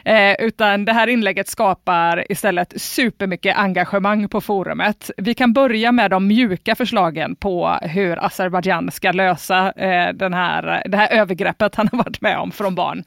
Eh, 0.06 0.34
utan 0.40 0.86
det 0.86 0.94
här 0.94 1.08
inlägget 1.08 1.48
skapar 1.48 2.32
istället 2.32 2.82
supermycket 2.82 3.58
engagemang 3.58 4.30
på 4.30 4.42
forumet. 4.42 5.12
Vi 5.18 5.34
kan 5.34 5.54
börja 5.54 5.92
med 5.92 6.12
de 6.12 6.28
mjuka 6.28 6.76
förslagen 6.76 7.36
på 7.36 7.78
hur 7.82 8.26
Azerbajdzjan 8.26 8.92
ska 8.92 9.12
lösa 9.12 9.72
eh, 9.72 10.14
den 10.14 10.34
här, 10.34 10.84
det 10.86 10.98
här 10.98 11.12
övergreppet 11.12 11.76
han 11.76 11.90
har 11.92 11.98
varit 12.08 12.22
med 12.22 12.40
om 12.40 12.52
från 12.52 12.76
barn. 12.76 13.04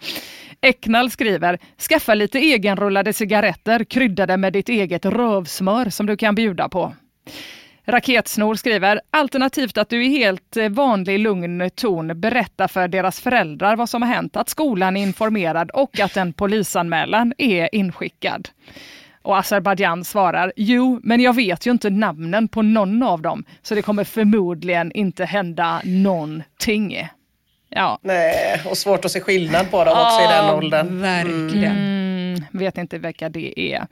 Eknall 0.61 1.11
skriver, 1.11 1.59
skaffa 1.89 2.15
lite 2.15 2.39
egenrullade 2.39 3.13
cigaretter 3.13 3.85
kryddade 3.85 4.37
med 4.37 4.53
ditt 4.53 4.69
eget 4.69 5.05
rövsmör 5.05 5.91
som 5.91 6.07
du 6.07 6.17
kan 6.17 6.35
bjuda 6.35 6.69
på. 6.69 6.93
Raketsnor 7.87 8.55
skriver, 8.55 9.01
alternativt 9.11 9.79
att 9.79 9.89
du 9.89 10.05
i 10.05 10.09
helt 10.09 10.57
eh, 10.57 10.69
vanlig 10.69 11.19
lugn 11.19 11.71
ton 11.75 12.21
berättar 12.21 12.69
för 12.69 12.89
deras 12.89 13.21
föräldrar 13.21 13.77
vad 13.77 13.89
som 13.89 14.03
har 14.03 14.09
hänt, 14.09 14.37
att 14.37 14.49
skolan 14.49 14.97
är 14.97 15.03
informerad 15.03 15.71
och 15.71 16.01
att 16.01 16.17
en 16.17 16.33
polisanmälan 16.33 17.33
är 17.39 17.75
inskickad. 17.75 18.49
Och 19.23 19.39
Azerbajdzjan 19.39 20.05
svarar, 20.05 20.53
jo, 20.57 21.01
men 21.03 21.21
jag 21.21 21.37
vet 21.37 21.67
ju 21.67 21.71
inte 21.71 21.91
namnen 21.91 22.49
på 22.49 22.63
någon 22.63 23.03
av 23.03 23.23
dem, 23.23 23.45
så 23.63 23.75
det 23.75 23.83
kommer 23.83 24.05
förmodligen 24.05 24.93
inte 24.93 25.25
hända 25.25 25.81
någonting. 25.85 27.09
Ja. 27.71 27.99
Nej, 28.03 28.61
och 28.71 28.79
svårt 28.79 29.05
att 29.05 29.11
se 29.11 29.21
skillnad 29.21 29.71
på 29.71 29.85
dem 29.85 29.93
också 29.93 30.21
ja, 30.21 30.25
i 30.25 30.37
den 30.37 30.55
åldern. 30.55 31.01
Verkligen. 31.01 31.77
Mm, 31.77 32.45
vet 32.51 32.79
inte 32.79 32.99
vilka 32.99 33.29
det 33.29 33.61
är. 33.61 33.87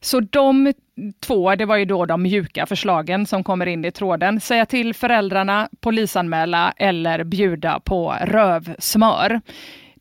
Så 0.00 0.20
de 0.20 0.72
två, 1.20 1.54
det 1.54 1.64
var 1.64 1.76
ju 1.76 1.84
då 1.84 2.06
de 2.06 2.22
mjuka 2.22 2.66
förslagen 2.66 3.26
som 3.26 3.44
kommer 3.44 3.66
in 3.66 3.84
i 3.84 3.92
tråden. 3.92 4.40
Säga 4.40 4.66
till 4.66 4.94
föräldrarna, 4.94 5.68
polisanmäla 5.80 6.72
eller 6.76 7.24
bjuda 7.24 7.80
på 7.80 8.16
rövsmör. 8.20 9.40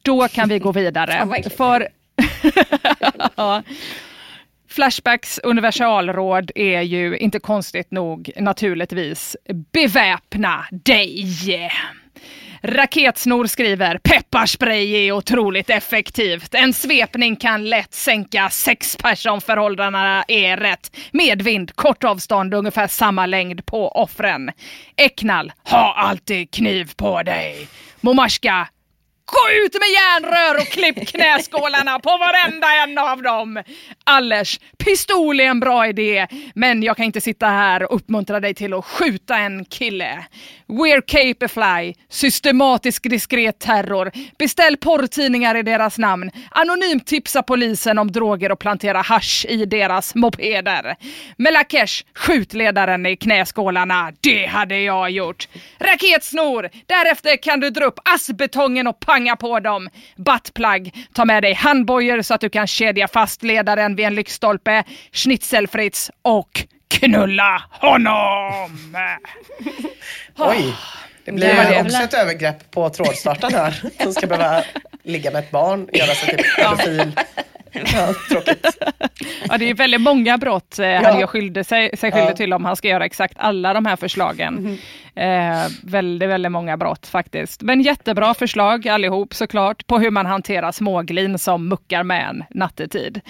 Då 0.02 0.28
kan 0.28 0.50
vi 0.50 0.60
gå 0.60 0.72
vidare. 0.72 1.28
För 1.58 1.88
ja. 3.36 3.64
Flashbacks 4.70 5.40
universalråd 5.44 6.52
är 6.56 6.82
ju 6.82 7.18
inte 7.18 7.40
konstigt 7.40 7.92
nog 7.92 8.32
naturligtvis 8.38 9.38
beväpna 9.72 10.66
dig. 10.72 11.26
Raketsnor 12.62 13.48
skriver 13.48 13.98
pepparspray 13.98 15.08
är 15.08 15.12
otroligt 15.12 15.70
effektivt. 15.70 16.56
En 16.56 16.74
svepning 16.74 17.36
kan 17.36 17.70
lätt 17.70 17.94
sänka 17.94 18.50
sex 18.50 18.96
personförhållandena 18.96 20.24
är 20.28 20.58
rätt. 20.58 20.96
Medvind, 21.12 21.76
kort 21.76 22.04
avstånd, 22.04 22.54
ungefär 22.54 22.88
samma 22.88 23.26
längd 23.26 23.66
på 23.66 23.90
offren. 23.90 24.52
Eknal. 24.98 25.52
ha 25.64 25.94
alltid 25.94 26.52
kniv 26.52 26.92
på 26.96 27.24
dig. 27.24 27.68
Momashka, 28.02 28.68
Gå 29.32 29.66
ut 29.66 29.74
med 29.74 29.90
järnrör 29.90 30.62
och 30.62 30.68
klipp 30.68 31.08
knäskålarna 31.08 32.00
på 32.00 32.18
varenda 32.18 32.68
en 32.84 32.98
av 32.98 33.22
dem! 33.22 33.64
Allers, 34.04 34.60
pistol 34.78 35.40
är 35.40 35.44
en 35.44 35.60
bra 35.60 35.88
idé, 35.88 36.28
men 36.56 36.84
jag 36.84 36.98
kan 36.98 37.06
inte 37.06 37.22
sitta 37.22 37.48
här 37.48 37.84
och 37.84 37.96
uppmuntra 37.96 38.40
dig 38.40 38.54
till 38.54 38.74
att 38.74 38.86
skjuta 38.86 39.38
en 39.38 39.66
kille. 39.66 40.26
We're 40.68 41.02
Capefly, 41.08 41.94
systematisk 42.10 43.10
diskret 43.10 43.60
terror. 43.60 44.12
Beställ 44.38 44.78
porrtidningar 44.78 45.56
i 45.58 45.64
deras 45.64 45.98
namn. 45.98 46.32
Anonymt 46.52 47.08
tipsa 47.08 47.44
polisen 47.44 48.00
om 48.00 48.12
droger 48.12 48.52
och 48.52 48.60
plantera 48.60 49.02
hash 49.02 49.46
i 49.46 49.66
deras 49.66 50.16
mopeder. 50.16 50.96
Melakesh, 51.38 52.04
skjut 52.16 52.54
ledaren 52.54 53.06
i 53.06 53.16
knäskålarna. 53.18 54.12
Det 54.22 54.46
hade 54.46 54.80
jag 54.80 55.10
gjort. 55.10 55.48
Raketsnor, 55.80 56.70
därefter 56.86 57.38
kan 57.38 57.60
du 57.60 57.70
dra 57.70 57.86
upp 57.86 58.00
assbetongen 58.06 58.88
och 58.88 59.00
panga 59.20 59.36
på 59.36 59.60
dem. 59.60 59.90
Buttplug, 60.16 60.96
ta 61.14 61.26
med 61.26 61.44
dig 61.44 61.54
handbojor 61.54 62.22
så 62.22 62.34
att 62.34 62.42
du 62.42 62.50
kan 62.50 62.68
kedja 62.68 63.08
fast 63.08 63.44
ledaren 63.44 63.96
vid 63.96 64.06
en 64.06 64.16
lyktstolpe. 64.16 64.84
Schnitzelfritz 65.12 66.12
och 66.22 66.66
knulla 66.88 67.64
honom! 67.72 68.98
Oj, 70.38 70.76
det 71.26 71.32
blir 71.32 71.48
det 71.48 71.82
också 71.82 71.98
ett 71.98 72.14
övergrepp 72.14 72.72
på 72.72 72.90
trådstarten 72.90 73.54
här. 73.54 73.84
Som 74.04 74.14
ska 74.14 74.28
behöva 74.28 74.64
ligga 75.04 75.32
med 75.32 75.40
ett 75.44 75.52
barn, 75.52 75.90
göra 75.94 76.16
sig 76.16 76.36
till 76.36 76.46
pedofil. 76.56 77.12
Ja, 77.72 78.14
tråkigt. 78.30 78.78
Ja, 79.50 79.58
det 79.58 79.70
är 79.70 79.74
väldigt 79.74 80.02
många 80.02 80.38
brott 80.38 80.80
eh, 80.80 80.88
ja. 80.88 81.02
han 81.04 81.20
gör 81.20 81.28
skyldig 81.28 81.66
sig, 81.66 81.98
sig 81.98 82.12
skyldig 82.12 82.30
ja. 82.30 82.36
till 82.36 82.54
om 82.54 82.66
han 82.66 82.76
ska 82.76 82.88
göra 82.88 83.06
exakt 83.06 83.34
alla 83.38 83.74
de 83.74 83.86
här 83.86 83.96
förslagen. 83.96 84.58
Mm. 84.58 84.78
Eh, 85.16 85.68
väldigt, 85.84 86.30
väldigt 86.30 86.52
många 86.52 86.78
brott 86.78 87.08
faktiskt. 87.08 87.62
Men 87.62 87.82
jättebra 87.82 88.34
förslag 88.34 88.88
allihop 88.88 89.34
såklart 89.34 89.88
på 89.88 90.00
hur 90.00 90.12
man 90.12 90.26
hanterar 90.26 90.72
småglin 90.72 91.40
som 91.40 91.68
muckar 91.68 92.04
med 92.04 92.30
en 92.30 92.44
nattetid. 92.50 93.22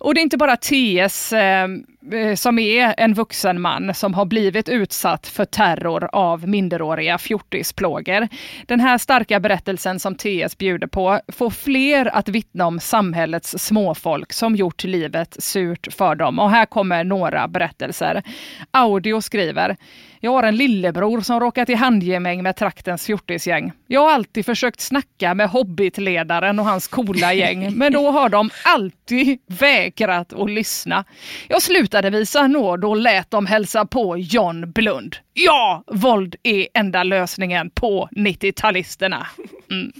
Och 0.00 0.14
det 0.14 0.20
är 0.20 0.22
inte 0.22 0.36
bara 0.36 0.56
TS 0.56 1.32
eh, 1.32 1.68
eh, 2.12 2.34
som 2.34 2.58
är 2.58 2.94
en 2.96 3.14
vuxen 3.14 3.60
man 3.60 3.94
som 3.94 4.14
har 4.14 4.24
blivit 4.24 4.68
utsatt 4.68 5.26
för 5.26 5.44
terror 5.44 6.08
av 6.12 6.48
minderåriga 6.48 7.18
fjortisplågor. 7.18 8.28
Den 8.66 8.80
här 8.80 8.98
starka 8.98 9.40
berättelsen 9.40 10.00
som 10.00 10.14
TS 10.14 10.58
bjuder 10.58 10.86
på 10.86 11.20
får 11.28 11.50
fler 11.50 12.16
att 12.16 12.28
vittna 12.28 12.66
om 12.66 12.80
samhällets 12.80 13.58
småfolk 13.58 14.32
som 14.32 14.56
gjort 14.56 14.84
livet 14.84 15.36
surt 15.38 15.92
för 15.92 16.14
dem. 16.14 16.38
Och 16.38 16.50
här 16.50 16.66
kommer 16.66 17.04
några 17.04 17.48
berättelser. 17.48 18.22
Audio 18.70 19.20
skriver 19.20 19.76
jag 20.22 20.30
har 20.30 20.42
en 20.42 20.56
lillebror 20.56 21.20
som 21.20 21.40
råkat 21.40 21.68
i 21.68 21.74
handgemäng 21.74 22.42
med 22.42 22.56
traktens 22.56 23.06
fjortisgäng. 23.06 23.72
Jag 23.86 24.00
har 24.00 24.10
alltid 24.10 24.46
försökt 24.46 24.80
snacka 24.80 25.34
med 25.34 25.48
Hobbitledaren 25.48 26.58
och 26.58 26.64
hans 26.64 26.88
coola 26.88 27.32
gäng, 27.34 27.72
men 27.76 27.92
då 27.92 28.10
har 28.10 28.28
de 28.28 28.50
alltid 28.64 29.38
vägrat 29.46 30.32
att 30.32 30.50
lyssna. 30.50 31.04
Jag 31.48 31.62
slutade 31.62 32.10
visa 32.10 32.46
nåd 32.46 32.84
och 32.84 32.96
lät 32.96 33.30
dem 33.30 33.46
hälsa 33.46 33.86
på 33.86 34.18
John 34.18 34.72
Blund. 34.72 35.16
Ja, 35.32 35.84
våld 35.86 36.36
är 36.42 36.66
enda 36.74 37.02
lösningen 37.02 37.70
på 37.70 38.08
90-talisterna. 38.12 39.26
Mm. 39.70 39.92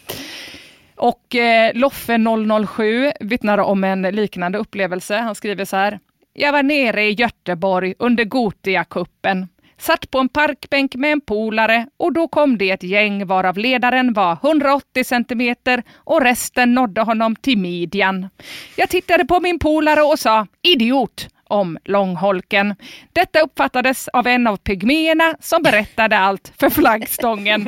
Och 0.97 1.35
eh, 1.35 1.75
Loffe 1.75 2.19
007 2.67 3.13
vittnar 3.21 3.59
om 3.59 3.85
en 3.85 4.03
liknande 4.03 4.59
upplevelse. 4.59 5.17
Han 5.17 5.35
skriver 5.35 5.65
så 5.65 5.77
här. 5.77 5.99
Jag 6.33 6.53
var 6.53 6.63
nere 6.63 7.05
i 7.05 7.13
Göteborg 7.13 7.95
under 7.99 8.25
Gotia-kuppen. 8.25 9.49
Satt 9.81 10.11
på 10.11 10.19
en 10.19 10.29
parkbänk 10.29 10.95
med 10.95 11.13
en 11.13 11.21
polare 11.21 11.87
och 11.97 12.13
då 12.13 12.29
kom 12.29 12.59
det 12.59 12.71
ett 12.71 12.83
gäng 12.83 13.27
varav 13.27 13.59
ledaren 13.59 14.13
var 14.13 14.33
180 14.33 15.05
centimeter 15.05 15.83
och 15.97 16.21
resten 16.21 16.75
nådde 16.75 17.01
honom 17.01 17.37
till 17.37 17.59
midjan. 17.59 18.29
Jag 18.77 18.89
tittade 18.89 19.25
på 19.25 19.41
min 19.41 19.59
polare 19.59 20.03
och 20.03 20.19
sa 20.19 20.47
idiot 20.63 21.29
om 21.45 21.79
långholken. 21.85 22.75
Detta 23.13 23.41
uppfattades 23.41 24.09
av 24.09 24.27
en 24.27 24.47
av 24.47 24.57
pygméerna 24.57 25.35
som 25.41 25.63
berättade 25.63 26.19
allt 26.19 26.53
för 26.61 26.71
flaggstången. 26.71 27.65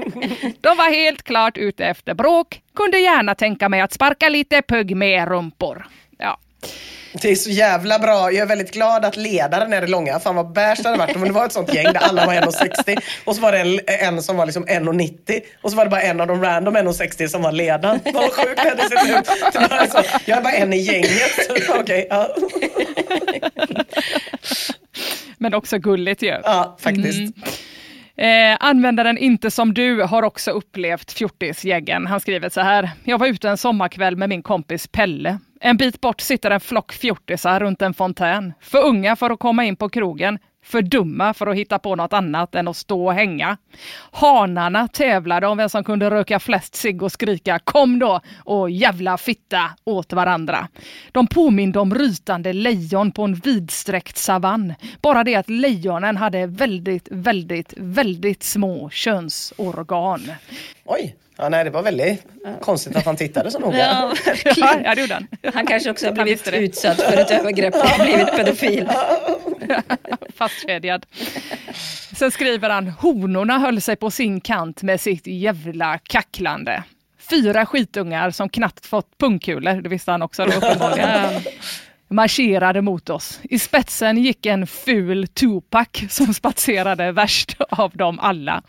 De 0.60 0.76
var 0.76 0.94
helt 0.94 1.22
klart 1.22 1.56
ute 1.56 1.84
efter 1.84 2.14
bråk, 2.14 2.60
kunde 2.74 2.98
gärna 2.98 3.34
tänka 3.34 3.68
mig 3.68 3.80
att 3.80 3.92
sparka 3.92 4.28
lite 4.28 4.62
pygmérumpor. 4.62 5.86
Det 7.22 7.30
är 7.30 7.34
så 7.34 7.50
jävla 7.50 7.98
bra. 7.98 8.32
Jag 8.32 8.42
är 8.42 8.46
väldigt 8.46 8.72
glad 8.72 9.04
att 9.04 9.16
ledaren 9.16 9.72
är 9.72 9.80
det 9.80 9.86
långa. 9.86 10.20
Fan 10.20 10.36
vad 10.36 10.52
bärs 10.52 10.78
det 10.78 10.88
hade 10.88 10.98
varit 10.98 11.16
om 11.16 11.24
det 11.24 11.32
var 11.32 11.46
ett 11.46 11.52
sånt 11.52 11.74
gäng 11.74 11.84
där 11.84 12.00
alla 12.00 12.26
var 12.26 12.34
1,60 12.34 12.98
och 13.24 13.36
så 13.36 13.42
var 13.42 13.52
det 13.52 13.58
en, 13.58 13.80
en 13.86 14.22
som 14.22 14.36
var 14.36 14.46
liksom 14.46 14.66
1,90 14.66 15.40
och 15.62 15.70
så 15.70 15.76
var 15.76 15.84
det 15.84 15.90
bara 15.90 16.02
en 16.02 16.20
av 16.20 16.26
de 16.26 16.42
random 16.42 16.76
1,60 16.76 17.28
som 17.28 17.42
var 17.42 17.52
ledaren. 17.52 18.00
Vad 18.04 18.32
sjukt 18.32 18.62
det 18.62 18.68
hade 18.68 18.82
sett 18.82 19.18
ut. 19.18 19.28
Jag 20.24 20.38
är 20.38 20.42
bara 20.42 20.52
en 20.52 20.72
i 20.72 20.78
gänget. 20.78 21.32
Okej, 21.50 21.80
okay, 21.80 22.06
ja. 22.10 22.28
Men 25.38 25.54
också 25.54 25.78
gulligt 25.78 26.22
ju. 26.22 26.40
Ja, 26.44 26.76
faktiskt. 26.80 27.18
Mm. 28.16 28.52
Eh, 28.52 28.56
användaren 28.60 29.18
Inte 29.18 29.50
som 29.50 29.74
du 29.74 30.02
har 30.02 30.22
också 30.22 30.50
upplevt 30.50 31.12
fjortisgäggen. 31.12 32.06
Han 32.06 32.20
skriver 32.20 32.48
så 32.48 32.60
här. 32.60 32.90
Jag 33.04 33.18
var 33.18 33.26
ute 33.26 33.48
en 33.48 33.56
sommarkväll 33.56 34.16
med 34.16 34.28
min 34.28 34.42
kompis 34.42 34.88
Pelle. 34.88 35.38
En 35.64 35.76
bit 35.76 36.00
bort 36.00 36.20
sitter 36.20 36.50
en 36.50 36.60
flock 36.60 36.92
fjortisar 36.92 37.60
runt 37.60 37.82
en 37.82 37.94
fontän. 37.94 38.52
För 38.60 38.84
unga 38.84 39.16
för 39.16 39.30
att 39.30 39.38
komma 39.38 39.64
in 39.64 39.76
på 39.76 39.88
krogen, 39.88 40.38
för 40.64 40.82
dumma 40.82 41.34
för 41.34 41.46
att 41.46 41.56
hitta 41.56 41.78
på 41.78 41.96
något 41.96 42.12
annat 42.12 42.54
än 42.54 42.68
att 42.68 42.76
stå 42.76 43.06
och 43.06 43.14
hänga. 43.14 43.56
Hanarna 44.10 44.88
tävlade 44.88 45.46
om 45.46 45.58
vem 45.58 45.68
som 45.68 45.84
kunde 45.84 46.10
röka 46.10 46.40
flest 46.40 46.74
cigg 46.74 47.02
och 47.02 47.12
skrika 47.12 47.58
kom 47.58 47.98
då 47.98 48.20
och 48.44 48.70
jävla 48.70 49.18
fitta 49.18 49.70
åt 49.84 50.12
varandra. 50.12 50.68
De 51.12 51.26
påminde 51.26 51.78
om 51.78 51.94
rytande 51.94 52.52
lejon 52.52 53.12
på 53.12 53.22
en 53.22 53.34
vidsträckt 53.34 54.16
savann. 54.16 54.74
Bara 55.02 55.24
det 55.24 55.34
att 55.34 55.50
lejonen 55.50 56.16
hade 56.16 56.46
väldigt, 56.46 57.08
väldigt, 57.10 57.74
väldigt 57.76 58.42
små 58.42 58.90
könsorgan. 58.90 60.32
Oj! 60.84 61.16
Ja, 61.36 61.48
nej, 61.48 61.64
det 61.64 61.70
var 61.70 61.82
väldigt 61.82 62.26
konstigt 62.60 62.96
att 62.96 63.04
han 63.04 63.16
tittade 63.16 63.50
så 63.50 63.58
noga. 63.58 63.76
Ja, 64.56 64.80
ja, 64.84 64.94
det 64.94 65.00
gjorde 65.00 65.14
han. 65.14 65.28
Han 65.54 65.66
kanske 65.66 65.90
också 65.90 66.06
har 66.06 66.12
blivit 66.12 66.48
utsatt 66.52 67.00
för 67.00 67.16
ett 67.16 67.30
övergrepp 67.30 67.74
och 67.74 68.04
blivit 68.04 68.36
pedofil. 68.36 68.88
Fastkedjad. 70.34 71.06
Sen 72.16 72.30
skriver 72.30 72.70
han, 72.70 72.88
honorna 72.88 73.58
höll 73.58 73.80
sig 73.80 73.96
på 73.96 74.10
sin 74.10 74.40
kant 74.40 74.82
med 74.82 75.00
sitt 75.00 75.26
jävla 75.26 75.98
kacklande. 75.98 76.82
Fyra 77.30 77.66
skitungar 77.66 78.30
som 78.30 78.48
knappt 78.48 78.86
fått 78.86 79.18
pungkulor, 79.18 79.82
det 79.82 79.88
visste 79.88 80.10
han 80.10 80.22
också 80.22 80.44
då 80.46 80.52
uppenbarligen 80.52 81.08
marscherade 82.12 82.82
mot 82.82 83.10
oss. 83.10 83.40
I 83.42 83.58
spetsen 83.58 84.22
gick 84.22 84.46
en 84.46 84.66
ful 84.66 85.26
Tupac 85.26 85.88
som 86.08 86.34
spatserade 86.34 87.12
värst 87.12 87.56
av 87.70 87.90
dem 87.96 88.18
alla. 88.18 88.62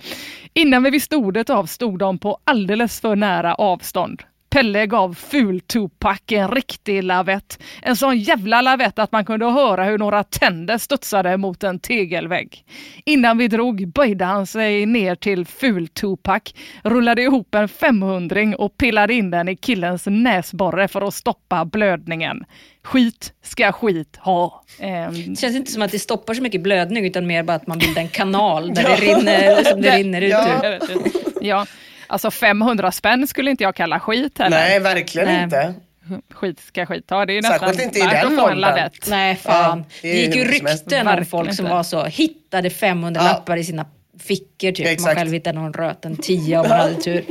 Innan 0.53 0.83
vi 0.83 0.89
visste 0.89 1.15
ordet 1.15 1.49
av 1.49 1.65
stod 1.65 1.99
de 1.99 2.19
på 2.19 2.37
alldeles 2.43 3.01
för 3.01 3.15
nära 3.15 3.55
avstånd. 3.55 4.23
Pelle 4.53 4.85
gav 4.85 5.13
ful-Tupac 5.13 6.19
en 6.31 6.51
riktig 6.51 7.03
lavett. 7.03 7.59
En 7.81 7.95
sån 7.95 8.17
jävla 8.19 8.61
lavett 8.61 8.99
att 8.99 9.11
man 9.11 9.25
kunde 9.25 9.45
höra 9.45 9.83
hur 9.83 9.97
några 9.97 10.23
tänder 10.23 10.77
studsade 10.77 11.37
mot 11.37 11.63
en 11.63 11.79
tegelvägg. 11.79 12.65
Innan 13.05 13.37
vi 13.37 13.47
drog 13.47 13.87
böjde 13.87 14.25
han 14.25 14.47
sig 14.47 14.85
ner 14.85 15.15
till 15.15 15.45
ful-Tupac, 15.45 16.41
rullade 16.83 17.21
ihop 17.21 17.55
en 17.55 17.67
500 17.67 18.55
och 18.57 18.77
pillade 18.77 19.13
in 19.13 19.31
den 19.31 19.49
i 19.49 19.55
killens 19.55 20.03
näsborre 20.05 20.87
för 20.87 21.01
att 21.07 21.13
stoppa 21.13 21.65
blödningen. 21.65 22.45
Skit 22.83 23.33
ska 23.43 23.71
skit 23.71 24.17
ha. 24.21 24.63
Um, 24.79 25.29
det 25.29 25.39
känns 25.39 25.55
inte 25.55 25.71
som 25.71 25.81
att 25.81 25.91
det 25.91 25.99
stoppar 25.99 26.33
så 26.33 26.41
mycket 26.41 26.61
blödning 26.61 27.05
utan 27.05 27.27
mer 27.27 27.43
bara 27.43 27.55
att 27.55 27.67
man 27.67 27.79
bildar 27.79 28.01
en 28.01 28.07
kanal 28.07 28.73
där 28.73 28.83
det 28.83 28.95
rinner, 28.95 29.63
som 29.63 29.81
det 29.81 29.97
rinner 29.97 30.21
ut 30.21 30.33
ur. 30.33 31.11
Ja. 31.41 31.65
Alltså 32.07 32.31
500 32.31 32.91
spänn 32.91 33.27
skulle 33.27 33.51
inte 33.51 33.63
jag 33.63 33.75
kalla 33.75 33.99
skit 33.99 34.37
heller. 34.37 34.57
Nej, 34.57 34.79
verkligen 34.79 35.27
Nej. 35.27 35.43
inte. 35.43 35.73
Skit 36.33 36.59
ska 36.59 36.85
skit 36.85 37.09
ha. 37.09 37.25
Det 37.25 37.33
är 37.33 37.41
nästan 37.41 37.59
Särskilt 37.59 37.83
inte 37.83 37.99
i 37.99 38.01
den 38.01 38.39
åldern. 38.39 38.89
Nej, 39.07 39.35
fan. 39.35 39.79
Ja, 39.79 39.85
det, 40.01 40.11
det 40.11 40.19
gick 40.19 40.35
ju 40.35 40.43
rykten 40.43 41.07
om 41.07 41.25
folk 41.25 41.55
som 41.55 41.69
var 41.69 41.83
så, 41.83 42.05
hittade 42.05 42.69
500 42.69 43.21
ja. 43.21 43.27
lappar 43.27 43.57
i 43.57 43.63
sina 43.63 43.85
fickor 44.19 44.71
typ. 44.71 44.87
Exakt. 44.87 45.01
Man 45.01 45.15
själv 45.15 45.33
hittade 45.33 45.59
någon 45.59 45.73
röt 45.73 46.05
en 46.05 46.17
10 46.17 46.57
om 46.57 46.69
man 46.69 46.79
hade 46.79 46.95
tur. 46.95 47.25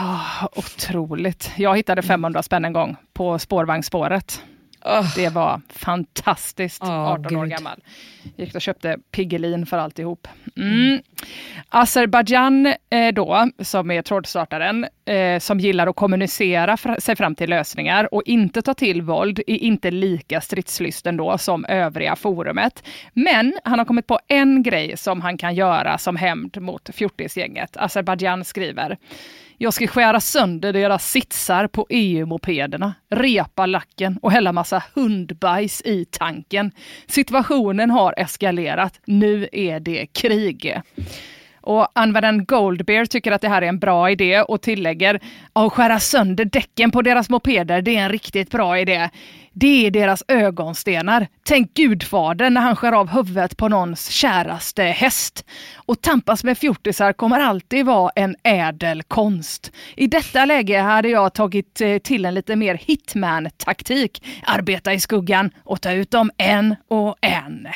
Oh, 0.00 0.44
otroligt. 0.56 1.50
Jag 1.56 1.76
hittade 1.76 2.02
500 2.02 2.42
spänn 2.42 2.64
en 2.64 2.72
gång 2.72 2.96
på 3.12 3.38
spårvagnsspåret. 3.38 4.42
Oh. 4.84 5.14
Det 5.16 5.28
var 5.28 5.60
fantastiskt, 5.68 6.82
oh, 6.82 6.90
18 6.90 7.22
Gud. 7.22 7.38
år 7.38 7.46
gammal. 7.46 7.80
Gick 8.36 8.54
och 8.54 8.60
köpte 8.60 8.96
Piggelin 9.10 9.66
för 9.66 9.78
alltihop. 9.78 10.28
Mm. 10.56 11.02
Azerbajdzjan 11.68 12.66
eh, 12.66 13.12
då, 13.14 13.50
som 13.58 13.90
är 13.90 14.02
trådstartaren, 14.02 14.86
eh, 15.04 15.38
som 15.38 15.60
gillar 15.60 15.86
att 15.86 15.96
kommunicera 15.96 16.76
fr 16.76 17.00
sig 17.00 17.16
fram 17.16 17.34
till 17.34 17.50
lösningar 17.50 18.14
och 18.14 18.22
inte 18.26 18.62
ta 18.62 18.74
till 18.74 19.02
våld, 19.02 19.40
är 19.46 19.56
inte 19.56 19.90
lika 19.90 20.40
stridslysten 20.40 21.16
då 21.16 21.38
som 21.38 21.64
övriga 21.64 22.16
forumet. 22.16 22.82
Men 23.12 23.58
han 23.64 23.78
har 23.78 23.86
kommit 23.86 24.06
på 24.06 24.18
en 24.28 24.62
grej 24.62 24.96
som 24.96 25.20
han 25.20 25.38
kan 25.38 25.54
göra 25.54 25.98
som 25.98 26.16
hämnd 26.16 26.60
mot 26.60 26.90
fjortisgänget. 26.94 27.76
Azerbajdzjan 27.76 28.44
skriver 28.44 28.98
jag 29.60 29.74
ska 29.74 29.86
skära 29.86 30.20
sönder 30.20 30.72
deras 30.72 31.10
sitsar 31.10 31.66
på 31.66 31.86
EU-mopederna, 31.90 32.94
repa 33.10 33.66
lacken 33.66 34.18
och 34.22 34.32
hälla 34.32 34.52
massa 34.52 34.82
hundbajs 34.94 35.82
i 35.84 36.04
tanken. 36.04 36.70
Situationen 37.06 37.90
har 37.90 38.14
eskalerat. 38.16 39.00
Nu 39.04 39.48
är 39.52 39.80
det 39.80 40.06
krig. 40.06 40.80
Och 41.68 41.88
användaren 41.94 42.44
Goldbear 42.44 43.04
tycker 43.04 43.32
att 43.32 43.40
det 43.40 43.48
här 43.48 43.62
är 43.62 43.66
en 43.66 43.78
bra 43.78 44.10
idé 44.10 44.42
och 44.42 44.62
tillägger 44.62 45.20
att 45.52 45.72
skära 45.72 46.00
sönder 46.00 46.44
däcken 46.44 46.90
på 46.90 47.02
deras 47.02 47.30
mopeder, 47.30 47.82
det 47.82 47.96
är 47.96 48.00
en 48.00 48.08
riktigt 48.08 48.50
bra 48.50 48.78
idé. 48.78 49.10
Det 49.52 49.86
är 49.86 49.90
deras 49.90 50.24
ögonstenar. 50.28 51.26
Tänk 51.44 51.74
Gudfadern 51.74 52.54
när 52.54 52.60
han 52.60 52.76
skär 52.76 52.92
av 52.92 53.08
huvudet 53.08 53.56
på 53.56 53.68
någons 53.68 54.08
käraste 54.08 54.82
häst. 54.82 55.44
Och 55.76 56.02
tampas 56.02 56.44
med 56.44 56.58
fjortisar 56.58 57.12
kommer 57.12 57.40
alltid 57.40 57.86
vara 57.86 58.12
en 58.14 58.36
ädel 58.42 59.02
konst. 59.02 59.72
I 59.96 60.06
detta 60.06 60.44
läge 60.44 60.80
hade 60.80 61.08
jag 61.08 61.34
tagit 61.34 61.80
eh, 61.80 61.98
till 61.98 62.24
en 62.24 62.34
lite 62.34 62.56
mer 62.56 62.74
hitman-taktik. 62.74 64.26
Arbeta 64.46 64.92
i 64.92 65.00
skuggan 65.00 65.50
och 65.64 65.80
ta 65.80 65.92
ut 65.92 66.10
dem 66.10 66.30
en 66.36 66.76
och 66.88 67.16
en. 67.20 67.68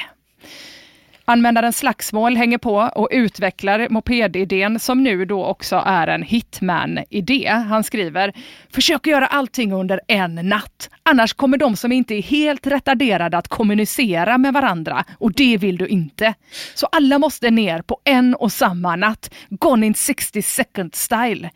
Användaren 1.32 1.72
slagsmål 1.72 2.36
hänger 2.36 2.58
på 2.58 2.74
och 2.76 3.08
utvecklar 3.10 3.88
mopedidén 3.90 4.78
som 4.80 5.02
nu 5.02 5.24
då 5.24 5.44
också 5.44 5.82
är 5.86 6.08
en 6.08 6.22
hitman-idé. 6.22 7.48
Han 7.68 7.84
skriver, 7.84 8.32
försök 8.70 9.06
göra 9.06 9.26
allting 9.26 9.72
under 9.72 10.00
en 10.08 10.34
natt. 10.34 10.90
Annars 11.02 11.34
kommer 11.34 11.56
de 11.56 11.76
som 11.76 11.92
inte 11.92 12.14
är 12.14 12.22
helt 12.22 12.66
retarderade 12.66 13.38
att 13.38 13.48
kommunicera 13.48 14.38
med 14.38 14.52
varandra 14.52 15.04
och 15.18 15.32
det 15.32 15.56
vill 15.56 15.76
du 15.76 15.86
inte. 15.86 16.34
Så 16.74 16.86
alla 16.86 17.18
måste 17.18 17.50
ner 17.50 17.82
på 17.82 17.98
en 18.04 18.34
och 18.34 18.52
samma 18.52 18.96
natt. 18.96 19.34
Gone 19.50 19.86
in 19.86 19.94
60 19.94 20.42
second 20.42 20.94
style. 20.94 21.50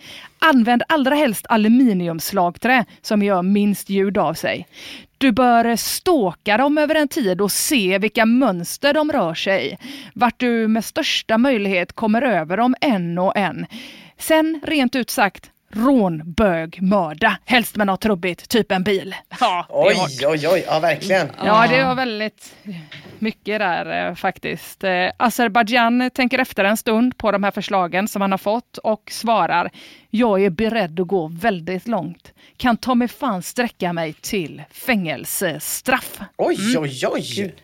Använd 0.54 0.82
allra 0.88 1.14
helst 1.14 1.46
aluminiumslagträ 1.48 2.84
som 3.02 3.22
gör 3.22 3.42
minst 3.42 3.90
ljud 3.90 4.18
av 4.18 4.34
sig. 4.34 4.66
Du 5.18 5.32
bör 5.32 5.76
ståka 5.76 6.56
dem 6.56 6.78
över 6.78 6.94
en 6.94 7.08
tid 7.08 7.40
och 7.40 7.52
se 7.52 7.98
vilka 7.98 8.26
mönster 8.26 8.92
de 8.94 9.12
rör 9.12 9.34
sig 9.34 9.72
i. 9.72 9.76
Vart 10.14 10.40
du 10.40 10.68
med 10.68 10.84
största 10.84 11.38
möjlighet 11.38 11.92
kommer 11.92 12.22
över 12.22 12.56
dem 12.56 12.74
en 12.80 13.18
och 13.18 13.36
en. 13.36 13.66
Sen 14.18 14.60
rent 14.64 14.96
ut 14.96 15.10
sagt, 15.10 15.50
rånbögmörda, 15.76 17.38
helst 17.44 17.76
med 17.76 17.86
något 17.86 18.00
trubbigt, 18.00 18.48
typ 18.48 18.72
en 18.72 18.82
bil. 18.82 19.14
Ja, 19.40 19.66
oj, 19.68 19.96
oj, 20.26 20.48
oj, 20.48 20.64
ja 20.66 20.78
verkligen. 20.78 21.28
Ja, 21.44 21.66
det 21.70 21.84
var 21.84 21.94
väldigt 21.94 22.54
mycket 23.18 23.58
där 23.58 24.08
eh, 24.08 24.14
faktiskt. 24.14 24.84
Eh, 24.84 25.10
Azerbajdzjan 25.16 26.10
tänker 26.14 26.38
efter 26.38 26.64
en 26.64 26.76
stund 26.76 27.18
på 27.18 27.32
de 27.32 27.42
här 27.42 27.50
förslagen 27.50 28.08
som 28.08 28.22
han 28.22 28.30
har 28.30 28.38
fått 28.38 28.78
och 28.78 29.02
svarar 29.10 29.70
Jag 30.10 30.44
är 30.44 30.50
beredd 30.50 31.00
att 31.00 31.06
gå 31.06 31.28
väldigt 31.28 31.88
långt. 31.88 32.32
Kan 32.56 32.76
ta 32.76 32.94
mig 32.94 33.08
fan 33.08 33.42
sträcka 33.42 33.92
mig 33.92 34.12
till 34.12 34.62
fängelsestraff. 34.70 36.20
Oj, 36.36 36.56
mm. 36.70 36.82
oj, 36.82 37.06
oj. 37.06 37.54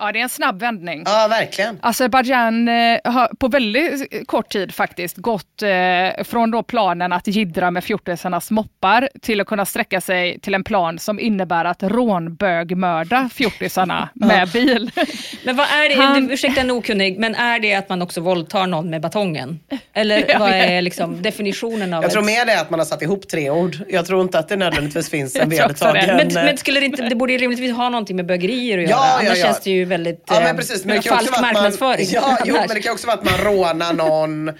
Ja, 0.00 0.12
det 0.12 0.18
är 0.18 0.22
en 0.22 0.28
snabb 0.28 0.60
vändning. 0.60 1.02
Ja, 1.06 1.26
verkligen. 1.30 1.78
Azerbajdzjan 1.82 2.68
eh, 2.68 2.98
har 3.04 3.36
på 3.38 3.48
väldigt 3.48 4.26
kort 4.26 4.48
tid 4.48 4.74
faktiskt 4.74 5.16
gått 5.16 5.62
eh, 5.62 6.24
från 6.24 6.50
då 6.50 6.62
planen 6.62 7.12
att 7.12 7.26
gidra 7.26 7.70
med 7.70 7.84
fjortisarnas 7.84 8.50
moppar 8.50 9.08
till 9.22 9.40
att 9.40 9.46
kunna 9.46 9.64
sträcka 9.64 10.00
sig 10.00 10.40
till 10.40 10.54
en 10.54 10.64
plan 10.64 10.98
som 10.98 11.20
innebär 11.20 11.64
att 11.64 11.82
rånbögmörda 11.82 13.28
fjortisarna 13.34 14.08
med 14.14 14.48
bil. 14.48 14.90
Men 15.44 15.56
vad 15.56 15.66
är 15.66 15.88
det, 15.88 16.02
Han... 16.02 16.30
ursäkta 16.30 16.60
en 16.60 16.70
okunnig, 16.70 17.18
men 17.18 17.34
är 17.34 17.58
det 17.58 17.74
att 17.74 17.88
man 17.88 18.02
också 18.02 18.20
våldtar 18.20 18.66
någon 18.66 18.90
med 18.90 19.00
batongen? 19.00 19.60
Eller 19.92 20.34
vad 20.38 20.50
är 20.50 20.82
liksom 20.82 21.22
definitionen 21.22 21.94
av 21.94 22.02
Jag 22.02 22.12
tror 22.12 22.22
mer 22.22 22.46
det 22.46 22.52
är 22.52 22.60
att 22.60 22.70
man 22.70 22.80
har 22.80 22.86
satt 22.86 23.02
ihop 23.02 23.28
tre 23.28 23.50
ord. 23.50 23.76
Jag 23.88 24.06
tror 24.06 24.22
inte 24.22 24.38
att 24.38 24.48
det 24.48 24.56
nödvändigtvis 24.56 25.10
finns 25.10 25.36
en 25.36 25.48
vedertagen... 25.48 26.16
Men, 26.16 26.28
men 26.34 26.56
skulle 26.56 26.80
det 26.80 26.86
inte, 26.86 27.02
det 27.02 27.14
borde 27.14 27.36
rimligtvis 27.36 27.76
ha 27.76 27.88
någonting 27.88 28.16
med 28.16 28.26
bögerier 28.26 28.78
att 28.78 28.90
göra, 28.90 29.00
ja, 29.00 29.12
annars 29.12 29.24
ja, 29.24 29.36
ja. 29.36 29.44
känns 29.44 29.60
det 29.60 29.70
ju 29.70 29.89
väldigt 29.90 30.24
ja, 30.26 30.34
men 30.34 30.46
eh, 30.46 30.56
precis, 30.56 30.84
men 30.84 30.96
det 30.96 31.02
kan 31.02 31.18
falsk 31.18 31.40
marknadsföring. 31.40 32.06
Ja, 32.10 32.38
jo, 32.44 32.54
men 32.54 32.68
det 32.68 32.80
kan 32.80 32.92
också 32.92 33.06
vara 33.06 33.16
att 33.16 33.24
man 33.24 33.38
rånar 33.38 33.92
någon 33.92 34.48
eh, 34.48 34.54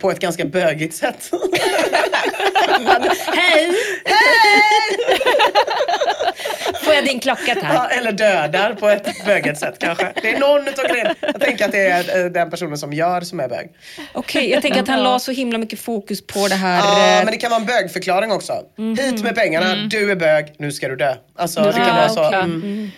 på 0.00 0.10
ett 0.10 0.20
ganska 0.20 0.44
bögigt 0.44 0.94
sätt. 0.94 1.30
Hej! 3.34 3.72
Hej! 4.04 4.98
Får 6.82 6.94
jag 6.94 7.04
din 7.04 7.20
klocka 7.20 7.54
tack? 7.54 7.74
Ja, 7.74 7.88
eller 7.88 8.12
dödar 8.12 8.74
på 8.74 8.88
ett 8.88 9.26
bögigt 9.26 9.58
sätt 9.58 9.74
kanske. 9.78 10.12
Det 10.22 10.30
är 10.30 10.40
någon 10.40 10.68
utav 10.68 10.84
grejerna. 10.84 11.14
Jag 11.20 11.40
tänker 11.40 11.64
att 11.64 11.72
det 11.72 11.86
är 11.86 12.24
eh, 12.24 12.30
den 12.30 12.50
personen 12.50 12.78
som 12.78 12.92
gör 12.92 13.20
som 13.20 13.40
är 13.40 13.48
bög. 13.48 13.70
Okej, 14.12 14.38
okay, 14.38 14.50
jag 14.50 14.62
tänker 14.62 14.82
att 14.82 14.88
han 14.88 15.02
la 15.02 15.18
så 15.18 15.32
himla 15.32 15.58
mycket 15.58 15.80
fokus 15.80 16.26
på 16.26 16.48
det 16.48 16.54
här. 16.54 16.78
Ja, 16.78 17.24
men 17.24 17.32
det 17.32 17.38
kan 17.38 17.50
vara 17.50 17.60
en 17.60 17.66
bögförklaring 17.66 18.32
också. 18.32 18.52
Mm. 18.78 18.96
Hit 18.96 19.22
med 19.22 19.34
pengarna, 19.34 19.72
mm. 19.72 19.88
du 19.88 20.10
är 20.10 20.16
bög, 20.16 20.54
nu 20.58 20.72
ska 20.72 20.88
du 20.88 20.96
dö. 20.96 21.14
Alltså 21.36 21.62
det 21.62 21.72
kan 21.72 21.96
vara 21.96 22.08
så. 22.08 22.24
Mm. 22.24 22.90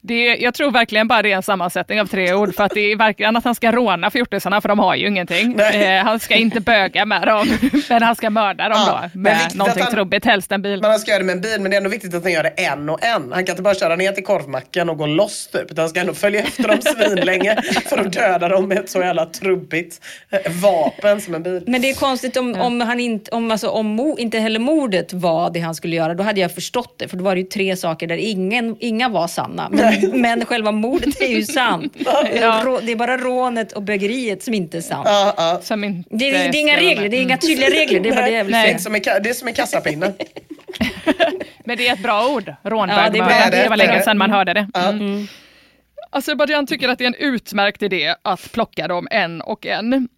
Det, 0.00 0.36
jag 0.36 0.54
tror 0.54 0.70
verkligen 0.70 1.08
bara 1.08 1.22
det 1.22 1.32
är 1.32 1.36
en 1.36 1.42
sammansättning 1.42 2.00
av 2.00 2.06
tre 2.06 2.32
ord 2.34 2.54
för 2.54 2.64
att 2.64 2.74
det 2.74 2.80
är 2.92 2.96
verkligen 2.96 3.36
att 3.36 3.44
han 3.44 3.54
ska 3.54 3.72
råna 3.72 4.10
fjortisarna 4.10 4.60
för 4.60 4.68
de 4.68 4.78
har 4.78 4.94
ju 4.94 5.08
ingenting. 5.08 5.60
Eh, 5.60 6.04
han 6.04 6.20
ska 6.20 6.34
inte 6.34 6.60
böga 6.60 7.04
med 7.04 7.26
dem 7.26 7.46
men 7.88 8.02
han 8.02 8.16
ska 8.16 8.30
mörda 8.30 8.68
dem 8.68 8.78
ja, 8.86 9.00
då 9.12 9.18
med 9.18 9.36
någonting 9.54 9.82
han, 9.82 9.92
trubbigt, 9.92 10.24
helst 10.24 10.52
en 10.52 10.62
bil. 10.62 10.80
Men 10.80 10.90
han 10.90 11.00
ska 11.00 11.10
göra 11.10 11.18
det 11.18 11.24
med 11.24 11.34
en 11.34 11.40
bil 11.40 11.60
men 11.60 11.70
det 11.70 11.76
är 11.76 11.78
ändå 11.78 11.90
viktigt 11.90 12.14
att 12.14 12.22
han 12.22 12.32
gör 12.32 12.42
det 12.42 12.48
en 12.48 12.88
och 12.88 13.04
en. 13.04 13.32
Han 13.32 13.44
kan 13.44 13.52
inte 13.52 13.62
bara 13.62 13.74
köra 13.74 13.96
ner 13.96 14.12
till 14.12 14.24
korvmacken 14.24 14.88
och 14.90 14.98
gå 14.98 15.06
loss 15.06 15.48
typ 15.52 15.70
utan 15.70 15.78
han 15.78 15.88
ska 15.88 16.00
ändå 16.00 16.14
följa 16.14 16.40
efter 16.40 16.68
dem 16.68 16.78
svinlänge 16.82 17.62
för 17.86 17.98
att 17.98 18.12
döda 18.12 18.48
dem 18.48 18.68
med 18.68 18.78
ett 18.78 18.90
så 18.90 18.98
jävla 18.98 19.26
trubbigt 19.26 20.00
eh, 20.30 20.52
vapen 20.52 21.20
som 21.20 21.34
en 21.34 21.42
bil. 21.42 21.64
Men 21.66 21.82
det 21.82 21.90
är 21.90 21.94
konstigt 21.94 22.36
om, 22.36 22.54
ja. 22.54 22.62
om, 22.62 22.80
han 22.80 23.00
inte, 23.00 23.30
om, 23.30 23.50
alltså, 23.50 23.68
om 23.68 23.86
mo, 23.86 24.16
inte 24.18 24.38
heller 24.38 24.60
mordet 24.60 25.12
var 25.12 25.50
det 25.50 25.60
han 25.60 25.74
skulle 25.74 25.96
göra 25.96 26.14
då 26.14 26.22
hade 26.22 26.40
jag 26.40 26.54
förstått 26.54 26.94
det 26.98 27.08
för 27.08 27.16
då 27.16 27.24
var 27.24 27.34
det 27.34 27.40
ju 27.40 27.46
tre 27.46 27.76
saker 27.76 28.06
där 28.06 28.16
ingen, 28.16 28.76
inga 28.80 29.08
var 29.08 29.28
sanna. 29.28 29.68
Men 29.70 29.87
men 30.12 30.44
själva 30.44 30.72
mordet 30.72 31.20
är 31.20 31.26
ju 31.26 31.42
sant. 31.42 31.96
Ja. 32.40 32.80
Det 32.82 32.92
är 32.92 32.96
bara 32.96 33.16
rånet 33.16 33.72
och 33.72 33.82
bögeriet 33.82 34.42
som 34.42 34.54
inte 34.54 34.76
är 34.76 34.80
sant. 34.80 35.08
Ja, 35.10 35.34
ja. 35.36 35.60
Som 35.62 35.84
inte 35.84 36.08
det, 36.16 36.28
är, 36.28 36.52
det 36.52 36.58
är 36.58 36.60
inga 36.60 36.76
regler, 36.76 37.08
det 37.08 37.16
är 37.16 37.22
inga 37.22 37.36
tydliga 37.36 37.70
regler. 37.70 38.00
Det 38.00 38.08
är 38.08 38.14
bara 38.14 38.26
det 38.26 38.30
jag 38.30 38.44
vill 38.44 38.54
säga. 38.54 38.78
Som 38.78 38.94
är, 38.94 39.20
det 39.20 39.30
är 39.30 39.34
som 39.34 39.48
en 39.48 39.54
kassapinne. 39.54 40.12
men 41.64 41.76
det 41.76 41.88
är 41.88 41.92
ett 41.92 42.02
bra 42.02 42.28
ord. 42.28 42.54
Ja, 42.62 42.86
det, 43.12 43.18
det, 43.18 43.62
det 43.62 43.68
var 43.68 43.76
länge 43.76 44.02
sedan 44.02 44.18
man 44.18 44.30
hörde 44.30 44.54
det. 44.54 44.68
Mm. 44.74 45.00
Mm. 45.00 45.26
Azerbajdzjan 46.10 46.66
tycker 46.66 46.88
att 46.88 46.98
det 46.98 47.04
är 47.04 47.08
en 47.08 47.14
utmärkt 47.14 47.82
idé 47.82 48.14
att 48.22 48.52
plocka 48.52 48.88
dem 48.88 49.08
en 49.10 49.40
och 49.40 49.66
en. 49.66 50.08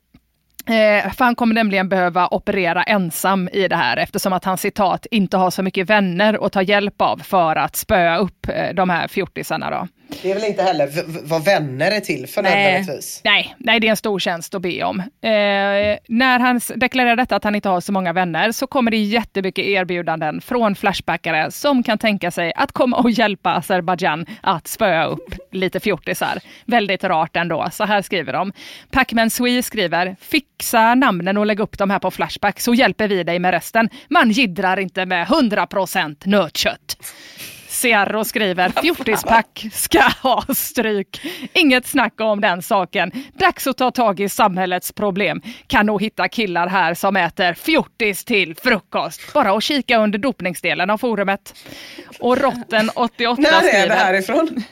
Eh, 0.70 1.12
för 1.12 1.24
han 1.24 1.34
kommer 1.34 1.54
nämligen 1.54 1.88
behöva 1.88 2.28
operera 2.28 2.82
ensam 2.82 3.48
i 3.52 3.68
det 3.68 3.76
här 3.76 3.96
eftersom 3.96 4.32
att 4.32 4.44
han 4.44 4.58
citat 4.58 5.06
inte 5.10 5.36
har 5.36 5.50
så 5.50 5.62
mycket 5.62 5.90
vänner 5.90 6.46
att 6.46 6.52
ta 6.52 6.62
hjälp 6.62 7.00
av 7.00 7.16
för 7.16 7.56
att 7.56 7.76
spöa 7.76 8.18
upp 8.18 8.48
eh, 8.48 8.74
de 8.74 8.90
här 8.90 9.08
fjortisarna. 9.08 9.70
Då. 9.70 9.88
Det 10.22 10.30
är 10.30 10.34
väl 10.34 10.44
inte 10.44 10.62
heller 10.62 10.90
vad 11.22 11.44
vänner 11.44 11.90
är 11.90 12.00
till 12.00 12.26
för 12.26 12.42
nej. 12.42 12.64
nödvändigtvis? 12.64 13.20
Nej, 13.24 13.54
nej, 13.58 13.80
det 13.80 13.86
är 13.86 13.90
en 13.90 13.96
stor 13.96 14.18
tjänst 14.18 14.54
att 14.54 14.62
be 14.62 14.84
om. 14.84 15.00
Eh, 15.00 15.98
när 16.08 16.38
han 16.38 16.60
deklarerar 16.76 17.16
detta 17.16 17.36
att 17.36 17.44
han 17.44 17.54
inte 17.54 17.68
har 17.68 17.80
så 17.80 17.92
många 17.92 18.12
vänner 18.12 18.52
så 18.52 18.66
kommer 18.66 18.90
det 18.90 18.96
jättemycket 18.96 19.64
erbjudanden 19.64 20.40
från 20.40 20.74
Flashbackare 20.74 21.50
som 21.50 21.82
kan 21.82 21.98
tänka 21.98 22.30
sig 22.30 22.52
att 22.56 22.72
komma 22.72 22.96
och 22.96 23.10
hjälpa 23.10 23.50
Azerbajdzjan 23.50 24.26
att 24.40 24.68
spöa 24.68 25.04
upp 25.04 25.34
lite 25.52 25.80
fjortisar. 25.80 26.38
Väldigt 26.64 27.04
rart 27.04 27.36
ändå. 27.36 27.68
Så 27.72 27.84
här 27.84 28.02
skriver 28.02 28.32
de. 28.32 28.52
Pacman 28.90 29.30
Swee 29.30 29.62
skriver, 29.62 30.16
fixa 30.20 30.94
namnen 30.94 31.36
och 31.36 31.46
lägg 31.46 31.60
upp 31.60 31.78
dem 31.78 31.90
här 31.90 31.98
på 31.98 32.10
Flashback 32.10 32.60
så 32.60 32.74
hjälper 32.74 33.08
vi 33.08 33.22
dig 33.22 33.38
med 33.38 33.50
resten. 33.50 33.88
Man 34.08 34.30
gidrar 34.30 34.76
inte 34.76 35.06
med 35.06 35.26
100% 35.26 36.16
nötkött. 36.24 36.96
Ciarro 37.80 38.24
skriver 38.24 38.68
fjortispack 38.82 39.66
ska 39.72 40.02
ha 40.22 40.44
stryk. 40.54 41.20
Inget 41.52 41.86
snack 41.86 42.20
om 42.20 42.40
den 42.40 42.62
saken. 42.62 43.12
Dags 43.34 43.66
att 43.66 43.76
ta 43.76 43.90
tag 43.90 44.20
i 44.20 44.28
samhällets 44.28 44.92
problem. 44.92 45.42
Kan 45.66 45.86
nog 45.86 46.02
hitta 46.02 46.28
killar 46.28 46.66
här 46.66 46.94
som 46.94 47.16
äter 47.16 47.54
fjortis 47.54 48.24
till 48.24 48.56
frukost. 48.56 49.32
Bara 49.34 49.52
att 49.56 49.62
kika 49.62 49.98
under 49.98 50.18
dopningsdelen 50.18 50.90
av 50.90 50.98
forumet. 50.98 51.54
Och 52.18 52.38
Rotten 52.38 52.90
88 52.94 53.42
skriver... 53.42 53.62
När 53.62 53.82
är 53.82 53.88
det 53.88 53.94
härifrån? 53.94 54.62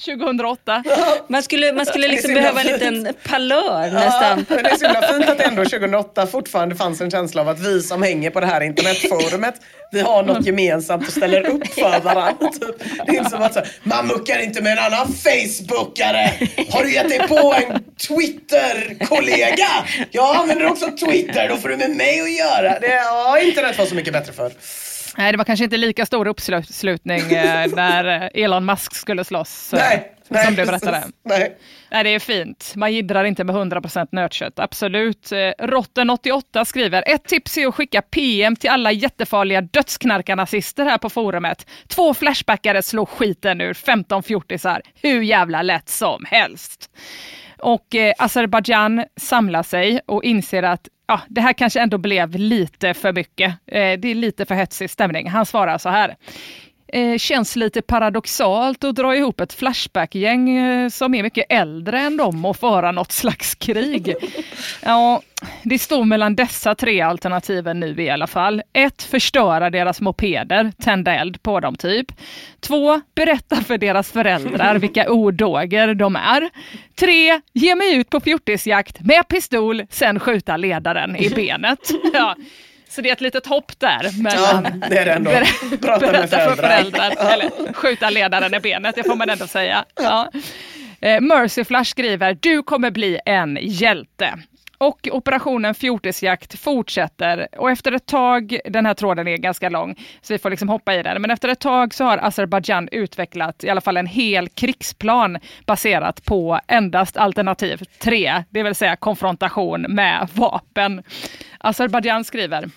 2008. 0.00 0.82
Man 1.28 1.42
skulle, 1.42 1.72
man 1.72 1.86
skulle 1.86 2.08
liksom 2.08 2.34
behöva 2.34 2.60
en 2.60 2.66
liten 2.66 3.14
palör 3.28 3.86
ja, 3.86 3.92
nästan. 3.92 4.46
Men 4.48 4.64
det 4.64 4.70
är 4.70 4.76
så 4.76 4.84
himla 4.84 5.02
fint 5.02 5.28
att 5.28 5.40
ändå 5.40 5.64
2008 5.64 6.26
fortfarande 6.26 6.76
fanns 6.76 7.00
en 7.00 7.10
känsla 7.10 7.40
av 7.40 7.48
att 7.48 7.60
vi 7.60 7.82
som 7.82 8.02
hänger 8.02 8.30
på 8.30 8.40
det 8.40 8.46
här 8.46 8.60
internetforumet, 8.60 9.54
vi 9.92 10.00
har 10.00 10.22
något 10.22 10.46
gemensamt 10.46 11.06
och 11.06 11.12
ställer 11.12 11.46
upp 11.46 11.66
för 11.66 12.00
varandra. 12.04 12.48
Typ. 12.48 12.78
Det 13.06 13.12
är 13.12 13.18
inte 13.18 13.30
som 13.30 13.42
att 13.42 13.54
så, 13.54 13.60
man 13.82 14.06
muckar 14.06 14.42
inte 14.42 14.62
med 14.62 14.72
en 14.72 14.78
annan 14.78 15.06
Facebookare. 15.06 16.32
Har 16.70 16.84
du 16.84 16.92
gett 16.92 17.08
dig 17.08 17.28
på 17.28 17.54
en 17.54 17.84
Twitter-kollega? 18.08 19.68
Jag 20.10 20.36
använder 20.36 20.66
också 20.66 20.86
Twitter, 21.06 21.48
då 21.48 21.56
får 21.56 21.68
du 21.68 21.76
med 21.76 21.90
mig 21.90 22.20
att 22.20 22.38
göra. 22.38 22.78
Det, 22.78 22.86
ja, 22.86 23.38
internet 23.40 23.78
var 23.78 23.86
så 23.86 23.94
mycket 23.94 24.12
bättre 24.12 24.32
för. 24.32 24.52
Nej, 25.18 25.32
det 25.32 25.38
var 25.38 25.44
kanske 25.44 25.64
inte 25.64 25.76
lika 25.76 26.06
stor 26.06 26.26
uppslutning 26.26 27.20
eh, 27.20 27.70
när 27.74 28.22
eh, 28.22 28.42
Elon 28.44 28.66
Musk 28.66 28.94
skulle 28.94 29.24
slåss. 29.24 29.72
Eh, 29.72 29.78
nej, 29.78 30.12
nej, 30.28 30.46
som 30.46 30.54
du 30.54 30.66
berättade. 30.66 31.02
Nej. 31.22 31.56
nej, 31.90 32.04
det 32.04 32.10
är 32.10 32.18
fint. 32.18 32.72
Man 32.76 32.92
gidrar 32.92 33.24
inte 33.24 33.44
med 33.44 33.56
100% 33.56 34.08
nötkött, 34.12 34.58
absolut. 34.58 35.30
Rotten88 35.58 36.64
skriver, 36.64 37.04
ett 37.06 37.24
tips 37.24 37.58
är 37.58 37.66
att 37.66 37.74
skicka 37.74 38.02
PM 38.02 38.56
till 38.56 38.70
alla 38.70 38.92
jättefarliga 38.92 39.60
dödsknarkarnazister 39.60 40.84
här 40.84 40.98
på 40.98 41.10
forumet. 41.10 41.66
Två 41.88 42.14
flashbackare 42.14 42.82
slår 42.82 43.06
skiten 43.06 43.60
ur 43.60 43.74
15 43.74 44.22
fjortisar, 44.22 44.82
hur 45.02 45.22
jävla 45.22 45.62
lätt 45.62 45.88
som 45.88 46.24
helst. 46.28 46.90
Och 47.60 47.94
eh, 47.94 48.14
Azerbajdzjan 48.18 49.04
samlar 49.16 49.62
sig 49.62 50.00
och 50.06 50.24
inser 50.24 50.62
att 50.62 50.88
ja, 51.10 51.20
det 51.28 51.40
här 51.40 51.52
kanske 51.52 51.80
ändå 51.80 51.98
blev 51.98 52.34
lite 52.36 52.94
för 52.94 53.12
mycket. 53.12 53.50
Eh, 53.66 53.98
det 53.98 54.08
är 54.08 54.14
lite 54.14 54.46
för 54.46 54.54
hetsig 54.54 54.90
stämning. 54.90 55.28
Han 55.28 55.46
svarar 55.46 55.78
så 55.78 55.88
här. 55.88 56.16
Eh, 56.92 57.18
känns 57.18 57.56
lite 57.56 57.82
paradoxalt 57.82 58.84
att 58.84 58.96
dra 58.96 59.16
ihop 59.16 59.40
ett 59.40 59.52
Flashback-gäng 59.52 60.50
eh, 60.56 60.88
som 60.88 61.14
är 61.14 61.22
mycket 61.22 61.46
äldre 61.48 62.00
än 62.00 62.16
dem 62.16 62.44
och 62.44 62.56
föra 62.56 62.92
något 62.92 63.12
slags 63.12 63.54
krig. 63.54 64.14
Ja, 64.82 65.22
det 65.62 65.78
står 65.78 66.04
mellan 66.04 66.36
dessa 66.36 66.74
tre 66.74 67.00
alternativen 67.00 67.80
nu 67.80 68.02
i 68.02 68.10
alla 68.10 68.26
fall. 68.26 68.62
Ett, 68.72 69.02
förstöra 69.02 69.70
deras 69.70 70.00
mopeder, 70.00 70.72
tända 70.82 71.14
eld 71.14 71.42
på 71.42 71.60
dem 71.60 71.76
typ. 71.76 72.12
Två, 72.60 73.00
berätta 73.14 73.56
för 73.56 73.78
deras 73.78 74.12
föräldrar 74.12 74.74
vilka 74.78 75.10
odåger 75.10 75.94
de 75.94 76.16
är. 76.16 76.50
Tre, 76.94 77.40
ge 77.52 77.74
mig 77.74 77.96
ut 77.96 78.10
på 78.10 78.20
fjortisjakt 78.20 79.00
med 79.00 79.28
pistol, 79.28 79.82
sen 79.90 80.20
skjuta 80.20 80.56
ledaren 80.56 81.16
i 81.16 81.30
benet. 81.30 81.78
Ja. 82.12 82.36
Så 82.90 83.00
det 83.00 83.08
är 83.08 83.12
ett 83.12 83.20
litet 83.20 83.46
hopp 83.46 83.78
där. 83.78 84.22
Mellan 84.22 84.80
ja, 84.80 84.88
det 84.88 84.98
är 84.98 85.04
det 85.04 85.12
ändå. 85.12 85.30
Prata 85.80 86.12
med 86.12 86.30
föräldrar. 86.30 86.48
För 86.48 86.56
föräldrar 86.56 87.32
eller 87.32 87.72
skjuta 87.72 88.10
ledaren 88.10 88.54
i 88.54 88.60
benet, 88.60 88.94
det 88.94 89.04
får 89.04 89.16
man 89.16 89.30
ändå 89.30 89.46
säga. 89.46 89.84
Ja. 89.94 90.30
Eh, 91.00 91.20
Mercy 91.20 91.64
Flash 91.64 91.90
skriver, 91.90 92.38
du 92.40 92.62
kommer 92.62 92.90
bli 92.90 93.20
en 93.26 93.58
hjälte. 93.62 94.38
Och 94.78 95.08
operationen 95.12 95.74
Fjortisjakt 95.74 96.58
fortsätter 96.58 97.48
och 97.56 97.70
efter 97.70 97.92
ett 97.92 98.06
tag, 98.06 98.58
den 98.64 98.86
här 98.86 98.94
tråden 98.94 99.28
är 99.28 99.36
ganska 99.36 99.68
lång, 99.68 99.94
så 100.22 100.32
vi 100.32 100.38
får 100.38 100.50
liksom 100.50 100.68
hoppa 100.68 100.94
i 100.94 101.02
den, 101.02 101.22
men 101.22 101.30
efter 101.30 101.48
ett 101.48 101.60
tag 101.60 101.94
så 101.94 102.04
har 102.04 102.18
Azerbajdzjan 102.18 102.88
utvecklat 102.92 103.64
i 103.64 103.70
alla 103.70 103.80
fall 103.80 103.96
en 103.96 104.06
hel 104.06 104.48
krigsplan 104.48 105.38
baserat 105.66 106.24
på 106.24 106.60
endast 106.68 107.16
alternativ 107.16 107.82
tre, 107.98 108.44
det 108.50 108.62
vill 108.62 108.74
säga 108.74 108.96
konfrontation 108.96 109.80
med 109.80 110.28
vapen. 110.34 111.02
Azerbajdzjan 111.62 112.24
skriver, 112.24 112.70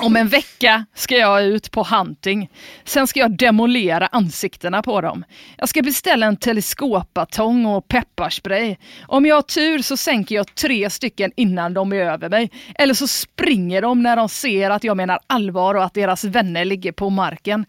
om 0.00 0.16
en 0.16 0.28
vecka 0.28 0.86
ska 0.94 1.16
jag 1.16 1.44
ut 1.44 1.70
på 1.70 1.82
hunting. 1.82 2.50
Sen 2.84 3.06
ska 3.06 3.20
jag 3.20 3.36
demolera 3.36 4.06
ansiktena 4.06 4.82
på 4.82 5.00
dem. 5.00 5.24
Jag 5.56 5.68
ska 5.68 5.82
beställa 5.82 6.26
en 6.26 6.36
teleskopbatong 6.36 7.66
och 7.66 7.88
pepparspray. 7.88 8.76
Om 9.06 9.26
jag 9.26 9.34
har 9.34 9.42
tur 9.42 9.78
så 9.78 9.96
sänker 9.96 10.34
jag 10.34 10.54
tre 10.54 10.90
stycken 10.90 11.32
innan 11.36 11.74
de 11.74 11.92
är 11.92 11.96
över 11.96 12.28
mig. 12.28 12.50
Eller 12.74 12.94
så 12.94 13.08
springer 13.08 13.82
de 13.82 14.02
när 14.02 14.16
de 14.16 14.28
ser 14.28 14.70
att 14.70 14.84
jag 14.84 14.96
menar 14.96 15.20
allvar 15.26 15.74
och 15.74 15.84
att 15.84 15.94
deras 15.94 16.24
vänner 16.24 16.64
ligger 16.64 16.92
på 16.92 17.10
marken. 17.10 17.66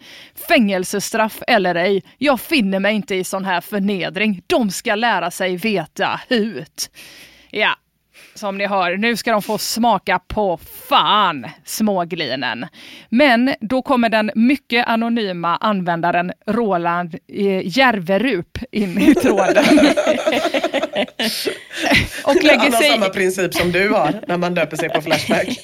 Fängelsestraff 0.48 1.42
eller 1.48 1.76
ej, 1.76 2.04
jag 2.18 2.42
finner 2.42 2.80
mig 2.80 2.96
inte 2.96 3.16
i 3.16 3.24
sån 3.24 3.46
här 3.46 3.62
förnedring. 3.62 4.42
De 4.48 4.72
ska 4.72 4.96
lära 4.96 5.32
sig 5.32 5.58
veta 5.58 6.22
hut. 6.30 6.90
Ja, 7.52 7.76
som 8.36 8.58
ni 8.58 8.68
hör, 8.68 8.98
nu 8.98 9.18
ska 9.18 9.32
de 9.32 9.42
få 9.42 9.58
smaka 9.58 10.20
på 10.28 10.58
fan 10.90 11.48
småglinen. 11.66 12.68
Men 13.10 13.56
då 13.62 13.82
kommer 13.82 14.10
den 14.10 14.32
mycket 14.36 14.88
anonyma 14.88 15.58
användaren 15.58 16.32
Roland 16.48 17.16
eh, 17.28 17.78
Järverup 17.78 18.58
in 18.72 18.98
i 19.02 19.16
tråden. 19.16 19.66
och 22.24 22.36
lägger 22.44 22.60
Han 22.60 22.74
har 22.74 22.94
samma 22.94 23.10
princip 23.10 23.54
som 23.54 23.72
du 23.72 23.90
har 23.90 24.22
när 24.28 24.38
man 24.38 24.54
döper 24.54 24.78
sig 24.78 24.90
på 24.90 25.02
Flashback. 25.06 25.60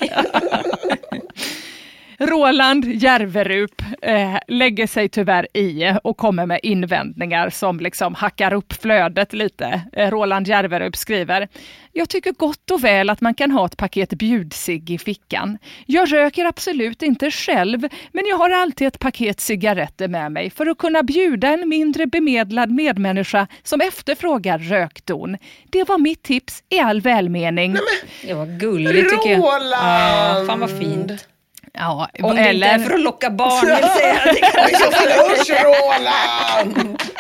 Roland 2.22 2.86
Järverup 2.86 3.82
eh, 4.02 4.38
lägger 4.48 4.88
sig 4.88 5.10
tyvärr 5.10 5.48
i 5.58 5.94
och 6.04 6.18
kommer 6.18 6.46
med 6.46 6.60
invändningar 6.64 7.50
som 7.50 7.80
liksom 7.80 8.16
hackar 8.16 8.54
upp 8.54 8.74
flödet 8.74 9.34
lite. 9.34 9.82
Eh, 9.94 10.12
Roland 10.12 10.48
Järverup 10.48 10.96
skriver 10.96 11.48
jag 11.94 12.10
tycker 12.10 12.32
gott 12.32 12.72
och 12.72 12.84
väl 12.84 13.10
att 13.10 13.22
man 13.22 13.34
kan 13.34 13.52
ha 13.52 13.66
ett 13.66 13.78
paket 13.78 14.10
bjudsig 14.10 14.92
i 14.92 14.98
fickan. 14.98 15.58
Jag 15.86 16.14
röker 16.14 16.46
absolut 16.46 17.02
inte 17.02 17.32
själv, 17.32 17.80
men 18.12 18.26
jag 18.26 18.38
har 18.38 18.50
alltid 18.50 18.88
ett 18.88 19.00
paket 19.00 19.40
cigaretter 19.40 20.08
med 20.08 20.32
mig 20.32 20.50
för 20.50 20.66
att 20.66 20.78
kunna 20.78 21.04
bjuda 21.04 21.48
en 21.48 21.70
mindre 21.70 22.08
bemedlad 22.08 22.72
medmänniska 22.72 23.48
som 23.64 23.82
efterfrågar 23.82 24.58
rökdon. 24.60 25.38
Det 25.70 25.84
var 25.84 25.98
mitt 25.98 26.24
tips 26.24 26.64
i 26.70 26.80
all 26.80 27.02
välmening. 27.02 27.72
Nej, 27.74 27.82
men, 28.22 28.28
det 28.28 28.34
var 28.34 28.60
gulligt 28.60 29.10
tycker 29.10 29.30
jag. 29.30 29.40
Roland! 29.40 29.74
Ja, 29.74 30.44
fan 30.48 30.60
vad 30.60 30.80
fint. 30.80 31.28
Ja, 31.74 32.10
Om 32.24 32.36
det 32.36 32.54
inte 32.54 32.68
är 32.68 32.80
för 32.80 32.94
att 32.94 33.02
locka 33.02 33.30
barn 33.30 33.66
vill 33.68 33.90
säga. 33.90 34.20
Usch 35.32 35.64
Roland! 35.64 37.02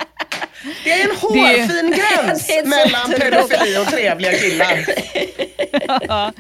Det 0.83 0.91
är 0.91 1.09
en 1.09 1.15
hårfin 1.15 1.91
gräns 2.25 2.51
mellan 2.65 3.19
pedofili 3.19 3.77
och 3.77 3.87
trevliga 3.87 4.31
killar. 4.31 4.85
ja, 6.07 6.31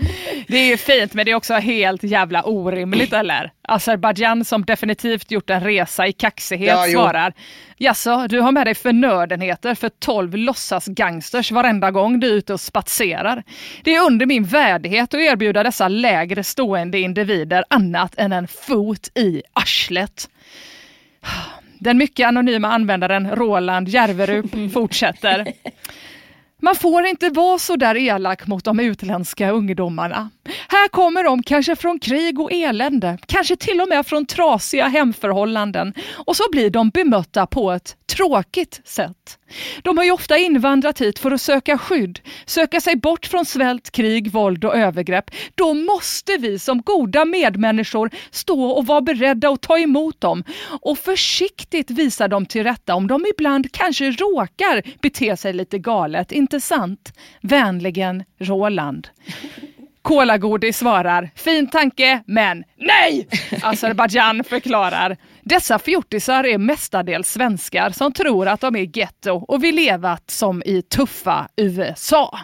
det 0.47 0.57
är 0.57 0.77
fint 0.77 1.13
men 1.13 1.25
det 1.25 1.31
är 1.31 1.35
också 1.35 1.53
helt 1.53 2.03
jävla 2.03 2.43
orimligt 2.43 3.13
eller? 3.13 3.51
Azerbajdzjan 3.61 4.45
som 4.45 4.65
definitivt 4.65 5.31
gjort 5.31 5.49
en 5.49 5.63
resa 5.63 6.07
i 6.07 6.13
kaxighet 6.13 6.69
ja, 6.69 6.85
svarar 6.91 7.33
Jaså, 7.77 8.27
du 8.27 8.39
har 8.39 8.51
med 8.51 8.67
dig 8.67 8.75
förnödenheter 8.75 9.75
för 9.75 9.89
12 9.89 10.35
låtsas 10.35 10.85
gangsters 10.85 11.51
varenda 11.51 11.91
gång 11.91 12.19
du 12.19 12.27
är 12.27 12.33
ute 12.33 12.53
och 12.53 12.59
spatserar. 12.59 13.43
Det 13.83 13.95
är 13.95 14.05
under 14.05 14.25
min 14.25 14.43
värdighet 14.43 15.13
att 15.13 15.19
erbjuda 15.19 15.63
dessa 15.63 15.87
lägre 15.87 16.43
stående 16.43 16.99
individer 16.99 17.63
annat 17.67 18.13
än 18.17 18.31
en 18.31 18.47
fot 18.47 19.09
i 19.15 19.41
arslet. 19.53 20.29
Den 21.81 21.97
mycket 21.97 22.27
anonyma 22.27 22.67
användaren 22.67 23.35
Roland 23.35 23.87
Järverup 23.87 24.71
fortsätter. 24.73 25.47
Man 26.61 26.75
får 26.75 27.05
inte 27.05 27.29
vara 27.29 27.59
så 27.59 27.75
där 27.75 27.97
elak 27.97 28.47
mot 28.47 28.65
de 28.65 28.79
utländska 28.79 29.51
ungdomarna. 29.51 30.29
Här 30.67 30.87
kommer 30.87 31.23
de 31.23 31.43
kanske 31.43 31.75
från 31.75 31.99
krig 31.99 32.39
och 32.39 32.51
elände, 32.51 33.17
kanske 33.25 33.55
till 33.55 33.81
och 33.81 33.89
med 33.89 34.05
från 34.05 34.25
trasiga 34.25 34.87
hemförhållanden 34.87 35.93
och 36.25 36.35
så 36.35 36.43
blir 36.51 36.69
de 36.69 36.89
bemötta 36.89 37.47
på 37.47 37.71
ett 37.71 37.95
tråkigt 38.15 38.81
sätt. 38.83 39.39
De 39.83 39.97
har 39.97 40.05
ju 40.05 40.11
ofta 40.11 40.37
invandrat 40.37 41.01
hit 41.01 41.19
för 41.19 41.31
att 41.31 41.41
söka 41.41 41.77
skydd, 41.77 42.19
söka 42.45 42.81
sig 42.81 42.95
bort 42.95 43.25
från 43.25 43.45
svält, 43.45 43.91
krig, 43.91 44.31
våld 44.31 44.65
och 44.65 44.75
övergrepp. 44.75 45.31
Då 45.55 45.73
måste 45.73 46.37
vi 46.37 46.59
som 46.59 46.81
goda 46.81 47.25
medmänniskor 47.25 48.09
stå 48.31 48.65
och 48.65 48.85
vara 48.85 49.01
beredda 49.01 49.49
att 49.49 49.61
ta 49.61 49.77
emot 49.77 50.21
dem 50.21 50.43
och 50.81 50.97
försiktigt 50.97 51.91
visa 51.91 52.27
dem 52.27 52.45
till 52.45 52.63
rätta 52.63 52.95
om 52.95 53.07
de 53.07 53.25
ibland 53.35 53.71
kanske 53.71 54.11
råkar 54.11 54.83
bete 55.01 55.37
sig 55.37 55.53
lite 55.53 55.77
galet, 55.77 56.31
inte 56.31 56.61
sant? 56.61 57.13
Vänligen 57.41 58.23
Roland. 58.39 59.07
Kolagodis 60.01 60.77
svarar, 60.77 61.29
fin 61.35 61.69
tanke, 61.69 62.23
men 62.25 62.63
nej! 62.77 63.27
Azerbajdzjan 63.61 64.43
förklarar, 64.43 65.17
dessa 65.43 65.79
fjortisar 65.79 66.43
är 66.43 66.57
mestadels 66.57 67.31
svenskar 67.31 67.89
som 67.89 68.13
tror 68.13 68.47
att 68.47 68.61
de 68.61 68.75
är 68.75 68.97
getto 68.97 69.31
och 69.47 69.63
vill 69.63 69.75
leva 69.75 70.17
som 70.27 70.63
i 70.65 70.81
tuffa 70.81 71.47
USA. 71.55 72.39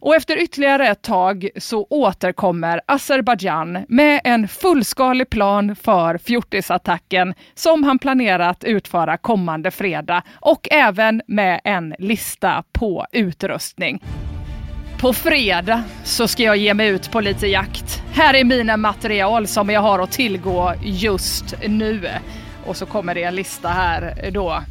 Och 0.00 0.14
efter 0.14 0.42
ytterligare 0.42 0.88
ett 0.88 1.02
tag 1.02 1.48
så 1.56 1.86
återkommer 1.90 2.80
Azerbajdzjan 2.86 3.84
med 3.88 4.20
en 4.24 4.48
fullskalig 4.48 5.30
plan 5.30 5.76
för 5.76 6.18
fjortisattacken 6.18 7.34
som 7.54 7.84
han 7.84 7.98
planerat 7.98 8.64
utföra 8.64 9.16
kommande 9.16 9.70
fredag 9.70 10.22
och 10.40 10.68
även 10.70 11.22
med 11.26 11.60
en 11.64 11.94
lista 11.98 12.64
på 12.72 13.06
utrustning. 13.12 14.00
På 14.98 15.12
fredag 15.12 15.82
så 16.04 16.28
ska 16.28 16.42
jag 16.42 16.56
ge 16.56 16.74
mig 16.74 16.88
ut 16.88 17.10
på 17.10 17.20
lite 17.20 17.46
jakt. 17.46 18.02
Här 18.12 18.34
är 18.34 18.44
mina 18.44 18.76
material 18.76 19.46
som 19.46 19.70
jag 19.70 19.80
har 19.80 19.98
att 19.98 20.12
tillgå 20.12 20.74
just 20.82 21.54
nu. 21.66 22.08
Och 22.66 22.76
så 22.76 22.86
kommer 22.86 23.14
det 23.14 23.22
en 23.22 23.34
lista 23.34 23.68
här 23.68 24.30
då. 24.32 24.62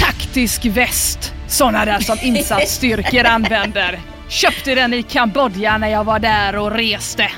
Taktisk 0.00 0.64
väst, 0.64 1.34
sådana 1.46 1.84
där 1.84 1.98
som 1.98 2.16
insatsstyrkor 2.22 3.24
använder. 3.24 3.98
Köpte 4.28 4.74
den 4.74 4.94
i 4.94 5.02
Kambodja 5.02 5.78
när 5.78 5.88
jag 5.88 6.04
var 6.04 6.18
där 6.18 6.56
och 6.56 6.70
reste. 6.70 7.30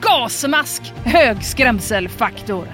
Gasmask, 0.00 0.82
hög 1.04 1.44
skrämselfaktor. 1.44 2.66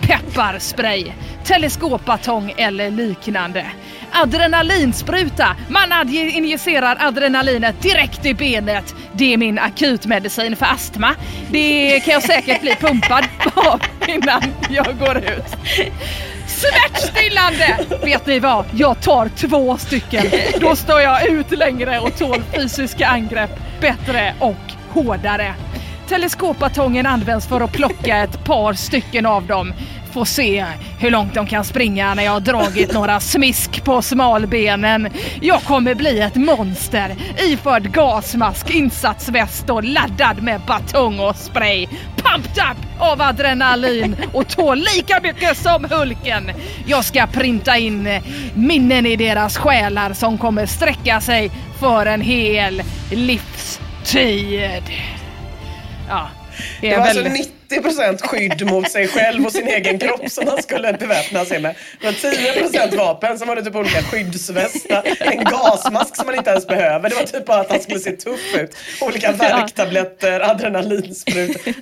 Pepparspray, 0.00 1.12
teleskopbatong 1.44 2.54
eller 2.56 2.90
liknande 2.90 3.66
adrenalinspruta. 4.14 5.56
Man 5.68 6.08
injicerar 6.08 6.96
adrenalinet 7.00 7.82
direkt 7.82 8.26
i 8.26 8.34
benet. 8.34 8.94
Det 9.12 9.32
är 9.32 9.36
min 9.36 9.58
akutmedicin 9.58 10.56
för 10.56 10.66
astma. 10.66 11.14
Det 11.50 12.00
kan 12.00 12.14
jag 12.14 12.22
säkert 12.22 12.60
bli 12.60 12.74
pumpad 12.74 13.24
på 13.42 13.78
innan 14.06 14.42
jag 14.70 14.98
går 14.98 15.16
ut. 15.16 15.56
Smärtstillande! 16.46 17.78
Vet 18.04 18.26
ni 18.26 18.38
vad? 18.38 18.64
Jag 18.72 19.00
tar 19.02 19.28
två 19.28 19.76
stycken. 19.76 20.26
Då 20.60 20.76
står 20.76 21.00
jag 21.00 21.28
ut 21.28 21.50
längre 21.50 21.98
och 21.98 22.18
tål 22.18 22.42
fysiska 22.56 23.06
angrepp 23.06 23.50
bättre 23.80 24.34
och 24.40 24.72
hårdare. 24.90 25.54
Teleskopbatongen 26.08 27.06
används 27.06 27.46
för 27.46 27.60
att 27.60 27.72
plocka 27.72 28.16
ett 28.16 28.44
par 28.44 28.72
stycken 28.72 29.26
av 29.26 29.46
dem 29.46 29.72
få 30.14 30.24
se 30.24 30.64
hur 30.98 31.10
långt 31.10 31.34
de 31.34 31.46
kan 31.46 31.64
springa 31.64 32.14
när 32.14 32.22
jag 32.22 32.32
har 32.32 32.40
dragit 32.40 32.92
några 32.94 33.20
smisk 33.20 33.84
på 33.84 34.02
smalbenen. 34.02 35.08
Jag 35.40 35.62
kommer 35.62 35.94
bli 35.94 36.20
ett 36.20 36.34
monster 36.34 37.16
iförd 37.38 37.92
gasmask, 37.92 38.70
insatsväst 38.70 39.70
och 39.70 39.84
laddad 39.84 40.42
med 40.42 40.60
batong 40.60 41.20
och 41.20 41.36
spray. 41.36 41.86
Pumped 42.16 42.64
up 42.70 43.00
av 43.00 43.22
adrenalin 43.22 44.16
och 44.32 44.48
tål 44.48 44.78
lika 44.78 45.20
mycket 45.20 45.56
som 45.56 45.84
Hulken. 45.84 46.50
Jag 46.86 47.04
ska 47.04 47.26
printa 47.26 47.78
in 47.78 48.20
minnen 48.54 49.06
i 49.06 49.16
deras 49.16 49.56
själar 49.56 50.12
som 50.12 50.38
kommer 50.38 50.66
sträcka 50.66 51.20
sig 51.20 51.50
för 51.80 52.06
en 52.06 52.20
hel 52.20 52.82
livstid. 53.10 54.82
Ja, 56.08 56.28
det, 56.80 56.90
det 56.90 56.96
var 56.96 57.04
alltså 57.04 57.22
väldigt... 57.22 57.40
alltså 57.40 57.63
90% 57.82 58.26
skydd 58.26 58.66
mot 58.66 58.90
sig 58.90 59.08
själv 59.08 59.46
och 59.46 59.52
sin 59.52 59.68
egen 59.68 59.98
kropp 59.98 60.30
som 60.30 60.48
han 60.48 60.62
skulle 60.62 60.92
beväpna 60.92 61.44
sig 61.44 61.60
med. 61.60 61.74
Det 62.00 62.06
var 62.06 62.88
10 62.88 62.96
vapen 62.96 63.38
som 63.38 63.48
var 63.48 63.56
det 63.56 63.62
typ 63.62 63.76
olika 63.76 64.02
skyddsvästar, 64.02 65.02
en 65.20 65.44
gasmask 65.44 66.16
som 66.16 66.26
man 66.26 66.34
inte 66.34 66.50
ens 66.50 66.66
behöver. 66.66 67.08
Det 67.08 67.14
var 67.14 67.22
typ 67.22 67.46
bara 67.46 67.60
att 67.60 67.70
han 67.70 67.80
skulle 67.80 67.98
se 67.98 68.10
tuff 68.10 68.54
ut. 68.54 68.76
Olika 69.00 69.32
värktabletter, 69.32 70.40
adrenalinsprutor. 70.40 71.72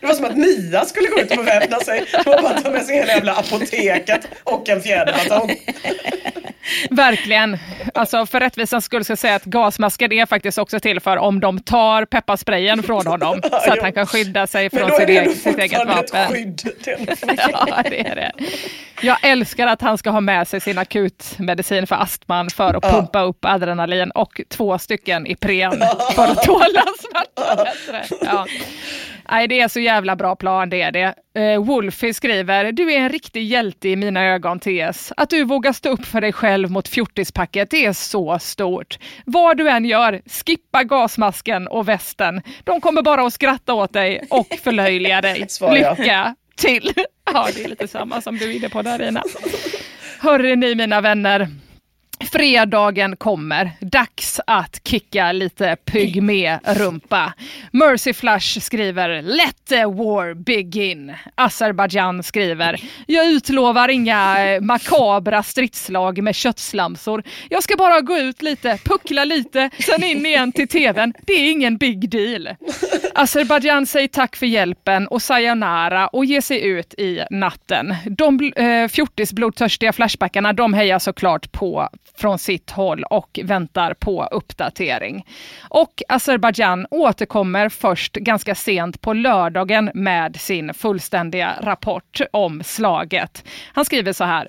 Det 0.00 0.06
var 0.06 0.14
som 0.14 0.24
att 0.24 0.36
Mia 0.36 0.84
skulle 0.84 1.08
gå 1.08 1.20
ut 1.20 1.30
och 1.30 1.36
beväpna 1.36 1.80
sig. 1.80 2.04
Det 2.12 2.30
var 2.30 2.42
bara 2.42 2.54
att 2.54 2.64
ta 2.64 2.70
med 2.70 2.82
sig 2.82 2.96
hela 2.96 3.12
jävla 3.12 3.32
apoteket 3.32 4.28
och 4.44 4.68
en 4.68 4.82
fjäderbatong. 4.82 5.56
Verkligen. 6.90 7.58
Alltså 7.94 8.26
för 8.26 8.40
rättvisans 8.40 8.84
skull 8.84 9.04
ska 9.04 9.10
jag 9.10 9.18
säga 9.18 9.34
att 9.34 9.44
gasmasken 9.44 10.12
är 10.12 10.26
faktiskt 10.26 10.58
också 10.58 10.80
till 10.80 11.00
för 11.00 11.16
om 11.16 11.40
de 11.40 11.60
tar 11.60 12.04
pepparsprayen 12.04 12.82
från 12.82 13.06
honom 13.06 13.40
så 13.42 13.72
att 13.72 13.82
han 13.82 13.92
kan 13.92 14.06
skydda 14.06 14.46
sig 14.46 14.70
från 14.70 14.90
sitt, 14.90 15.08
eget, 15.20 15.36
sitt 15.36 15.58
eget 15.58 15.86
vapen. 15.86 16.32
Skydd. 16.32 16.62
ja, 17.66 17.82
det 17.82 18.08
är 18.08 18.14
det. 18.14 18.32
Jag 19.02 19.18
älskar 19.22 19.66
att 19.66 19.82
han 19.82 19.98
ska 19.98 20.10
ha 20.10 20.20
med 20.20 20.48
sig 20.48 20.60
sin 20.60 20.78
akutmedicin 20.78 21.86
för 21.86 21.96
astman 21.96 22.50
för 22.50 22.74
att 22.74 22.92
pumpa 22.92 23.22
upp 23.22 23.44
adrenalin 23.44 24.10
och 24.10 24.40
två 24.48 24.78
stycken 24.78 25.26
Ipren 25.26 25.72
för 26.14 26.24
att 26.24 26.42
tåla 26.42 26.84
smärtan 26.98 27.56
bättre. 27.56 28.16
Ja. 28.20 28.46
Nej, 29.30 29.48
det 29.48 29.60
är 29.60 29.68
så 29.68 29.80
jävla 29.80 30.16
bra 30.16 30.36
plan, 30.36 30.70
det 30.70 30.82
är 30.82 30.92
det. 30.92 31.14
Uh, 31.38 31.64
Wolfie 31.64 32.14
skriver, 32.14 32.72
du 32.72 32.92
är 32.92 32.98
en 32.98 33.08
riktig 33.08 33.44
hjälte 33.44 33.88
i 33.88 33.96
mina 33.96 34.24
ögon, 34.24 34.60
TS. 34.60 35.12
Att 35.16 35.30
du 35.30 35.44
vågar 35.44 35.72
stå 35.72 35.88
upp 35.88 36.04
för 36.04 36.20
dig 36.20 36.32
själv 36.32 36.70
mot 36.70 36.88
fjortispacket, 36.88 37.70
det 37.70 37.86
är 37.86 37.92
så 37.92 38.38
stort. 38.38 38.98
Vad 39.24 39.56
du 39.56 39.68
än 39.68 39.84
gör, 39.84 40.20
skippa 40.26 40.84
gasmasken 40.84 41.68
och 41.68 41.88
västen. 41.88 42.42
De 42.64 42.80
kommer 42.80 43.02
bara 43.02 43.26
att 43.26 43.32
skratta 43.32 43.74
åt 43.74 43.92
dig 43.92 44.26
och 44.30 44.46
förlöjliga 44.62 45.20
dig. 45.22 45.46
Lycka 45.70 46.34
till! 46.56 46.92
Ja, 47.32 47.48
det 47.56 47.64
är 47.64 47.68
lite 47.68 47.88
samma 47.88 48.20
som 48.20 48.36
du 48.36 48.50
är 48.50 48.56
inne 48.56 48.68
på 48.68 48.82
där, 48.82 49.08
Ina. 49.08 49.22
Hörrni, 50.20 50.56
ni 50.56 50.74
mina 50.74 51.00
vänner. 51.00 51.48
Fredagen 52.24 53.16
kommer. 53.16 53.70
Dags 53.80 54.40
att 54.46 54.80
kicka 54.84 55.32
lite 55.32 55.76
pygmé-rumpa. 55.84 57.32
Mercy 57.72 58.12
Flash 58.12 58.60
skriver 58.60 59.22
“Let 59.22 59.66
the 59.68 59.84
war 59.84 60.34
begin”. 60.34 61.14
Azerbajdzjan 61.34 62.22
skriver 62.22 62.80
“Jag 63.06 63.26
utlovar 63.26 63.88
inga 63.88 64.46
eh, 64.46 64.60
makabra 64.60 65.42
stridslag 65.42 66.22
med 66.22 66.34
köttslamsor. 66.34 67.22
Jag 67.48 67.62
ska 67.62 67.76
bara 67.76 68.00
gå 68.00 68.18
ut 68.18 68.42
lite, 68.42 68.78
puckla 68.84 69.24
lite, 69.24 69.70
sen 69.78 70.04
in 70.04 70.26
igen 70.26 70.52
till 70.52 70.68
tvn. 70.68 71.14
Det 71.26 71.32
är 71.32 71.50
ingen 71.50 71.76
big 71.76 72.10
deal.” 72.10 72.48
Azerbajdzjan 73.14 73.86
säger 73.86 74.08
tack 74.08 74.36
för 74.36 74.46
hjälpen 74.46 75.08
och 75.08 75.22
sayonara 75.22 76.08
och 76.08 76.24
ger 76.24 76.40
sig 76.40 76.64
ut 76.66 76.94
i 76.94 77.20
natten. 77.30 77.94
De 78.06 78.52
eh, 78.56 78.88
fjortisblodtörstiga 78.88 79.92
flashbackarna 79.92 80.52
de 80.52 80.74
hejar 80.74 80.98
såklart 80.98 81.52
på 81.52 81.88
från 82.16 82.38
sitt 82.38 82.70
håll 82.70 83.04
och 83.04 83.40
väntar 83.44 83.94
på 83.94 84.24
uppdatering. 84.24 85.26
Och 85.68 86.02
Azerbajdzjan 86.08 86.86
återkommer 86.90 87.68
först 87.68 88.12
ganska 88.12 88.54
sent 88.54 89.00
på 89.00 89.12
lördagen 89.12 89.90
med 89.94 90.36
sin 90.40 90.74
fullständiga 90.74 91.54
rapport 91.62 92.20
om 92.32 92.62
slaget. 92.64 93.44
Han 93.72 93.84
skriver 93.84 94.12
så 94.12 94.24
här. 94.24 94.48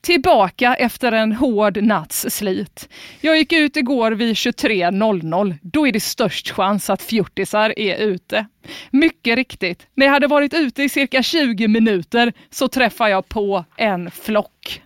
Tillbaka 0.00 0.74
efter 0.74 1.12
en 1.12 1.32
hård 1.32 1.82
natts 1.82 2.26
slit. 2.30 2.88
Jag 3.20 3.38
gick 3.38 3.52
ut 3.52 3.76
igår 3.76 4.12
vid 4.12 4.34
23.00. 4.34 5.54
Då 5.62 5.86
är 5.86 5.92
det 5.92 6.00
störst 6.00 6.50
chans 6.50 6.90
att 6.90 7.02
fjortisar 7.02 7.78
är 7.78 7.96
ute. 7.96 8.46
Mycket 8.90 9.36
riktigt, 9.36 9.86
när 9.94 10.06
jag 10.06 10.12
hade 10.12 10.26
varit 10.26 10.54
ute 10.54 10.82
i 10.82 10.88
cirka 10.88 11.22
20 11.22 11.68
minuter 11.68 12.32
så 12.50 12.68
träffade 12.68 13.10
jag 13.10 13.28
på 13.28 13.64
en 13.76 14.10
flock. 14.10 14.82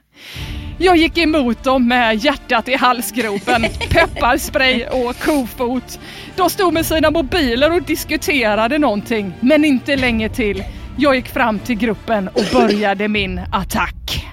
Jag 0.84 0.96
gick 0.96 1.18
emot 1.18 1.64
dem 1.64 1.88
med 1.88 2.24
hjärtat 2.24 2.68
i 2.68 2.74
halsgropen, 2.74 3.62
pepparspray 3.90 4.86
och 4.86 5.18
kofot. 5.18 6.00
De 6.36 6.50
stod 6.50 6.72
med 6.72 6.86
sina 6.86 7.10
mobiler 7.10 7.72
och 7.72 7.82
diskuterade 7.82 8.78
någonting, 8.78 9.32
men 9.40 9.64
inte 9.64 9.96
länge 9.96 10.28
till. 10.28 10.64
Jag 10.96 11.14
gick 11.14 11.28
fram 11.28 11.58
till 11.58 11.76
gruppen 11.76 12.28
och 12.28 12.44
började 12.52 13.08
min 13.08 13.40
attack. 13.52 14.26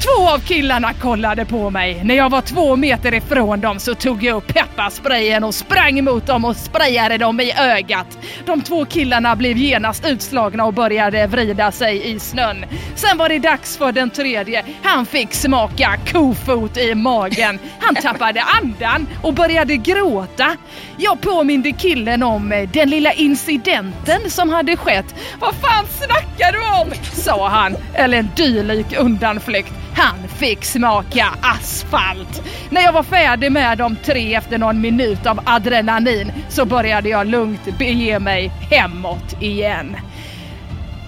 Två 0.00 0.28
av 0.28 0.38
killarna 0.38 0.92
kollade 0.92 1.44
på 1.44 1.70
mig. 1.70 2.04
När 2.04 2.14
jag 2.14 2.30
var 2.30 2.40
två 2.40 2.76
meter 2.76 3.14
ifrån 3.14 3.60
dem 3.60 3.78
så 3.78 3.94
tog 3.94 4.22
jag 4.22 4.36
upp 4.36 4.54
pepparsprayen 4.54 5.44
och 5.44 5.54
sprang 5.54 6.04
mot 6.04 6.26
dem 6.26 6.44
och 6.44 6.56
sprayade 6.56 7.18
dem 7.18 7.40
i 7.40 7.52
ögat. 7.58 8.18
De 8.46 8.62
två 8.62 8.84
killarna 8.84 9.36
blev 9.36 9.56
genast 9.56 10.06
utslagna 10.06 10.64
och 10.64 10.74
började 10.74 11.26
vrida 11.26 11.72
sig 11.72 12.10
i 12.10 12.18
snön. 12.18 12.64
Sen 12.94 13.18
var 13.18 13.28
det 13.28 13.38
dags 13.38 13.76
för 13.76 13.92
den 13.92 14.10
tredje. 14.10 14.64
Han 14.82 15.06
fick 15.06 15.34
smaka 15.34 15.98
kofot 16.12 16.76
i 16.76 16.94
magen. 16.94 17.58
Han 17.80 17.94
tappade 17.94 18.42
andan 18.42 19.06
och 19.22 19.34
började 19.34 19.76
gråta. 19.76 20.56
Jag 20.96 21.20
påminde 21.20 21.72
killen 21.72 22.22
om 22.22 22.52
eh, 22.52 22.68
den 22.68 22.90
lilla 22.90 23.12
incidenten 23.12 24.30
som 24.30 24.50
hade 24.50 24.76
skett. 24.76 25.14
Vad 25.40 25.54
fan 25.54 25.86
snackar 25.86 26.52
du 26.52 26.82
om? 26.82 26.90
sa 27.12 27.48
han, 27.48 27.76
eller 27.94 28.18
en 28.18 28.30
dylik 28.36 28.98
undanflykt. 28.98 29.72
Han 30.00 30.28
fick 30.28 30.64
smaka 30.64 31.26
asfalt. 31.42 32.42
När 32.70 32.80
jag 32.80 32.92
var 32.92 33.02
färdig 33.02 33.52
med 33.52 33.78
de 33.78 33.96
tre 33.96 34.34
efter 34.34 34.58
någon 34.58 34.80
minut 34.80 35.26
av 35.26 35.40
adrenalin 35.46 36.32
så 36.48 36.64
började 36.64 37.08
jag 37.08 37.26
lugnt 37.26 37.78
bege 37.78 38.18
mig 38.18 38.52
hemåt 38.70 39.42
igen. 39.42 39.96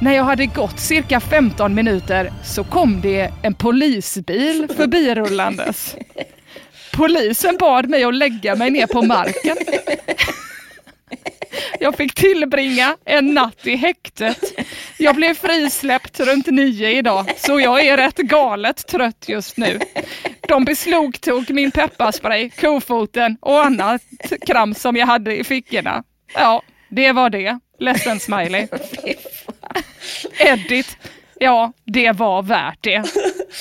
När 0.01 0.13
jag 0.13 0.25
hade 0.25 0.47
gått 0.47 0.81
cirka 0.81 1.21
15 1.21 1.75
minuter 1.75 2.33
så 2.45 2.65
kom 2.65 3.01
det 3.01 3.31
en 3.43 3.55
polisbil 3.55 4.69
förbirullandes. 4.77 5.97
Polisen 6.93 7.57
bad 7.57 7.89
mig 7.89 8.05
att 8.05 8.15
lägga 8.15 8.57
mig 8.57 8.71
ner 8.71 8.87
på 8.87 9.03
marken. 9.03 9.57
Jag 11.81 11.97
fick 11.97 12.15
tillbringa 12.15 12.97
en 13.05 13.35
natt 13.35 13.67
i 13.67 13.77
häktet. 13.77 14.39
Jag 14.99 15.17
blev 15.17 15.35
frisläppt 15.35 16.21
runt 16.21 16.47
nio 16.47 16.91
idag, 16.91 17.33
så 17.37 17.61
jag 17.61 17.87
är 17.87 17.97
rätt 17.97 18.17
galet 18.17 18.87
trött 18.87 19.25
just 19.29 19.57
nu. 19.57 19.79
De 20.49 20.65
beslogtog 20.65 21.51
min 21.51 21.71
pepparspray, 21.71 22.51
kofoten 22.51 23.37
och 23.41 23.65
annat 23.65 24.03
kram 24.47 24.75
som 24.75 24.97
jag 24.97 25.07
hade 25.07 25.37
i 25.37 25.45
fickorna. 25.45 26.05
Ja, 26.35 26.63
det 26.89 27.13
var 27.13 27.31
det. 27.31 27.59
Ledsen 27.79 28.21
smiley. 28.21 28.69
Edit. 30.39 30.97
Ja, 31.41 31.73
det 31.85 32.13
var 32.13 32.43
värt 32.43 32.79
det. 32.81 33.03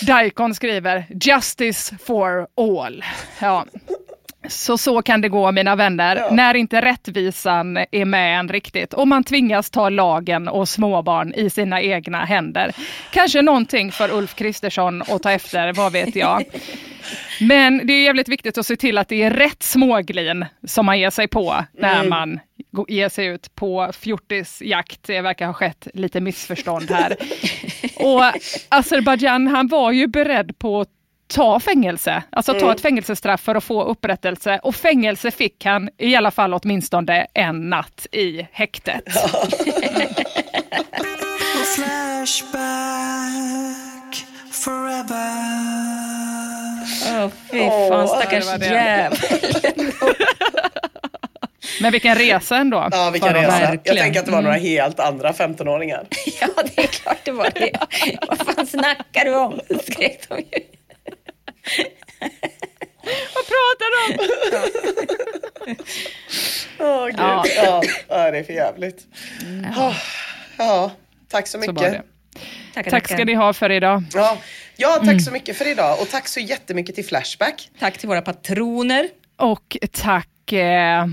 Daikon 0.08 0.56
skriver 0.56 1.06
Justice 1.10 1.98
for 2.06 2.48
all. 2.58 3.04
Ja. 3.40 3.66
Så 4.50 4.78
så 4.78 5.02
kan 5.02 5.22
det 5.22 5.30
gå 5.30 5.52
mina 5.52 5.76
vänner, 5.76 6.16
ja. 6.16 6.30
när 6.32 6.56
inte 6.56 6.82
rättvisan 6.82 7.78
är 7.92 8.06
med 8.06 8.40
en 8.40 8.50
riktigt 8.50 8.94
och 8.94 9.08
man 9.08 9.24
tvingas 9.24 9.70
ta 9.70 9.90
lagen 9.90 10.48
och 10.48 10.70
småbarn 10.70 11.34
i 11.34 11.50
sina 11.50 11.82
egna 11.82 12.26
händer. 12.26 12.76
Kanske 13.12 13.42
någonting 13.42 13.92
för 13.92 14.14
Ulf 14.14 14.36
Kristersson 14.36 15.02
att 15.02 15.24
ta 15.24 15.32
efter, 15.32 15.74
vad 15.74 15.92
vet 15.92 16.16
jag. 16.16 16.44
Men 17.40 17.88
det 17.88 17.94
är 17.94 18.04
jävligt 18.04 18.30
viktigt 18.30 18.58
att 18.58 18.66
se 18.66 18.76
till 18.76 18.98
att 18.98 19.08
det 19.08 19.24
är 19.24 19.32
rätt 19.32 19.64
småglin 19.64 20.46
som 20.68 20.86
man 20.86 21.00
ger 21.00 21.10
sig 21.10 21.28
på 21.28 21.66
när 21.74 21.96
mm. 21.96 22.10
man 22.10 22.40
ger 22.88 23.10
sig 23.10 23.26
ut 23.26 23.56
på 23.56 23.92
fjortisjakt. 24.00 25.04
Det 25.04 25.22
verkar 25.22 25.46
ha 25.46 25.54
skett 25.54 25.88
lite 25.94 26.22
missförstånd 26.22 26.92
här. 26.92 27.16
och 27.96 28.24
Azerbajdzjan, 28.70 29.48
han 29.48 29.68
var 29.68 29.92
ju 29.92 30.08
beredd 30.08 30.60
på 30.60 30.86
ta 31.32 31.60
fängelse, 31.60 32.24
alltså 32.30 32.54
ta 32.54 32.60
mm. 32.60 32.72
ett 32.72 32.82
fängelsestraff 32.82 33.42
för 33.42 33.56
att 33.56 33.64
få 33.64 33.84
upprättelse. 33.84 34.60
Och 34.64 34.76
fängelse 34.76 35.32
fick 35.32 35.66
han 35.66 35.90
i 35.98 36.16
alla 36.16 36.32
fall 36.32 36.54
åtminstone 36.54 37.28
en 37.34 37.70
natt 37.70 38.08
i 38.12 38.48
häktet. 38.52 39.04
Åh 47.08 47.26
oh, 47.26 47.32
fy 47.52 47.70
fan, 47.90 48.08
stackars 48.08 48.46
oh, 48.46 48.64
jävel. 48.64 49.18
Men 51.82 51.92
vilken 51.92 52.16
resa 52.16 52.58
ändå. 52.58 52.88
Ja, 52.92 53.10
vilken 53.10 53.34
resa. 53.34 53.48
Verkligen. 53.48 53.82
Jag 53.84 53.98
tänker 53.98 54.20
att 54.20 54.26
det 54.26 54.32
var 54.32 54.42
några 54.42 54.58
mm. 54.58 54.68
helt 54.68 55.00
andra 55.00 55.32
15-åringar. 55.32 56.08
ja, 56.42 56.48
det 56.76 56.84
är 56.84 56.88
klart 56.88 57.18
det 57.24 57.32
var 57.32 57.50
det. 57.56 57.72
Vad 58.28 58.38
fan 58.38 58.68
snackar 58.68 59.26
du 59.26 59.36
om? 59.36 59.60
Skrek 59.84 60.30
de 60.30 60.38
ju. 60.38 60.71
Vad 63.36 63.46
pratar 63.48 63.88
du 63.92 64.14
om? 64.14 64.20
Åh 66.80 66.88
oh, 66.88 67.06
gud. 67.06 67.16
Ja. 67.20 67.46
ja. 68.08 68.32
det 68.32 68.38
är 68.38 68.44
för 68.44 68.54
jävligt. 68.54 69.08
Mm. 69.42 69.66
Oh, 69.66 69.96
ja, 70.58 70.92
tack 71.28 71.48
så 71.48 71.58
mycket. 71.58 71.80
Så 71.80 72.02
tack, 72.74 72.90
tack 72.90 73.08
ska 73.08 73.26
ni 73.26 73.34
ha 73.34 73.54
för 73.54 73.70
idag. 73.70 74.04
Ja, 74.14 74.38
ja 74.76 74.96
tack 74.96 75.04
mm. 75.08 75.20
så 75.20 75.32
mycket 75.32 75.58
för 75.58 75.68
idag 75.68 76.02
och 76.02 76.10
tack 76.10 76.28
så 76.28 76.40
jättemycket 76.40 76.96
till 76.96 77.06
Flashback. 77.06 77.70
Tack 77.80 77.98
till 77.98 78.10
våra 78.10 78.22
patroner. 78.22 79.10
Och 79.38 79.78
tack 79.92 80.52
eh, 80.52 81.06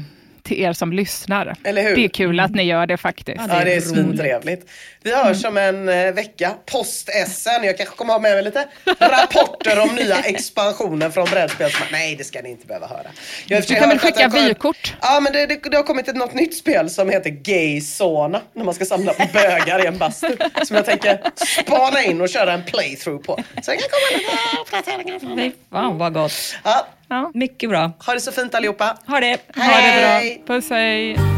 till 0.49 0.61
er 0.61 0.73
som 0.73 0.93
lyssnar. 0.93 1.55
Eller 1.65 1.83
hur? 1.83 1.97
Det 1.97 2.05
är 2.05 2.09
kul 2.09 2.41
att 2.41 2.55
ni 2.55 2.63
gör 2.63 2.87
det 2.87 2.97
faktiskt. 2.97 3.41
Ja, 3.49 3.65
det 3.65 3.75
är 3.75 3.81
svintrevligt. 3.81 4.71
Vi 5.03 5.15
hörs 5.15 5.45
om 5.45 5.57
en 5.57 5.89
eh, 5.89 6.13
vecka, 6.13 6.55
post-SN. 6.67 7.65
Jag 7.65 7.77
kanske 7.77 7.97
kommer 7.97 8.13
ha 8.13 8.21
med 8.21 8.33
mig 8.35 8.43
lite 8.43 8.69
rapporter 8.99 9.81
om 9.81 9.95
nya 9.95 10.17
expansioner 10.17 11.11
från 11.11 11.25
brädspel. 11.25 11.71
Nej, 11.93 12.17
det 12.17 12.25
ska 12.25 12.43
ni 12.43 12.51
inte 12.51 12.67
behöva 12.67 12.87
höra. 12.87 13.07
Jag 13.47 13.63
Du 13.63 13.75
kan 13.75 13.89
väl 13.89 13.99
skicka 13.99 14.29
vykort? 14.29 14.97
Ja, 15.01 15.21
men 15.21 15.33
det, 15.33 15.47
det, 15.47 15.71
det 15.71 15.77
har 15.77 15.85
kommit 15.85 16.09
ett 16.09 16.17
något 16.17 16.35
nytt 16.35 16.57
spel 16.57 16.91
som 16.91 17.11
heter 17.11 17.31
Gay 17.31 17.81
Sauna. 17.81 18.41
När 18.53 18.65
man 18.65 18.75
ska 18.75 18.85
samla 18.85 19.13
på 19.13 19.27
bögar 19.33 19.85
i 19.85 19.87
en 19.87 19.99
bastu. 19.99 20.37
Som 20.65 20.77
jag 20.77 20.85
tänker 20.85 21.21
spana 21.63 22.03
in 22.03 22.21
och 22.21 22.29
köra 22.29 22.53
en 22.53 22.65
playthrough 22.65 23.25
på. 23.25 23.43
Så 23.63 23.71
jag 23.71 23.79
kan 23.79 23.89
komma 23.89 24.19
lite 24.19 24.61
uppdateringar 24.63 25.53
fan 25.71 25.99
vad 25.99 26.15
gott. 26.15 26.33
Ja, 26.65 26.87
Mycket 27.35 27.71
bra. 27.71 27.93
ha 27.99 28.15
det 28.15 28.21
så 28.21 28.33
fint 28.33 28.55
allihopa. 28.55 28.97
Ha 29.07 29.21
det. 29.21 29.39
Ha 29.57 29.63
det 29.65 29.73
Hej! 29.73 30.43
bra. 30.47 30.55
Puss 30.57 30.71
hej. 30.71 31.38